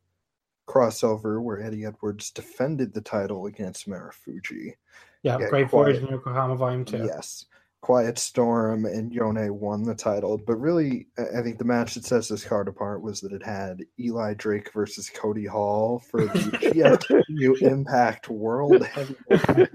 crossover 0.67 1.41
where 1.41 1.61
Eddie 1.61 1.85
Edwards 1.85 2.29
defended 2.29 2.93
the 2.93 3.01
title 3.01 3.47
against 3.47 3.89
Marufuji. 3.89 4.75
Yeah, 5.23 5.37
Great. 5.49 5.69
Voyage 5.69 5.97
in 5.97 6.07
Yokohama 6.07 6.55
Volume 6.55 6.85
Two. 6.85 7.03
Yes. 7.05 7.45
Quiet 7.81 8.17
Storm 8.17 8.85
and 8.85 9.13
Yone 9.13 9.57
won 9.57 9.83
the 9.83 9.95
title, 9.95 10.37
but 10.37 10.57
really, 10.57 11.07
I 11.17 11.41
think 11.41 11.57
the 11.57 11.65
match 11.65 11.95
that 11.95 12.05
sets 12.05 12.27
this 12.27 12.43
card 12.43 12.67
apart 12.67 13.01
was 13.01 13.21
that 13.21 13.31
it 13.31 13.43
had 13.43 13.85
Eli 13.97 14.33
Drake 14.33 14.73
versus 14.73 15.09
Cody 15.09 15.45
Hall 15.45 15.99
for 15.99 16.25
the 16.25 16.33
GFW 16.33 17.61
Impact 17.61 18.29
World 18.29 18.85
Heavyweight. 18.85 19.69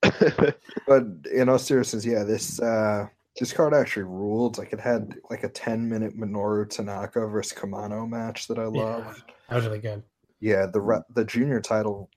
but 0.86 1.04
in 1.32 1.48
all 1.48 1.58
seriousness, 1.58 2.04
yeah, 2.04 2.24
this 2.24 2.60
uh, 2.60 3.06
this 3.38 3.52
card 3.52 3.72
actually 3.72 4.04
ruled. 4.04 4.58
Like 4.58 4.74
it 4.74 4.80
had 4.80 5.14
like 5.30 5.44
a 5.44 5.48
ten 5.48 5.88
minute 5.88 6.14
Minoru 6.14 6.68
Tanaka 6.68 7.26
versus 7.26 7.56
Kumano 7.56 8.06
match 8.06 8.48
that 8.48 8.58
I 8.58 8.64
loved. 8.64 9.22
That 9.48 9.56
was 9.56 9.64
really 9.64 9.78
good. 9.78 10.02
Yeah, 10.40 10.66
the 10.66 11.04
the 11.14 11.24
junior 11.24 11.60
title 11.60 12.10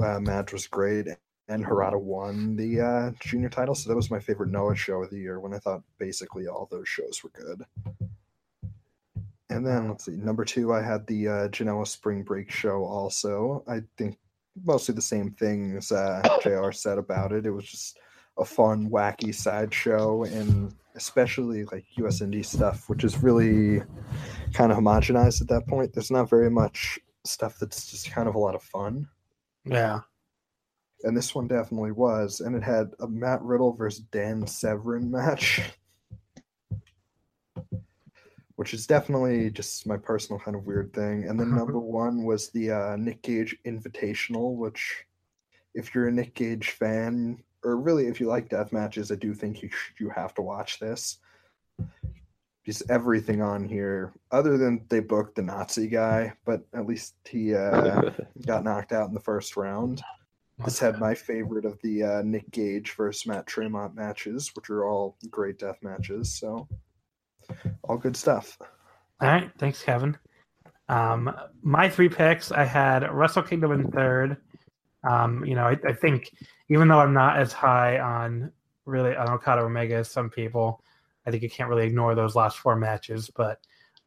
uh, 0.00 0.18
match 0.18 0.52
was 0.52 0.66
great, 0.66 1.06
and 1.48 1.64
Harada 1.64 2.00
won 2.00 2.56
the 2.56 2.80
uh, 2.80 3.10
junior 3.20 3.48
title. 3.48 3.74
So 3.74 3.88
that 3.88 3.96
was 3.96 4.10
my 4.10 4.18
favorite 4.18 4.50
Noah 4.50 4.74
show 4.74 5.02
of 5.02 5.10
the 5.10 5.18
year. 5.18 5.40
When 5.40 5.54
I 5.54 5.58
thought 5.58 5.82
basically 5.98 6.46
all 6.46 6.68
those 6.70 6.88
shows 6.88 7.22
were 7.22 7.30
good. 7.30 7.64
And 9.50 9.66
then 9.66 9.88
let's 9.88 10.06
see, 10.06 10.12
number 10.12 10.44
two, 10.44 10.72
I 10.72 10.82
had 10.82 11.06
the 11.06 11.28
uh, 11.28 11.48
Janela 11.48 11.86
Spring 11.86 12.22
Break 12.22 12.50
show. 12.50 12.84
Also, 12.84 13.62
I 13.68 13.82
think 13.98 14.16
mostly 14.64 14.94
the 14.94 15.02
same 15.02 15.32
things 15.32 15.92
uh, 15.92 16.22
Jr. 16.42 16.72
said 16.72 16.98
about 16.98 17.32
it. 17.32 17.46
It 17.46 17.50
was 17.50 17.66
just 17.66 17.98
a 18.38 18.44
fun, 18.44 18.90
wacky 18.90 19.34
sideshow, 19.34 20.24
and 20.24 20.74
especially 20.96 21.64
like 21.64 21.84
US 21.98 22.20
indie 22.20 22.44
stuff, 22.44 22.88
which 22.88 23.04
is 23.04 23.22
really 23.22 23.82
kind 24.52 24.72
of 24.72 24.78
homogenized 24.78 25.42
at 25.42 25.48
that 25.48 25.66
point. 25.66 25.92
There's 25.92 26.10
not 26.10 26.30
very 26.30 26.50
much 26.50 26.98
stuff 27.24 27.58
that's 27.58 27.90
just 27.90 28.10
kind 28.10 28.28
of 28.28 28.34
a 28.34 28.38
lot 28.38 28.54
of 28.54 28.62
fun. 28.62 29.08
Yeah. 29.64 30.00
And 31.02 31.16
this 31.16 31.34
one 31.34 31.48
definitely 31.48 31.92
was. 31.92 32.40
And 32.40 32.56
it 32.56 32.62
had 32.62 32.92
a 33.00 33.08
Matt 33.08 33.42
Riddle 33.42 33.72
versus 33.74 34.04
Dan 34.10 34.46
Severn 34.46 35.10
match. 35.10 35.60
Which 38.56 38.72
is 38.72 38.86
definitely 38.86 39.50
just 39.50 39.86
my 39.86 39.96
personal 39.96 40.38
kind 40.38 40.56
of 40.56 40.64
weird 40.64 40.92
thing. 40.92 41.24
And 41.24 41.38
then 41.38 41.54
number 41.54 41.78
one 41.80 42.22
was 42.22 42.50
the 42.50 42.70
uh, 42.70 42.96
Nick 42.96 43.22
Gage 43.22 43.56
Invitational, 43.66 44.54
which, 44.54 45.04
if 45.74 45.92
you're 45.92 46.06
a 46.06 46.12
Nick 46.12 46.34
Gage 46.34 46.70
fan, 46.70 47.42
or 47.64 47.76
really 47.76 48.06
if 48.06 48.20
you 48.20 48.28
like 48.28 48.48
death 48.48 48.72
matches, 48.72 49.10
I 49.10 49.16
do 49.16 49.34
think 49.34 49.62
you 49.62 49.70
sh- 49.70 49.94
you 49.98 50.10
have 50.10 50.34
to 50.34 50.42
watch 50.42 50.78
this. 50.78 51.18
Just 52.64 52.82
everything 52.88 53.42
on 53.42 53.68
here, 53.68 54.12
other 54.30 54.56
than 54.56 54.86
they 54.88 55.00
booked 55.00 55.34
the 55.34 55.42
Nazi 55.42 55.88
guy, 55.88 56.32
but 56.46 56.62
at 56.72 56.86
least 56.86 57.14
he 57.28 57.54
uh, 57.54 58.10
got 58.46 58.64
knocked 58.64 58.92
out 58.92 59.08
in 59.08 59.14
the 59.14 59.20
first 59.20 59.56
round. 59.56 60.02
This 60.58 60.78
had 60.78 61.00
my 61.00 61.14
favorite 61.14 61.64
of 61.64 61.80
the 61.82 62.02
uh, 62.02 62.22
Nick 62.22 62.48
Gage 62.52 62.92
versus 62.92 63.26
Matt 63.26 63.46
Tremont 63.46 63.94
matches, 63.94 64.52
which 64.54 64.70
are 64.70 64.84
all 64.84 65.16
great 65.30 65.58
death 65.58 65.78
matches. 65.82 66.32
So, 66.32 66.68
all 67.82 67.96
good 67.96 68.16
stuff. 68.16 68.56
All 69.20 69.28
right, 69.28 69.50
thanks, 69.58 69.82
Kevin. 69.82 70.16
Um, 70.88 71.34
my 71.62 71.88
three 71.88 72.08
picks, 72.08 72.52
I 72.52 72.64
had 72.64 73.10
Wrestle 73.10 73.42
Kingdom 73.42 73.72
in 73.72 73.90
third. 73.90 74.36
Um, 75.08 75.44
you 75.44 75.54
know, 75.54 75.64
I, 75.64 75.76
I 75.86 75.92
think 75.92 76.30
even 76.68 76.88
though 76.88 77.00
I'm 77.00 77.14
not 77.14 77.38
as 77.38 77.52
high 77.52 77.98
on 77.98 78.52
really 78.86 79.16
on 79.16 79.28
Okada 79.30 79.62
Omega 79.62 79.96
as 79.96 80.10
some 80.10 80.30
people, 80.30 80.82
I 81.26 81.30
think 81.30 81.42
you 81.42 81.50
can't 81.50 81.68
really 81.68 81.86
ignore 81.86 82.14
those 82.14 82.36
last 82.36 82.58
four 82.58 82.76
matches. 82.76 83.30
But 83.34 83.58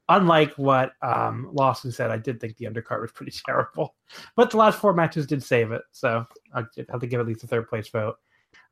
unlike 0.10 0.54
what 0.56 0.94
um, 1.02 1.50
Lawson 1.52 1.92
said, 1.92 2.12
I 2.12 2.18
did 2.18 2.40
think 2.40 2.58
the 2.58 2.66
undercard 2.66 3.02
was 3.02 3.12
pretty 3.12 3.34
terrible. 3.46 3.96
But 4.36 4.52
the 4.52 4.58
last 4.58 4.80
four 4.80 4.94
matches 4.94 5.28
did 5.28 5.44
save 5.44 5.72
it, 5.72 5.84
so 5.92 6.26
I 6.54 6.64
have 6.90 7.02
to 7.02 7.08
give 7.08 7.20
at 7.20 7.28
least 7.28 7.44
a 7.44 7.48
third 7.48 7.68
place 7.68 7.88
vote. 7.90 8.16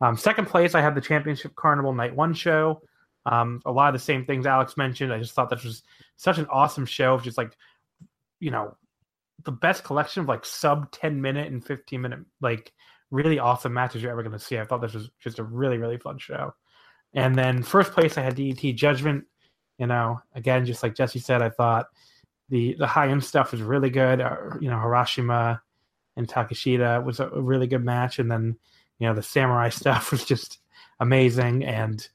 Um, 0.02 0.18
second 0.18 0.48
place, 0.48 0.76
I 0.76 0.82
had 0.82 0.96
the 0.96 1.02
Championship 1.02 1.56
Carnival 1.56 1.94
Night 1.94 2.16
One 2.16 2.34
show. 2.34 2.82
Um, 3.26 3.62
a 3.66 3.72
lot 3.72 3.88
of 3.88 3.94
the 3.94 4.06
same 4.06 4.26
things 4.26 4.46
Alex 4.46 4.78
mentioned. 4.78 5.12
I 5.12 5.20
just 5.20 5.34
thought 5.34 5.50
this 5.50 5.64
was 5.64 5.84
such 6.16 6.38
an 6.38 6.48
awesome 6.52 6.86
show 6.86 7.16
of 7.16 7.24
just 7.24 7.38
like, 7.38 7.58
you 8.40 8.52
know, 8.52 8.78
the 9.46 9.52
best 9.52 9.84
collection 9.84 10.22
of 10.22 10.28
like 10.28 10.46
sub 10.46 10.92
10 10.92 11.22
minute 11.22 11.52
and 11.52 11.66
15 11.66 12.02
minute, 12.02 12.20
like 12.42 12.72
really 13.12 13.40
awesome 13.40 13.74
matches 13.74 14.02
you're 14.02 14.12
ever 14.12 14.24
going 14.24 14.34
to 14.34 14.40
see. 14.40 14.60
I 14.60 14.66
thought 14.66 14.82
this 14.82 14.94
was 14.94 15.10
just 15.20 15.40
a 15.40 15.44
really, 15.44 15.78
really 15.78 15.98
fun 15.98 16.18
show. 16.18 16.54
And 17.14 17.36
then 17.36 17.64
first 17.64 17.94
place, 17.94 18.18
I 18.18 18.22
had 18.22 18.36
DDT 18.36 18.76
Judgment. 18.76 19.26
You 19.78 19.88
know, 19.88 20.22
again, 20.34 20.66
just 20.66 20.84
like 20.84 20.96
Jesse 20.96 21.20
said, 21.20 21.42
I 21.42 21.50
thought 21.50 21.88
the 22.50 22.76
the 22.76 22.88
high 22.88 23.10
end 23.10 23.24
stuff 23.24 23.52
was 23.52 23.62
really 23.62 23.90
good. 23.90 24.22
Uh, 24.22 24.38
you 24.60 24.70
know, 24.70 24.78
Harashima 24.78 25.60
and 26.16 26.28
Takeshita 26.28 27.04
was 27.04 27.20
a, 27.20 27.30
a 27.30 27.42
really 27.42 27.68
good 27.68 27.84
match, 27.84 28.20
and 28.20 28.32
then 28.32 28.58
you 29.00 29.08
know 29.08 29.14
the 29.14 29.24
samurai 29.24 29.70
stuff 29.82 30.12
was 30.12 30.24
just 30.24 30.60
amazing. 31.00 31.66
And 31.66 32.08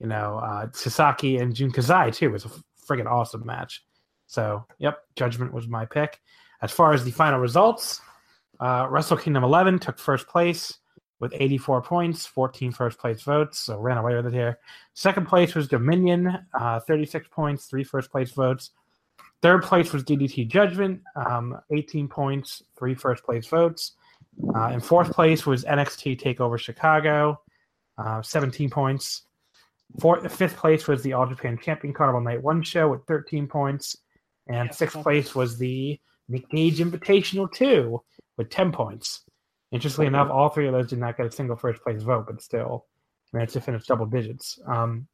you 0.00 0.06
know, 0.06 0.40
uh, 0.42 0.68
Sasaki 0.72 1.36
and 1.36 1.54
Jun 1.54 1.70
Kasai 1.70 2.10
too 2.10 2.30
was 2.30 2.44
a 2.44 2.50
friggin' 2.86 3.06
awesome 3.06 3.46
match. 3.46 3.84
So, 4.26 4.64
yep, 4.78 4.98
Judgment 5.14 5.52
was 5.52 5.68
my 5.68 5.84
pick. 5.84 6.20
As 6.62 6.72
far 6.72 6.92
as 6.92 7.04
the 7.04 7.10
final 7.10 7.38
results, 7.38 8.00
uh, 8.60 8.86
Wrestle 8.88 9.16
Kingdom 9.16 9.44
11 9.44 9.78
took 9.80 9.98
first 9.98 10.26
place 10.26 10.78
with 11.22 11.32
84 11.36 11.82
points, 11.82 12.26
14 12.26 12.72
first 12.72 12.98
place 12.98 13.22
votes, 13.22 13.60
so 13.60 13.78
ran 13.78 13.96
away 13.96 14.16
with 14.16 14.26
it 14.26 14.32
here. 14.32 14.58
Second 14.94 15.28
place 15.28 15.54
was 15.54 15.68
Dominion, 15.68 16.36
uh, 16.52 16.80
36 16.80 17.28
points, 17.30 17.66
three 17.66 17.84
first 17.84 18.10
place 18.10 18.32
votes. 18.32 18.70
Third 19.40 19.62
place 19.62 19.92
was 19.92 20.02
DDT 20.02 20.48
Judgment, 20.48 21.00
um, 21.14 21.56
18 21.70 22.08
points, 22.08 22.64
three 22.76 22.96
first 22.96 23.22
place 23.22 23.46
votes. 23.46 23.92
Uh, 24.52 24.70
in 24.70 24.80
fourth 24.80 25.12
place 25.12 25.46
was 25.46 25.64
NXT 25.64 26.20
Takeover 26.20 26.58
Chicago, 26.58 27.40
uh, 27.98 28.20
17 28.20 28.68
points. 28.68 29.22
Fourth, 30.00 30.30
fifth 30.34 30.56
place 30.56 30.88
was 30.88 31.04
the 31.04 31.12
All 31.12 31.26
Japan 31.26 31.56
Champion 31.56 31.94
Carnival 31.94 32.20
Night 32.20 32.42
One 32.42 32.64
show 32.64 32.88
with 32.88 33.06
13 33.06 33.46
points, 33.46 33.96
and 34.48 34.74
sixth 34.74 35.00
place 35.00 35.36
was 35.36 35.56
the 35.56 36.00
Nick 36.28 36.50
Gage 36.50 36.80
Invitational 36.80 37.52
Two 37.52 38.02
with 38.36 38.50
10 38.50 38.72
points. 38.72 39.22
Interestingly 39.72 40.06
enough, 40.06 40.30
all 40.30 40.50
three 40.50 40.66
of 40.66 40.72
those 40.72 40.88
did 40.88 40.98
not 40.98 41.16
get 41.16 41.26
a 41.26 41.32
single 41.32 41.56
first 41.56 41.82
place 41.82 42.02
vote, 42.02 42.26
but 42.26 42.42
still 42.42 42.86
managed 43.32 43.54
to 43.54 43.60
finish 43.60 43.86
double 43.86 44.06
digits. 44.06 44.58
Um, 44.66 45.08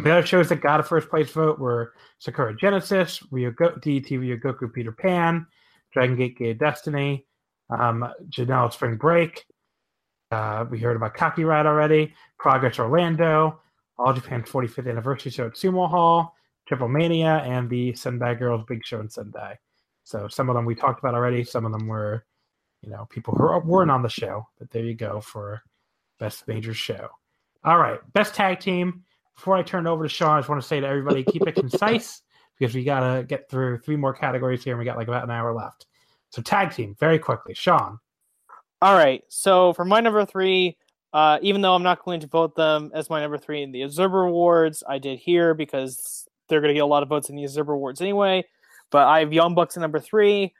the 0.00 0.10
other 0.10 0.26
shows 0.26 0.48
that 0.48 0.60
got 0.60 0.80
a 0.80 0.82
first 0.82 1.08
place 1.08 1.30
vote 1.30 1.58
were 1.58 1.92
Sakura 2.18 2.56
Genesis, 2.56 3.20
Ryogo- 3.32 3.80
DT 3.80 4.10
Ryogoku 4.10 4.72
Peter 4.72 4.90
Pan, 4.90 5.46
Dragon 5.92 6.16
Gate 6.16 6.36
Gate 6.36 6.58
Destiny, 6.58 7.26
um, 7.70 8.08
Janela 8.28 8.72
Spring 8.72 8.96
Break. 8.96 9.44
Uh, 10.32 10.64
we 10.68 10.80
heard 10.80 10.96
about 10.96 11.14
Copyright 11.14 11.66
already. 11.66 12.12
Progress 12.38 12.80
Orlando, 12.80 13.60
All 13.98 14.12
Japan 14.12 14.42
45th 14.42 14.90
Anniversary 14.90 15.30
Show 15.30 15.46
at 15.46 15.52
Sumo 15.54 15.88
Hall, 15.88 16.34
Triple 16.66 16.88
Mania, 16.88 17.36
and 17.44 17.70
the 17.70 17.94
Sendai 17.94 18.34
Girls 18.34 18.64
Big 18.66 18.84
Show 18.84 19.00
in 19.00 19.08
Sendai. 19.08 19.56
So 20.02 20.26
some 20.26 20.50
of 20.50 20.56
them 20.56 20.64
we 20.64 20.74
talked 20.74 20.98
about 20.98 21.14
already. 21.14 21.44
Some 21.44 21.64
of 21.64 21.72
them 21.72 21.86
were, 21.86 22.26
you 22.84 22.90
know, 22.90 23.06
people 23.10 23.34
who 23.34 23.68
weren't 23.68 23.90
on 23.90 24.02
the 24.02 24.08
show. 24.08 24.46
But 24.58 24.70
there 24.70 24.84
you 24.84 24.94
go 24.94 25.20
for 25.20 25.62
best 26.18 26.46
major 26.46 26.74
show. 26.74 27.08
All 27.64 27.78
right, 27.78 28.00
best 28.12 28.34
tag 28.34 28.60
team. 28.60 29.02
Before 29.34 29.56
I 29.56 29.62
turn 29.62 29.86
it 29.86 29.90
over 29.90 30.04
to 30.04 30.08
Sean, 30.08 30.36
I 30.36 30.38
just 30.40 30.48
want 30.48 30.60
to 30.60 30.68
say 30.68 30.80
to 30.80 30.86
everybody, 30.86 31.24
keep 31.24 31.46
it 31.46 31.54
concise 31.54 32.22
because 32.58 32.74
we 32.74 32.84
gotta 32.84 33.24
get 33.24 33.48
through 33.50 33.78
three 33.78 33.96
more 33.96 34.12
categories 34.12 34.62
here, 34.62 34.74
and 34.74 34.78
we 34.78 34.84
got 34.84 34.96
like 34.96 35.08
about 35.08 35.24
an 35.24 35.30
hour 35.30 35.52
left. 35.52 35.86
So 36.30 36.42
tag 36.42 36.72
team, 36.72 36.94
very 37.00 37.18
quickly, 37.18 37.54
Sean. 37.54 37.98
All 38.82 38.94
right. 38.94 39.22
So 39.28 39.72
for 39.72 39.84
my 39.84 40.00
number 40.00 40.24
three, 40.26 40.76
uh, 41.12 41.38
even 41.42 41.62
though 41.62 41.74
I'm 41.74 41.82
not 41.82 42.04
going 42.04 42.20
to 42.20 42.26
vote 42.26 42.54
them 42.54 42.90
as 42.92 43.08
my 43.08 43.20
number 43.20 43.38
three 43.38 43.62
in 43.62 43.72
the 43.72 43.82
Observer 43.82 44.24
Awards, 44.24 44.82
I 44.86 44.98
did 44.98 45.18
here 45.18 45.54
because 45.54 46.28
they're 46.48 46.60
going 46.60 46.68
to 46.70 46.74
get 46.74 46.82
a 46.82 46.86
lot 46.86 47.02
of 47.02 47.08
votes 47.08 47.30
in 47.30 47.36
the 47.36 47.44
Observer 47.44 47.72
Awards 47.72 48.00
anyway. 48.00 48.44
But 48.90 49.06
I 49.06 49.20
have 49.20 49.32
Young 49.32 49.54
Bucks 49.54 49.76
at 49.76 49.80
number 49.80 50.00
three. 50.00 50.52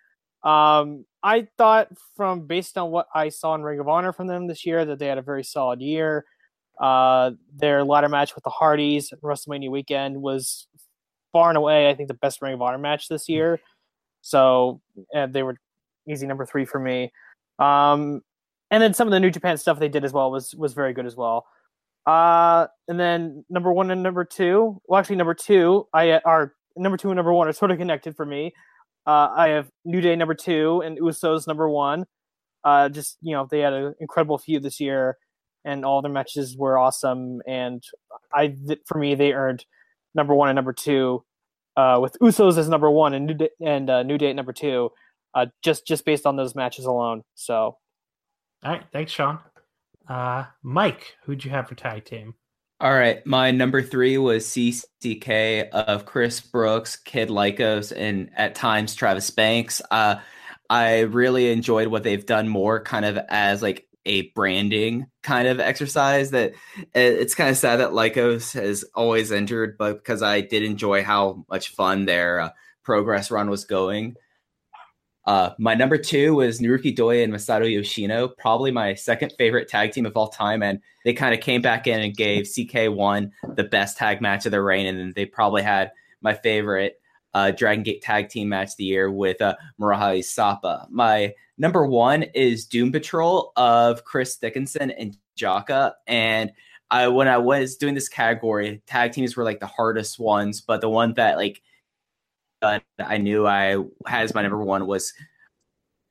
Um, 0.45 1.07
I 1.23 1.49
thought 1.57 1.89
from 2.17 2.47
based 2.47 2.77
on 2.77 2.91
what 2.91 3.09
I 3.15 3.31
saw 3.31 3.55
in 3.55 3.63
Ring 3.63 3.81
of 3.81 3.89
Honor 3.89 4.13
from 4.13 4.27
them 4.27 4.47
this 4.47 4.67
year 4.67 4.85
that 4.85 4.99
they 4.99 5.07
had 5.07 5.19
a 5.19 5.23
very 5.23 5.43
solid 5.43 5.81
year. 5.81 6.25
Uh, 6.81 7.33
their 7.55 7.85
ladder 7.85 8.09
match 8.09 8.35
with 8.35 8.45
the 8.45 8.51
Hardys 8.51 9.13
at 9.13 9.21
WrestleMania 9.23 9.71
weekend 9.71 10.21
was 10.21 10.67
far 11.33 11.49
and 11.49 11.57
away, 11.57 11.89
I 11.89 11.95
think, 11.95 12.09
the 12.09 12.15
best 12.15 12.43
Ring 12.43 12.55
of 12.55 12.63
Honor 12.63 12.79
match 12.79 13.09
this 13.09 13.29
year. 13.29 13.61
So 14.21 14.81
they 15.13 15.43
were 15.43 15.57
easy 16.09 16.27
number 16.27 16.47
three 16.47 16.65
for 16.65 16.79
me. 16.79 17.13
Um, 17.59 18.23
and 18.71 18.83
then 18.83 18.95
some 18.95 19.07
of 19.07 19.13
the 19.13 19.21
New 19.21 19.31
Japan 19.31 19.57
stuff 19.57 19.79
they 19.79 19.89
did 19.89 20.05
as 20.05 20.13
well 20.13 20.31
was 20.31 20.55
was 20.55 20.75
very 20.75 20.93
good 20.93 21.07
as 21.07 21.17
well. 21.17 21.47
Uh, 22.07 22.67
and 22.89 22.99
then 22.99 23.45
number 23.49 23.73
one 23.73 23.91
and 23.91 24.03
number 24.03 24.25
two, 24.25 24.81
well, 24.87 24.99
actually 24.99 25.17
number 25.17 25.35
two, 25.35 25.87
I 25.93 26.19
are 26.19 26.55
number 26.77 26.97
two 26.97 27.11
and 27.11 27.17
number 27.17 27.33
one 27.33 27.49
are 27.49 27.53
sort 27.53 27.71
of 27.71 27.79
connected 27.79 28.17
for 28.17 28.27
me. 28.27 28.53
Uh, 29.07 29.29
I 29.37 29.49
have 29.49 29.69
New 29.85 30.01
Day 30.01 30.17
number 30.17 30.35
two 30.35 30.83
and 30.85 30.99
Usos 30.99 31.47
number 31.47 31.69
one. 31.69 32.07
Uh, 32.63 32.89
just 32.89 33.19
you 33.21 33.35
know, 33.35 33.47
they 33.51 33.61
had 33.61 33.73
an 33.73 33.95
incredible 34.01 34.39
feud 34.39 34.63
this 34.63 34.81
year, 34.81 35.19
and 35.65 35.85
all 35.85 36.01
their 36.01 36.11
matches 36.11 36.57
were 36.57 36.79
awesome. 36.79 37.43
And 37.47 37.83
I, 38.33 38.57
for 38.87 38.99
me, 38.99 39.15
they 39.15 39.33
earned 39.33 39.65
number 40.15 40.35
one 40.35 40.49
and 40.49 40.57
number 40.57 40.73
two, 40.73 41.25
uh, 41.77 41.99
with 42.01 42.17
Usos 42.23 42.57
as 42.57 42.69
number 42.69 42.91
one 42.91 43.13
and 43.15 43.27
New 43.27 43.35
Day, 43.35 43.51
and 43.61 43.91
uh, 43.91 44.03
New 44.03 44.17
Day 44.17 44.31
at 44.31 44.37
number 44.37 44.53
two, 44.53 44.91
uh, 45.35 45.47
just 45.63 45.87
just 45.87 46.05
based 46.07 46.25
on 46.25 46.37
those 46.37 46.55
matches 46.55 46.87
alone. 46.87 47.23
So, 47.35 47.77
all 48.65 48.73
right, 48.73 48.85
thanks, 48.93 49.13
Sean. 49.13 49.39
Uh, 50.09 50.45
Mike, 50.63 51.17
who'd 51.25 51.45
you 51.45 51.51
have 51.51 51.69
for 51.69 51.75
tag 51.75 52.05
team? 52.05 52.35
All 52.81 52.93
right, 52.93 53.25
my 53.25 53.53
number 53.53 53.83
three 53.83 54.19
was 54.19 54.47
CCK 54.47 55.69
of 55.71 56.05
Chris 56.07 56.41
Brooks, 56.41 56.97
Kid 56.97 57.29
Lycos, 57.29 57.93
and 57.97 58.31
at 58.37 58.57
times 58.57 58.95
Travis 58.95 59.31
Banks. 59.31 59.81
Uh, 59.91 60.17
I 60.69 61.01
really 61.01 61.53
enjoyed 61.53 61.89
what 61.89 62.03
they've 62.03 62.27
done 62.27 62.49
more 62.49 62.83
kind 62.83 63.05
of 63.05 63.19
as 63.29 63.63
like 63.63 63.87
a 64.07 64.31
branding 64.33 65.07
kind 65.23 65.49
of 65.49 65.61
exercise 65.61 66.33
that 66.33 66.55
it's 66.95 67.35
kind 67.35 67.51
of 67.51 67.57
sad 67.57 67.77
that 67.77 67.91
Lycos 67.91 68.53
has 68.55 68.85
always 68.95 69.31
injured, 69.31 69.77
but 69.79 69.95
because 69.95 70.23
I 70.23 70.41
did 70.41 70.63
enjoy 70.63 71.05
how 71.05 71.45
much 71.49 71.69
fun 71.69 72.05
their 72.05 72.41
uh, 72.41 72.51
progress 72.83 73.31
run 73.31 73.49
was 73.49 73.65
going. 73.65 74.17
Uh, 75.27 75.51
my 75.59 75.75
number 75.75 75.97
two 75.97 76.35
was 76.35 76.61
Naruki 76.61 76.95
Doi 76.95 77.23
and 77.23 77.33
Masato 77.33 77.71
Yoshino, 77.71 78.29
probably 78.29 78.71
my 78.71 78.95
second 78.95 79.33
favorite 79.39 79.69
tag 79.69 79.93
team 79.93 80.05
of 80.05 80.17
all 80.17 80.29
time. 80.29 80.63
And 80.63 80.81
they 81.05 81.15
kind 81.15 81.35
of 81.35 81.41
came 81.41 81.63
back 81.63 81.87
in 81.87 82.01
and 82.01 82.15
gave 82.15 82.45
CK1 82.45 83.31
the 83.57 83.65
best 83.65 83.97
tag 83.97 84.21
match 84.21 84.45
of 84.45 84.53
their 84.53 84.63
reign. 84.63 84.87
And 84.87 84.99
then 84.99 85.13
they 85.17 85.25
probably 85.25 85.63
had 85.63 85.93
my 86.21 86.35
favorite 86.35 87.01
uh, 87.33 87.51
Dragon 87.51 87.83
Gate 87.83 88.03
tag 88.03 88.29
team 88.29 88.49
match 88.49 88.71
of 88.71 88.77
the 88.77 88.85
year 88.85 89.11
with 89.11 89.41
uh, 89.41 89.57
Sapa. 90.23 90.87
My 90.91 91.33
number 91.59 91.87
one 91.87 92.25
is 92.35 92.67
Doom 92.67 92.93
Patrol 92.93 93.53
of 93.57 94.05
Chris 94.05 94.37
Dickinson 94.37 94.91
and 94.91 95.17
Jaka. 95.37 95.93
And 96.07 96.53
I, 96.91 97.09
when 97.09 97.29
I 97.29 97.39
was 97.39 97.77
doing 97.77 97.95
this 97.95 98.09
category, 98.09 98.83
tag 98.87 99.13
teams 99.13 99.37
were 99.37 99.45
like 99.45 99.59
the 99.59 99.67
hardest 99.67 100.19
ones, 100.19 100.61
but 100.61 100.81
the 100.81 100.89
one 100.89 101.15
that 101.15 101.39
like 101.39 101.63
I 102.99 103.19
knew 103.19 103.47
I 103.47 103.77
had 104.07 104.25
as 104.25 104.35
my 104.35 104.43
number 104.43 104.63
one 104.63 104.87
was 104.87 105.13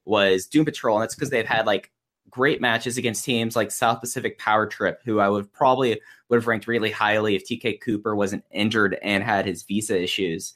was 0.06 0.48
Doom 0.48 0.66
Patrol, 0.66 0.98
and 0.98 1.04
that's 1.04 1.16
because 1.16 1.30
they've 1.30 1.46
had 1.46 1.66
like 1.66 1.92
great 2.30 2.62
matches 2.62 2.98
against 2.98 3.24
teams 3.24 3.56
like 3.56 3.72
South 3.72 4.00
Pacific 4.00 4.40
Power 4.40 4.66
Trip, 4.66 5.00
who 5.06 5.20
I 5.20 5.30
would 5.30 5.52
probably 5.54 6.00
would 6.30 6.38
have 6.38 6.48
ranked 6.48 6.68
really 6.68 6.92
highly 6.92 7.36
if 7.36 7.46
TK 7.48 7.80
Cooper 7.82 8.16
wasn't 8.16 8.44
injured 8.52 8.98
and 9.04 9.24
had 9.24 9.46
his 9.46 9.64
visa 9.64 10.02
issues. 10.02 10.54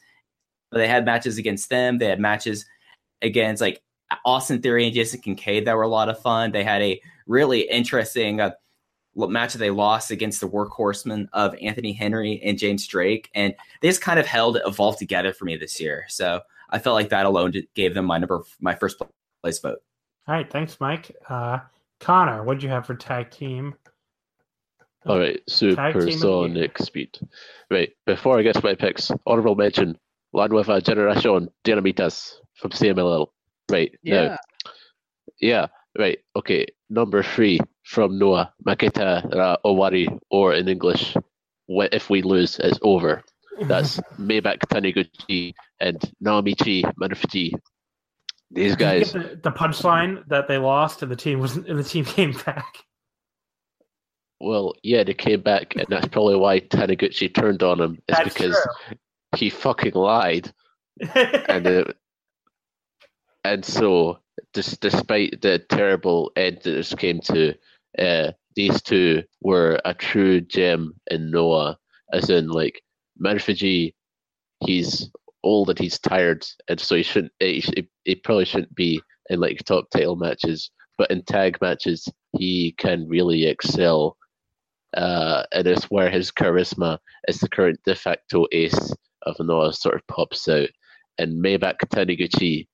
But 0.70 0.78
they 0.78 0.88
had 0.88 1.04
matches 1.04 1.38
against 1.38 1.70
them. 1.70 1.98
They 1.98 2.06
had 2.06 2.20
matches 2.20 2.66
against 3.22 3.60
like 3.60 3.80
Austin 4.24 4.60
Theory 4.60 4.86
and 4.86 4.94
Jason 4.94 5.20
Kincaid 5.20 5.66
that 5.66 5.76
were 5.76 5.82
a 5.82 5.88
lot 5.88 6.08
of 6.08 6.20
fun. 6.20 6.52
They 6.52 6.64
had 6.64 6.82
a 6.82 7.00
really 7.26 7.60
interesting 7.60 8.40
uh, 8.40 8.50
match 9.26 9.52
that 9.52 9.58
they 9.58 9.70
lost 9.70 10.10
against 10.10 10.40
the 10.40 10.48
workhorsemen 10.48 11.28
of 11.32 11.54
Anthony 11.60 11.92
Henry 11.92 12.40
and 12.44 12.58
James 12.58 12.86
Drake, 12.86 13.30
and 13.34 13.54
they 13.82 13.88
just 13.88 14.00
kind 14.00 14.20
of 14.20 14.26
held 14.26 14.58
evolve 14.64 14.96
together 14.98 15.32
for 15.32 15.44
me 15.44 15.56
this 15.56 15.80
year. 15.80 16.04
So 16.08 16.40
I 16.70 16.78
felt 16.78 16.94
like 16.94 17.08
that 17.08 17.26
alone 17.26 17.52
gave 17.74 17.94
them 17.94 18.04
my 18.04 18.18
number, 18.18 18.42
my 18.60 18.74
first 18.74 19.00
place 19.42 19.58
vote. 19.58 19.78
All 20.26 20.34
right, 20.34 20.50
thanks, 20.50 20.78
Mike. 20.80 21.16
Uh, 21.28 21.58
Connor, 22.00 22.44
what'd 22.44 22.62
you 22.62 22.68
have 22.68 22.86
for 22.86 22.94
tag 22.94 23.30
team? 23.30 23.74
All 25.06 25.18
right, 25.18 25.40
supersonic 25.48 26.78
speed. 26.78 27.18
Right, 27.70 27.90
before 28.06 28.38
I 28.38 28.42
get 28.42 28.54
to 28.56 28.64
my 28.64 28.74
picks, 28.74 29.10
honorable 29.26 29.54
mention: 29.54 29.98
Land 30.32 30.52
with 30.52 30.68
a 30.68 30.80
Generation 30.80 31.48
Dinamitas 31.64 32.34
from 32.54 32.72
CMLL. 32.72 33.28
Right 33.70 33.94
yeah. 34.02 34.28
now, 34.28 34.36
yeah, 35.40 35.66
right, 35.98 36.18
okay. 36.36 36.66
Number 36.90 37.22
three, 37.22 37.60
from 37.84 38.18
Noah 38.18 38.52
Maketa 38.66 39.34
uh, 39.34 39.56
Owari, 39.64 40.18
or 40.30 40.54
in 40.54 40.68
English, 40.68 41.14
if 41.68 42.10
we 42.10 42.22
lose, 42.22 42.58
it's 42.58 42.78
over. 42.82 43.22
That's 43.62 43.98
Maybach 44.18 44.58
Taniguchi 44.70 45.54
and 45.80 46.00
Naomichi 46.24 46.82
Marufuji. 46.94 47.52
These 48.50 48.76
guys. 48.76 49.12
The, 49.12 49.38
the 49.42 49.50
punchline 49.50 50.26
that 50.28 50.48
they 50.48 50.58
lost 50.58 51.02
and 51.02 51.10
the 51.10 51.16
team 51.16 51.38
was 51.40 51.56
and 51.56 51.78
the 51.78 51.84
team 51.84 52.04
came 52.16 52.32
back. 52.46 52.78
Well, 54.40 54.74
yeah, 54.82 55.02
they 55.02 55.14
came 55.14 55.40
back, 55.40 55.74
and 55.74 55.86
that's 55.88 56.06
probably 56.08 56.36
why 56.36 56.60
Taniguchi 56.60 57.34
turned 57.34 57.62
on 57.62 57.80
him. 57.80 57.98
Is 58.08 58.18
because 58.22 58.56
true. 58.86 58.96
he 59.36 59.50
fucking 59.50 59.94
lied, 59.94 60.52
and 61.14 61.66
uh, 61.66 61.84
and 63.44 63.64
so 63.64 64.20
just 64.54 64.80
despite 64.80 65.40
the 65.40 65.58
terrible 65.68 66.32
end 66.36 66.60
that 66.62 66.70
this 66.70 66.94
came 66.94 67.20
to, 67.20 67.54
uh, 67.98 68.32
these 68.54 68.82
two 68.82 69.22
were 69.40 69.80
a 69.84 69.94
true 69.94 70.40
gem 70.40 70.94
in 71.10 71.30
Noah, 71.30 71.78
as 72.12 72.30
in 72.30 72.48
like 72.48 72.82
Marufuji, 73.22 73.94
he's 74.64 75.10
old 75.44 75.70
and 75.70 75.78
he's 75.78 75.98
tired, 75.98 76.44
and 76.68 76.80
so 76.80 76.96
he 76.96 77.02
shouldn't. 77.02 77.32
He, 77.38 77.64
he 78.04 78.14
probably 78.16 78.44
shouldn't 78.44 78.74
be 78.74 79.00
in 79.30 79.40
like 79.40 79.64
top 79.64 79.90
title 79.90 80.16
matches, 80.16 80.70
but 80.96 81.10
in 81.10 81.22
tag 81.24 81.58
matches 81.60 82.08
he 82.36 82.74
can 82.78 83.08
really 83.08 83.46
excel. 83.46 84.16
Uh, 84.96 85.42
and 85.52 85.66
it's 85.66 85.90
where 85.90 86.10
his 86.10 86.32
charisma 86.32 86.98
as 87.28 87.38
the 87.38 87.48
current 87.48 87.78
de 87.84 87.94
facto 87.94 88.46
ace 88.52 88.92
of 89.22 89.36
Noah 89.38 89.72
sort 89.72 89.96
of 89.96 90.06
pops 90.08 90.48
out. 90.48 90.68
And 91.18 91.44
Maybach 91.44 91.78
Taniguchi, 91.90 92.66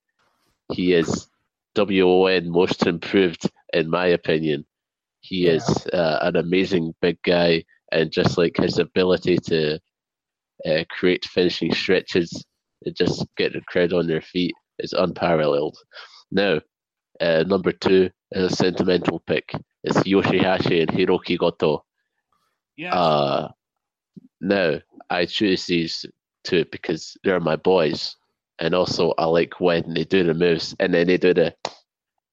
he 0.71 0.93
is 0.93 1.27
WON 1.75 2.49
most 2.49 2.85
improved 2.87 3.49
in 3.73 3.89
my 3.89 4.07
opinion. 4.07 4.65
He 5.21 5.45
yeah. 5.47 5.53
is 5.53 5.87
uh, 5.87 6.19
an 6.21 6.35
amazing 6.35 6.93
big 7.01 7.17
guy, 7.23 7.63
and 7.91 8.11
just 8.11 8.37
like 8.37 8.57
his 8.57 8.79
ability 8.79 9.37
to 9.45 9.79
uh, 10.65 10.83
create 10.89 11.25
finishing 11.25 11.73
stretches 11.73 12.45
and 12.85 12.95
just 12.95 13.25
get 13.37 13.53
the 13.53 13.61
crowd 13.61 13.93
on 13.93 14.07
their 14.07 14.21
feet 14.21 14.53
is 14.79 14.93
unparalleled. 14.93 15.77
Now, 16.31 16.61
uh, 17.19 17.43
number 17.47 17.71
two 17.71 18.09
is 18.31 18.51
a 18.51 18.55
sentimental 18.55 19.19
pick. 19.25 19.51
It's 19.83 19.97
Yoshihashi 19.99 20.81
and 20.81 20.89
Hiroki 20.89 21.37
Goto. 21.37 21.85
Yeah. 22.77 22.93
Uh, 22.93 23.51
now, 24.41 24.79
I 25.09 25.25
choose 25.25 25.65
these 25.65 26.05
two 26.43 26.65
because 26.71 27.17
they're 27.23 27.39
my 27.39 27.55
boys, 27.55 28.15
and 28.59 28.73
also 28.73 29.13
I 29.17 29.25
like 29.25 29.59
when 29.59 29.93
they 29.93 30.03
do 30.03 30.23
the 30.23 30.33
moves 30.33 30.75
and 30.79 30.93
then 30.93 31.07
they 31.07 31.17
do 31.17 31.33
the 31.33 31.53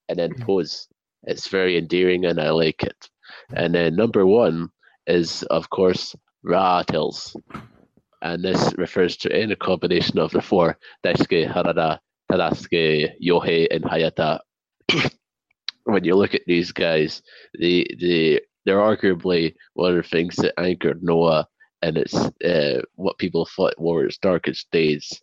and 0.08 0.18
then 0.18 0.30
mm-hmm. 0.30 0.44
pose. 0.44 0.88
It's 1.24 1.48
very 1.48 1.78
endearing 1.78 2.26
and 2.26 2.40
I 2.40 2.50
like 2.50 2.82
it. 2.82 3.08
And 3.54 3.74
then 3.74 3.96
number 3.96 4.26
one 4.26 4.70
is, 5.06 5.42
of 5.44 5.70
course, 5.70 6.14
Ratels. 6.44 7.36
And 8.22 8.44
this 8.44 8.72
refers 8.76 9.16
to 9.18 9.32
any 9.32 9.54
combination 9.56 10.18
of 10.18 10.32
the 10.32 10.42
four 10.42 10.78
Daisuke, 11.04 11.50
Harada, 11.50 11.98
Tadasuke, 12.30 13.12
Yohei, 13.22 13.68
and 13.70 13.84
Hayata. 13.84 14.40
when 15.84 16.04
you 16.04 16.14
look 16.14 16.34
at 16.34 16.42
these 16.46 16.72
guys, 16.72 17.22
they, 17.58 17.86
they, 18.00 18.40
they're 18.64 18.78
arguably 18.78 19.54
one 19.74 19.96
of 19.96 19.96
the 19.96 20.08
things 20.08 20.36
that 20.36 20.58
anchored 20.58 21.02
Noah 21.02 21.46
and 21.82 21.96
it's 21.98 22.14
uh, 22.14 22.80
what 22.94 23.18
people 23.18 23.44
thought 23.44 23.74
were 23.78 24.06
its 24.06 24.18
darkest 24.18 24.70
days. 24.70 25.20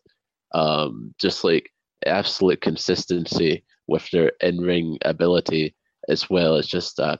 Um, 0.53 1.13
just 1.19 1.43
like 1.43 1.69
absolute 2.05 2.61
consistency 2.61 3.63
with 3.87 4.09
their 4.11 4.31
in-ring 4.41 4.97
ability, 5.03 5.75
as 6.07 6.29
well 6.29 6.55
as 6.55 6.67
just 6.67 6.99
a, 6.99 7.19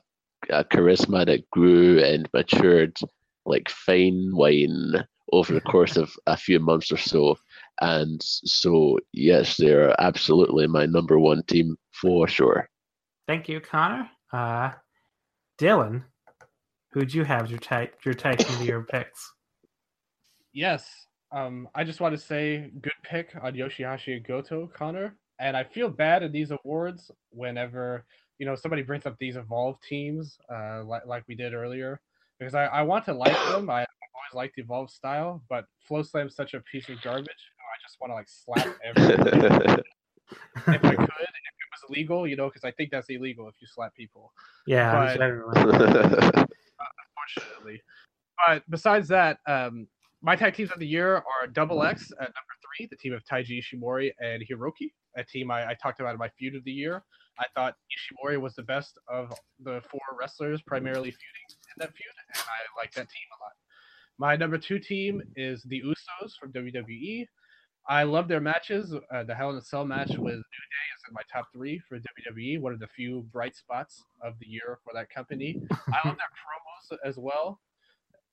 a 0.50 0.64
charisma 0.64 1.26
that 1.26 1.50
grew 1.52 2.00
and 2.04 2.30
matured 2.34 2.98
like 3.46 3.70
fine 3.70 4.32
wine 4.34 4.94
over 5.32 5.54
the 5.54 5.62
course 5.62 5.96
of 5.98 6.12
a 6.28 6.38
few 6.38 6.60
months 6.60 6.92
or 6.92 6.98
so. 6.98 7.38
And 7.82 8.22
so, 8.22 9.00
yes, 9.14 9.58
they're 9.58 10.00
absolutely 10.02 10.68
my 10.68 10.86
number 10.86 11.20
one 11.20 11.44
team 11.44 11.78
for 11.92 12.28
sure. 12.28 12.68
Thank 13.28 13.48
you, 13.48 13.60
Connor. 13.60 14.10
Uh, 14.34 14.72
Dylan, 15.60 16.04
who'd 16.92 17.14
you 17.14 17.24
have 17.24 17.50
your 17.50 17.60
type 17.60 17.96
your 18.06 18.14
type 18.14 18.40
of 18.40 18.64
your 18.64 18.84
picks? 18.84 19.32
Yes. 20.54 20.90
Um, 21.32 21.70
I 21.76 21.84
just 21.84 22.00
want 22.00 22.16
to 22.16 22.22
say 22.22 22.72
good 22.82 22.92
pick 23.04 23.30
on 23.42 23.54
Yoshihashi 23.54 24.18
and 24.18 24.26
Goto, 24.26 24.68
Connor. 24.68 25.16
And 25.40 25.56
I 25.56 25.64
feel 25.64 25.90
bad 25.90 26.24
in 26.24 26.32
these 26.32 26.52
awards 26.52 27.12
whenever 27.30 28.06
you 28.40 28.46
know 28.46 28.56
somebody 28.56 28.82
brings 28.82 29.06
up 29.06 29.16
these 29.20 29.36
evolved 29.36 29.84
teams, 29.84 30.38
uh, 30.54 30.84
like 30.84 31.06
like 31.06 31.24
we 31.28 31.36
did 31.36 31.54
earlier, 31.54 32.02
because 32.40 32.56
I, 32.56 32.66
I 32.66 32.82
want 32.82 33.06
to 33.06 33.14
like 33.14 33.38
them. 33.52 33.70
I, 33.70 33.86
always 34.16 34.36
liked 34.36 34.56
the 34.56 34.62
evolved 34.64 34.92
style, 34.92 35.42
but 35.50 35.66
Flow 35.88 36.04
Slam's 36.04 36.36
such 36.36 36.54
a 36.54 36.62
piece 36.62 36.90
of 36.90 37.02
garbage. 37.02 37.28
I 37.28 37.78
just 37.88 38.00
want 38.02 38.12
to 38.12 38.16
like 38.16 38.28
slap 38.28 38.78
everyone. 38.84 39.82
if 40.68 40.68
I 40.68 40.68
could, 40.68 40.78
if 40.78 40.86
it 40.86 41.70
was 41.72 41.90
illegal, 41.90 42.28
you 42.28 42.36
know, 42.36 42.48
because 42.48 42.64
I 42.64 42.72
think 42.72 42.92
that's 42.92 43.10
illegal 43.10 43.48
if 43.48 43.56
you 43.60 43.68
slap 43.68 43.96
people. 43.96 44.34
Yeah, 44.68 45.16
But- 45.18 45.22
unfortunately. 47.36 47.82
But 48.48 48.64
besides 48.70 49.08
that, 49.10 49.40
um, 49.46 49.88
my 50.22 50.36
tag 50.36 50.54
teams 50.54 50.72
of 50.72 50.80
the 50.80 50.88
year 50.88 51.16
are 51.16 51.48
Double 51.52 51.84
X 51.84 52.12
at 52.12 52.20
number 52.20 52.56
three, 52.78 52.88
the 52.90 52.98
team 52.98 53.14
of 53.14 53.24
Taiji 53.24 53.62
Ishimori 53.62 54.12
and 54.20 54.44
Hiroki, 54.44 54.92
a 55.16 55.24
team 55.24 55.50
I, 55.50 55.70
I 55.70 55.76
talked 55.82 56.00
about 56.00 56.14
in 56.14 56.20
my 56.20 56.30
feud 56.38 56.56
of 56.56 56.64
the 56.64 56.72
year. 56.72 57.04
I 57.40 57.46
thought 57.56 57.76
Ishimori 57.96 58.40
was 58.40 58.54
the 58.56 58.64
best 58.64 59.00
of 59.08 59.34
the 59.64 59.82
four 59.90 60.02
wrestlers, 60.20 60.62
primarily 60.62 61.12
feuding 61.12 61.46
in 61.50 61.80
that 61.80 61.96
feud, 61.96 62.14
and 62.36 62.44
I 62.44 62.82
like 62.82 62.92
that 62.94 63.08
team 63.10 63.28
a 63.40 63.44
lot. 63.44 63.54
My 64.18 64.36
number 64.36 64.58
two 64.58 64.80
team 64.80 65.22
is 65.38 65.64
the 65.64 65.82
Usos 65.82 66.32
from 66.38 66.52
WWE. 66.52 67.26
I 67.88 68.04
love 68.04 68.28
their 68.28 68.42
matches. 68.42 68.94
Uh, 68.94 69.24
the 69.24 69.34
Hell 69.34 69.52
in 69.52 69.56
a 69.56 69.62
Cell 69.62 69.86
match 69.86 70.10
with 70.10 70.18
New 70.18 70.32
Day 70.36 70.36
is 70.36 71.04
in 71.08 71.14
my 71.14 71.22
top 71.32 71.46
three 71.54 71.82
for 71.88 71.98
WWE. 71.98 72.60
One 72.60 72.74
of 72.74 72.80
the 72.80 72.88
few 72.88 73.26
bright 73.32 73.56
spots 73.56 74.04
of 74.22 74.34
the 74.40 74.48
year 74.48 74.80
for 74.84 74.94
that 74.94 75.10
company. 75.10 75.62
I 75.72 76.08
love 76.08 76.18
their 76.18 76.98
promos 76.98 76.98
as 77.06 77.16
well. 77.18 77.62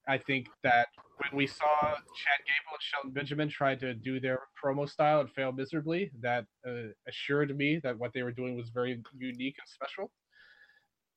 I 0.09 0.19
think 0.19 0.49
that 0.63 0.89
when 1.19 1.37
we 1.37 1.47
saw 1.47 1.81
Chad 1.83 2.41
Gable 2.47 2.73
and 2.73 2.83
Shelton 2.83 3.11
Benjamin 3.11 3.49
try 3.49 3.75
to 3.75 3.95
do 3.95 4.21
their 4.21 4.41
promo 4.63 4.89
style 4.89 5.21
and 5.21 5.31
fail 5.31 5.53
miserably, 5.53 6.11
that 6.21 6.45
uh, 6.67 6.93
assured 7.09 7.57
me 7.57 7.81
that 7.83 7.99
what 7.99 8.13
they 8.13 8.23
were 8.23 8.33
doing 8.33 8.57
was 8.57 8.69
very 8.69 9.03
unique 9.19 9.57
and 9.59 9.69
special. 9.69 10.11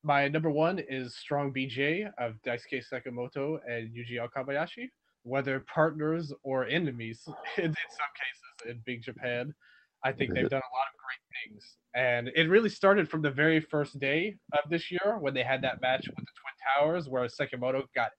My 0.04 0.28
number 0.28 0.50
one 0.50 0.80
is 0.80 1.16
Strong 1.16 1.54
BJ 1.54 2.10
of 2.18 2.36
Daisuke 2.46 2.84
Sekimoto 2.92 3.60
and 3.68 3.90
Yuji 3.94 4.18
Okabayashi, 4.18 4.88
whether 5.24 5.60
partners 5.62 6.34
or 6.44 6.66
enemies 6.66 7.28
in, 7.58 7.66
in 7.66 7.74
some 7.74 8.14
cases 8.16 8.72
in 8.72 8.82
Big 8.86 9.04
Japan. 9.04 9.54
I 10.04 10.14
think 10.14 10.34
they've 10.34 10.50
done 10.50 10.62
a 10.62 10.76
lot 10.76 10.88
of 10.94 10.98
great 10.98 11.52
things. 11.52 11.76
And 11.94 12.30
it 12.34 12.50
really 12.50 12.70
started 12.70 13.10
from 13.10 13.22
the 13.22 13.30
very 13.30 13.60
first 13.60 14.00
day 14.00 14.38
of 14.54 14.70
this 14.70 14.90
year 14.90 15.18
when 15.20 15.34
they 15.34 15.44
had 15.44 15.62
that 15.64 15.82
match 15.82 16.08
with 16.08 16.16
the 16.16 16.22
Twin 16.22 16.88
Towers 16.88 17.10
where 17.10 17.26
Sekimoto 17.26 17.84
got 17.94 18.12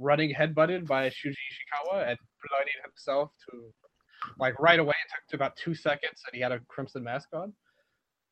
running 0.00 0.34
headbutted 0.34 0.86
by 0.86 1.08
Shuji 1.08 1.30
Ishikawa 1.30 2.08
and 2.08 2.18
blinding 2.48 2.74
himself 2.84 3.30
to 3.50 3.72
like 4.38 4.58
right 4.58 4.78
away. 4.78 4.94
It 5.06 5.30
took 5.30 5.38
about 5.38 5.56
two 5.56 5.74
seconds 5.74 6.22
and 6.26 6.34
he 6.34 6.40
had 6.40 6.52
a 6.52 6.60
crimson 6.68 7.04
mask 7.04 7.28
on. 7.32 7.52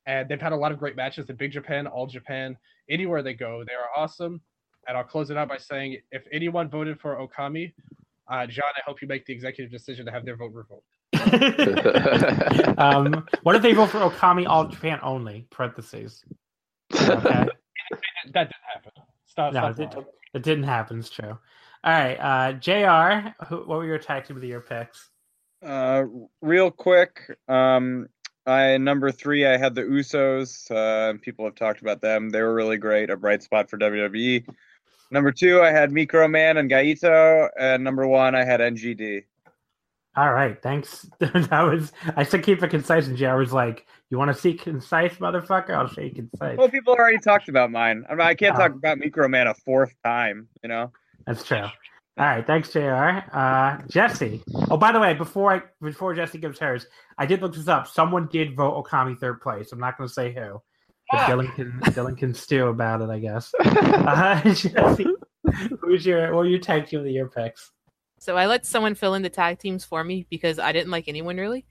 And 0.05 0.27
they've 0.27 0.41
had 0.41 0.53
a 0.53 0.55
lot 0.55 0.71
of 0.71 0.79
great 0.79 0.95
matches 0.95 1.29
in 1.29 1.35
Big 1.35 1.51
Japan, 1.51 1.85
All 1.85 2.07
Japan, 2.07 2.57
anywhere 2.89 3.21
they 3.21 3.33
go. 3.33 3.63
They 3.67 3.73
are 3.73 3.89
awesome. 3.95 4.41
And 4.87 4.97
I'll 4.97 5.03
close 5.03 5.29
it 5.29 5.37
out 5.37 5.49
by 5.49 5.57
saying 5.57 5.97
if 6.11 6.23
anyone 6.31 6.69
voted 6.69 6.99
for 6.99 7.15
Okami, 7.15 7.73
uh, 8.27 8.47
John, 8.47 8.71
I 8.75 8.81
hope 8.85 9.01
you 9.01 9.07
make 9.07 9.25
the 9.25 9.33
executive 9.33 9.71
decision 9.71 10.05
to 10.05 10.11
have 10.11 10.25
their 10.25 10.35
vote 10.35 10.51
revoked. 10.53 10.85
um, 12.79 13.25
what 13.43 13.55
if 13.55 13.61
they 13.61 13.73
vote 13.73 13.89
for 13.89 13.99
Okami 13.99 14.47
All 14.47 14.67
Japan 14.67 14.99
only? 15.03 15.45
Parentheses. 15.51 16.23
Okay. 16.93 17.45
That 18.31 18.43
didn't 18.43 18.53
happen. 18.71 18.91
Stop. 19.25 19.53
no, 19.53 19.73
stop 19.73 20.05
it, 20.33 20.43
didn't 20.43 20.63
happen. 20.63 20.99
It's 20.99 21.09
true. 21.09 21.37
All 21.83 21.93
right, 21.93 22.15
uh, 22.15 22.53
Jr. 22.53 23.29
Who, 23.45 23.57
what 23.57 23.77
were 23.77 23.85
your 23.85 23.97
tag 23.97 24.25
team 24.25 24.35
of 24.35 24.41
the 24.41 24.49
year 24.49 24.61
picks? 24.61 25.09
Uh, 25.65 26.05
real 26.41 26.71
quick, 26.71 27.37
um, 27.47 28.07
I 28.45 28.77
number 28.77 29.11
three, 29.11 29.45
I 29.45 29.57
had 29.57 29.75
the 29.75 29.83
Usos. 29.83 30.69
Uh, 30.71 31.17
people 31.21 31.45
have 31.45 31.55
talked 31.55 31.81
about 31.81 32.01
them; 32.01 32.29
they 32.29 32.41
were 32.41 32.53
really 32.53 32.77
great, 32.77 33.09
a 33.09 33.17
bright 33.17 33.43
spot 33.43 33.69
for 33.69 33.77
WWE. 33.77 34.45
Number 35.11 35.31
two, 35.31 35.61
I 35.61 35.71
had 35.71 35.91
Micro 35.91 36.27
Man 36.27 36.57
and 36.57 36.69
Gallito, 36.69 37.49
and 37.57 37.83
number 37.83 38.07
one, 38.07 38.35
I 38.35 38.43
had 38.43 38.59
NGD. 38.59 39.23
All 40.15 40.33
right, 40.33 40.61
thanks. 40.61 41.05
that 41.19 41.61
was 41.61 41.91
I 42.15 42.23
said 42.23 42.43
keep 42.43 42.61
it 42.63 42.69
concise, 42.69 43.07
and 43.07 43.15
Jr. 43.17 43.35
was 43.35 43.53
like, 43.53 43.85
"You 44.09 44.17
want 44.17 44.33
to 44.33 44.39
see 44.39 44.53
concise, 44.53 45.13
motherfucker? 45.15 45.69
I'll 45.71 45.87
show 45.87 46.01
you 46.01 46.11
concise." 46.13 46.57
Well, 46.57 46.67
people 46.69 46.93
already 46.93 47.19
talked 47.19 47.47
about 47.47 47.71
mine. 47.71 48.03
I, 48.09 48.13
mean, 48.13 48.21
I 48.21 48.33
can't 48.33 48.55
Oh. 48.55 48.59
talk 48.59 48.73
about 48.73 48.97
Micro 48.97 49.27
Man 49.27 49.47
a 49.47 49.53
fourth 49.53 49.93
time, 50.03 50.47
you 50.63 50.69
know. 50.69 50.91
That's 51.27 51.43
true. 51.43 51.57
All 51.61 52.25
right, 52.25 52.45
thanks, 52.45 52.71
Jr. 52.73 53.21
Uh, 53.31 53.77
Jesse. 53.87 54.41
Oh, 54.69 54.75
by 54.75 54.91
the 54.91 54.99
way, 54.99 55.13
before 55.13 55.53
I 55.53 55.61
before 55.81 56.13
Jesse 56.13 56.37
gives 56.39 56.59
hers, 56.59 56.87
I 57.17 57.25
did 57.25 57.41
look 57.41 57.53
this 57.53 57.67
up. 57.69 57.87
Someone 57.87 58.27
did 58.29 58.55
vote 58.57 58.83
Okami 58.83 59.17
third 59.17 59.39
place. 59.39 59.71
I'm 59.71 59.79
not 59.79 59.97
going 59.97 60.07
to 60.07 60.13
say 60.13 60.33
who, 60.33 60.59
but 61.11 61.27
Dylan 61.27 61.53
can 61.55 61.79
Dylan 61.93 62.17
can 62.17 62.33
stew 62.33 62.67
about 62.67 63.01
it, 63.01 63.09
I 63.09 63.19
guess. 63.19 63.53
Uh, 63.63 64.41
Jesse, 64.53 65.05
who's 65.81 66.05
your 66.05 66.33
what 66.33 66.39
were 66.39 66.45
your 66.47 66.59
tag 66.59 66.87
team 66.87 66.99
of 66.99 67.05
the 67.05 67.11
year 67.11 67.29
picks? 67.29 67.71
So 68.19 68.37
I 68.37 68.47
let 68.47 68.65
someone 68.65 68.95
fill 68.95 69.13
in 69.15 69.21
the 69.21 69.29
tag 69.29 69.59
teams 69.59 69.83
for 69.83 70.03
me 70.03 70.27
because 70.29 70.59
I 70.59 70.71
didn't 70.71 70.91
like 70.91 71.07
anyone 71.07 71.37
really. 71.37 71.65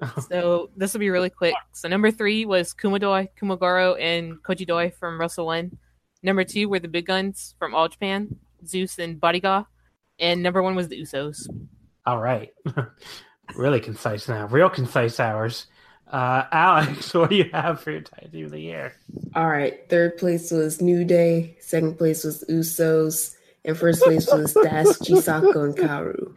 so 0.28 0.70
this 0.76 0.92
will 0.92 1.00
be 1.00 1.10
really 1.10 1.30
quick. 1.30 1.54
So 1.72 1.88
number 1.88 2.10
three 2.10 2.44
was 2.44 2.74
Kumadoi, 2.74 3.28
Kumagoro, 3.40 4.00
and 4.00 4.42
Koji 4.42 4.66
Kojidoi 4.66 4.94
from 4.94 5.20
Wrestle 5.20 5.46
One. 5.46 5.78
Number 6.22 6.44
two 6.44 6.68
were 6.68 6.78
the 6.78 6.88
Big 6.88 7.06
Guns 7.06 7.54
from 7.58 7.74
All 7.74 7.88
Japan, 7.88 8.36
Zeus 8.66 8.98
and 8.98 9.20
Bodyguard. 9.20 9.66
And 10.18 10.42
number 10.42 10.62
one 10.62 10.74
was 10.74 10.88
the 10.88 11.00
Usos. 11.00 11.48
All 12.04 12.18
right, 12.18 12.50
really 13.54 13.80
concise 13.80 14.28
now, 14.28 14.46
real 14.46 14.68
concise 14.68 15.20
hours. 15.20 15.66
Uh, 16.12 16.44
Alex, 16.52 17.14
what 17.14 17.30
do 17.30 17.36
you 17.36 17.48
have 17.52 17.80
for 17.80 17.90
your 17.90 18.02
tag 18.02 18.30
team 18.30 18.44
of 18.44 18.50
the 18.50 18.60
year? 18.60 18.94
All 19.34 19.48
right. 19.48 19.88
Third 19.88 20.18
place 20.18 20.50
was 20.50 20.82
New 20.82 21.04
Day. 21.04 21.56
Second 21.60 21.96
place 21.96 22.22
was 22.22 22.44
Usos. 22.50 23.34
And 23.64 23.76
first 23.76 24.02
place 24.02 24.26
was 24.32 24.52
Dash, 24.62 24.86
Chisako, 24.86 25.64
and 25.64 25.76
Kaoru. 25.76 26.34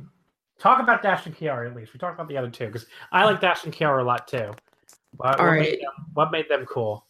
Talk 0.60 0.82
about 0.82 1.04
Dash 1.04 1.26
and 1.26 1.36
Kiara 1.36 1.70
at 1.70 1.76
least. 1.76 1.94
We 1.94 2.00
talked 2.00 2.16
about 2.16 2.30
the 2.30 2.38
other 2.38 2.50
two 2.50 2.68
because 2.68 2.86
I 3.12 3.26
like 3.26 3.42
Dash 3.42 3.64
and 3.66 3.74
Kiara 3.74 4.02
a 4.02 4.04
lot 4.04 4.28
too. 4.28 4.54
What, 5.18 5.40
All 5.40 5.46
what, 5.46 5.52
right. 5.52 5.62
made 5.62 5.80
them, 5.80 6.06
what 6.14 6.32
made 6.32 6.50
them 6.50 6.66
cool? 6.66 7.06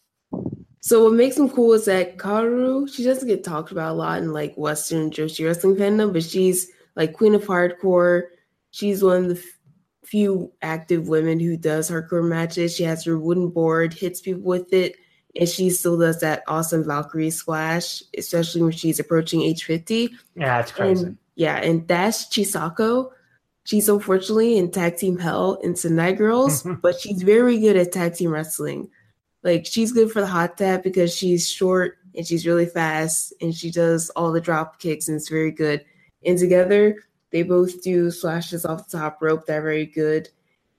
So 0.82 1.04
what 1.04 1.14
makes 1.14 1.36
them 1.36 1.50
cool 1.50 1.74
is 1.74 1.86
that 1.86 2.18
Kaoru, 2.18 2.92
she 2.94 3.04
doesn't 3.04 3.28
get 3.28 3.44
talked 3.44 3.72
about 3.72 3.92
a 3.92 3.94
lot 3.94 4.20
in 4.20 4.34
like 4.34 4.56
Western 4.56 5.10
Joshi 5.10 5.46
wrestling 5.46 5.76
fandom, 5.76 6.14
but 6.14 6.24
she's 6.24 6.70
like 6.96 7.14
Queen 7.14 7.36
of 7.36 7.44
Hardcore. 7.44 8.24
She's 8.72 9.04
one 9.04 9.24
of 9.24 9.30
the 9.30 9.44
few 10.06 10.52
active 10.62 11.08
women 11.08 11.40
who 11.40 11.58
does 11.58 11.90
hardcore 11.90 12.28
matches. 12.28 12.76
She 12.76 12.84
has 12.84 13.04
her 13.06 13.18
wooden 13.18 13.50
board, 13.50 13.94
hits 13.94 14.22
people 14.22 14.44
with 14.44 14.72
it, 14.74 14.96
and 15.36 15.50
she 15.50 15.70
still 15.70 15.98
does 15.98 16.20
that 16.22 16.44
awesome 16.48 16.84
Valkyrie 16.84 17.30
splash, 17.30 18.02
especially 18.18 18.62
when 18.62 18.72
she's 18.72 19.00
approaching 19.00 19.42
age 19.42 19.66
50. 19.66 20.12
Yeah, 20.36 20.60
it's 20.62 20.72
crazy. 20.72 21.06
And, 21.08 21.18
yeah, 21.36 21.58
and 21.58 21.86
Dash 21.86 22.30
Chisako, 22.30 23.12
she's 23.66 23.90
unfortunately 23.90 24.58
in 24.58 24.72
tag 24.72 24.98
team 24.98 25.18
hell 25.18 25.56
in 25.56 25.76
Sendai 25.76 26.14
Girls, 26.14 26.64
but 26.82 27.00
she's 27.00 27.22
very 27.22 27.60
good 27.60 27.76
at 27.76 27.92
tag 27.92 28.16
team 28.16 28.32
wrestling. 28.32 28.90
Like 29.44 29.66
she's 29.66 29.92
good 29.92 30.12
for 30.12 30.22
the 30.22 30.28
hot 30.28 30.58
tap 30.58 30.84
because 30.84 31.14
she's 31.14 31.50
short 31.50 31.98
and 32.16 32.26
she's 32.26 32.48
really 32.48 32.66
fast 32.66 33.34
and 33.42 33.54
she 33.54 33.70
does 33.70 34.10
all 34.12 34.32
the 34.32 34.42
drop 34.42 34.80
kicks 34.80 35.08
and 35.08 35.18
it's 35.18 35.30
very 35.30 35.52
good. 35.52 35.84
And 36.26 36.40
together 36.40 37.04
they 37.32 37.44
both 37.44 37.84
do 37.84 38.10
slashes 38.10 38.66
off 38.66 38.90
the 38.90 38.98
top 38.98 39.22
rope 39.22 39.46
that 39.46 39.58
are 39.58 39.62
very 39.62 39.86
good. 39.86 40.30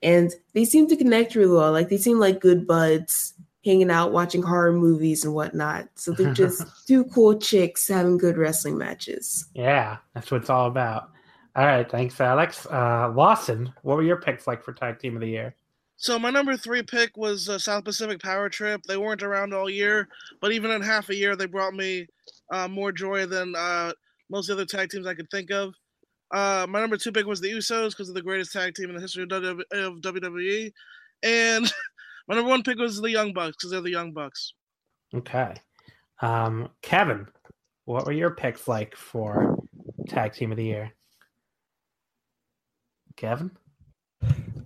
And 0.03 0.33
they 0.53 0.65
seem 0.65 0.89
to 0.89 0.97
connect 0.97 1.35
really 1.35 1.55
well. 1.55 1.71
Like 1.71 1.91
they 1.91 1.99
seem 1.99 2.19
like 2.19 2.41
good 2.41 2.67
buds 2.67 3.35
hanging 3.67 3.91
out, 3.91 4.13
watching 4.13 4.43
horror 4.43 4.73
movies 4.73 5.25
and 5.25 5.35
whatnot. 5.35 5.89
So 5.97 6.13
they're 6.13 6.33
just 6.45 6.65
two 6.87 7.05
cool 7.07 7.39
chicks 7.39 7.87
having 7.89 8.17
good 8.17 8.39
wrestling 8.39 8.79
matches. 8.79 9.47
Yeah, 9.55 9.99
that's 10.15 10.31
what 10.31 10.41
it's 10.41 10.51
all 10.51 10.69
about. 10.69 11.11
All 11.57 11.67
right, 11.67 11.91
thanks, 11.91 12.21
Alex. 12.21 12.67
Uh, 12.67 13.13
Lawson, 13.15 13.73
what 13.83 13.97
were 13.97 14.03
your 14.03 14.21
picks 14.21 14.47
like 14.47 14.63
for 14.63 14.73
tag 14.73 14.99
team 14.99 15.17
of 15.17 15.21
the 15.21 15.29
year? 15.29 15.55
So 15.99 16.19
my 16.19 16.31
number 16.31 16.57
three 16.57 16.83
pick 16.83 17.17
was 17.17 17.49
uh, 17.49 17.59
South 17.59 17.85
Pacific 17.85 18.23
Power 18.23 18.51
Trip. 18.51 18.83
They 18.83 18.99
weren't 18.99 19.23
around 19.23 19.55
all 19.55 19.69
year, 19.69 20.09
but 20.41 20.53
even 20.53 20.71
in 20.71 20.83
half 20.83 21.09
a 21.09 21.15
year, 21.15 21.35
they 21.35 21.47
brought 21.47 21.75
me 21.75 22.07
uh, 22.53 22.69
more 22.69 22.93
joy 22.93 23.25
than 23.25 23.55
uh, 23.57 23.93
most 24.31 24.51
other 24.51 24.67
tag 24.67 24.91
teams 24.91 25.07
I 25.07 25.15
could 25.15 25.31
think 25.31 25.51
of. 25.51 25.75
Uh, 26.31 26.67
my 26.69 26.81
number 26.81 26.99
two 26.99 27.13
pick 27.13 27.25
was 27.25 27.41
the 27.41 27.51
Usos 27.51 27.91
because 27.91 28.09
they're 28.09 28.15
the 28.15 28.23
greatest 28.23 28.53
tag 28.53 28.75
team 28.75 28.91
in 28.91 28.97
the 28.97 29.01
history 29.01 29.23
of 29.23 29.29
WWE, 29.31 30.73
and 31.23 31.73
my 32.29 32.35
number 32.35 32.51
one 32.51 32.63
pick 32.63 32.79
was 32.79 33.01
the 33.01 33.11
Young 33.11 33.33
Bucks 33.33 33.57
because 33.57 33.71
they're 33.71 33.81
the 33.81 33.91
Young 33.91 34.13
Bucks. 34.13 34.55
Okay. 35.15 35.55
Um, 36.21 36.71
Kevin, 36.83 37.27
what 37.85 38.07
were 38.07 38.13
your 38.13 38.31
picks 38.31 38.67
like 38.67 38.97
for 38.97 39.57
tag 40.09 40.33
team 40.33 40.51
of 40.51 40.57
the 40.57 40.65
year? 40.65 40.93
Kevin? 43.17 43.51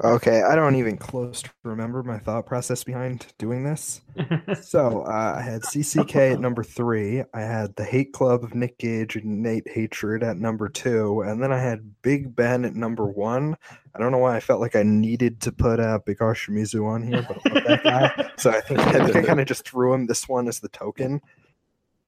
Okay, 0.02 0.43
I 0.43 0.55
don't 0.55 0.77
even 0.77 0.97
close 0.97 1.43
to 1.43 1.51
remember 1.62 2.02
my 2.02 2.18
thought 2.18 2.47
process 2.47 2.85
behind 2.85 3.27
doing 3.36 3.64
this. 3.64 4.01
so 4.62 5.02
uh, 5.02 5.35
I 5.36 5.43
had 5.43 5.60
CCK 5.62 6.32
at 6.32 6.40
number 6.40 6.62
three. 6.62 7.22
I 7.35 7.40
had 7.40 7.77
the 7.77 7.85
Hate 7.85 8.14
Club 8.14 8.43
of 8.43 8.55
Nick 8.55 8.78
Gage 8.78 9.16
and 9.16 9.43
Nate 9.43 9.68
Hatred 9.68 10.22
at 10.22 10.39
number 10.39 10.70
two, 10.70 11.20
and 11.20 11.43
then 11.43 11.52
I 11.52 11.59
had 11.59 12.01
Big 12.01 12.35
Ben 12.35 12.64
at 12.64 12.74
number 12.74 13.06
one. 13.06 13.56
I 13.94 13.98
don't 13.98 14.10
know 14.10 14.18
why 14.18 14.36
I 14.36 14.40
felt 14.40 14.60
like 14.60 14.74
I 14.74 14.82
needed 14.82 15.40
to 15.43 15.52
put 15.52 15.81
uh, 15.81 15.98
Big 16.06 16.22
R 16.22 16.35
Shimizu 16.35 16.86
on 16.86 17.02
here, 17.02 17.27
but 17.28 17.39
I 17.44 17.55
love 17.55 17.64
that 17.66 17.85
guy. 17.85 18.31
so 18.39 18.51
I 18.51 18.60
think 18.62 18.81
I, 18.81 19.05
think 19.05 19.16
I 19.16 19.22
kind 19.22 19.40
of 19.40 19.47
just 19.47 19.68
threw 19.68 19.93
him 19.93 20.06
this 20.06 20.27
one 20.27 20.48
as 20.48 20.60
the 20.60 20.68
token. 20.70 21.20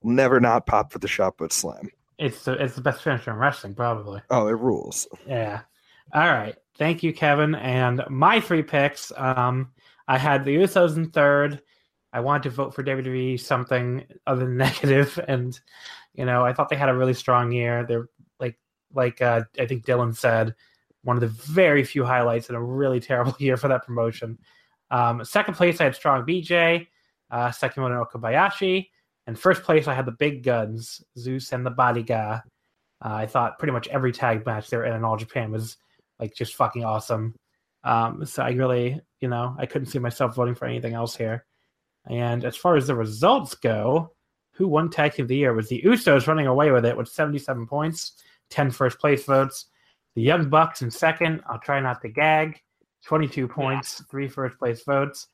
Never 0.02 0.40
not 0.40 0.64
pop 0.64 0.92
for 0.92 0.98
the 0.98 1.08
shot 1.08 1.36
put 1.36 1.52
slam. 1.52 1.90
It's 2.18 2.44
the 2.44 2.52
it's 2.52 2.74
the 2.74 2.80
best 2.80 3.02
finisher 3.02 3.32
in 3.32 3.36
wrestling, 3.36 3.74
probably. 3.74 4.22
Oh, 4.30 4.46
it 4.46 4.52
rules. 4.52 5.06
Yeah. 5.26 5.60
All 6.14 6.32
right. 6.32 6.56
Thank 6.76 7.02
you, 7.02 7.12
Kevin. 7.12 7.54
And 7.54 8.02
my 8.08 8.40
three 8.40 8.62
picks, 8.62 9.12
um, 9.16 9.70
I 10.08 10.18
had 10.18 10.44
the 10.44 10.56
Usos 10.56 10.96
in 10.96 11.10
third. 11.10 11.60
I 12.12 12.20
wanted 12.20 12.44
to 12.44 12.50
vote 12.50 12.74
for 12.74 12.82
WWE 12.82 13.40
something 13.40 14.04
other 14.26 14.44
than 14.44 14.56
negative, 14.58 15.18
and 15.28 15.58
you 16.14 16.24
know, 16.24 16.44
I 16.44 16.52
thought 16.52 16.68
they 16.68 16.76
had 16.76 16.88
a 16.88 16.96
really 16.96 17.14
strong 17.14 17.52
year. 17.52 17.84
They're 17.86 18.08
like, 18.38 18.58
like 18.94 19.22
uh, 19.22 19.42
I 19.58 19.66
think 19.66 19.84
Dylan 19.84 20.14
said, 20.14 20.54
one 21.04 21.16
of 21.16 21.20
the 21.20 21.28
very 21.28 21.84
few 21.84 22.04
highlights 22.04 22.48
in 22.48 22.54
a 22.54 22.62
really 22.62 23.00
terrible 23.08 23.36
year 23.38 23.56
for 23.56 23.68
that 23.68 23.86
promotion. 23.86 24.38
Um, 24.90 25.24
second 25.24 25.54
place, 25.54 25.80
I 25.80 25.84
had 25.84 25.94
Strong 25.94 26.26
BJ. 26.26 26.86
Uh, 27.30 27.50
second 27.50 27.82
one, 27.82 27.92
Okabayashi. 27.92 28.88
And 29.26 29.38
first 29.38 29.62
place, 29.62 29.88
I 29.88 29.94
had 29.94 30.04
the 30.04 30.12
big 30.12 30.42
guns, 30.42 31.02
Zeus 31.18 31.52
and 31.52 31.64
the 31.64 31.70
Body 31.70 32.04
Uh, 32.10 32.40
I 33.00 33.26
thought 33.26 33.58
pretty 33.58 33.72
much 33.72 33.88
every 33.88 34.12
tag 34.12 34.44
match 34.44 34.68
there 34.68 34.84
in 34.84 35.04
All 35.04 35.16
Japan 35.16 35.50
was 35.50 35.76
like 36.18 36.34
just 36.34 36.54
fucking 36.54 36.84
awesome. 36.84 37.34
Um, 37.84 38.24
so 38.24 38.42
I 38.42 38.50
really, 38.50 39.00
you 39.20 39.28
know, 39.28 39.56
I 39.58 39.66
couldn't 39.66 39.88
see 39.88 39.98
myself 39.98 40.34
voting 40.34 40.54
for 40.54 40.66
anything 40.66 40.94
else 40.94 41.16
here. 41.16 41.44
And 42.08 42.44
as 42.44 42.56
far 42.56 42.76
as 42.76 42.86
the 42.86 42.94
results 42.94 43.54
go, 43.54 44.12
who 44.52 44.68
won 44.68 44.90
Tag 44.90 45.14
Team 45.14 45.24
of 45.24 45.28
the 45.28 45.36
Year 45.36 45.54
was 45.54 45.68
the 45.68 45.82
Usos 45.82 46.26
running 46.26 46.46
away 46.46 46.70
with 46.70 46.84
it 46.84 46.96
with 46.96 47.08
77 47.08 47.66
points, 47.66 48.12
10 48.50 48.70
first 48.70 48.98
place 48.98 49.24
votes. 49.24 49.66
The 50.14 50.22
Young 50.22 50.50
Bucks 50.50 50.82
in 50.82 50.90
second. 50.90 51.42
I'll 51.48 51.58
try 51.58 51.80
not 51.80 52.02
to 52.02 52.08
gag. 52.08 52.60
22 53.04 53.48
points, 53.48 53.98
yeah. 53.98 54.06
three 54.10 54.28
first 54.28 54.58
place 54.58 54.84
votes. 54.84 55.28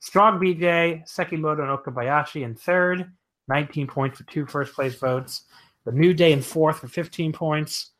Strong 0.00 0.38
BJ, 0.38 1.08
Sekimoto 1.08 1.60
and 1.60 1.78
Okabayashi 1.78 2.42
in 2.42 2.54
third, 2.54 3.10
19 3.48 3.86
points 3.86 4.18
for 4.18 4.24
two 4.24 4.44
first 4.44 4.74
place 4.74 4.94
votes. 4.96 5.44
The 5.86 5.92
New 5.92 6.12
Day 6.12 6.32
in 6.32 6.42
fourth 6.42 6.80
for 6.80 6.88
15 6.88 7.32
points. 7.32 7.90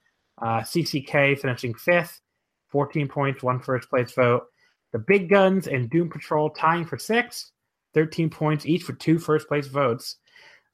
Uh, 0.42 0.60
CCK 0.60 1.38
finishing 1.38 1.72
fifth, 1.74 2.20
14 2.74 3.06
points, 3.06 3.40
one 3.40 3.60
first 3.60 3.88
place 3.88 4.10
vote. 4.10 4.46
The 4.92 4.98
Big 4.98 5.28
Guns 5.28 5.68
and 5.68 5.88
Doom 5.88 6.10
Patrol 6.10 6.50
tying 6.50 6.84
for 6.84 6.98
six, 6.98 7.52
13 7.94 8.28
points 8.28 8.66
each 8.66 8.82
for 8.82 8.94
two 8.94 9.20
first 9.20 9.46
place 9.46 9.68
votes. 9.68 10.16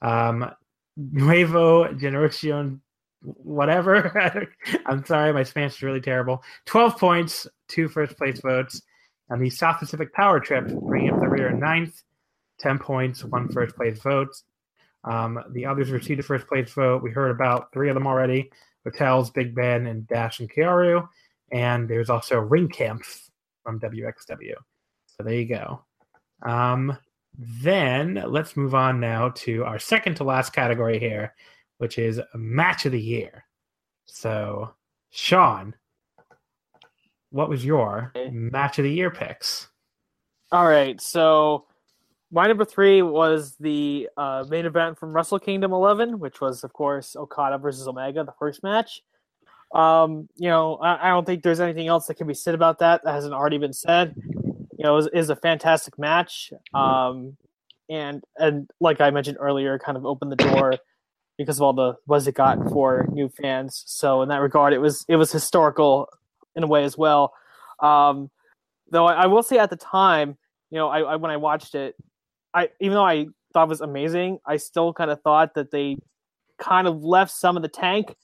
Um, 0.01 0.51
Nuevo 0.97 1.93
Generacion, 1.93 2.81
whatever. 3.21 4.49
I'm 4.87 5.05
sorry, 5.05 5.35
my 5.35 5.43
Spanish 5.43 5.77
is 5.77 5.83
really 5.83 6.01
terrible. 6.01 6.43
12 6.65 6.97
points, 6.97 7.47
two 7.69 7.87
first 7.87 8.17
place 8.17 8.41
votes. 8.41 8.81
And 9.29 9.43
the 9.43 9.51
South 9.51 9.79
Pacific 9.79 10.15
Power 10.15 10.41
Trip 10.41 10.69
bringing 10.69 11.11
up 11.11 11.21
the 11.21 11.29
rear 11.29 11.51
in 11.51 11.61
ninth, 11.61 12.03
10 12.61 12.79
points, 12.79 13.23
one 13.25 13.51
first 13.51 13.77
place 13.77 13.99
vote. 14.01 14.35
Um, 15.05 15.39
the 15.51 15.67
others 15.67 15.91
received 15.91 16.21
a 16.21 16.23
first 16.23 16.47
place 16.47 16.73
vote. 16.73 17.03
We 17.03 17.11
heard 17.11 17.31
about 17.31 17.75
three 17.75 17.91
of 17.91 17.95
them 17.95 18.07
already 18.07 18.51
Ratels, 18.87 19.31
Big 19.35 19.55
Ben, 19.55 19.87
and 19.87 20.09
Dash 20.09 20.41
and 20.41 20.51
Kaoru 20.51 21.07
and 21.53 21.89
there's 21.89 22.11
also 22.11 22.37
Ringkampf 22.37 23.31
from 23.63 23.81
WXW. 23.81 24.55
So 25.07 25.23
there 25.23 25.35
you 25.35 25.47
go. 25.47 25.85
Um, 26.43 26.97
then 27.39 28.23
let's 28.27 28.57
move 28.57 28.75
on 28.75 29.01
now 29.01 29.31
to 29.31 29.65
our 29.65 29.79
second 29.79 30.17
to 30.17 30.25
last 30.25 30.53
category 30.53 30.99
here, 30.99 31.35
which 31.79 31.99
is 31.99 32.21
match 32.35 32.87
of 32.87 32.93
the 32.93 33.01
year. 33.01 33.45
So, 34.07 34.75
Sean, 35.11 35.75
what 37.31 37.49
was 37.49 37.65
your 37.65 38.13
match 38.31 38.79
of 38.79 38.85
the 38.85 38.93
year 38.93 39.11
picks? 39.11 39.69
All 40.53 40.67
right, 40.67 41.01
so 41.01 41.67
my 42.33 42.47
number 42.47 42.65
three 42.65 43.03
was 43.03 43.57
the 43.61 44.09
uh, 44.17 44.45
main 44.49 44.67
event 44.67 44.99
from 44.99 45.13
Wrestle 45.13 45.39
Kingdom 45.39 45.73
11, 45.73 46.19
which 46.19 46.41
was, 46.41 46.65
of 46.65 46.73
course, 46.73 47.15
Okada 47.15 47.59
versus 47.59 47.87
Omega, 47.87 48.25
the 48.25 48.35
first 48.39 48.63
match. 48.63 49.03
Um, 49.73 50.29
you 50.37 50.49
know, 50.49 50.77
I, 50.77 51.09
I, 51.09 51.11
don't 51.11 51.25
think 51.25 51.45
there's 51.45 51.61
anything 51.61 51.87
else 51.87 52.07
that 52.07 52.17
can 52.17 52.27
be 52.27 52.35
said 52.35 52.57
about 52.57 52.81
that 52.81 53.05
that 53.05 53.15
hasn't 53.15 53.35
already 53.35 53.59
been 53.59 53.73
said. 53.73 54.15
You 54.17 54.85
know, 54.85 54.99
it 54.99 55.15
was, 55.15 55.31
a 55.31 55.37
fantastic 55.37 55.97
match. 55.97 56.53
Um, 56.75 57.37
and 57.89 58.25
and 58.37 58.69
like 58.81 59.01
I 59.01 59.11
mentioned 59.11 59.37
earlier, 59.41 59.79
kind 59.79 59.97
of 59.97 60.05
opened 60.05 60.33
the 60.33 60.37
door 60.37 60.75
because 61.39 61.59
of 61.59 61.63
all 61.63 61.73
the 61.73 61.95
buzz 62.07 62.27
it 62.27 62.35
got 62.35 62.59
for 62.71 63.07
new 63.13 63.29
fans. 63.29 63.83
So 63.87 64.23
in 64.23 64.29
that 64.29 64.41
regard, 64.41 64.73
it 64.73 64.79
was 64.79 65.05
it 65.09 65.17
was 65.17 65.31
historical 65.33 66.09
in 66.55 66.63
a 66.63 66.67
way 66.67 66.85
as 66.85 66.99
well. 66.99 67.33
Um, 67.81 68.31
though 68.91 69.07
I, 69.07 69.23
I, 69.23 69.27
will 69.27 69.43
say 69.43 69.59
at 69.59 69.71
the 69.71 69.77
time, 69.77 70.37
you 70.71 70.79
know, 70.79 70.89
I, 70.89 71.01
I 71.01 71.17
when 71.17 71.31
I 71.31 71.37
watched 71.37 71.75
it, 71.75 71.95
I 72.53 72.69
even 72.81 72.95
though 72.95 73.07
I 73.07 73.27
thought 73.53 73.65
it 73.65 73.69
was 73.69 73.81
amazing, 73.81 74.39
I 74.47 74.57
still 74.57 74.93
kind 74.93 75.11
of 75.11 75.23
thought 75.23 75.55
that 75.55 75.71
they 75.71 75.97
kind 76.59 76.87
of 76.87 77.03
left 77.03 77.33
some 77.33 77.57
of 77.57 77.63
the 77.63 77.69
tank 77.69 78.15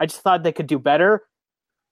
I 0.00 0.06
just 0.06 0.20
thought 0.22 0.42
they 0.42 0.52
could 0.52 0.66
do 0.66 0.78
better. 0.78 1.22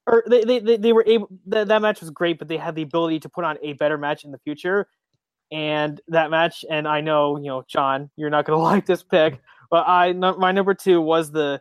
Or 0.07 0.25
they, 0.29 0.45
they, 0.45 0.59
they, 0.59 0.77
they 0.77 0.93
were 0.93 1.05
able 1.07 1.29
that, 1.47 1.69
match 1.81 2.01
was 2.01 2.11
great, 2.11 2.39
but 2.39 2.49
they 2.49 2.59
had 2.59 2.75
the 2.75 2.83
ability 2.83 3.21
to 3.21 3.29
put 3.29 3.45
on 3.45 3.57
a 3.63 3.73
better 3.75 3.97
match 3.99 4.25
in 4.25 4.33
the 4.33 4.39
future. 4.39 4.87
And 5.53 6.01
that 6.09 6.31
match, 6.31 6.65
and 6.71 6.89
I 6.89 7.01
know, 7.01 7.37
you 7.39 7.47
know, 7.49 7.65
John, 7.69 8.11
you're 8.17 8.31
not 8.31 8.45
gonna 8.45 8.59
like 8.63 8.87
this 8.87 9.03
pick, 9.03 9.41
but 9.71 9.87
I 9.89 10.13
my 10.13 10.53
number 10.53 10.75
two 10.75 11.01
was 11.01 11.31
the 11.31 11.61